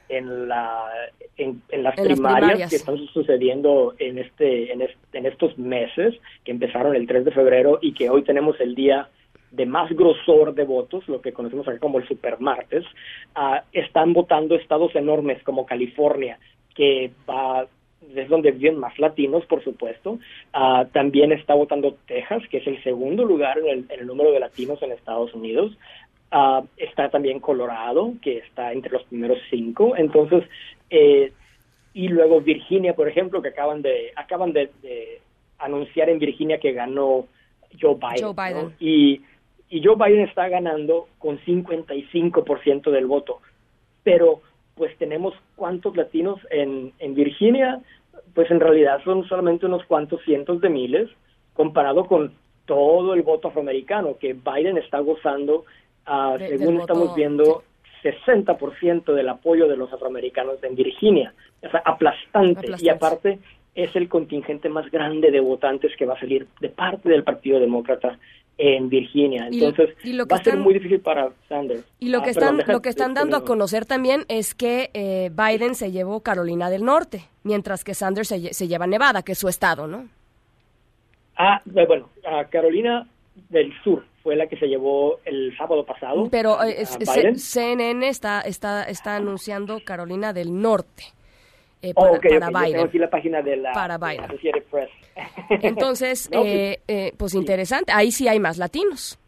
en 0.09 0.49
la 0.49 0.85
en, 1.36 1.61
las, 1.82 1.94
primarias 1.94 2.70
que 2.70 2.77
están 2.77 2.97
sucediendo 3.09 3.94
en 3.99 4.20
este, 4.20 4.73
en 4.73 4.89
en 5.12 5.27
estos 5.27 5.59
meses 5.59 6.15
que 6.44 6.51
empezaron 6.51 6.97
el 6.97 7.07
3 7.07 7.27
de 7.27 7.31
febrero 7.31 7.78
y 7.82 7.93
que 7.93 8.09
hoy 8.09 8.23
tenemos 8.23 8.59
el 8.59 8.74
día 8.74 9.11
de 9.52 9.66
más 9.66 9.90
grosor 9.92 10.54
de 10.54 10.64
votos, 10.64 11.06
lo 11.08 11.20
que 11.20 11.32
conocemos 11.32 11.68
acá 11.68 11.78
como 11.78 11.98
el 11.98 12.08
supermartes, 12.08 12.84
uh, 13.36 13.60
están 13.72 14.12
votando 14.12 14.54
estados 14.54 14.94
enormes 14.96 15.42
como 15.44 15.66
California, 15.66 16.38
que 16.74 17.12
va 17.28 17.66
es 18.16 18.28
donde 18.28 18.50
viven 18.50 18.78
más 18.78 18.98
latinos, 18.98 19.44
por 19.46 19.62
supuesto. 19.62 20.18
Uh, 20.54 20.84
también 20.92 21.32
está 21.32 21.54
votando 21.54 21.96
Texas, 22.06 22.42
que 22.50 22.58
es 22.58 22.66
el 22.66 22.82
segundo 22.82 23.24
lugar 23.24 23.58
en 23.58 23.86
el, 23.88 24.06
número 24.06 24.32
de 24.32 24.40
latinos 24.40 24.82
en 24.82 24.92
Estados 24.92 25.32
Unidos. 25.34 25.72
Uh, 26.32 26.66
está 26.76 27.10
también 27.10 27.40
Colorado, 27.40 28.14
que 28.20 28.38
está 28.38 28.72
entre 28.72 28.92
los 28.92 29.04
primeros 29.04 29.38
cinco. 29.50 29.94
Entonces, 29.96 30.44
eh, 30.90 31.32
y 31.94 32.08
luego 32.08 32.40
Virginia, 32.40 32.94
por 32.94 33.08
ejemplo, 33.08 33.42
que 33.42 33.48
acaban 33.48 33.82
de 33.82 34.12
acaban 34.16 34.52
de, 34.52 34.70
anunciar 35.58 36.08
en 36.08 36.18
Virginia 36.18 36.58
que 36.58 36.72
ganó 36.72 37.26
Joe 37.80 37.94
Biden. 37.94 38.34
Joe 38.34 38.34
Biden. 38.34 38.74
Y 38.80 39.20
y 39.73 39.82
Joe 39.82 39.97
Biden 39.97 40.28
está 40.28 40.49
ganando 40.49 41.09
con 41.19 41.39
55% 41.39 42.90
del 42.90 43.07
voto. 43.07 43.40
Pero 44.05 44.43
pues 44.74 44.94
tenemos 44.99 45.32
cuántos 45.57 45.97
latinos 45.97 46.39
en, 46.51 46.93
en 46.99 47.15
Virginia, 47.15 47.81
pues 48.35 48.51
en 48.51 48.61
realidad 48.61 49.01
son 49.03 49.27
solamente 49.28 49.65
unos 49.65 49.82
cuantos 49.86 50.20
cientos 50.27 50.61
de 50.61 50.69
miles 50.69 51.09
comparado 51.55 52.05
con 52.05 52.35
todo 52.66 53.15
el 53.15 53.23
voto 53.23 53.49
afroamericano 53.49 54.19
que 54.19 54.35
Biden 54.35 54.77
está 54.77 54.99
gozando, 54.99 55.65
uh, 56.07 56.39
según 56.39 56.81
estamos 56.81 57.15
viendo, 57.15 57.62
60% 58.03 59.15
del 59.15 59.28
apoyo 59.31 59.69
de 59.69 59.78
los 59.78 59.90
afroamericanos 59.90 60.62
en 60.65 60.74
Virginia. 60.74 61.32
O 61.62 61.70
sea, 61.70 61.81
aplastante. 61.86 62.61
aplastante. 62.61 62.85
Y 62.85 62.89
aparte 62.90 63.39
es 63.74 63.97
el 63.97 64.11
contingente 64.11 64.69
más 64.69 64.90
grande 64.90 65.31
de 65.31 65.40
votantes 65.40 65.97
que 65.97 66.05
va 66.05 66.12
a 66.12 66.20
salir 66.20 66.47
de 66.61 66.69
parte 66.69 67.09
del 67.09 67.24
Partido 67.24 67.59
Demócrata 67.59 68.19
en 68.58 68.88
Virginia. 68.88 69.48
Entonces, 69.50 69.90
va 70.30 70.36
a 70.36 70.44
ser 70.44 70.56
muy 70.56 70.74
difícil 70.74 71.00
para 71.00 71.30
Sanders. 71.48 71.84
Y 71.98 72.10
lo 72.10 72.22
que 72.22 72.28
ah, 72.28 72.32
están, 72.32 72.62
lo 72.66 72.82
que 72.82 72.88
están 72.88 73.14
dando 73.14 73.36
a 73.36 73.44
conocer 73.44 73.86
también 73.86 74.24
es 74.28 74.54
que 74.54 74.90
eh, 74.94 75.30
Biden 75.32 75.74
se 75.74 75.90
llevó 75.90 76.20
Carolina 76.20 76.70
del 76.70 76.84
Norte, 76.84 77.22
mientras 77.42 77.84
que 77.84 77.94
Sanders 77.94 78.28
se, 78.28 78.68
lleva 78.68 78.86
Nevada, 78.86 79.22
que 79.22 79.32
es 79.32 79.38
su 79.38 79.48
estado, 79.48 79.86
¿no? 79.86 80.08
Ah, 81.36 81.62
eh, 81.74 81.86
bueno, 81.86 82.10
a 82.24 82.44
Carolina 82.44 83.06
del 83.48 83.72
Sur 83.82 84.04
fue 84.22 84.36
la 84.36 84.46
que 84.46 84.56
se 84.56 84.66
llevó 84.66 85.18
el 85.24 85.56
sábado 85.56 85.84
pasado. 85.84 86.28
Pero 86.30 86.62
eh, 86.62 86.86
CNN 86.86 88.06
está, 88.06 88.42
está, 88.42 88.84
está 88.84 89.16
anunciando 89.16 89.80
Carolina 89.84 90.32
del 90.32 90.60
Norte. 90.60 91.04
Eh, 91.82 91.94
para, 91.94 92.18
Biden. 92.48 92.72
Tengo 92.72 92.84
aquí 92.84 92.98
la 92.98 93.10
página 93.10 93.42
de 93.42 93.56
la, 93.56 93.72
para 93.72 93.98
Biden. 93.98 94.28
Press. 94.70 94.90
Entonces, 95.51 96.28
pues, 96.32 96.47
eh, 96.47 96.80
eh, 96.89 97.12
pues 97.16 97.34
interesante. 97.34 97.93
Ahí 97.93 98.10
sí 98.10 98.28
hay 98.28 98.40
más 98.40 98.59
latinos. 98.59 99.18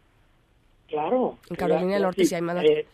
Claro. 0.87 1.37
En 1.49 1.55
Carolina 1.55 1.93
del 1.93 2.03
Norte 2.03 2.25
sí, 2.25 2.35
hay 2.35 2.41
más 2.41 2.55
latinos. 2.55 2.85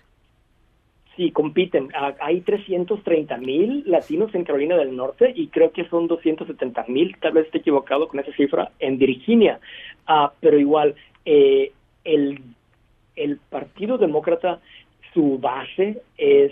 sí, 1.15 1.31
compiten. 1.31 1.89
Ah, 1.93 2.13
hay 2.19 2.41
330 2.41 3.37
mil 3.37 3.83
latinos 3.85 4.33
en 4.33 4.43
Carolina 4.43 4.77
del 4.77 4.95
Norte 4.95 5.31
y 5.35 5.47
creo 5.47 5.71
que 5.71 5.87
son 5.89 6.07
270 6.07 6.85
mil, 6.87 7.15
tal 7.19 7.33
vez 7.33 7.45
esté 7.45 7.59
equivocado 7.59 8.07
con 8.07 8.19
esa 8.19 8.31
cifra, 8.33 8.71
en 8.79 8.97
Virginia. 8.97 9.59
Uh, 10.07 10.29
pero 10.39 10.57
igual, 10.57 10.95
el, 11.25 12.41
el 13.15 13.37
Partido 13.49 13.97
Demócrata, 13.97 14.59
su 15.13 15.37
base 15.37 16.01
es 16.17 16.51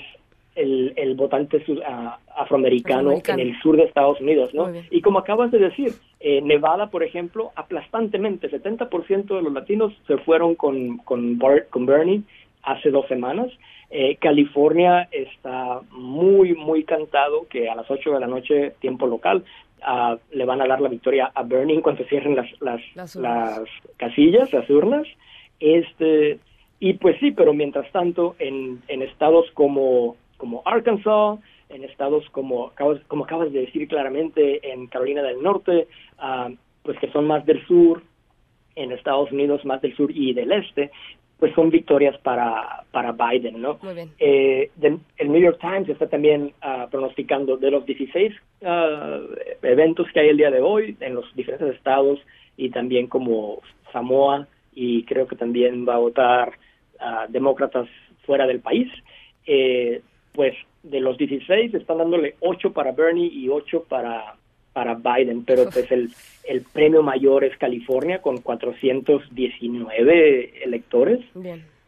el, 0.59 0.93
el 0.97 1.15
votante 1.15 1.63
afroamericano, 2.35 3.13
en 3.25 3.39
el 3.39 3.59
sur 3.61 3.77
de 3.77 3.83
Estados 3.83 4.19
Unidos, 4.19 4.53
¿no? 4.53 4.71
Y 4.91 5.01
como 5.01 5.19
acabas 5.19 5.51
de 5.51 5.59
decir, 5.59 5.93
eh, 6.19 6.41
Nevada, 6.41 6.87
por 6.87 7.03
ejemplo, 7.03 7.51
aplastantemente, 7.55 8.51
70% 8.51 9.35
de 9.35 9.41
los 9.41 9.53
latinos 9.53 9.93
se 10.05 10.17
fueron 10.17 10.55
con, 10.55 10.97
con, 10.97 11.39
con 11.69 11.85
Bernie 11.85 12.23
hace 12.63 12.91
dos 12.91 13.07
semanas. 13.07 13.51
Eh, 13.89 14.17
California 14.17 15.07
está 15.11 15.81
muy, 15.91 16.53
muy 16.55 16.83
cantado 16.83 17.47
que 17.49 17.69
a 17.69 17.75
las 17.75 17.89
8 17.89 18.11
de 18.11 18.19
la 18.19 18.27
noche, 18.27 18.73
tiempo 18.79 19.07
local, 19.07 19.43
uh, 19.81 20.17
le 20.31 20.45
van 20.45 20.61
a 20.61 20.67
dar 20.67 20.81
la 20.81 20.89
victoria 20.89 21.31
a 21.33 21.43
Bernie 21.43 21.75
en 21.75 21.81
cuanto 21.81 22.03
cierren 22.03 22.35
las, 22.35 22.47
las, 22.59 22.81
las, 22.95 23.15
las 23.15 23.61
casillas, 23.97 24.51
las 24.53 24.69
urnas. 24.69 25.07
Este, 25.59 26.39
y 26.79 26.93
pues 26.93 27.17
sí, 27.19 27.31
pero 27.31 27.53
mientras 27.53 27.91
tanto, 27.91 28.35
en, 28.39 28.81
en 28.87 29.01
estados 29.01 29.49
como 29.53 30.15
como 30.39 30.63
Arkansas, 30.65 31.39
en 31.69 31.83
estados 31.83 32.27
como, 32.31 32.71
como 33.07 33.25
acabas 33.25 33.51
de 33.51 33.59
decir 33.59 33.87
claramente, 33.87 34.71
en 34.71 34.87
Carolina 34.87 35.21
del 35.21 35.43
Norte, 35.43 35.87
ah, 36.17 36.49
pues 36.81 36.97
que 36.97 37.11
son 37.11 37.27
más 37.27 37.45
del 37.45 37.63
sur, 37.67 38.01
en 38.75 38.91
Estados 38.91 39.31
Unidos 39.31 39.63
más 39.65 39.81
del 39.81 39.95
sur 39.95 40.09
y 40.09 40.33
del 40.33 40.51
este, 40.53 40.89
pues 41.37 41.53
son 41.53 41.69
victorias 41.69 42.17
para, 42.19 42.83
para 42.91 43.11
Biden, 43.11 43.61
¿no? 43.61 43.77
Muy 43.81 43.93
bien. 43.93 44.09
Eh, 44.19 44.71
el 45.17 45.31
New 45.31 45.41
York 45.41 45.59
Times 45.59 45.89
está 45.89 46.07
también 46.07 46.53
uh, 46.63 46.89
pronosticando 46.89 47.57
de 47.57 47.71
los 47.71 47.85
16 47.85 48.33
uh, 48.61 48.65
eventos 49.63 50.07
que 50.13 50.21
hay 50.21 50.29
el 50.29 50.37
día 50.37 50.51
de 50.51 50.61
hoy 50.61 50.97
en 50.99 51.15
los 51.15 51.33
diferentes 51.35 51.75
estados 51.75 52.19
y 52.57 52.69
también 52.69 53.07
como 53.07 53.61
Samoa 53.91 54.47
y 54.73 55.03
creo 55.03 55.27
que 55.27 55.35
también 55.35 55.87
va 55.87 55.95
a 55.95 55.99
votar 55.99 56.53
demócratas 57.29 57.87
fuera 58.25 58.45
del 58.45 58.59
país. 58.59 58.91
Eh, 59.45 60.01
pues 60.33 60.55
de 60.83 60.99
los 60.99 61.17
16 61.17 61.73
están 61.73 61.97
dándole 61.97 62.35
8 62.39 62.71
para 62.73 62.91
Bernie 62.91 63.27
y 63.27 63.49
8 63.49 63.85
para, 63.89 64.35
para 64.73 64.93
Biden, 64.95 65.45
pero 65.45 65.65
pues 65.65 65.91
el, 65.91 66.11
el 66.45 66.61
premio 66.61 67.01
mayor 67.03 67.43
es 67.43 67.57
California 67.57 68.21
con 68.21 68.37
419 68.39 70.63
electores. 70.63 71.19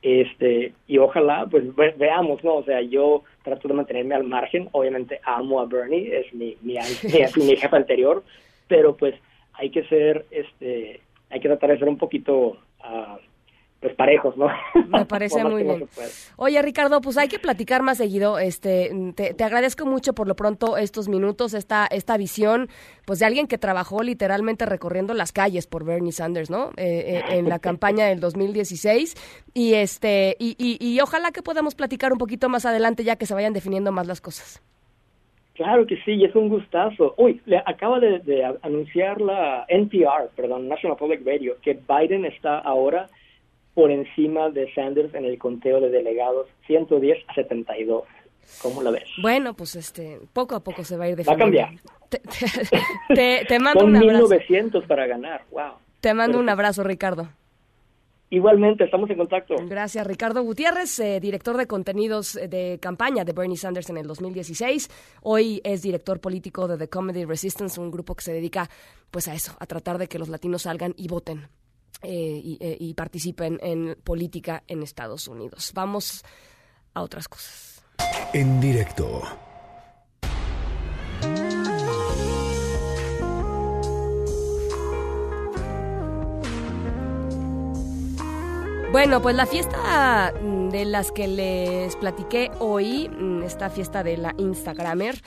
Este, 0.02 0.74
y 0.88 0.98
ojalá, 0.98 1.46
pues 1.50 1.64
veamos, 1.98 2.44
¿no? 2.44 2.56
O 2.56 2.64
sea, 2.64 2.82
yo 2.82 3.24
trato 3.44 3.68
de 3.68 3.76
mantenerme 3.76 4.16
al 4.16 4.24
margen, 4.24 4.68
obviamente 4.72 5.20
amo 5.24 5.60
a 5.60 5.66
Bernie, 5.66 6.18
es 6.18 6.34
mi, 6.34 6.58
mi, 6.62 6.76
mi, 7.04 7.56
jefe 7.56 7.76
anterior, 7.76 8.24
pero 8.68 8.98
pues 8.98 9.14
hay 9.54 9.70
que 9.70 9.84
ser, 9.84 10.26
este, 10.32 11.02
hay 11.30 11.40
que 11.40 11.50
tratar 11.50 11.70
de 11.70 11.78
ser 11.78 11.88
un 11.88 12.00
poquito 12.00 12.58
uh, 12.80 13.18
pues 13.82 13.96
parejos, 13.96 14.38
¿no? 14.38 14.48
Me 14.90 15.06
parece 15.08 15.44
muy 15.44 15.64
bien. 15.64 15.88
Oye, 16.38 16.62
Ricardo, 16.62 17.02
pues 17.02 17.18
hay 17.18 17.28
que 17.28 17.40
platicar 17.40 17.82
más 17.82 17.98
seguido. 17.98 18.38
Este, 18.38 18.92
te, 19.16 19.44
agradezco 19.44 19.88
mucho 19.88 20.14
por 20.14 20.28
lo 20.28 20.36
pronto 20.36 20.78
estos 20.78 21.10
minutos, 21.10 21.56
esta, 21.56 21.88
esta 21.88 22.16
visión, 22.16 22.68
pues 23.06 23.20
de 23.20 23.26
alguien 23.26 23.48
que 23.48 23.58
trabajó 23.58 24.04
literalmente 24.04 24.68
recorriendo 24.68 25.16
las 25.16 25.32
calles 25.32 25.66
por 25.66 25.84
Bernie 25.84 26.12
Sanders, 26.12 26.52
¿no? 26.52 26.70
Eh, 26.78 27.18
eh, 27.18 27.24
en 27.32 27.50
la 27.50 27.58
campaña 27.58 28.06
del 28.06 28.20
2016 28.20 29.16
y 29.56 29.74
este, 29.74 30.36
y, 30.38 30.56
y, 30.58 31.02
ojalá 31.02 31.32
que 31.32 31.42
podamos 31.42 31.74
platicar 31.74 32.14
un 32.14 32.20
poquito 32.20 32.50
más 32.50 32.68
adelante 32.68 33.04
ya 33.04 33.16
que 33.16 33.26
se 33.26 33.34
vayan 33.34 33.52
definiendo 33.52 33.92
más 33.92 34.06
las 34.06 34.22
cosas. 34.22 34.62
Claro 35.56 35.88
que 35.88 35.98
sí, 36.06 36.24
es 36.24 36.36
un 36.36 36.50
gustazo. 36.50 37.16
Uy, 37.18 37.42
le 37.46 37.58
acaba 37.58 38.00
de, 38.00 38.20
de 38.20 38.46
anunciar 38.62 39.20
la 39.20 39.66
NPR, 39.68 40.30
perdón, 40.36 40.68
National 40.68 40.98
Public 40.98 41.26
Radio, 41.26 41.58
que 41.64 41.74
Biden 41.74 42.26
está 42.26 42.60
ahora 42.60 43.08
por 43.74 43.92
encima 43.92 44.50
de 44.50 44.72
Sanders 44.74 45.14
en 45.14 45.26
el 45.26 45.38
conteo 45.38 45.80
de 45.80 45.90
delegados, 45.90 46.48
110 46.68 47.18
a 47.28 47.34
72. 47.34 48.04
¿Cómo 48.62 48.82
lo 48.82 48.92
ves? 48.92 49.10
Bueno, 49.22 49.54
pues 49.54 49.76
este, 49.76 50.20
poco 50.34 50.56
a 50.56 50.64
poco 50.64 50.84
se 50.84 50.98
va 50.98 51.06
a 51.06 51.10
ir 51.10 51.16
definiendo. 51.16 51.46
Va 51.46 51.66
a 51.66 51.70
cambiar. 51.70 51.82
Te, 53.16 53.46
te, 53.48 53.60
mando 53.60 53.86
un 53.86 53.96
abrazo. 53.96 54.28
1900 54.28 54.86
para 54.86 55.08
ganar, 55.08 55.46
wow. 55.52 55.74
Te 56.02 56.14
mando 56.14 56.40
un 56.40 56.50
abrazo, 56.50 56.84
Ricardo. 56.84 57.30
Igualmente, 58.30 58.86
estamos 58.86 59.10
en 59.10 59.18
contacto. 59.18 59.56
Gracias, 59.68 60.08
Ricardo 60.08 60.42
Gutiérrez, 60.42 61.00
eh, 61.00 61.20
director 61.20 61.58
de 61.58 61.68
contenidos 61.68 62.34
de 62.34 62.80
campaña 62.82 63.26
de 63.26 63.34
Bernie 63.34 63.58
Sanders 63.58 63.90
en 63.90 63.98
el 63.98 64.08
2016. 64.08 64.90
Hoy 65.22 65.62
es 65.66 65.82
director 65.82 66.20
político 66.22 66.68
de 66.68 66.78
The 66.78 66.88
Comedy 66.88 67.26
Resistance, 67.26 67.80
un 67.80 67.92
grupo 67.92 68.16
que 68.16 68.24
se 68.24 68.34
dedica 68.34 68.70
pues 69.12 69.28
a 69.28 69.34
eso, 69.34 69.56
a 69.60 69.66
tratar 69.66 69.98
de 69.98 70.08
que 70.08 70.18
los 70.18 70.30
latinos 70.30 70.62
salgan 70.62 70.94
y 70.98 71.10
voten 71.10 71.48
eh, 72.04 72.58
eh, 72.60 72.78
y, 72.80 72.96
participen 72.96 73.60
en 73.62 73.96
política 74.04 74.64
en 74.68 74.82
Estados 74.82 75.28
Unidos. 75.28 75.72
Vamos 75.76 76.24
a 76.96 77.04
otras 77.04 77.28
cosas. 77.28 77.84
En 78.34 78.60
directo. 78.60 79.22
Bueno, 88.92 89.22
pues 89.22 89.36
la 89.36 89.46
fiesta 89.46 90.34
de 90.72 90.86
las 90.86 91.12
que 91.12 91.28
les 91.28 91.96
platiqué 91.98 92.50
hoy, 92.60 93.12
esta 93.46 93.70
fiesta 93.70 94.04
de 94.04 94.18
la 94.18 94.34
Instagramer, 94.38 95.22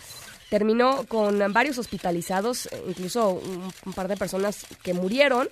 terminó 0.51 1.05
con 1.07 1.41
varios 1.53 1.79
hospitalizados, 1.79 2.69
incluso 2.89 3.41
un 3.87 3.93
par 3.93 4.09
de 4.09 4.17
personas 4.17 4.67
que 4.83 4.93
murieron 4.93 5.49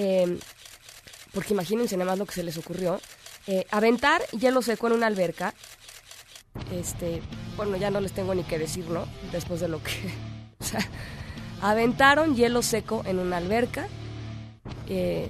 eh, 0.00 0.38
porque 1.34 1.54
imagínense 1.54 1.96
nada 1.96 2.12
más 2.12 2.18
lo 2.20 2.26
que 2.26 2.34
se 2.34 2.44
les 2.44 2.56
ocurrió, 2.56 3.00
eh, 3.48 3.66
aventar 3.72 4.22
hielo 4.28 4.62
seco 4.62 4.86
en 4.86 4.92
una 4.92 5.08
alberca, 5.08 5.54
este, 6.72 7.20
bueno, 7.56 7.76
ya 7.76 7.90
no 7.90 8.00
les 8.00 8.12
tengo 8.12 8.32
ni 8.32 8.44
que 8.44 8.60
decir, 8.60 8.88
¿no? 8.88 9.06
Después 9.32 9.58
de 9.58 9.66
lo 9.66 9.82
que, 9.82 9.90
o 10.60 10.64
sea, 10.64 10.86
aventaron 11.60 12.36
hielo 12.36 12.62
seco 12.62 13.02
en 13.06 13.18
una 13.18 13.38
alberca, 13.38 13.88
eh, 14.88 15.28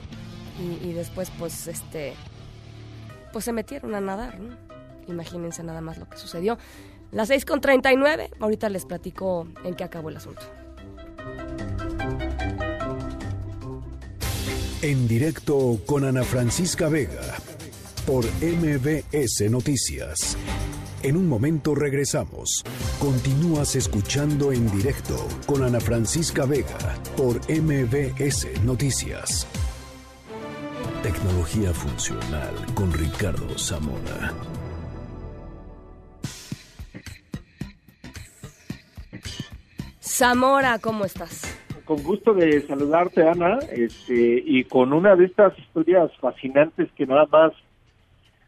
y, 0.85 0.93
después 0.93 1.31
pues 1.39 1.69
este 1.69 2.15
pues 3.33 3.45
se 3.45 3.53
metieron 3.53 3.95
a 3.95 4.01
nadar. 4.01 4.37
Imagínense 5.07 5.63
nada 5.63 5.81
más 5.81 5.97
lo 5.97 6.09
que 6.09 6.19
sucedió. 6.19 6.59
Las 7.13 7.29
6 7.29 7.47
con 7.47 7.61
39, 7.61 8.31
ahorita 8.41 8.69
les 8.69 8.85
platico 8.85 9.47
en 9.65 9.75
qué 9.75 9.85
acabó 9.85 10.11
el 10.11 10.17
asunto. 10.17 10.43
En 14.81 15.09
directo 15.09 15.81
con 15.87 16.05
Ana 16.05 16.23
Francisca 16.23 16.89
Vega 16.89 17.35
por 18.07 18.25
MBS 18.41 19.51
Noticias. 19.51 20.37
En 21.03 21.17
un 21.17 21.27
momento 21.29 21.75
regresamos. 21.75 22.63
Continúas 23.01 23.75
escuchando 23.75 24.53
en 24.53 24.71
directo 24.71 25.17
con 25.47 25.65
Ana 25.65 25.81
Francisca 25.81 26.45
Vega 26.45 26.97
por 27.17 27.41
MBS 27.51 28.63
Noticias. 28.63 29.49
Tecnología 31.03 31.75
funcional 31.75 32.55
con 32.75 32.93
Ricardo 32.93 33.59
Zamora. 33.59 34.33
Zamora, 40.01 40.79
¿cómo 40.79 41.05
estás? 41.05 41.58
Con 41.89 42.03
gusto 42.03 42.35
de 42.35 42.61
saludarte, 42.67 43.27
Ana, 43.27 43.61
este, 43.73 44.43
y 44.45 44.65
con 44.65 44.93
una 44.93 45.17
de 45.17 45.25
estas 45.25 45.59
historias 45.59 46.15
fascinantes 46.19 46.93
que 46.93 47.07
nada 47.07 47.25
más, 47.33 47.55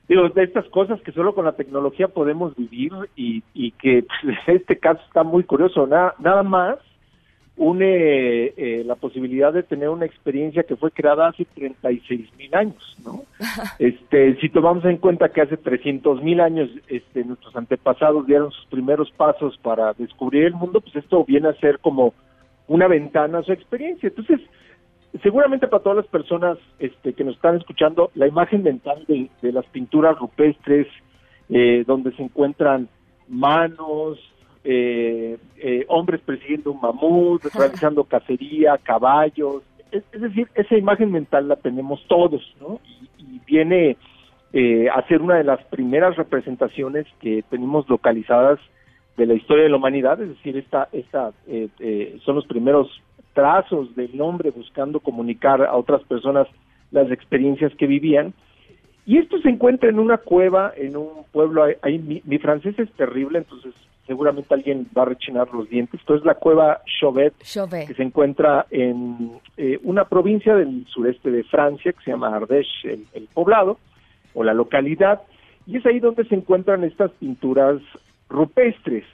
digo, 0.06 0.28
de 0.28 0.42
estas 0.42 0.66
cosas 0.66 1.00
que 1.00 1.12
solo 1.12 1.34
con 1.34 1.46
la 1.46 1.56
tecnología 1.56 2.08
podemos 2.08 2.54
vivir 2.54 2.92
y, 3.16 3.42
y 3.54 3.70
que 3.70 4.04
pues, 4.22 4.36
este 4.46 4.78
caso 4.78 5.00
está 5.06 5.22
muy 5.22 5.44
curioso. 5.44 5.86
Nada, 5.86 6.14
nada 6.18 6.42
más 6.42 6.80
une 7.56 8.52
eh, 8.58 8.84
la 8.84 8.96
posibilidad 8.96 9.54
de 9.54 9.62
tener 9.62 9.88
una 9.88 10.04
experiencia 10.04 10.64
que 10.64 10.76
fue 10.76 10.90
creada 10.90 11.28
hace 11.28 11.46
36 11.46 12.28
mil 12.36 12.54
años, 12.54 12.96
¿no? 13.02 13.24
Este, 13.78 14.38
si 14.42 14.50
tomamos 14.50 14.84
en 14.84 14.98
cuenta 14.98 15.30
que 15.30 15.40
hace 15.40 15.56
300 15.56 16.22
mil 16.22 16.42
años 16.42 16.68
este, 16.88 17.24
nuestros 17.24 17.56
antepasados 17.56 18.26
dieron 18.26 18.52
sus 18.52 18.66
primeros 18.66 19.10
pasos 19.12 19.56
para 19.62 19.94
descubrir 19.94 20.44
el 20.44 20.52
mundo, 20.52 20.82
pues 20.82 20.94
esto 20.96 21.24
viene 21.24 21.48
a 21.48 21.54
ser 21.54 21.78
como 21.78 22.12
una 22.70 22.86
ventana 22.86 23.38
a 23.38 23.42
su 23.42 23.52
experiencia. 23.52 24.08
Entonces, 24.08 24.40
seguramente 25.24 25.66
para 25.66 25.82
todas 25.82 25.96
las 25.96 26.06
personas 26.06 26.56
este, 26.78 27.14
que 27.14 27.24
nos 27.24 27.34
están 27.34 27.56
escuchando, 27.56 28.12
la 28.14 28.28
imagen 28.28 28.62
mental 28.62 29.04
de, 29.08 29.28
las 29.52 29.66
pinturas 29.66 30.16
rupestres, 30.16 30.86
eh, 31.48 31.82
donde 31.84 32.12
se 32.12 32.22
encuentran 32.22 32.88
manos, 33.28 34.20
eh, 34.62 35.36
eh, 35.56 35.84
hombres 35.88 36.20
persiguiendo 36.20 36.70
un 36.70 36.80
mamut, 36.80 37.42
realizando 37.58 38.04
cacería, 38.04 38.78
caballos. 38.78 39.64
Es, 39.90 40.04
decir, 40.12 40.48
esa 40.54 40.76
imagen 40.76 41.10
mental 41.10 41.48
la 41.48 41.56
tenemos 41.56 42.06
todos, 42.06 42.54
¿no? 42.60 42.78
Y, 43.18 43.40
viene 43.44 43.96
eh, 44.52 44.88
a 44.88 45.04
ser 45.08 45.22
una 45.22 45.34
de 45.34 45.42
las 45.42 45.60
primeras 45.64 46.14
representaciones 46.14 47.04
que 47.20 47.42
tenemos 47.50 47.88
localizadas 47.88 48.60
de 49.16 49.26
la 49.26 49.34
historia 49.34 49.64
de 49.64 49.70
la 49.70 49.76
humanidad, 49.76 50.20
es 50.20 50.30
decir, 50.30 50.56
esta, 50.56 50.88
esta 50.92 51.32
eh, 51.46 51.68
eh, 51.78 52.18
son 52.24 52.36
los 52.36 52.46
primeros 52.46 52.88
trazos 53.32 53.94
del 53.94 54.20
hombre 54.20 54.50
buscando 54.50 55.00
comunicar 55.00 55.62
a 55.62 55.76
otras 55.76 56.02
personas 56.04 56.46
las 56.90 57.10
experiencias 57.10 57.72
que 57.76 57.86
vivían. 57.86 58.34
Y 59.06 59.18
esto 59.18 59.38
se 59.40 59.48
encuentra 59.48 59.88
en 59.88 59.98
una 59.98 60.18
cueva, 60.18 60.72
en 60.76 60.96
un 60.96 61.24
pueblo, 61.32 61.64
ahí, 61.82 61.98
mi, 61.98 62.38
francés 62.38 62.78
es 62.78 62.90
terrible, 62.92 63.38
entonces 63.38 63.74
seguramente 64.06 64.52
alguien 64.52 64.86
va 64.96 65.02
a 65.02 65.06
rechinar 65.06 65.48
los 65.52 65.68
dientes, 65.68 66.00
pero 66.06 66.18
es 66.18 66.24
la 66.24 66.34
cueva 66.34 66.80
Chauvet, 67.00 67.34
que 67.86 67.94
se 67.94 68.02
encuentra 68.02 68.66
en 68.70 69.32
eh, 69.56 69.78
una 69.84 70.04
provincia 70.04 70.54
del 70.54 70.86
sureste 70.88 71.30
de 71.30 71.44
Francia, 71.44 71.92
que 71.92 72.04
se 72.04 72.10
llama 72.10 72.36
Ardèche, 72.36 72.98
el, 73.12 73.28
poblado, 73.32 73.78
o 74.34 74.44
la 74.44 74.54
localidad, 74.54 75.22
y 75.66 75.76
es 75.76 75.86
ahí 75.86 76.00
donde 76.00 76.24
se 76.24 76.34
encuentran 76.34 76.84
estas 76.84 77.10
pinturas 77.12 77.80
rupestres. 78.30 79.04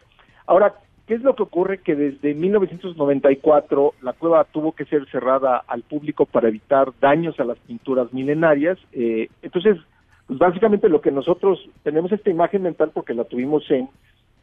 Ahora, 0.46 0.74
¿qué 1.06 1.14
es 1.14 1.22
lo 1.22 1.34
que 1.34 1.42
ocurre? 1.42 1.78
Que 1.78 1.96
desde 1.96 2.34
1994 2.34 3.94
la 4.02 4.12
cueva 4.12 4.44
tuvo 4.44 4.72
que 4.72 4.84
ser 4.84 5.08
cerrada 5.10 5.62
al 5.66 5.82
público 5.82 6.26
para 6.26 6.48
evitar 6.48 6.92
daños 7.00 7.40
a 7.40 7.44
las 7.44 7.58
pinturas 7.58 8.12
milenarias. 8.12 8.78
Eh, 8.92 9.28
entonces, 9.42 9.78
pues 10.26 10.38
básicamente 10.38 10.88
lo 10.88 11.00
que 11.00 11.10
nosotros 11.10 11.58
tenemos 11.82 12.12
esta 12.12 12.30
imagen 12.30 12.62
mental 12.62 12.90
porque 12.92 13.14
la 13.14 13.24
tuvimos 13.24 13.68
en 13.70 13.88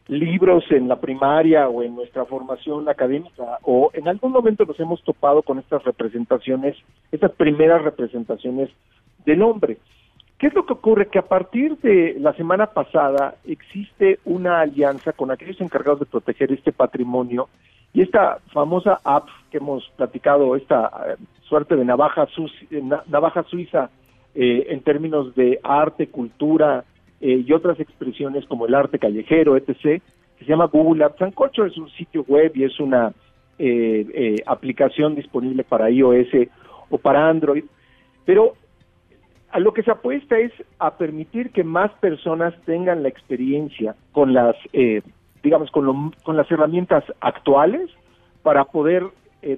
libros 0.08 0.64
en 0.70 0.88
la 0.88 1.00
primaria 1.00 1.68
o 1.68 1.82
en 1.82 1.94
nuestra 1.94 2.26
formación 2.26 2.88
académica 2.88 3.58
o 3.62 3.90
en 3.94 4.06
algún 4.06 4.32
momento 4.32 4.64
nos 4.64 4.78
hemos 4.78 5.02
topado 5.02 5.42
con 5.42 5.58
estas 5.58 5.82
representaciones, 5.84 6.76
estas 7.10 7.32
primeras 7.32 7.82
representaciones 7.82 8.70
del 9.24 9.42
hombre. 9.42 9.78
¿Qué 10.44 10.48
es 10.48 10.54
lo 10.54 10.66
que 10.66 10.74
ocurre? 10.74 11.06
Que 11.06 11.18
a 11.18 11.22
partir 11.22 11.78
de 11.78 12.16
la 12.20 12.34
semana 12.34 12.66
pasada 12.66 13.36
existe 13.46 14.18
una 14.26 14.60
alianza 14.60 15.14
con 15.14 15.30
aquellos 15.30 15.58
encargados 15.62 16.00
de 16.00 16.04
proteger 16.04 16.52
este 16.52 16.70
patrimonio 16.70 17.48
y 17.94 18.02
esta 18.02 18.40
famosa 18.52 19.00
app 19.04 19.26
que 19.50 19.56
hemos 19.56 19.88
platicado, 19.96 20.54
esta 20.54 20.90
eh, 21.08 21.16
suerte 21.48 21.76
de 21.76 21.86
navaja, 21.86 22.28
navaja 23.06 23.42
suiza 23.44 23.88
eh, 24.34 24.66
en 24.68 24.82
términos 24.82 25.34
de 25.34 25.60
arte, 25.62 26.08
cultura, 26.08 26.84
eh, 27.22 27.42
y 27.46 27.50
otras 27.54 27.80
expresiones 27.80 28.44
como 28.44 28.66
el 28.66 28.74
arte 28.74 28.98
callejero, 28.98 29.56
etc., 29.56 29.80
que 29.80 30.02
se 30.40 30.44
llama 30.44 30.66
Google 30.66 31.04
Apps 31.04 31.22
and 31.22 31.32
Culture, 31.32 31.70
es 31.70 31.78
un 31.78 31.88
sitio 31.88 32.22
web 32.28 32.52
y 32.54 32.64
es 32.64 32.78
una 32.80 33.14
eh, 33.58 34.06
eh, 34.12 34.42
aplicación 34.44 35.14
disponible 35.14 35.64
para 35.64 35.88
iOS 35.88 36.28
o 36.90 36.98
para 36.98 37.30
Android, 37.30 37.64
pero 38.26 38.56
a 39.54 39.60
lo 39.60 39.72
que 39.72 39.82
se 39.82 39.90
apuesta 39.90 40.38
es 40.38 40.52
a 40.78 40.96
permitir 40.98 41.50
que 41.50 41.64
más 41.64 41.90
personas 42.00 42.54
tengan 42.66 43.02
la 43.02 43.08
experiencia 43.08 43.94
con 44.12 44.34
las, 44.34 44.56
digamos, 45.42 45.70
con, 45.70 46.10
con 46.24 46.36
las 46.36 46.50
herramientas 46.50 47.04
actuales 47.20 47.88
para 48.42 48.64
poder 48.64 49.04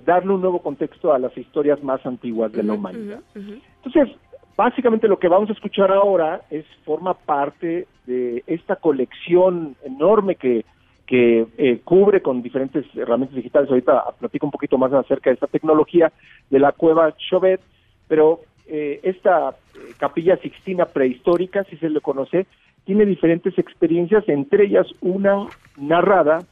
darle 0.04 0.34
un 0.34 0.42
nuevo 0.42 0.60
contexto 0.60 1.12
a 1.12 1.18
las 1.18 1.36
historias 1.36 1.82
más 1.82 2.04
antiguas 2.04 2.52
de 2.52 2.62
la 2.62 2.74
humanidad. 2.74 3.20
Entonces, 3.34 4.16
Básicamente 4.56 5.06
lo 5.06 5.18
que 5.18 5.28
vamos 5.28 5.50
a 5.50 5.52
escuchar 5.52 5.92
ahora 5.92 6.40
es 6.50 6.64
forma 6.86 7.12
parte 7.12 7.86
de 8.06 8.42
esta 8.46 8.76
colección 8.76 9.76
enorme 9.84 10.36
que, 10.36 10.64
que 11.04 11.46
eh, 11.58 11.80
cubre 11.84 12.22
con 12.22 12.42
diferentes 12.42 12.86
herramientas 12.96 13.36
digitales. 13.36 13.68
Ahorita 13.68 14.02
platico 14.18 14.46
un 14.46 14.52
poquito 14.52 14.78
más 14.78 14.94
acerca 14.94 15.28
de 15.28 15.34
esta 15.34 15.46
tecnología 15.46 16.10
de 16.48 16.58
la 16.58 16.72
cueva 16.72 17.14
Chauvet, 17.18 17.60
pero 18.08 18.40
eh, 18.68 19.00
esta 19.02 19.50
eh, 19.50 19.94
capilla 19.98 20.36
sixtina 20.38 20.86
prehistórica, 20.86 21.64
si 21.64 21.76
se 21.76 21.88
le 21.88 22.00
conoce, 22.00 22.46
tiene 22.84 23.04
diferentes 23.04 23.58
experiencias, 23.58 24.28
entre 24.28 24.64
ellas 24.64 24.86
una 25.00 25.46
narrada 25.76 26.44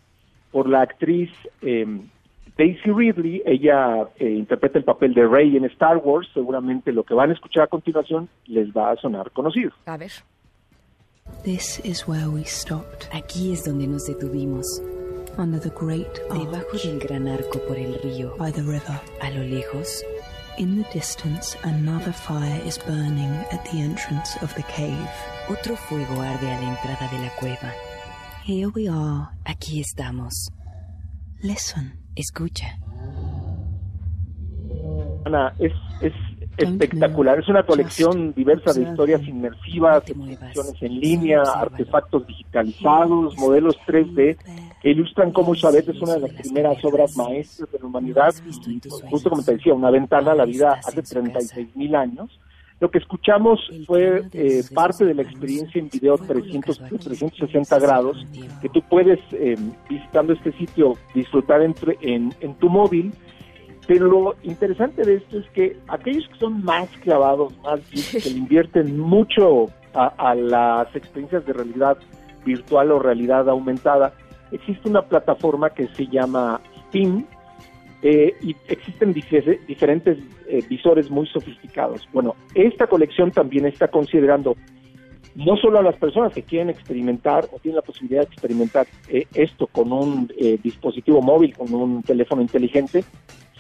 por 0.51 0.69
la 0.69 0.83
actriz 0.83 1.31
Daisy 2.57 2.91
Ridley, 2.91 3.43
ella 3.45 4.09
eh, 4.17 4.31
interpreta 4.31 4.79
el 4.79 4.85
papel 4.85 5.13
de 5.15 5.27
Rey 5.27 5.57
en 5.57 5.65
Star 5.65 5.97
Wars, 5.97 6.29
seguramente 6.33 6.93
lo 6.93 7.03
que 7.03 7.15
van 7.15 7.31
a 7.31 7.33
escuchar 7.33 7.65
a 7.65 7.67
continuación 7.67 8.29
les 8.47 8.69
va 8.71 8.93
a 8.93 8.97
sonar 8.97 9.31
conocido. 9.33 9.73
A 9.87 9.97
ver. 9.97 10.13
This 11.43 11.81
is 11.85 12.07
where 12.07 12.29
we 12.29 12.45
stopped. 12.45 13.09
Aquí 13.13 13.53
es 13.53 13.65
donde 13.65 13.87
nos 13.87 14.07
detuvimos. 14.07 14.67
Under 15.37 15.61
the 15.61 15.71
great 15.71 16.07
Debajo 16.31 16.77
del 16.85 17.01
gran 17.01 17.27
arco 17.27 17.59
por 17.67 17.77
el 17.77 17.95
río. 18.03 18.37
By 18.39 18.53
the 18.53 18.63
river. 18.63 19.01
A 19.21 19.31
lo 19.31 19.43
lejos. 19.43 20.05
In 20.57 20.77
the 20.79 20.85
distance, 20.93 21.57
another 21.65 22.13
fire 22.13 22.61
is 22.65 22.79
burning 22.79 23.35
at 23.51 23.65
the 23.65 23.81
entrance 23.81 24.37
of 24.41 24.55
the 24.55 24.63
cave. 24.63 25.11
Otro 25.49 25.75
fuego 25.75 26.21
arde 26.21 26.47
a 26.47 26.61
la 26.61 26.71
entrada 26.71 27.11
de 27.11 27.19
la 27.19 27.31
cueva. 27.41 27.73
Here 28.45 28.69
we 28.69 28.87
are. 28.87 29.31
Aquí 29.47 29.81
estamos. 29.81 30.49
Listen. 31.43 31.99
Escucha. 32.15 32.79
Ana, 35.27 35.53
es, 35.59 35.73
es 36.01 36.13
espectacular. 36.57 37.39
Es 37.39 37.49
una 37.49 37.65
colección 37.65 38.33
diversa 38.35 38.73
de 38.73 38.83
historias 38.83 39.23
inmersivas, 39.27 40.09
exposiciones 40.09 40.83
en 40.83 41.01
línea, 41.01 41.43
artefactos 41.43 42.27
digitalizados, 42.27 43.37
modelos 43.39 43.77
3D 43.87 44.37
que 44.85 44.91
ilustran 44.91 45.33
cómo 45.33 45.55
Chávez 45.55 45.89
es 45.89 45.99
una 46.03 46.13
de 46.13 46.21
las 46.21 46.33
primeras 46.33 46.85
obras 46.85 47.17
maestras 47.17 47.73
de 47.73 47.79
la 47.79 47.87
humanidad. 47.87 48.35
justo 49.09 49.31
como 49.31 49.43
te 49.43 49.53
decía, 49.53 49.73
una 49.73 49.91
ventana 49.91 50.33
a 50.33 50.35
la 50.35 50.45
vida 50.45 50.79
hace 50.85 51.03
36 51.03 51.75
mil 51.75 51.95
años. 51.95 52.39
Lo 52.81 52.91
que 52.91 52.99
escuchamos 52.99 53.61
fue 53.87 54.25
eh, 54.35 54.63
parte 54.75 55.07
de 55.07 55.15
la 55.15 55.23
experiencia 55.23 55.79
en 55.81 55.89
video 55.89 56.19
300, 56.19 56.79
360 57.03 57.79
grados 57.79 58.27
que 58.61 58.69
tú 58.69 58.83
puedes, 58.83 59.21
eh, 59.33 59.57
visitando 59.89 60.35
este 60.35 60.53
sitio, 60.53 60.99
disfrutar 61.15 61.63
entre, 61.63 61.97
en, 62.03 62.35
en 62.41 62.55
tu 62.57 62.69
móvil. 62.69 63.15
Pero 63.87 64.07
lo 64.07 64.35
interesante 64.43 65.03
de 65.03 65.17
esto 65.17 65.39
es 65.39 65.49
que 65.51 65.77
aquellos 65.89 66.27
que 66.29 66.39
son 66.39 66.65
más 66.65 66.89
clavados, 67.03 67.53
más 67.63 67.81
que 67.91 68.31
le 68.31 68.39
invierten 68.39 68.99
mucho 68.99 69.67
a, 69.95 70.07
a 70.19 70.35
las 70.35 70.95
experiencias 70.97 71.45
de 71.47 71.53
realidad 71.53 71.99
virtual 72.45 72.93
o 72.93 72.99
realidad 72.99 73.49
aumentada, 73.49 74.15
existe 74.53 74.89
una 74.89 75.03
plataforma 75.03 75.71
que 75.71 75.87
se 75.89 76.07
llama 76.07 76.61
Steam, 76.89 77.27
eh, 78.03 78.35
y 78.43 78.55
existen 78.69 79.15
dife- 79.15 79.65
diferentes 79.67 80.19
eh, 80.47 80.63
visores 80.69 81.11
muy 81.11 81.27
sofisticados. 81.27 82.07
Bueno, 82.13 82.37
esta 82.55 82.87
colección 82.87 83.31
también 83.31 83.65
está 83.65 83.89
considerando 83.89 84.57
no 85.35 85.57
solo 85.57 85.79
a 85.79 85.83
las 85.83 85.97
personas 85.97 86.33
que 86.35 86.43
quieren 86.43 86.69
experimentar 86.69 87.47
o 87.51 87.59
tienen 87.59 87.77
la 87.77 87.83
posibilidad 87.83 88.21
de 88.21 88.27
experimentar 88.27 88.87
eh, 89.09 89.27
esto 89.33 89.67
con 89.69 89.91
un 89.91 90.31
eh, 90.39 90.59
dispositivo 90.63 91.23
móvil, 91.23 91.57
con 91.57 91.73
un 91.73 92.03
teléfono 92.03 92.43
inteligente, 92.43 93.05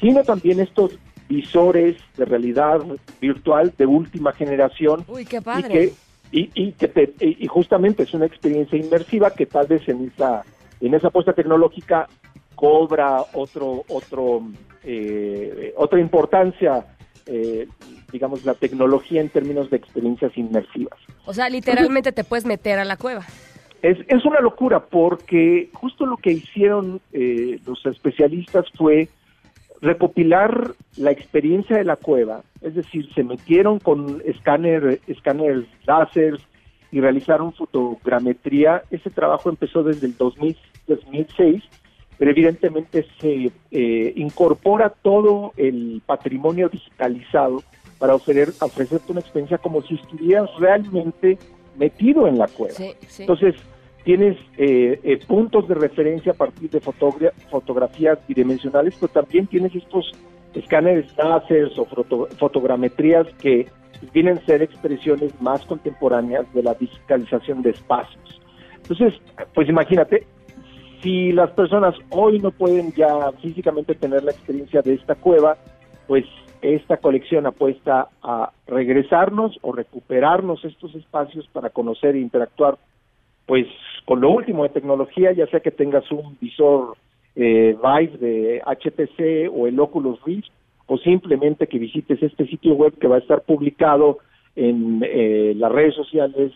sino 0.05 0.23
también 0.23 0.61
estos 0.61 0.99
visores 1.31 1.97
de 2.19 2.27
realidad 2.27 2.81
virtual 3.23 3.73
de 3.79 3.87
última 3.87 4.33
generación 4.33 5.03
Uy, 5.09 5.25
qué 5.25 5.39
y 5.39 5.41
padre. 5.41 5.69
que 5.71 5.93
y, 6.31 6.51
y 6.55 6.73
que 6.73 6.89
te- 6.89 7.15
y, 7.21 7.43
y 7.45 7.47
justamente 7.47 8.03
es 8.03 8.13
una 8.13 8.27
experiencia 8.27 8.79
inmersiva 8.79 9.31
que 9.31 9.47
tal 9.47 9.67
vez 9.67 9.89
en 9.89 10.11
esa 10.15 10.43
en 10.83 10.93
esa 10.93 11.09
apuesta 11.09 11.33
tecnológica 11.33 12.07
cobra 12.55 13.23
otro 13.33 13.85
otro 13.89 14.43
eh, 14.85 15.73
otra 15.79 15.99
importancia 16.01 16.85
eh, 17.25 17.67
digamos 18.13 18.45
la 18.45 18.53
tecnología 18.53 19.23
en 19.23 19.31
términos 19.31 19.71
de 19.71 19.79
experiencias 19.79 20.37
inmersivas 20.37 20.99
O 21.25 21.33
sea, 21.33 21.49
literalmente 21.49 22.13
te 22.13 22.25
puedes 22.25 22.45
meter 22.45 22.79
a 22.79 22.85
la 22.85 22.99
cueva. 22.99 23.25
es, 23.81 23.97
es 24.09 24.23
una 24.27 24.41
locura 24.41 24.81
porque 24.85 25.71
justo 25.73 26.05
lo 26.05 26.19
que 26.19 26.33
hicieron 26.33 27.01
eh, 27.15 27.59
los 27.67 27.85
especialistas 27.87 28.67
fue 28.77 29.09
recopilar 29.81 30.73
la 30.97 31.11
experiencia 31.11 31.77
de 31.77 31.85
la 31.85 31.97
cueva, 31.97 32.43
es 32.61 32.75
decir, 32.75 33.13
se 33.15 33.23
metieron 33.23 33.79
con 33.79 34.23
escáner, 34.25 35.01
escáneres 35.07 35.67
láser 35.87 36.39
y 36.91 37.01
realizaron 37.01 37.53
fotogrametría. 37.53 38.83
Ese 38.91 39.11
trabajo 39.11 39.51
empezó 39.51 39.83
desde 39.83 40.07
el 40.07 40.17
2000, 40.17 40.57
2006, 40.87 41.63
pero 42.19 42.31
evidentemente 42.31 43.07
se 43.21 43.51
eh, 43.71 44.13
incorpora 44.17 44.91
todo 44.91 45.53
el 45.57 46.03
patrimonio 46.07 46.69
digitalizado 46.69 47.63
para 47.99 48.15
ofrecer, 48.15 48.51
ofrecerte 48.61 49.13
una 49.13 49.21
experiencia 49.21 49.59
como 49.59 49.83
si 49.83 49.95
estuvieras 49.95 50.49
realmente 50.59 51.39
metido 51.77 52.27
en 52.29 52.39
la 52.39 52.47
cueva. 52.47 52.75
Sí, 52.75 52.93
sí. 53.09 53.23
Entonces, 53.23 53.57
tienes 54.05 54.37
eh, 54.59 55.01
eh, 55.03 55.19
puntos 55.27 55.67
de 55.67 55.75
referencia 55.75 56.33
a 56.33 56.35
partir 56.35 56.71
de 56.71 56.81
fotogra- 56.81 57.33
fotografías 57.51 58.19
bidimensionales, 58.29 58.95
pero 59.01 59.13
también 59.13 59.47
tienes 59.47 59.75
estos 59.75 60.13
escáneres 60.55 61.07
láser 61.17 61.71
o 61.77 61.85
foto- 61.87 62.29
fotogrametrías 62.39 63.27
que 63.41 63.67
vienen 64.13 64.39
a 64.39 64.45
ser 64.45 64.63
expresiones 64.63 65.41
más 65.41 65.65
contemporáneas 65.65 66.53
de 66.53 66.63
la 66.63 66.75
digitalización 66.75 67.63
de 67.63 67.71
espacios. 67.71 68.41
Entonces, 68.77 69.15
pues 69.55 69.69
imagínate, 69.69 70.27
si 71.03 71.33
las 71.33 71.51
personas 71.53 71.95
hoy 72.11 72.39
no 72.39 72.51
pueden 72.51 72.93
ya 72.93 73.33
físicamente 73.41 73.95
tener 73.95 74.23
la 74.23 74.33
experiencia 74.33 74.83
de 74.83 74.95
esta 74.95 75.15
cueva, 75.15 75.57
pues 76.07 76.27
esta 76.61 76.99
colección 76.99 77.47
apuesta 77.47 78.09
a 78.23 78.53
regresarnos 78.67 79.59
o 79.63 79.73
recuperarnos 79.73 80.63
estos 80.65 80.95
espacios 80.95 81.47
para 81.49 81.71
conocer 81.71 82.17
e 82.17 82.21
interactuar 82.21 82.77
pues 83.47 83.67
con 84.05 84.21
lo 84.21 84.31
último 84.31 84.63
de 84.65 84.69
tecnología, 84.71 85.33
ya 85.33 85.47
sea 85.47 85.61
que 85.61 85.71
tengas 85.71 86.11
un 86.11 86.37
visor 86.41 86.97
eh, 87.37 87.77
Vive 87.83 88.19
de 88.19 88.63
HTC 88.65 89.51
o 89.53 89.67
el 89.67 89.79
Oculus 89.81 90.23
Rift, 90.25 90.49
o 90.87 90.99
simplemente 90.99 91.67
que 91.67 91.79
visites 91.79 92.23
este 92.23 92.47
sitio 92.47 92.75
web 92.75 92.93
que 92.99 93.09
va 93.09 93.17
a 93.17 93.21
estar 93.21 93.43
publicado 93.43 94.19
en 94.55 95.03
eh, 95.03 95.55
las 95.57 95.73
redes 95.73 95.95
sociales 95.95 96.53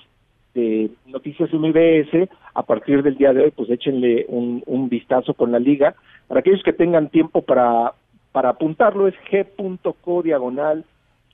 de 0.55 0.91
Noticias 1.07 1.51
MBS. 1.53 2.29
A 2.55 2.63
partir 2.63 3.03
del 3.03 3.17
día 3.17 3.33
de 3.33 3.45
hoy, 3.45 3.51
pues 3.51 3.71
échenle 3.71 4.27
un, 4.29 4.63
un 4.67 4.89
vistazo 4.89 5.33
con 5.33 5.51
la 5.51 5.59
liga. 5.59 5.95
Para 6.27 6.41
aquellos 6.41 6.63
que 6.63 6.75
tengan 6.75 7.09
tiempo 7.09 7.43
para, 7.43 7.95
para 8.33 8.51
apuntarlo, 8.51 9.09
es 9.09 9.15
g.co 9.31 10.23
diagonal 10.23 10.85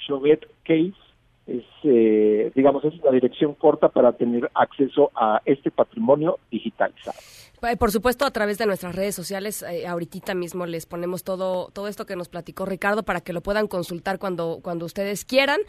Chauvet 0.07 0.47
Case 0.63 1.04
es, 1.47 1.65
eh, 1.83 2.51
digamos, 2.55 2.85
es 2.85 2.95
una 3.01 3.11
dirección 3.11 3.55
corta 3.55 3.89
para 3.89 4.13
tener 4.13 4.51
acceso 4.55 5.11
a 5.15 5.41
este 5.45 5.71
patrimonio 5.71 6.39
digitalizado. 6.51 7.19
Eh, 7.63 7.77
Por 7.77 7.91
supuesto, 7.91 8.25
a 8.27 8.31
través 8.31 8.59
de 8.59 8.67
nuestras 8.67 8.95
redes 8.95 9.15
sociales, 9.15 9.63
eh, 9.63 9.87
ahorita 9.87 10.35
mismo 10.35 10.67
les 10.67 10.85
ponemos 10.87 11.25
todo, 11.25 11.69
todo 11.73 11.89
esto 11.89 12.05
que 12.07 12.17
nos 12.17 12.29
platicó 12.29 12.67
Ricardo 12.67 13.03
para 13.05 13.21
que 13.21 13.33
lo 13.33 13.41
puedan 13.43 13.69
consultar 13.69 14.19
cuando, 14.19 14.61
cuando 14.63 14.85
ustedes 14.87 15.25
quieran. 15.25 15.61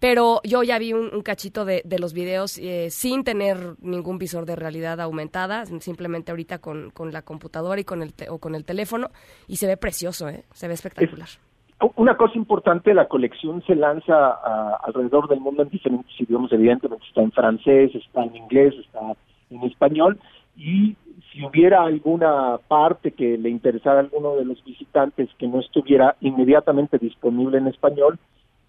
Pero 0.00 0.40
yo 0.44 0.62
ya 0.62 0.78
vi 0.78 0.92
un, 0.92 1.12
un 1.12 1.22
cachito 1.22 1.64
de, 1.64 1.82
de 1.84 1.98
los 1.98 2.12
videos 2.12 2.56
eh, 2.58 2.88
sin 2.88 3.24
tener 3.24 3.74
ningún 3.80 4.16
visor 4.16 4.46
de 4.46 4.54
realidad 4.54 5.00
aumentada, 5.00 5.66
simplemente 5.80 6.30
ahorita 6.30 6.58
con, 6.58 6.90
con 6.90 7.12
la 7.12 7.22
computadora 7.22 7.80
y 7.80 7.84
con 7.84 8.02
el 8.02 8.12
te- 8.14 8.30
o 8.30 8.38
con 8.38 8.54
el 8.54 8.64
teléfono, 8.64 9.10
y 9.48 9.56
se 9.56 9.66
ve 9.66 9.76
precioso, 9.76 10.28
¿eh? 10.28 10.44
se 10.52 10.68
ve 10.68 10.74
espectacular. 10.74 11.28
Una 11.94 12.16
cosa 12.16 12.34
importante, 12.36 12.92
la 12.92 13.06
colección 13.06 13.62
se 13.62 13.76
lanza 13.76 14.14
a- 14.32 14.80
alrededor 14.82 15.28
del 15.28 15.40
mundo 15.40 15.62
en 15.62 15.68
diferentes 15.68 16.20
idiomas, 16.20 16.52
evidentemente 16.52 17.04
está 17.06 17.22
en 17.22 17.30
francés, 17.30 17.94
está 17.94 18.24
en 18.24 18.34
inglés, 18.34 18.74
está 18.84 19.14
en 19.50 19.62
español, 19.62 20.18
y 20.56 20.96
si 21.30 21.44
hubiera 21.44 21.84
alguna 21.84 22.58
parte 22.66 23.12
que 23.12 23.38
le 23.38 23.48
interesara 23.48 23.98
a 23.98 24.00
alguno 24.00 24.34
de 24.34 24.44
los 24.44 24.62
visitantes 24.64 25.28
que 25.38 25.46
no 25.46 25.60
estuviera 25.60 26.16
inmediatamente 26.20 26.98
disponible 26.98 27.58
en 27.58 27.68
español, 27.68 28.18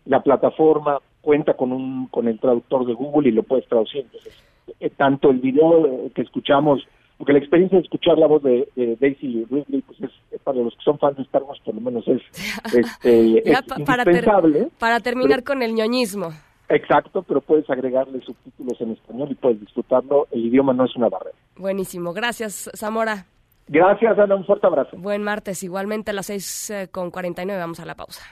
la 0.05 0.21
plataforma 0.21 0.99
cuenta 1.21 1.55
con 1.55 1.71
un 1.71 2.07
con 2.07 2.27
el 2.27 2.39
traductor 2.39 2.85
de 2.85 2.93
Google 2.93 3.29
y 3.29 3.31
lo 3.31 3.41
puedes 3.43 3.67
traducir. 3.67 4.01
Entonces, 4.01 4.43
eh, 4.79 4.89
tanto 4.91 5.31
el 5.31 5.39
video 5.39 5.85
eh, 5.87 6.11
que 6.13 6.21
escuchamos, 6.21 6.87
porque 7.19 7.33
la 7.33 7.39
experiencia 7.39 7.77
de 7.77 7.83
escuchar 7.83 8.17
la 8.17 8.25
voz 8.25 8.41
de, 8.41 8.67
de 8.75 8.95
Daisy 8.99 9.45
Ridley, 9.51 9.81
pues 9.83 9.99
es, 10.01 10.41
para 10.41 10.57
los 10.57 10.73
que 10.75 10.81
son 10.83 10.97
fans 10.97 11.17
de 11.17 11.23
Star 11.23 11.43
Wars, 11.43 11.59
por 11.63 11.75
lo 11.75 11.81
menos 11.81 12.07
es, 12.07 12.21
este, 12.73 13.43
Ya 13.45 13.59
es 13.59 13.61
pa- 13.67 13.75
para, 13.85 14.03
ter- 14.05 14.13
indispensable. 14.15 14.69
para 14.79 14.99
terminar 15.01 15.43
con 15.43 15.61
el 15.61 15.75
ñoñismo. 15.75 16.31
Exacto, 16.69 17.21
pero 17.23 17.41
puedes 17.41 17.69
agregarle 17.69 18.21
subtítulos 18.21 18.79
en 18.81 18.91
español 18.91 19.27
y 19.31 19.35
puedes 19.35 19.59
disfrutarlo. 19.59 20.27
El 20.31 20.45
idioma 20.45 20.71
no 20.73 20.85
es 20.85 20.95
una 20.95 21.09
barrera. 21.09 21.35
Buenísimo. 21.57 22.13
Gracias, 22.13 22.69
Zamora. 22.75 23.25
Gracias, 23.67 24.17
Ana. 24.17 24.35
Un 24.35 24.45
fuerte 24.45 24.65
abrazo. 24.67 24.95
Buen 24.97 25.21
martes. 25.23 25.61
Igualmente 25.63 26.11
a 26.11 26.13
las 26.13 26.27
6 26.27 26.69
eh, 26.69 26.87
con 26.89 27.11
49 27.11 27.59
vamos 27.59 27.79
a 27.79 27.85
la 27.85 27.95
pausa. 27.95 28.23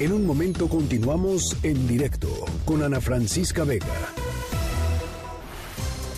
En 0.00 0.12
un 0.12 0.26
momento 0.26 0.68
continuamos 0.68 1.58
en 1.64 1.86
directo 1.86 2.28
con 2.64 2.82
Ana 2.82 3.00
Francisca 3.00 3.64
Vega. 3.64 3.86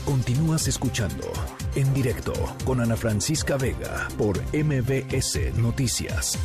Continúas 0.06 0.68
escuchando 0.68 1.32
en 1.74 1.92
directo 1.92 2.32
con 2.64 2.80
Ana 2.80 2.96
Francisca 2.96 3.56
Vega 3.56 4.06
por 4.16 4.38
MBS 4.54 5.52
Noticias. 5.56 6.38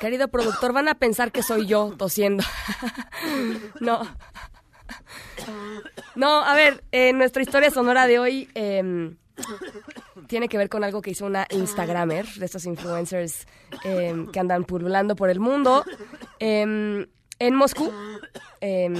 Querido 0.00 0.26
productor, 0.26 0.72
van 0.72 0.88
a 0.88 0.96
pensar 0.96 1.30
que 1.30 1.44
soy 1.44 1.66
yo 1.66 1.94
tosiendo. 1.96 2.42
no. 3.80 4.02
No, 6.16 6.42
a 6.42 6.54
ver, 6.56 6.82
eh, 6.90 7.12
nuestra 7.12 7.42
historia 7.42 7.70
sonora 7.70 8.08
de 8.08 8.18
hoy 8.18 8.50
eh, 8.56 9.14
tiene 10.26 10.48
que 10.48 10.58
ver 10.58 10.68
con 10.68 10.84
algo 10.84 11.02
que 11.02 11.10
hizo 11.10 11.26
una 11.26 11.46
Instagramer, 11.50 12.26
de 12.26 12.44
estos 12.44 12.64
influencers 12.66 13.46
eh, 13.84 14.26
que 14.32 14.40
andan 14.40 14.64
pululando 14.64 15.16
por 15.16 15.30
el 15.30 15.40
mundo. 15.40 15.84
Eh, 16.38 17.06
en 17.40 17.54
Moscú 17.54 17.92
eh, 18.60 18.92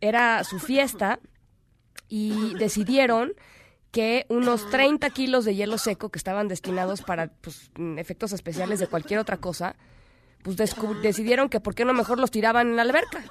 era 0.00 0.44
su 0.44 0.58
fiesta 0.58 1.20
y 2.08 2.54
decidieron 2.54 3.32
que 3.90 4.26
unos 4.28 4.68
30 4.70 5.08
kilos 5.10 5.44
de 5.44 5.54
hielo 5.54 5.78
seco 5.78 6.10
que 6.10 6.18
estaban 6.18 6.48
destinados 6.48 7.02
para 7.02 7.28
pues, 7.28 7.70
efectos 7.96 8.32
especiales 8.32 8.78
de 8.80 8.86
cualquier 8.86 9.18
otra 9.18 9.38
cosa, 9.38 9.76
pues 10.42 10.56
decidieron 11.02 11.48
que 11.48 11.60
por 11.60 11.74
qué 11.74 11.84
no 11.84 11.94
mejor 11.94 12.18
los 12.18 12.30
tiraban 12.30 12.68
en 12.68 12.76
la 12.76 12.82
alberca. 12.82 13.24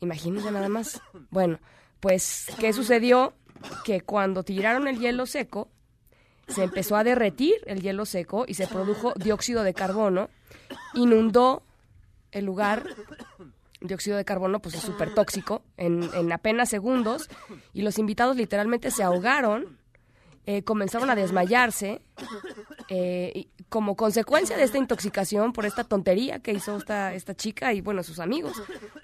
Imagínense 0.00 0.50
nada 0.50 0.68
más. 0.68 1.00
Bueno, 1.30 1.60
pues, 2.00 2.46
¿qué 2.58 2.72
sucedió? 2.72 3.34
Que 3.84 4.00
cuando 4.00 4.42
tiraron 4.42 4.88
el 4.88 4.98
hielo 4.98 5.26
seco, 5.26 5.68
se 6.48 6.64
empezó 6.64 6.96
a 6.96 7.04
derretir 7.04 7.54
el 7.66 7.80
hielo 7.80 8.04
seco 8.06 8.44
y 8.46 8.54
se 8.54 8.66
produjo 8.66 9.12
dióxido 9.16 9.62
de 9.62 9.74
carbono, 9.74 10.28
inundó 10.94 11.62
el 12.32 12.44
lugar 12.44 12.84
dióxido 13.80 14.16
de 14.16 14.24
carbono 14.24 14.60
pues 14.60 14.74
es 14.74 14.80
súper 14.80 15.14
tóxico 15.14 15.62
en, 15.76 16.08
en 16.14 16.32
apenas 16.32 16.70
segundos 16.70 17.28
y 17.72 17.82
los 17.82 17.98
invitados 17.98 18.36
literalmente 18.36 18.90
se 18.90 19.02
ahogaron, 19.02 19.78
eh, 20.46 20.62
comenzaron 20.62 21.10
a 21.10 21.14
desmayarse 21.14 22.02
eh, 22.88 23.32
y 23.34 23.48
como 23.68 23.96
consecuencia 23.96 24.56
de 24.56 24.64
esta 24.64 24.78
intoxicación 24.78 25.52
por 25.52 25.66
esta 25.66 25.84
tontería 25.84 26.38
que 26.40 26.52
hizo 26.52 26.76
esta, 26.76 27.14
esta 27.14 27.34
chica 27.34 27.72
y 27.72 27.80
bueno, 27.80 28.02
sus 28.02 28.18
amigos. 28.18 28.62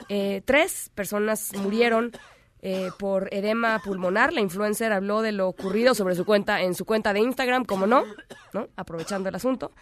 Eh, 0.09 0.43
tres 0.45 0.91
personas 0.95 1.53
murieron 1.57 2.13
eh, 2.63 2.91
por 2.99 3.33
edema 3.33 3.81
pulmonar. 3.83 4.33
La 4.33 4.41
influencer 4.41 4.93
habló 4.93 5.23
de 5.23 5.33
lo 5.33 5.49
ocurrido 5.49 5.95
sobre 5.95 6.15
su 6.15 6.25
cuenta, 6.25 6.61
en 6.63 6.75
su 6.75 6.85
cuenta 6.85 7.13
de 7.13 7.21
Instagram, 7.21 7.65
como 7.65 7.87
no, 7.87 8.05
¿no? 8.53 8.69
Aprovechando 8.77 9.29
el 9.29 9.35
asunto. 9.35 9.73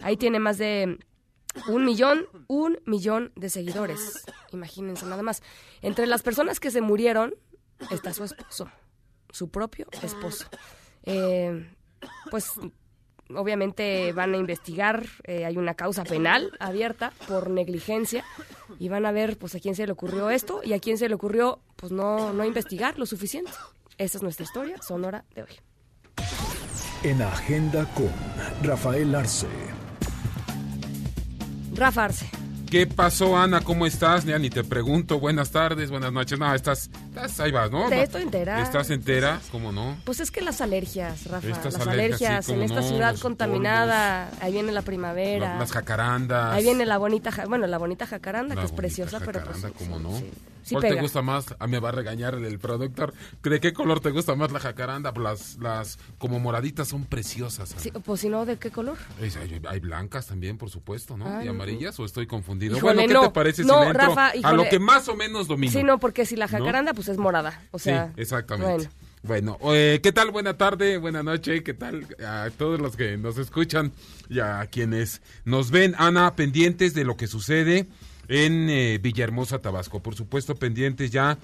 Ahí 0.00 0.16
tiene 0.16 0.38
más 0.38 0.58
de 0.58 0.98
un 1.68 1.84
millón, 1.84 2.26
un 2.46 2.80
millón 2.86 3.32
de 3.36 3.50
seguidores. 3.50 4.24
Imagínense 4.52 5.06
nada 5.06 5.22
más. 5.22 5.42
Entre 5.82 6.06
las 6.06 6.22
personas 6.22 6.60
que 6.60 6.70
se 6.70 6.80
murieron 6.80 7.34
está 7.90 8.12
su 8.12 8.24
esposo, 8.24 8.70
su 9.30 9.50
propio 9.50 9.86
esposo. 10.02 10.46
Eh, 11.04 11.70
pues 12.30 12.52
obviamente 13.36 14.12
van 14.12 14.34
a 14.34 14.36
investigar, 14.36 15.04
eh, 15.24 15.44
hay 15.44 15.56
una 15.56 15.74
causa 15.74 16.04
penal 16.04 16.52
abierta 16.60 17.12
por 17.28 17.50
negligencia 17.50 18.24
y 18.78 18.88
van 18.88 19.06
a 19.06 19.12
ver 19.12 19.36
pues 19.36 19.54
a 19.54 19.60
quién 19.60 19.74
se 19.74 19.86
le 19.86 19.92
ocurrió 19.92 20.30
esto 20.30 20.60
y 20.64 20.72
a 20.72 20.78
quién 20.78 20.98
se 20.98 21.08
le 21.08 21.14
ocurrió 21.14 21.60
pues 21.76 21.92
no, 21.92 22.32
no 22.32 22.44
investigar 22.44 22.98
lo 22.98 23.06
suficiente. 23.06 23.50
Esa 23.98 24.18
es 24.18 24.22
nuestra 24.22 24.44
historia 24.44 24.80
sonora 24.82 25.24
de 25.34 25.42
hoy. 25.42 25.50
En 27.02 27.20
Agenda 27.22 27.86
con 27.94 28.10
Rafael 28.62 29.14
Arce. 29.14 29.48
Rafa 31.74 32.04
Arce. 32.04 32.41
¿Qué 32.72 32.86
pasó, 32.86 33.36
Ana? 33.36 33.60
¿Cómo 33.60 33.84
estás? 33.84 34.24
Ya 34.24 34.38
ni 34.38 34.48
te 34.48 34.64
pregunto. 34.64 35.20
Buenas 35.20 35.50
tardes, 35.50 35.90
buenas 35.90 36.10
noches. 36.10 36.38
No, 36.38 36.54
estás, 36.54 36.88
estás 37.10 37.38
ahí 37.38 37.52
vas, 37.52 37.70
¿no? 37.70 37.90
De 37.90 38.02
esto 38.02 38.16
entera. 38.16 38.62
¿Estás 38.62 38.88
entera? 38.88 39.42
¿Cómo 39.50 39.72
no? 39.72 39.98
Pues 40.06 40.20
es 40.20 40.30
que 40.30 40.40
las 40.40 40.62
alergias, 40.62 41.26
Rafa, 41.26 41.48
Estas 41.48 41.74
las 41.74 41.86
alergias, 41.86 42.22
alergias, 42.22 42.46
sí, 42.46 42.52
en 42.54 42.62
esta 42.62 42.80
no, 42.80 42.88
ciudad 42.88 43.16
contaminada, 43.18 44.30
ahí 44.40 44.52
viene 44.54 44.72
la 44.72 44.80
primavera. 44.80 45.58
Las 45.58 45.70
jacarandas. 45.70 46.54
Ahí 46.54 46.64
viene 46.64 46.86
la 46.86 46.96
bonita, 46.96 47.30
bueno, 47.46 47.66
la 47.66 47.76
bonita 47.76 48.06
jacaranda, 48.06 48.54
La 48.54 48.62
que 48.62 48.64
es 48.64 48.70
bonita 48.70 48.80
preciosa, 48.80 49.18
pero 49.18 49.44
pues 49.44 49.56
jacaranda, 49.56 49.78
¿cómo 49.78 49.98
no? 49.98 50.16
sí 50.16 50.30
¿Cuál 50.70 50.82
te 50.82 50.94
gusta 51.00 51.22
más? 51.22 51.54
A 51.58 51.66
mí 51.66 51.72
me 51.72 51.80
va 51.80 51.88
a 51.90 51.92
regañar 51.92 52.34
el, 52.34 52.44
el 52.44 52.58
productor. 52.58 53.12
¿De 53.42 53.60
qué 53.60 53.72
color 53.72 54.00
te 54.00 54.10
gusta 54.10 54.34
más 54.34 54.52
la 54.52 54.60
jacaranda? 54.60 55.12
Pues 55.12 55.24
Las, 55.24 55.58
las 55.58 55.98
como 56.18 56.38
moraditas 56.40 56.88
son 56.88 57.04
preciosas. 57.04 57.74
Sí, 57.78 57.90
pues 57.90 58.20
si 58.20 58.28
no, 58.28 58.44
¿de 58.46 58.56
qué 58.58 58.70
color? 58.70 58.96
Es- 59.20 59.36
Hay, 59.36 59.60
hay 59.68 59.80
blancas 59.80 60.26
también, 60.26 60.58
por 60.58 60.70
supuesto, 60.70 61.16
¿no? 61.16 61.26
Ay, 61.38 61.46
¿Y 61.46 61.48
amarillas 61.48 61.98
o 62.00 62.04
estoy 62.04 62.26
confundido? 62.26 62.76
Híjole, 62.76 62.94
bueno, 62.94 63.08
¿qué 63.08 63.14
no. 63.14 63.22
te 63.22 63.30
parece 63.30 63.64
No, 63.64 63.74
si 63.78 63.80
le 63.84 63.86
entro 63.90 64.08
Rafa, 64.08 64.32
a 64.42 64.52
lo 64.52 64.68
que 64.68 64.78
más 64.78 65.08
o 65.08 65.16
menos 65.16 65.48
domino? 65.48 65.72
Sí, 65.72 65.82
no, 65.82 65.98
porque 65.98 66.26
si 66.26 66.36
la 66.36 66.48
jacaranda, 66.48 66.94
pues 66.94 67.08
es 67.08 67.18
morada. 67.18 67.60
O 67.70 67.78
sea, 67.78 68.08
sí, 68.14 68.20
exactamente. 68.20 68.88
bueno. 68.88 68.90
Bueno, 69.24 69.56
eh, 69.72 70.00
¿qué 70.02 70.10
tal? 70.10 70.32
Buena 70.32 70.58
tarde, 70.58 70.98
buena 70.98 71.22
noche, 71.22 71.62
¿qué 71.62 71.74
tal 71.74 72.08
a 72.26 72.50
todos 72.58 72.80
los 72.80 72.96
que 72.96 73.16
nos 73.16 73.38
escuchan 73.38 73.92
y 74.28 74.40
a 74.40 74.66
quienes 74.66 75.22
nos 75.44 75.70
ven, 75.70 75.94
Ana, 75.96 76.34
pendientes 76.34 76.92
de 76.92 77.04
lo 77.04 77.16
que 77.16 77.28
sucede 77.28 77.86
en 78.32 78.70
eh, 78.70 78.98
Villahermosa, 79.00 79.60
Tabasco. 79.60 80.02
Por 80.02 80.14
supuesto, 80.14 80.56
pendientes 80.56 81.10
ya 81.10 81.38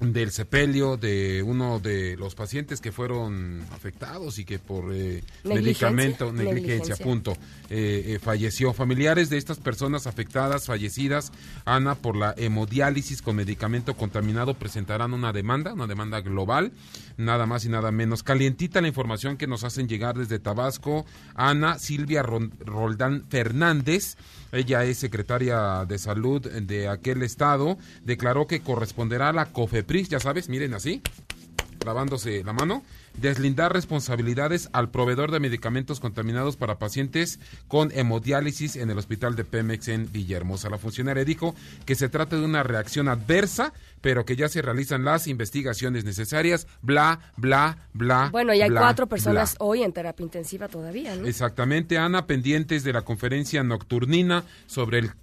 del 0.00 0.30
sepelio 0.30 0.96
de 0.96 1.42
uno 1.42 1.80
de 1.80 2.16
los 2.16 2.34
pacientes 2.34 2.80
que 2.80 2.92
fueron 2.92 3.64
afectados 3.72 4.38
y 4.38 4.44
que 4.44 4.58
por 4.58 4.92
eh, 4.92 5.22
Negligencia. 5.44 5.90
medicamento, 5.90 6.32
negligencia, 6.32 6.54
Negligencia. 6.54 7.04
punto, 7.04 7.32
eh, 7.70 8.04
eh, 8.06 8.18
falleció. 8.20 8.74
Familiares 8.74 9.30
de 9.30 9.38
estas 9.38 9.58
personas 9.58 10.06
afectadas, 10.06 10.66
fallecidas, 10.66 11.32
Ana, 11.64 11.94
por 11.94 12.16
la 12.16 12.34
hemodiálisis 12.36 13.22
con 13.22 13.36
medicamento 13.36 13.96
contaminado, 13.96 14.54
presentarán 14.54 15.14
una 15.14 15.32
demanda, 15.32 15.72
una 15.72 15.86
demanda 15.86 16.20
global, 16.20 16.72
nada 17.16 17.46
más 17.46 17.64
y 17.64 17.70
nada 17.70 17.90
menos. 17.90 18.22
Calientita 18.22 18.82
la 18.82 18.88
información 18.88 19.38
que 19.38 19.46
nos 19.46 19.64
hacen 19.64 19.88
llegar 19.88 20.18
desde 20.18 20.38
Tabasco, 20.38 21.06
Ana 21.34 21.78
Silvia 21.78 22.22
Roldán 22.22 23.24
Fernández, 23.30 24.16
ella 24.52 24.84
es 24.84 24.98
secretaria 24.98 25.84
de 25.86 25.98
salud 25.98 26.40
de 26.40 26.88
aquel 26.88 27.22
estado, 27.22 27.78
declaró 28.04 28.46
que 28.46 28.60
corresponderá 28.60 29.30
a 29.30 29.32
la 29.32 29.46
COFEPRIS, 29.86 30.08
ya 30.08 30.18
sabes, 30.20 30.48
miren 30.48 30.74
así, 30.74 31.00
lavándose 31.84 32.42
la 32.42 32.52
mano, 32.52 32.82
deslindar 33.20 33.72
responsabilidades 33.72 34.68
al 34.72 34.90
proveedor 34.90 35.30
de 35.30 35.38
medicamentos 35.38 36.00
contaminados 36.00 36.56
para 36.56 36.78
pacientes 36.80 37.38
con 37.68 37.92
hemodiálisis 37.92 38.74
en 38.74 38.90
el 38.90 38.98
hospital 38.98 39.36
de 39.36 39.44
Pemex 39.44 39.86
en 39.88 40.10
Villahermosa. 40.10 40.68
La 40.68 40.78
funcionaria 40.78 41.24
dijo 41.24 41.54
que 41.84 41.94
se 41.94 42.08
trata 42.08 42.36
de 42.36 42.44
una 42.44 42.64
reacción 42.64 43.08
adversa, 43.08 43.72
pero 44.00 44.24
que 44.24 44.34
ya 44.34 44.48
se 44.48 44.60
realizan 44.60 45.04
las 45.04 45.28
investigaciones 45.28 46.04
necesarias, 46.04 46.66
bla, 46.82 47.20
bla, 47.36 47.78
bla. 47.94 48.30
Bueno, 48.32 48.52
y 48.52 48.62
hay 48.62 48.70
bla, 48.70 48.80
cuatro 48.80 49.06
bla. 49.06 49.10
personas 49.10 49.54
hoy 49.60 49.84
en 49.84 49.92
terapia 49.92 50.24
intensiva 50.24 50.66
todavía, 50.66 51.14
¿no? 51.14 51.26
Exactamente, 51.26 51.96
Ana, 51.96 52.26
pendientes 52.26 52.82
de 52.82 52.92
la 52.92 53.02
conferencia 53.02 53.62
nocturnina 53.62 54.44
sobre 54.66 54.98
el 54.98 55.14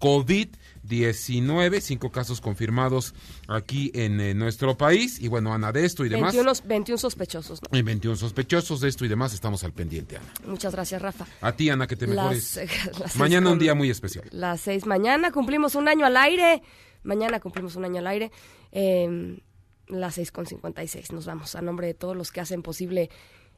COVID-19, 0.83 1.79
cinco 1.81 2.11
casos 2.11 2.41
confirmados 2.41 3.13
aquí 3.47 3.91
en 3.93 4.19
eh, 4.19 4.33
nuestro 4.33 4.77
país. 4.77 5.19
Y 5.19 5.27
bueno, 5.27 5.53
Ana, 5.53 5.71
de 5.71 5.85
esto 5.85 6.05
y 6.05 6.09
demás. 6.09 6.33
21, 6.33 6.53
21 6.65 6.97
sospechosos, 6.97 7.61
¿no? 7.61 7.77
Y 7.77 7.81
21 7.81 8.15
sospechosos 8.15 8.81
de 8.81 8.89
esto 8.89 9.05
y 9.05 9.07
demás, 9.07 9.33
estamos 9.33 9.63
al 9.63 9.73
pendiente, 9.73 10.17
Ana. 10.17 10.31
Muchas 10.45 10.73
gracias, 10.73 11.01
Rafa. 11.01 11.25
A 11.41 11.53
ti, 11.53 11.69
Ana, 11.69 11.87
que 11.87 11.95
te 11.95 12.07
mejores. 12.07 12.59
las 12.99 13.15
Mañana 13.15 13.51
un 13.51 13.59
día 13.59 13.73
muy 13.75 13.89
especial. 13.89 14.25
Las 14.31 14.61
seis. 14.61 14.85
Mañana 14.85 15.31
cumplimos 15.31 15.75
un 15.75 15.87
año 15.87 16.05
al 16.05 16.17
aire. 16.17 16.61
Mañana 17.03 17.39
cumplimos 17.39 17.75
un 17.75 17.85
año 17.85 17.99
al 17.99 18.07
aire. 18.07 18.31
Eh, 18.71 19.39
las 19.87 20.15
seis 20.15 20.31
con 20.31 20.45
cincuenta 20.45 20.83
y 20.83 20.87
seis. 20.87 21.11
Nos 21.11 21.25
vamos. 21.25 21.55
A 21.55 21.61
nombre 21.61 21.87
de 21.87 21.93
todos 21.93 22.15
los 22.15 22.31
que 22.31 22.41
hacen 22.41 22.61
posible 22.61 23.09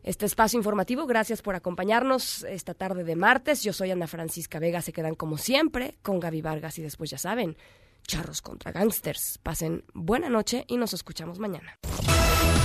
este 0.06 0.28
espacio 0.28 0.58
informativo, 0.58 1.08
gracias 1.08 1.42
por 1.42 1.56
acompañarnos 1.56 2.44
esta 2.44 2.76
tarde 2.76 3.04
de 3.04 3.16
martes. 3.16 3.64
Yo 3.64 3.74
soy 3.74 3.90
Ana 3.90 4.06
Francisca 4.06 4.60
Vega. 4.60 4.82
Se 4.84 4.94
quedan 4.94 5.16
como 5.16 5.40
siempre 5.40 5.96
con 6.04 6.20
Gaby 6.20 6.42
Vargas 6.42 6.78
y 6.78 6.84
después 6.84 7.10
ya 7.10 7.18
saben, 7.18 7.58
charros 8.06 8.44
contra 8.44 8.72
gangsters. 8.72 9.40
Pasen 9.42 9.84
buena 9.96 10.30
noche 10.30 10.64
y 10.68 10.78
nos 10.78 10.94
escuchamos 10.94 11.40
mañana. 11.40 11.80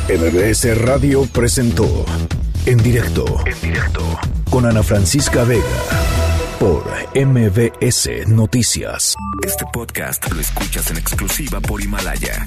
MBS 0.09 0.79
Radio 0.85 1.25
presentó 1.33 2.05
En 2.67 2.77
directo. 2.77 3.25
En 3.47 3.59
directo. 3.63 4.03
Con 4.51 4.67
Ana 4.67 4.83
Francisca 4.83 5.45
Vega. 5.45 5.65
Por 6.59 6.85
MBS 7.15 8.29
Noticias. 8.29 9.15
Este 9.47 9.65
podcast 9.73 10.31
lo 10.31 10.43
escuchas 10.43 10.91
en 10.91 10.99
exclusiva 10.99 11.59
por 11.63 11.81
Himalaya. 11.81 12.47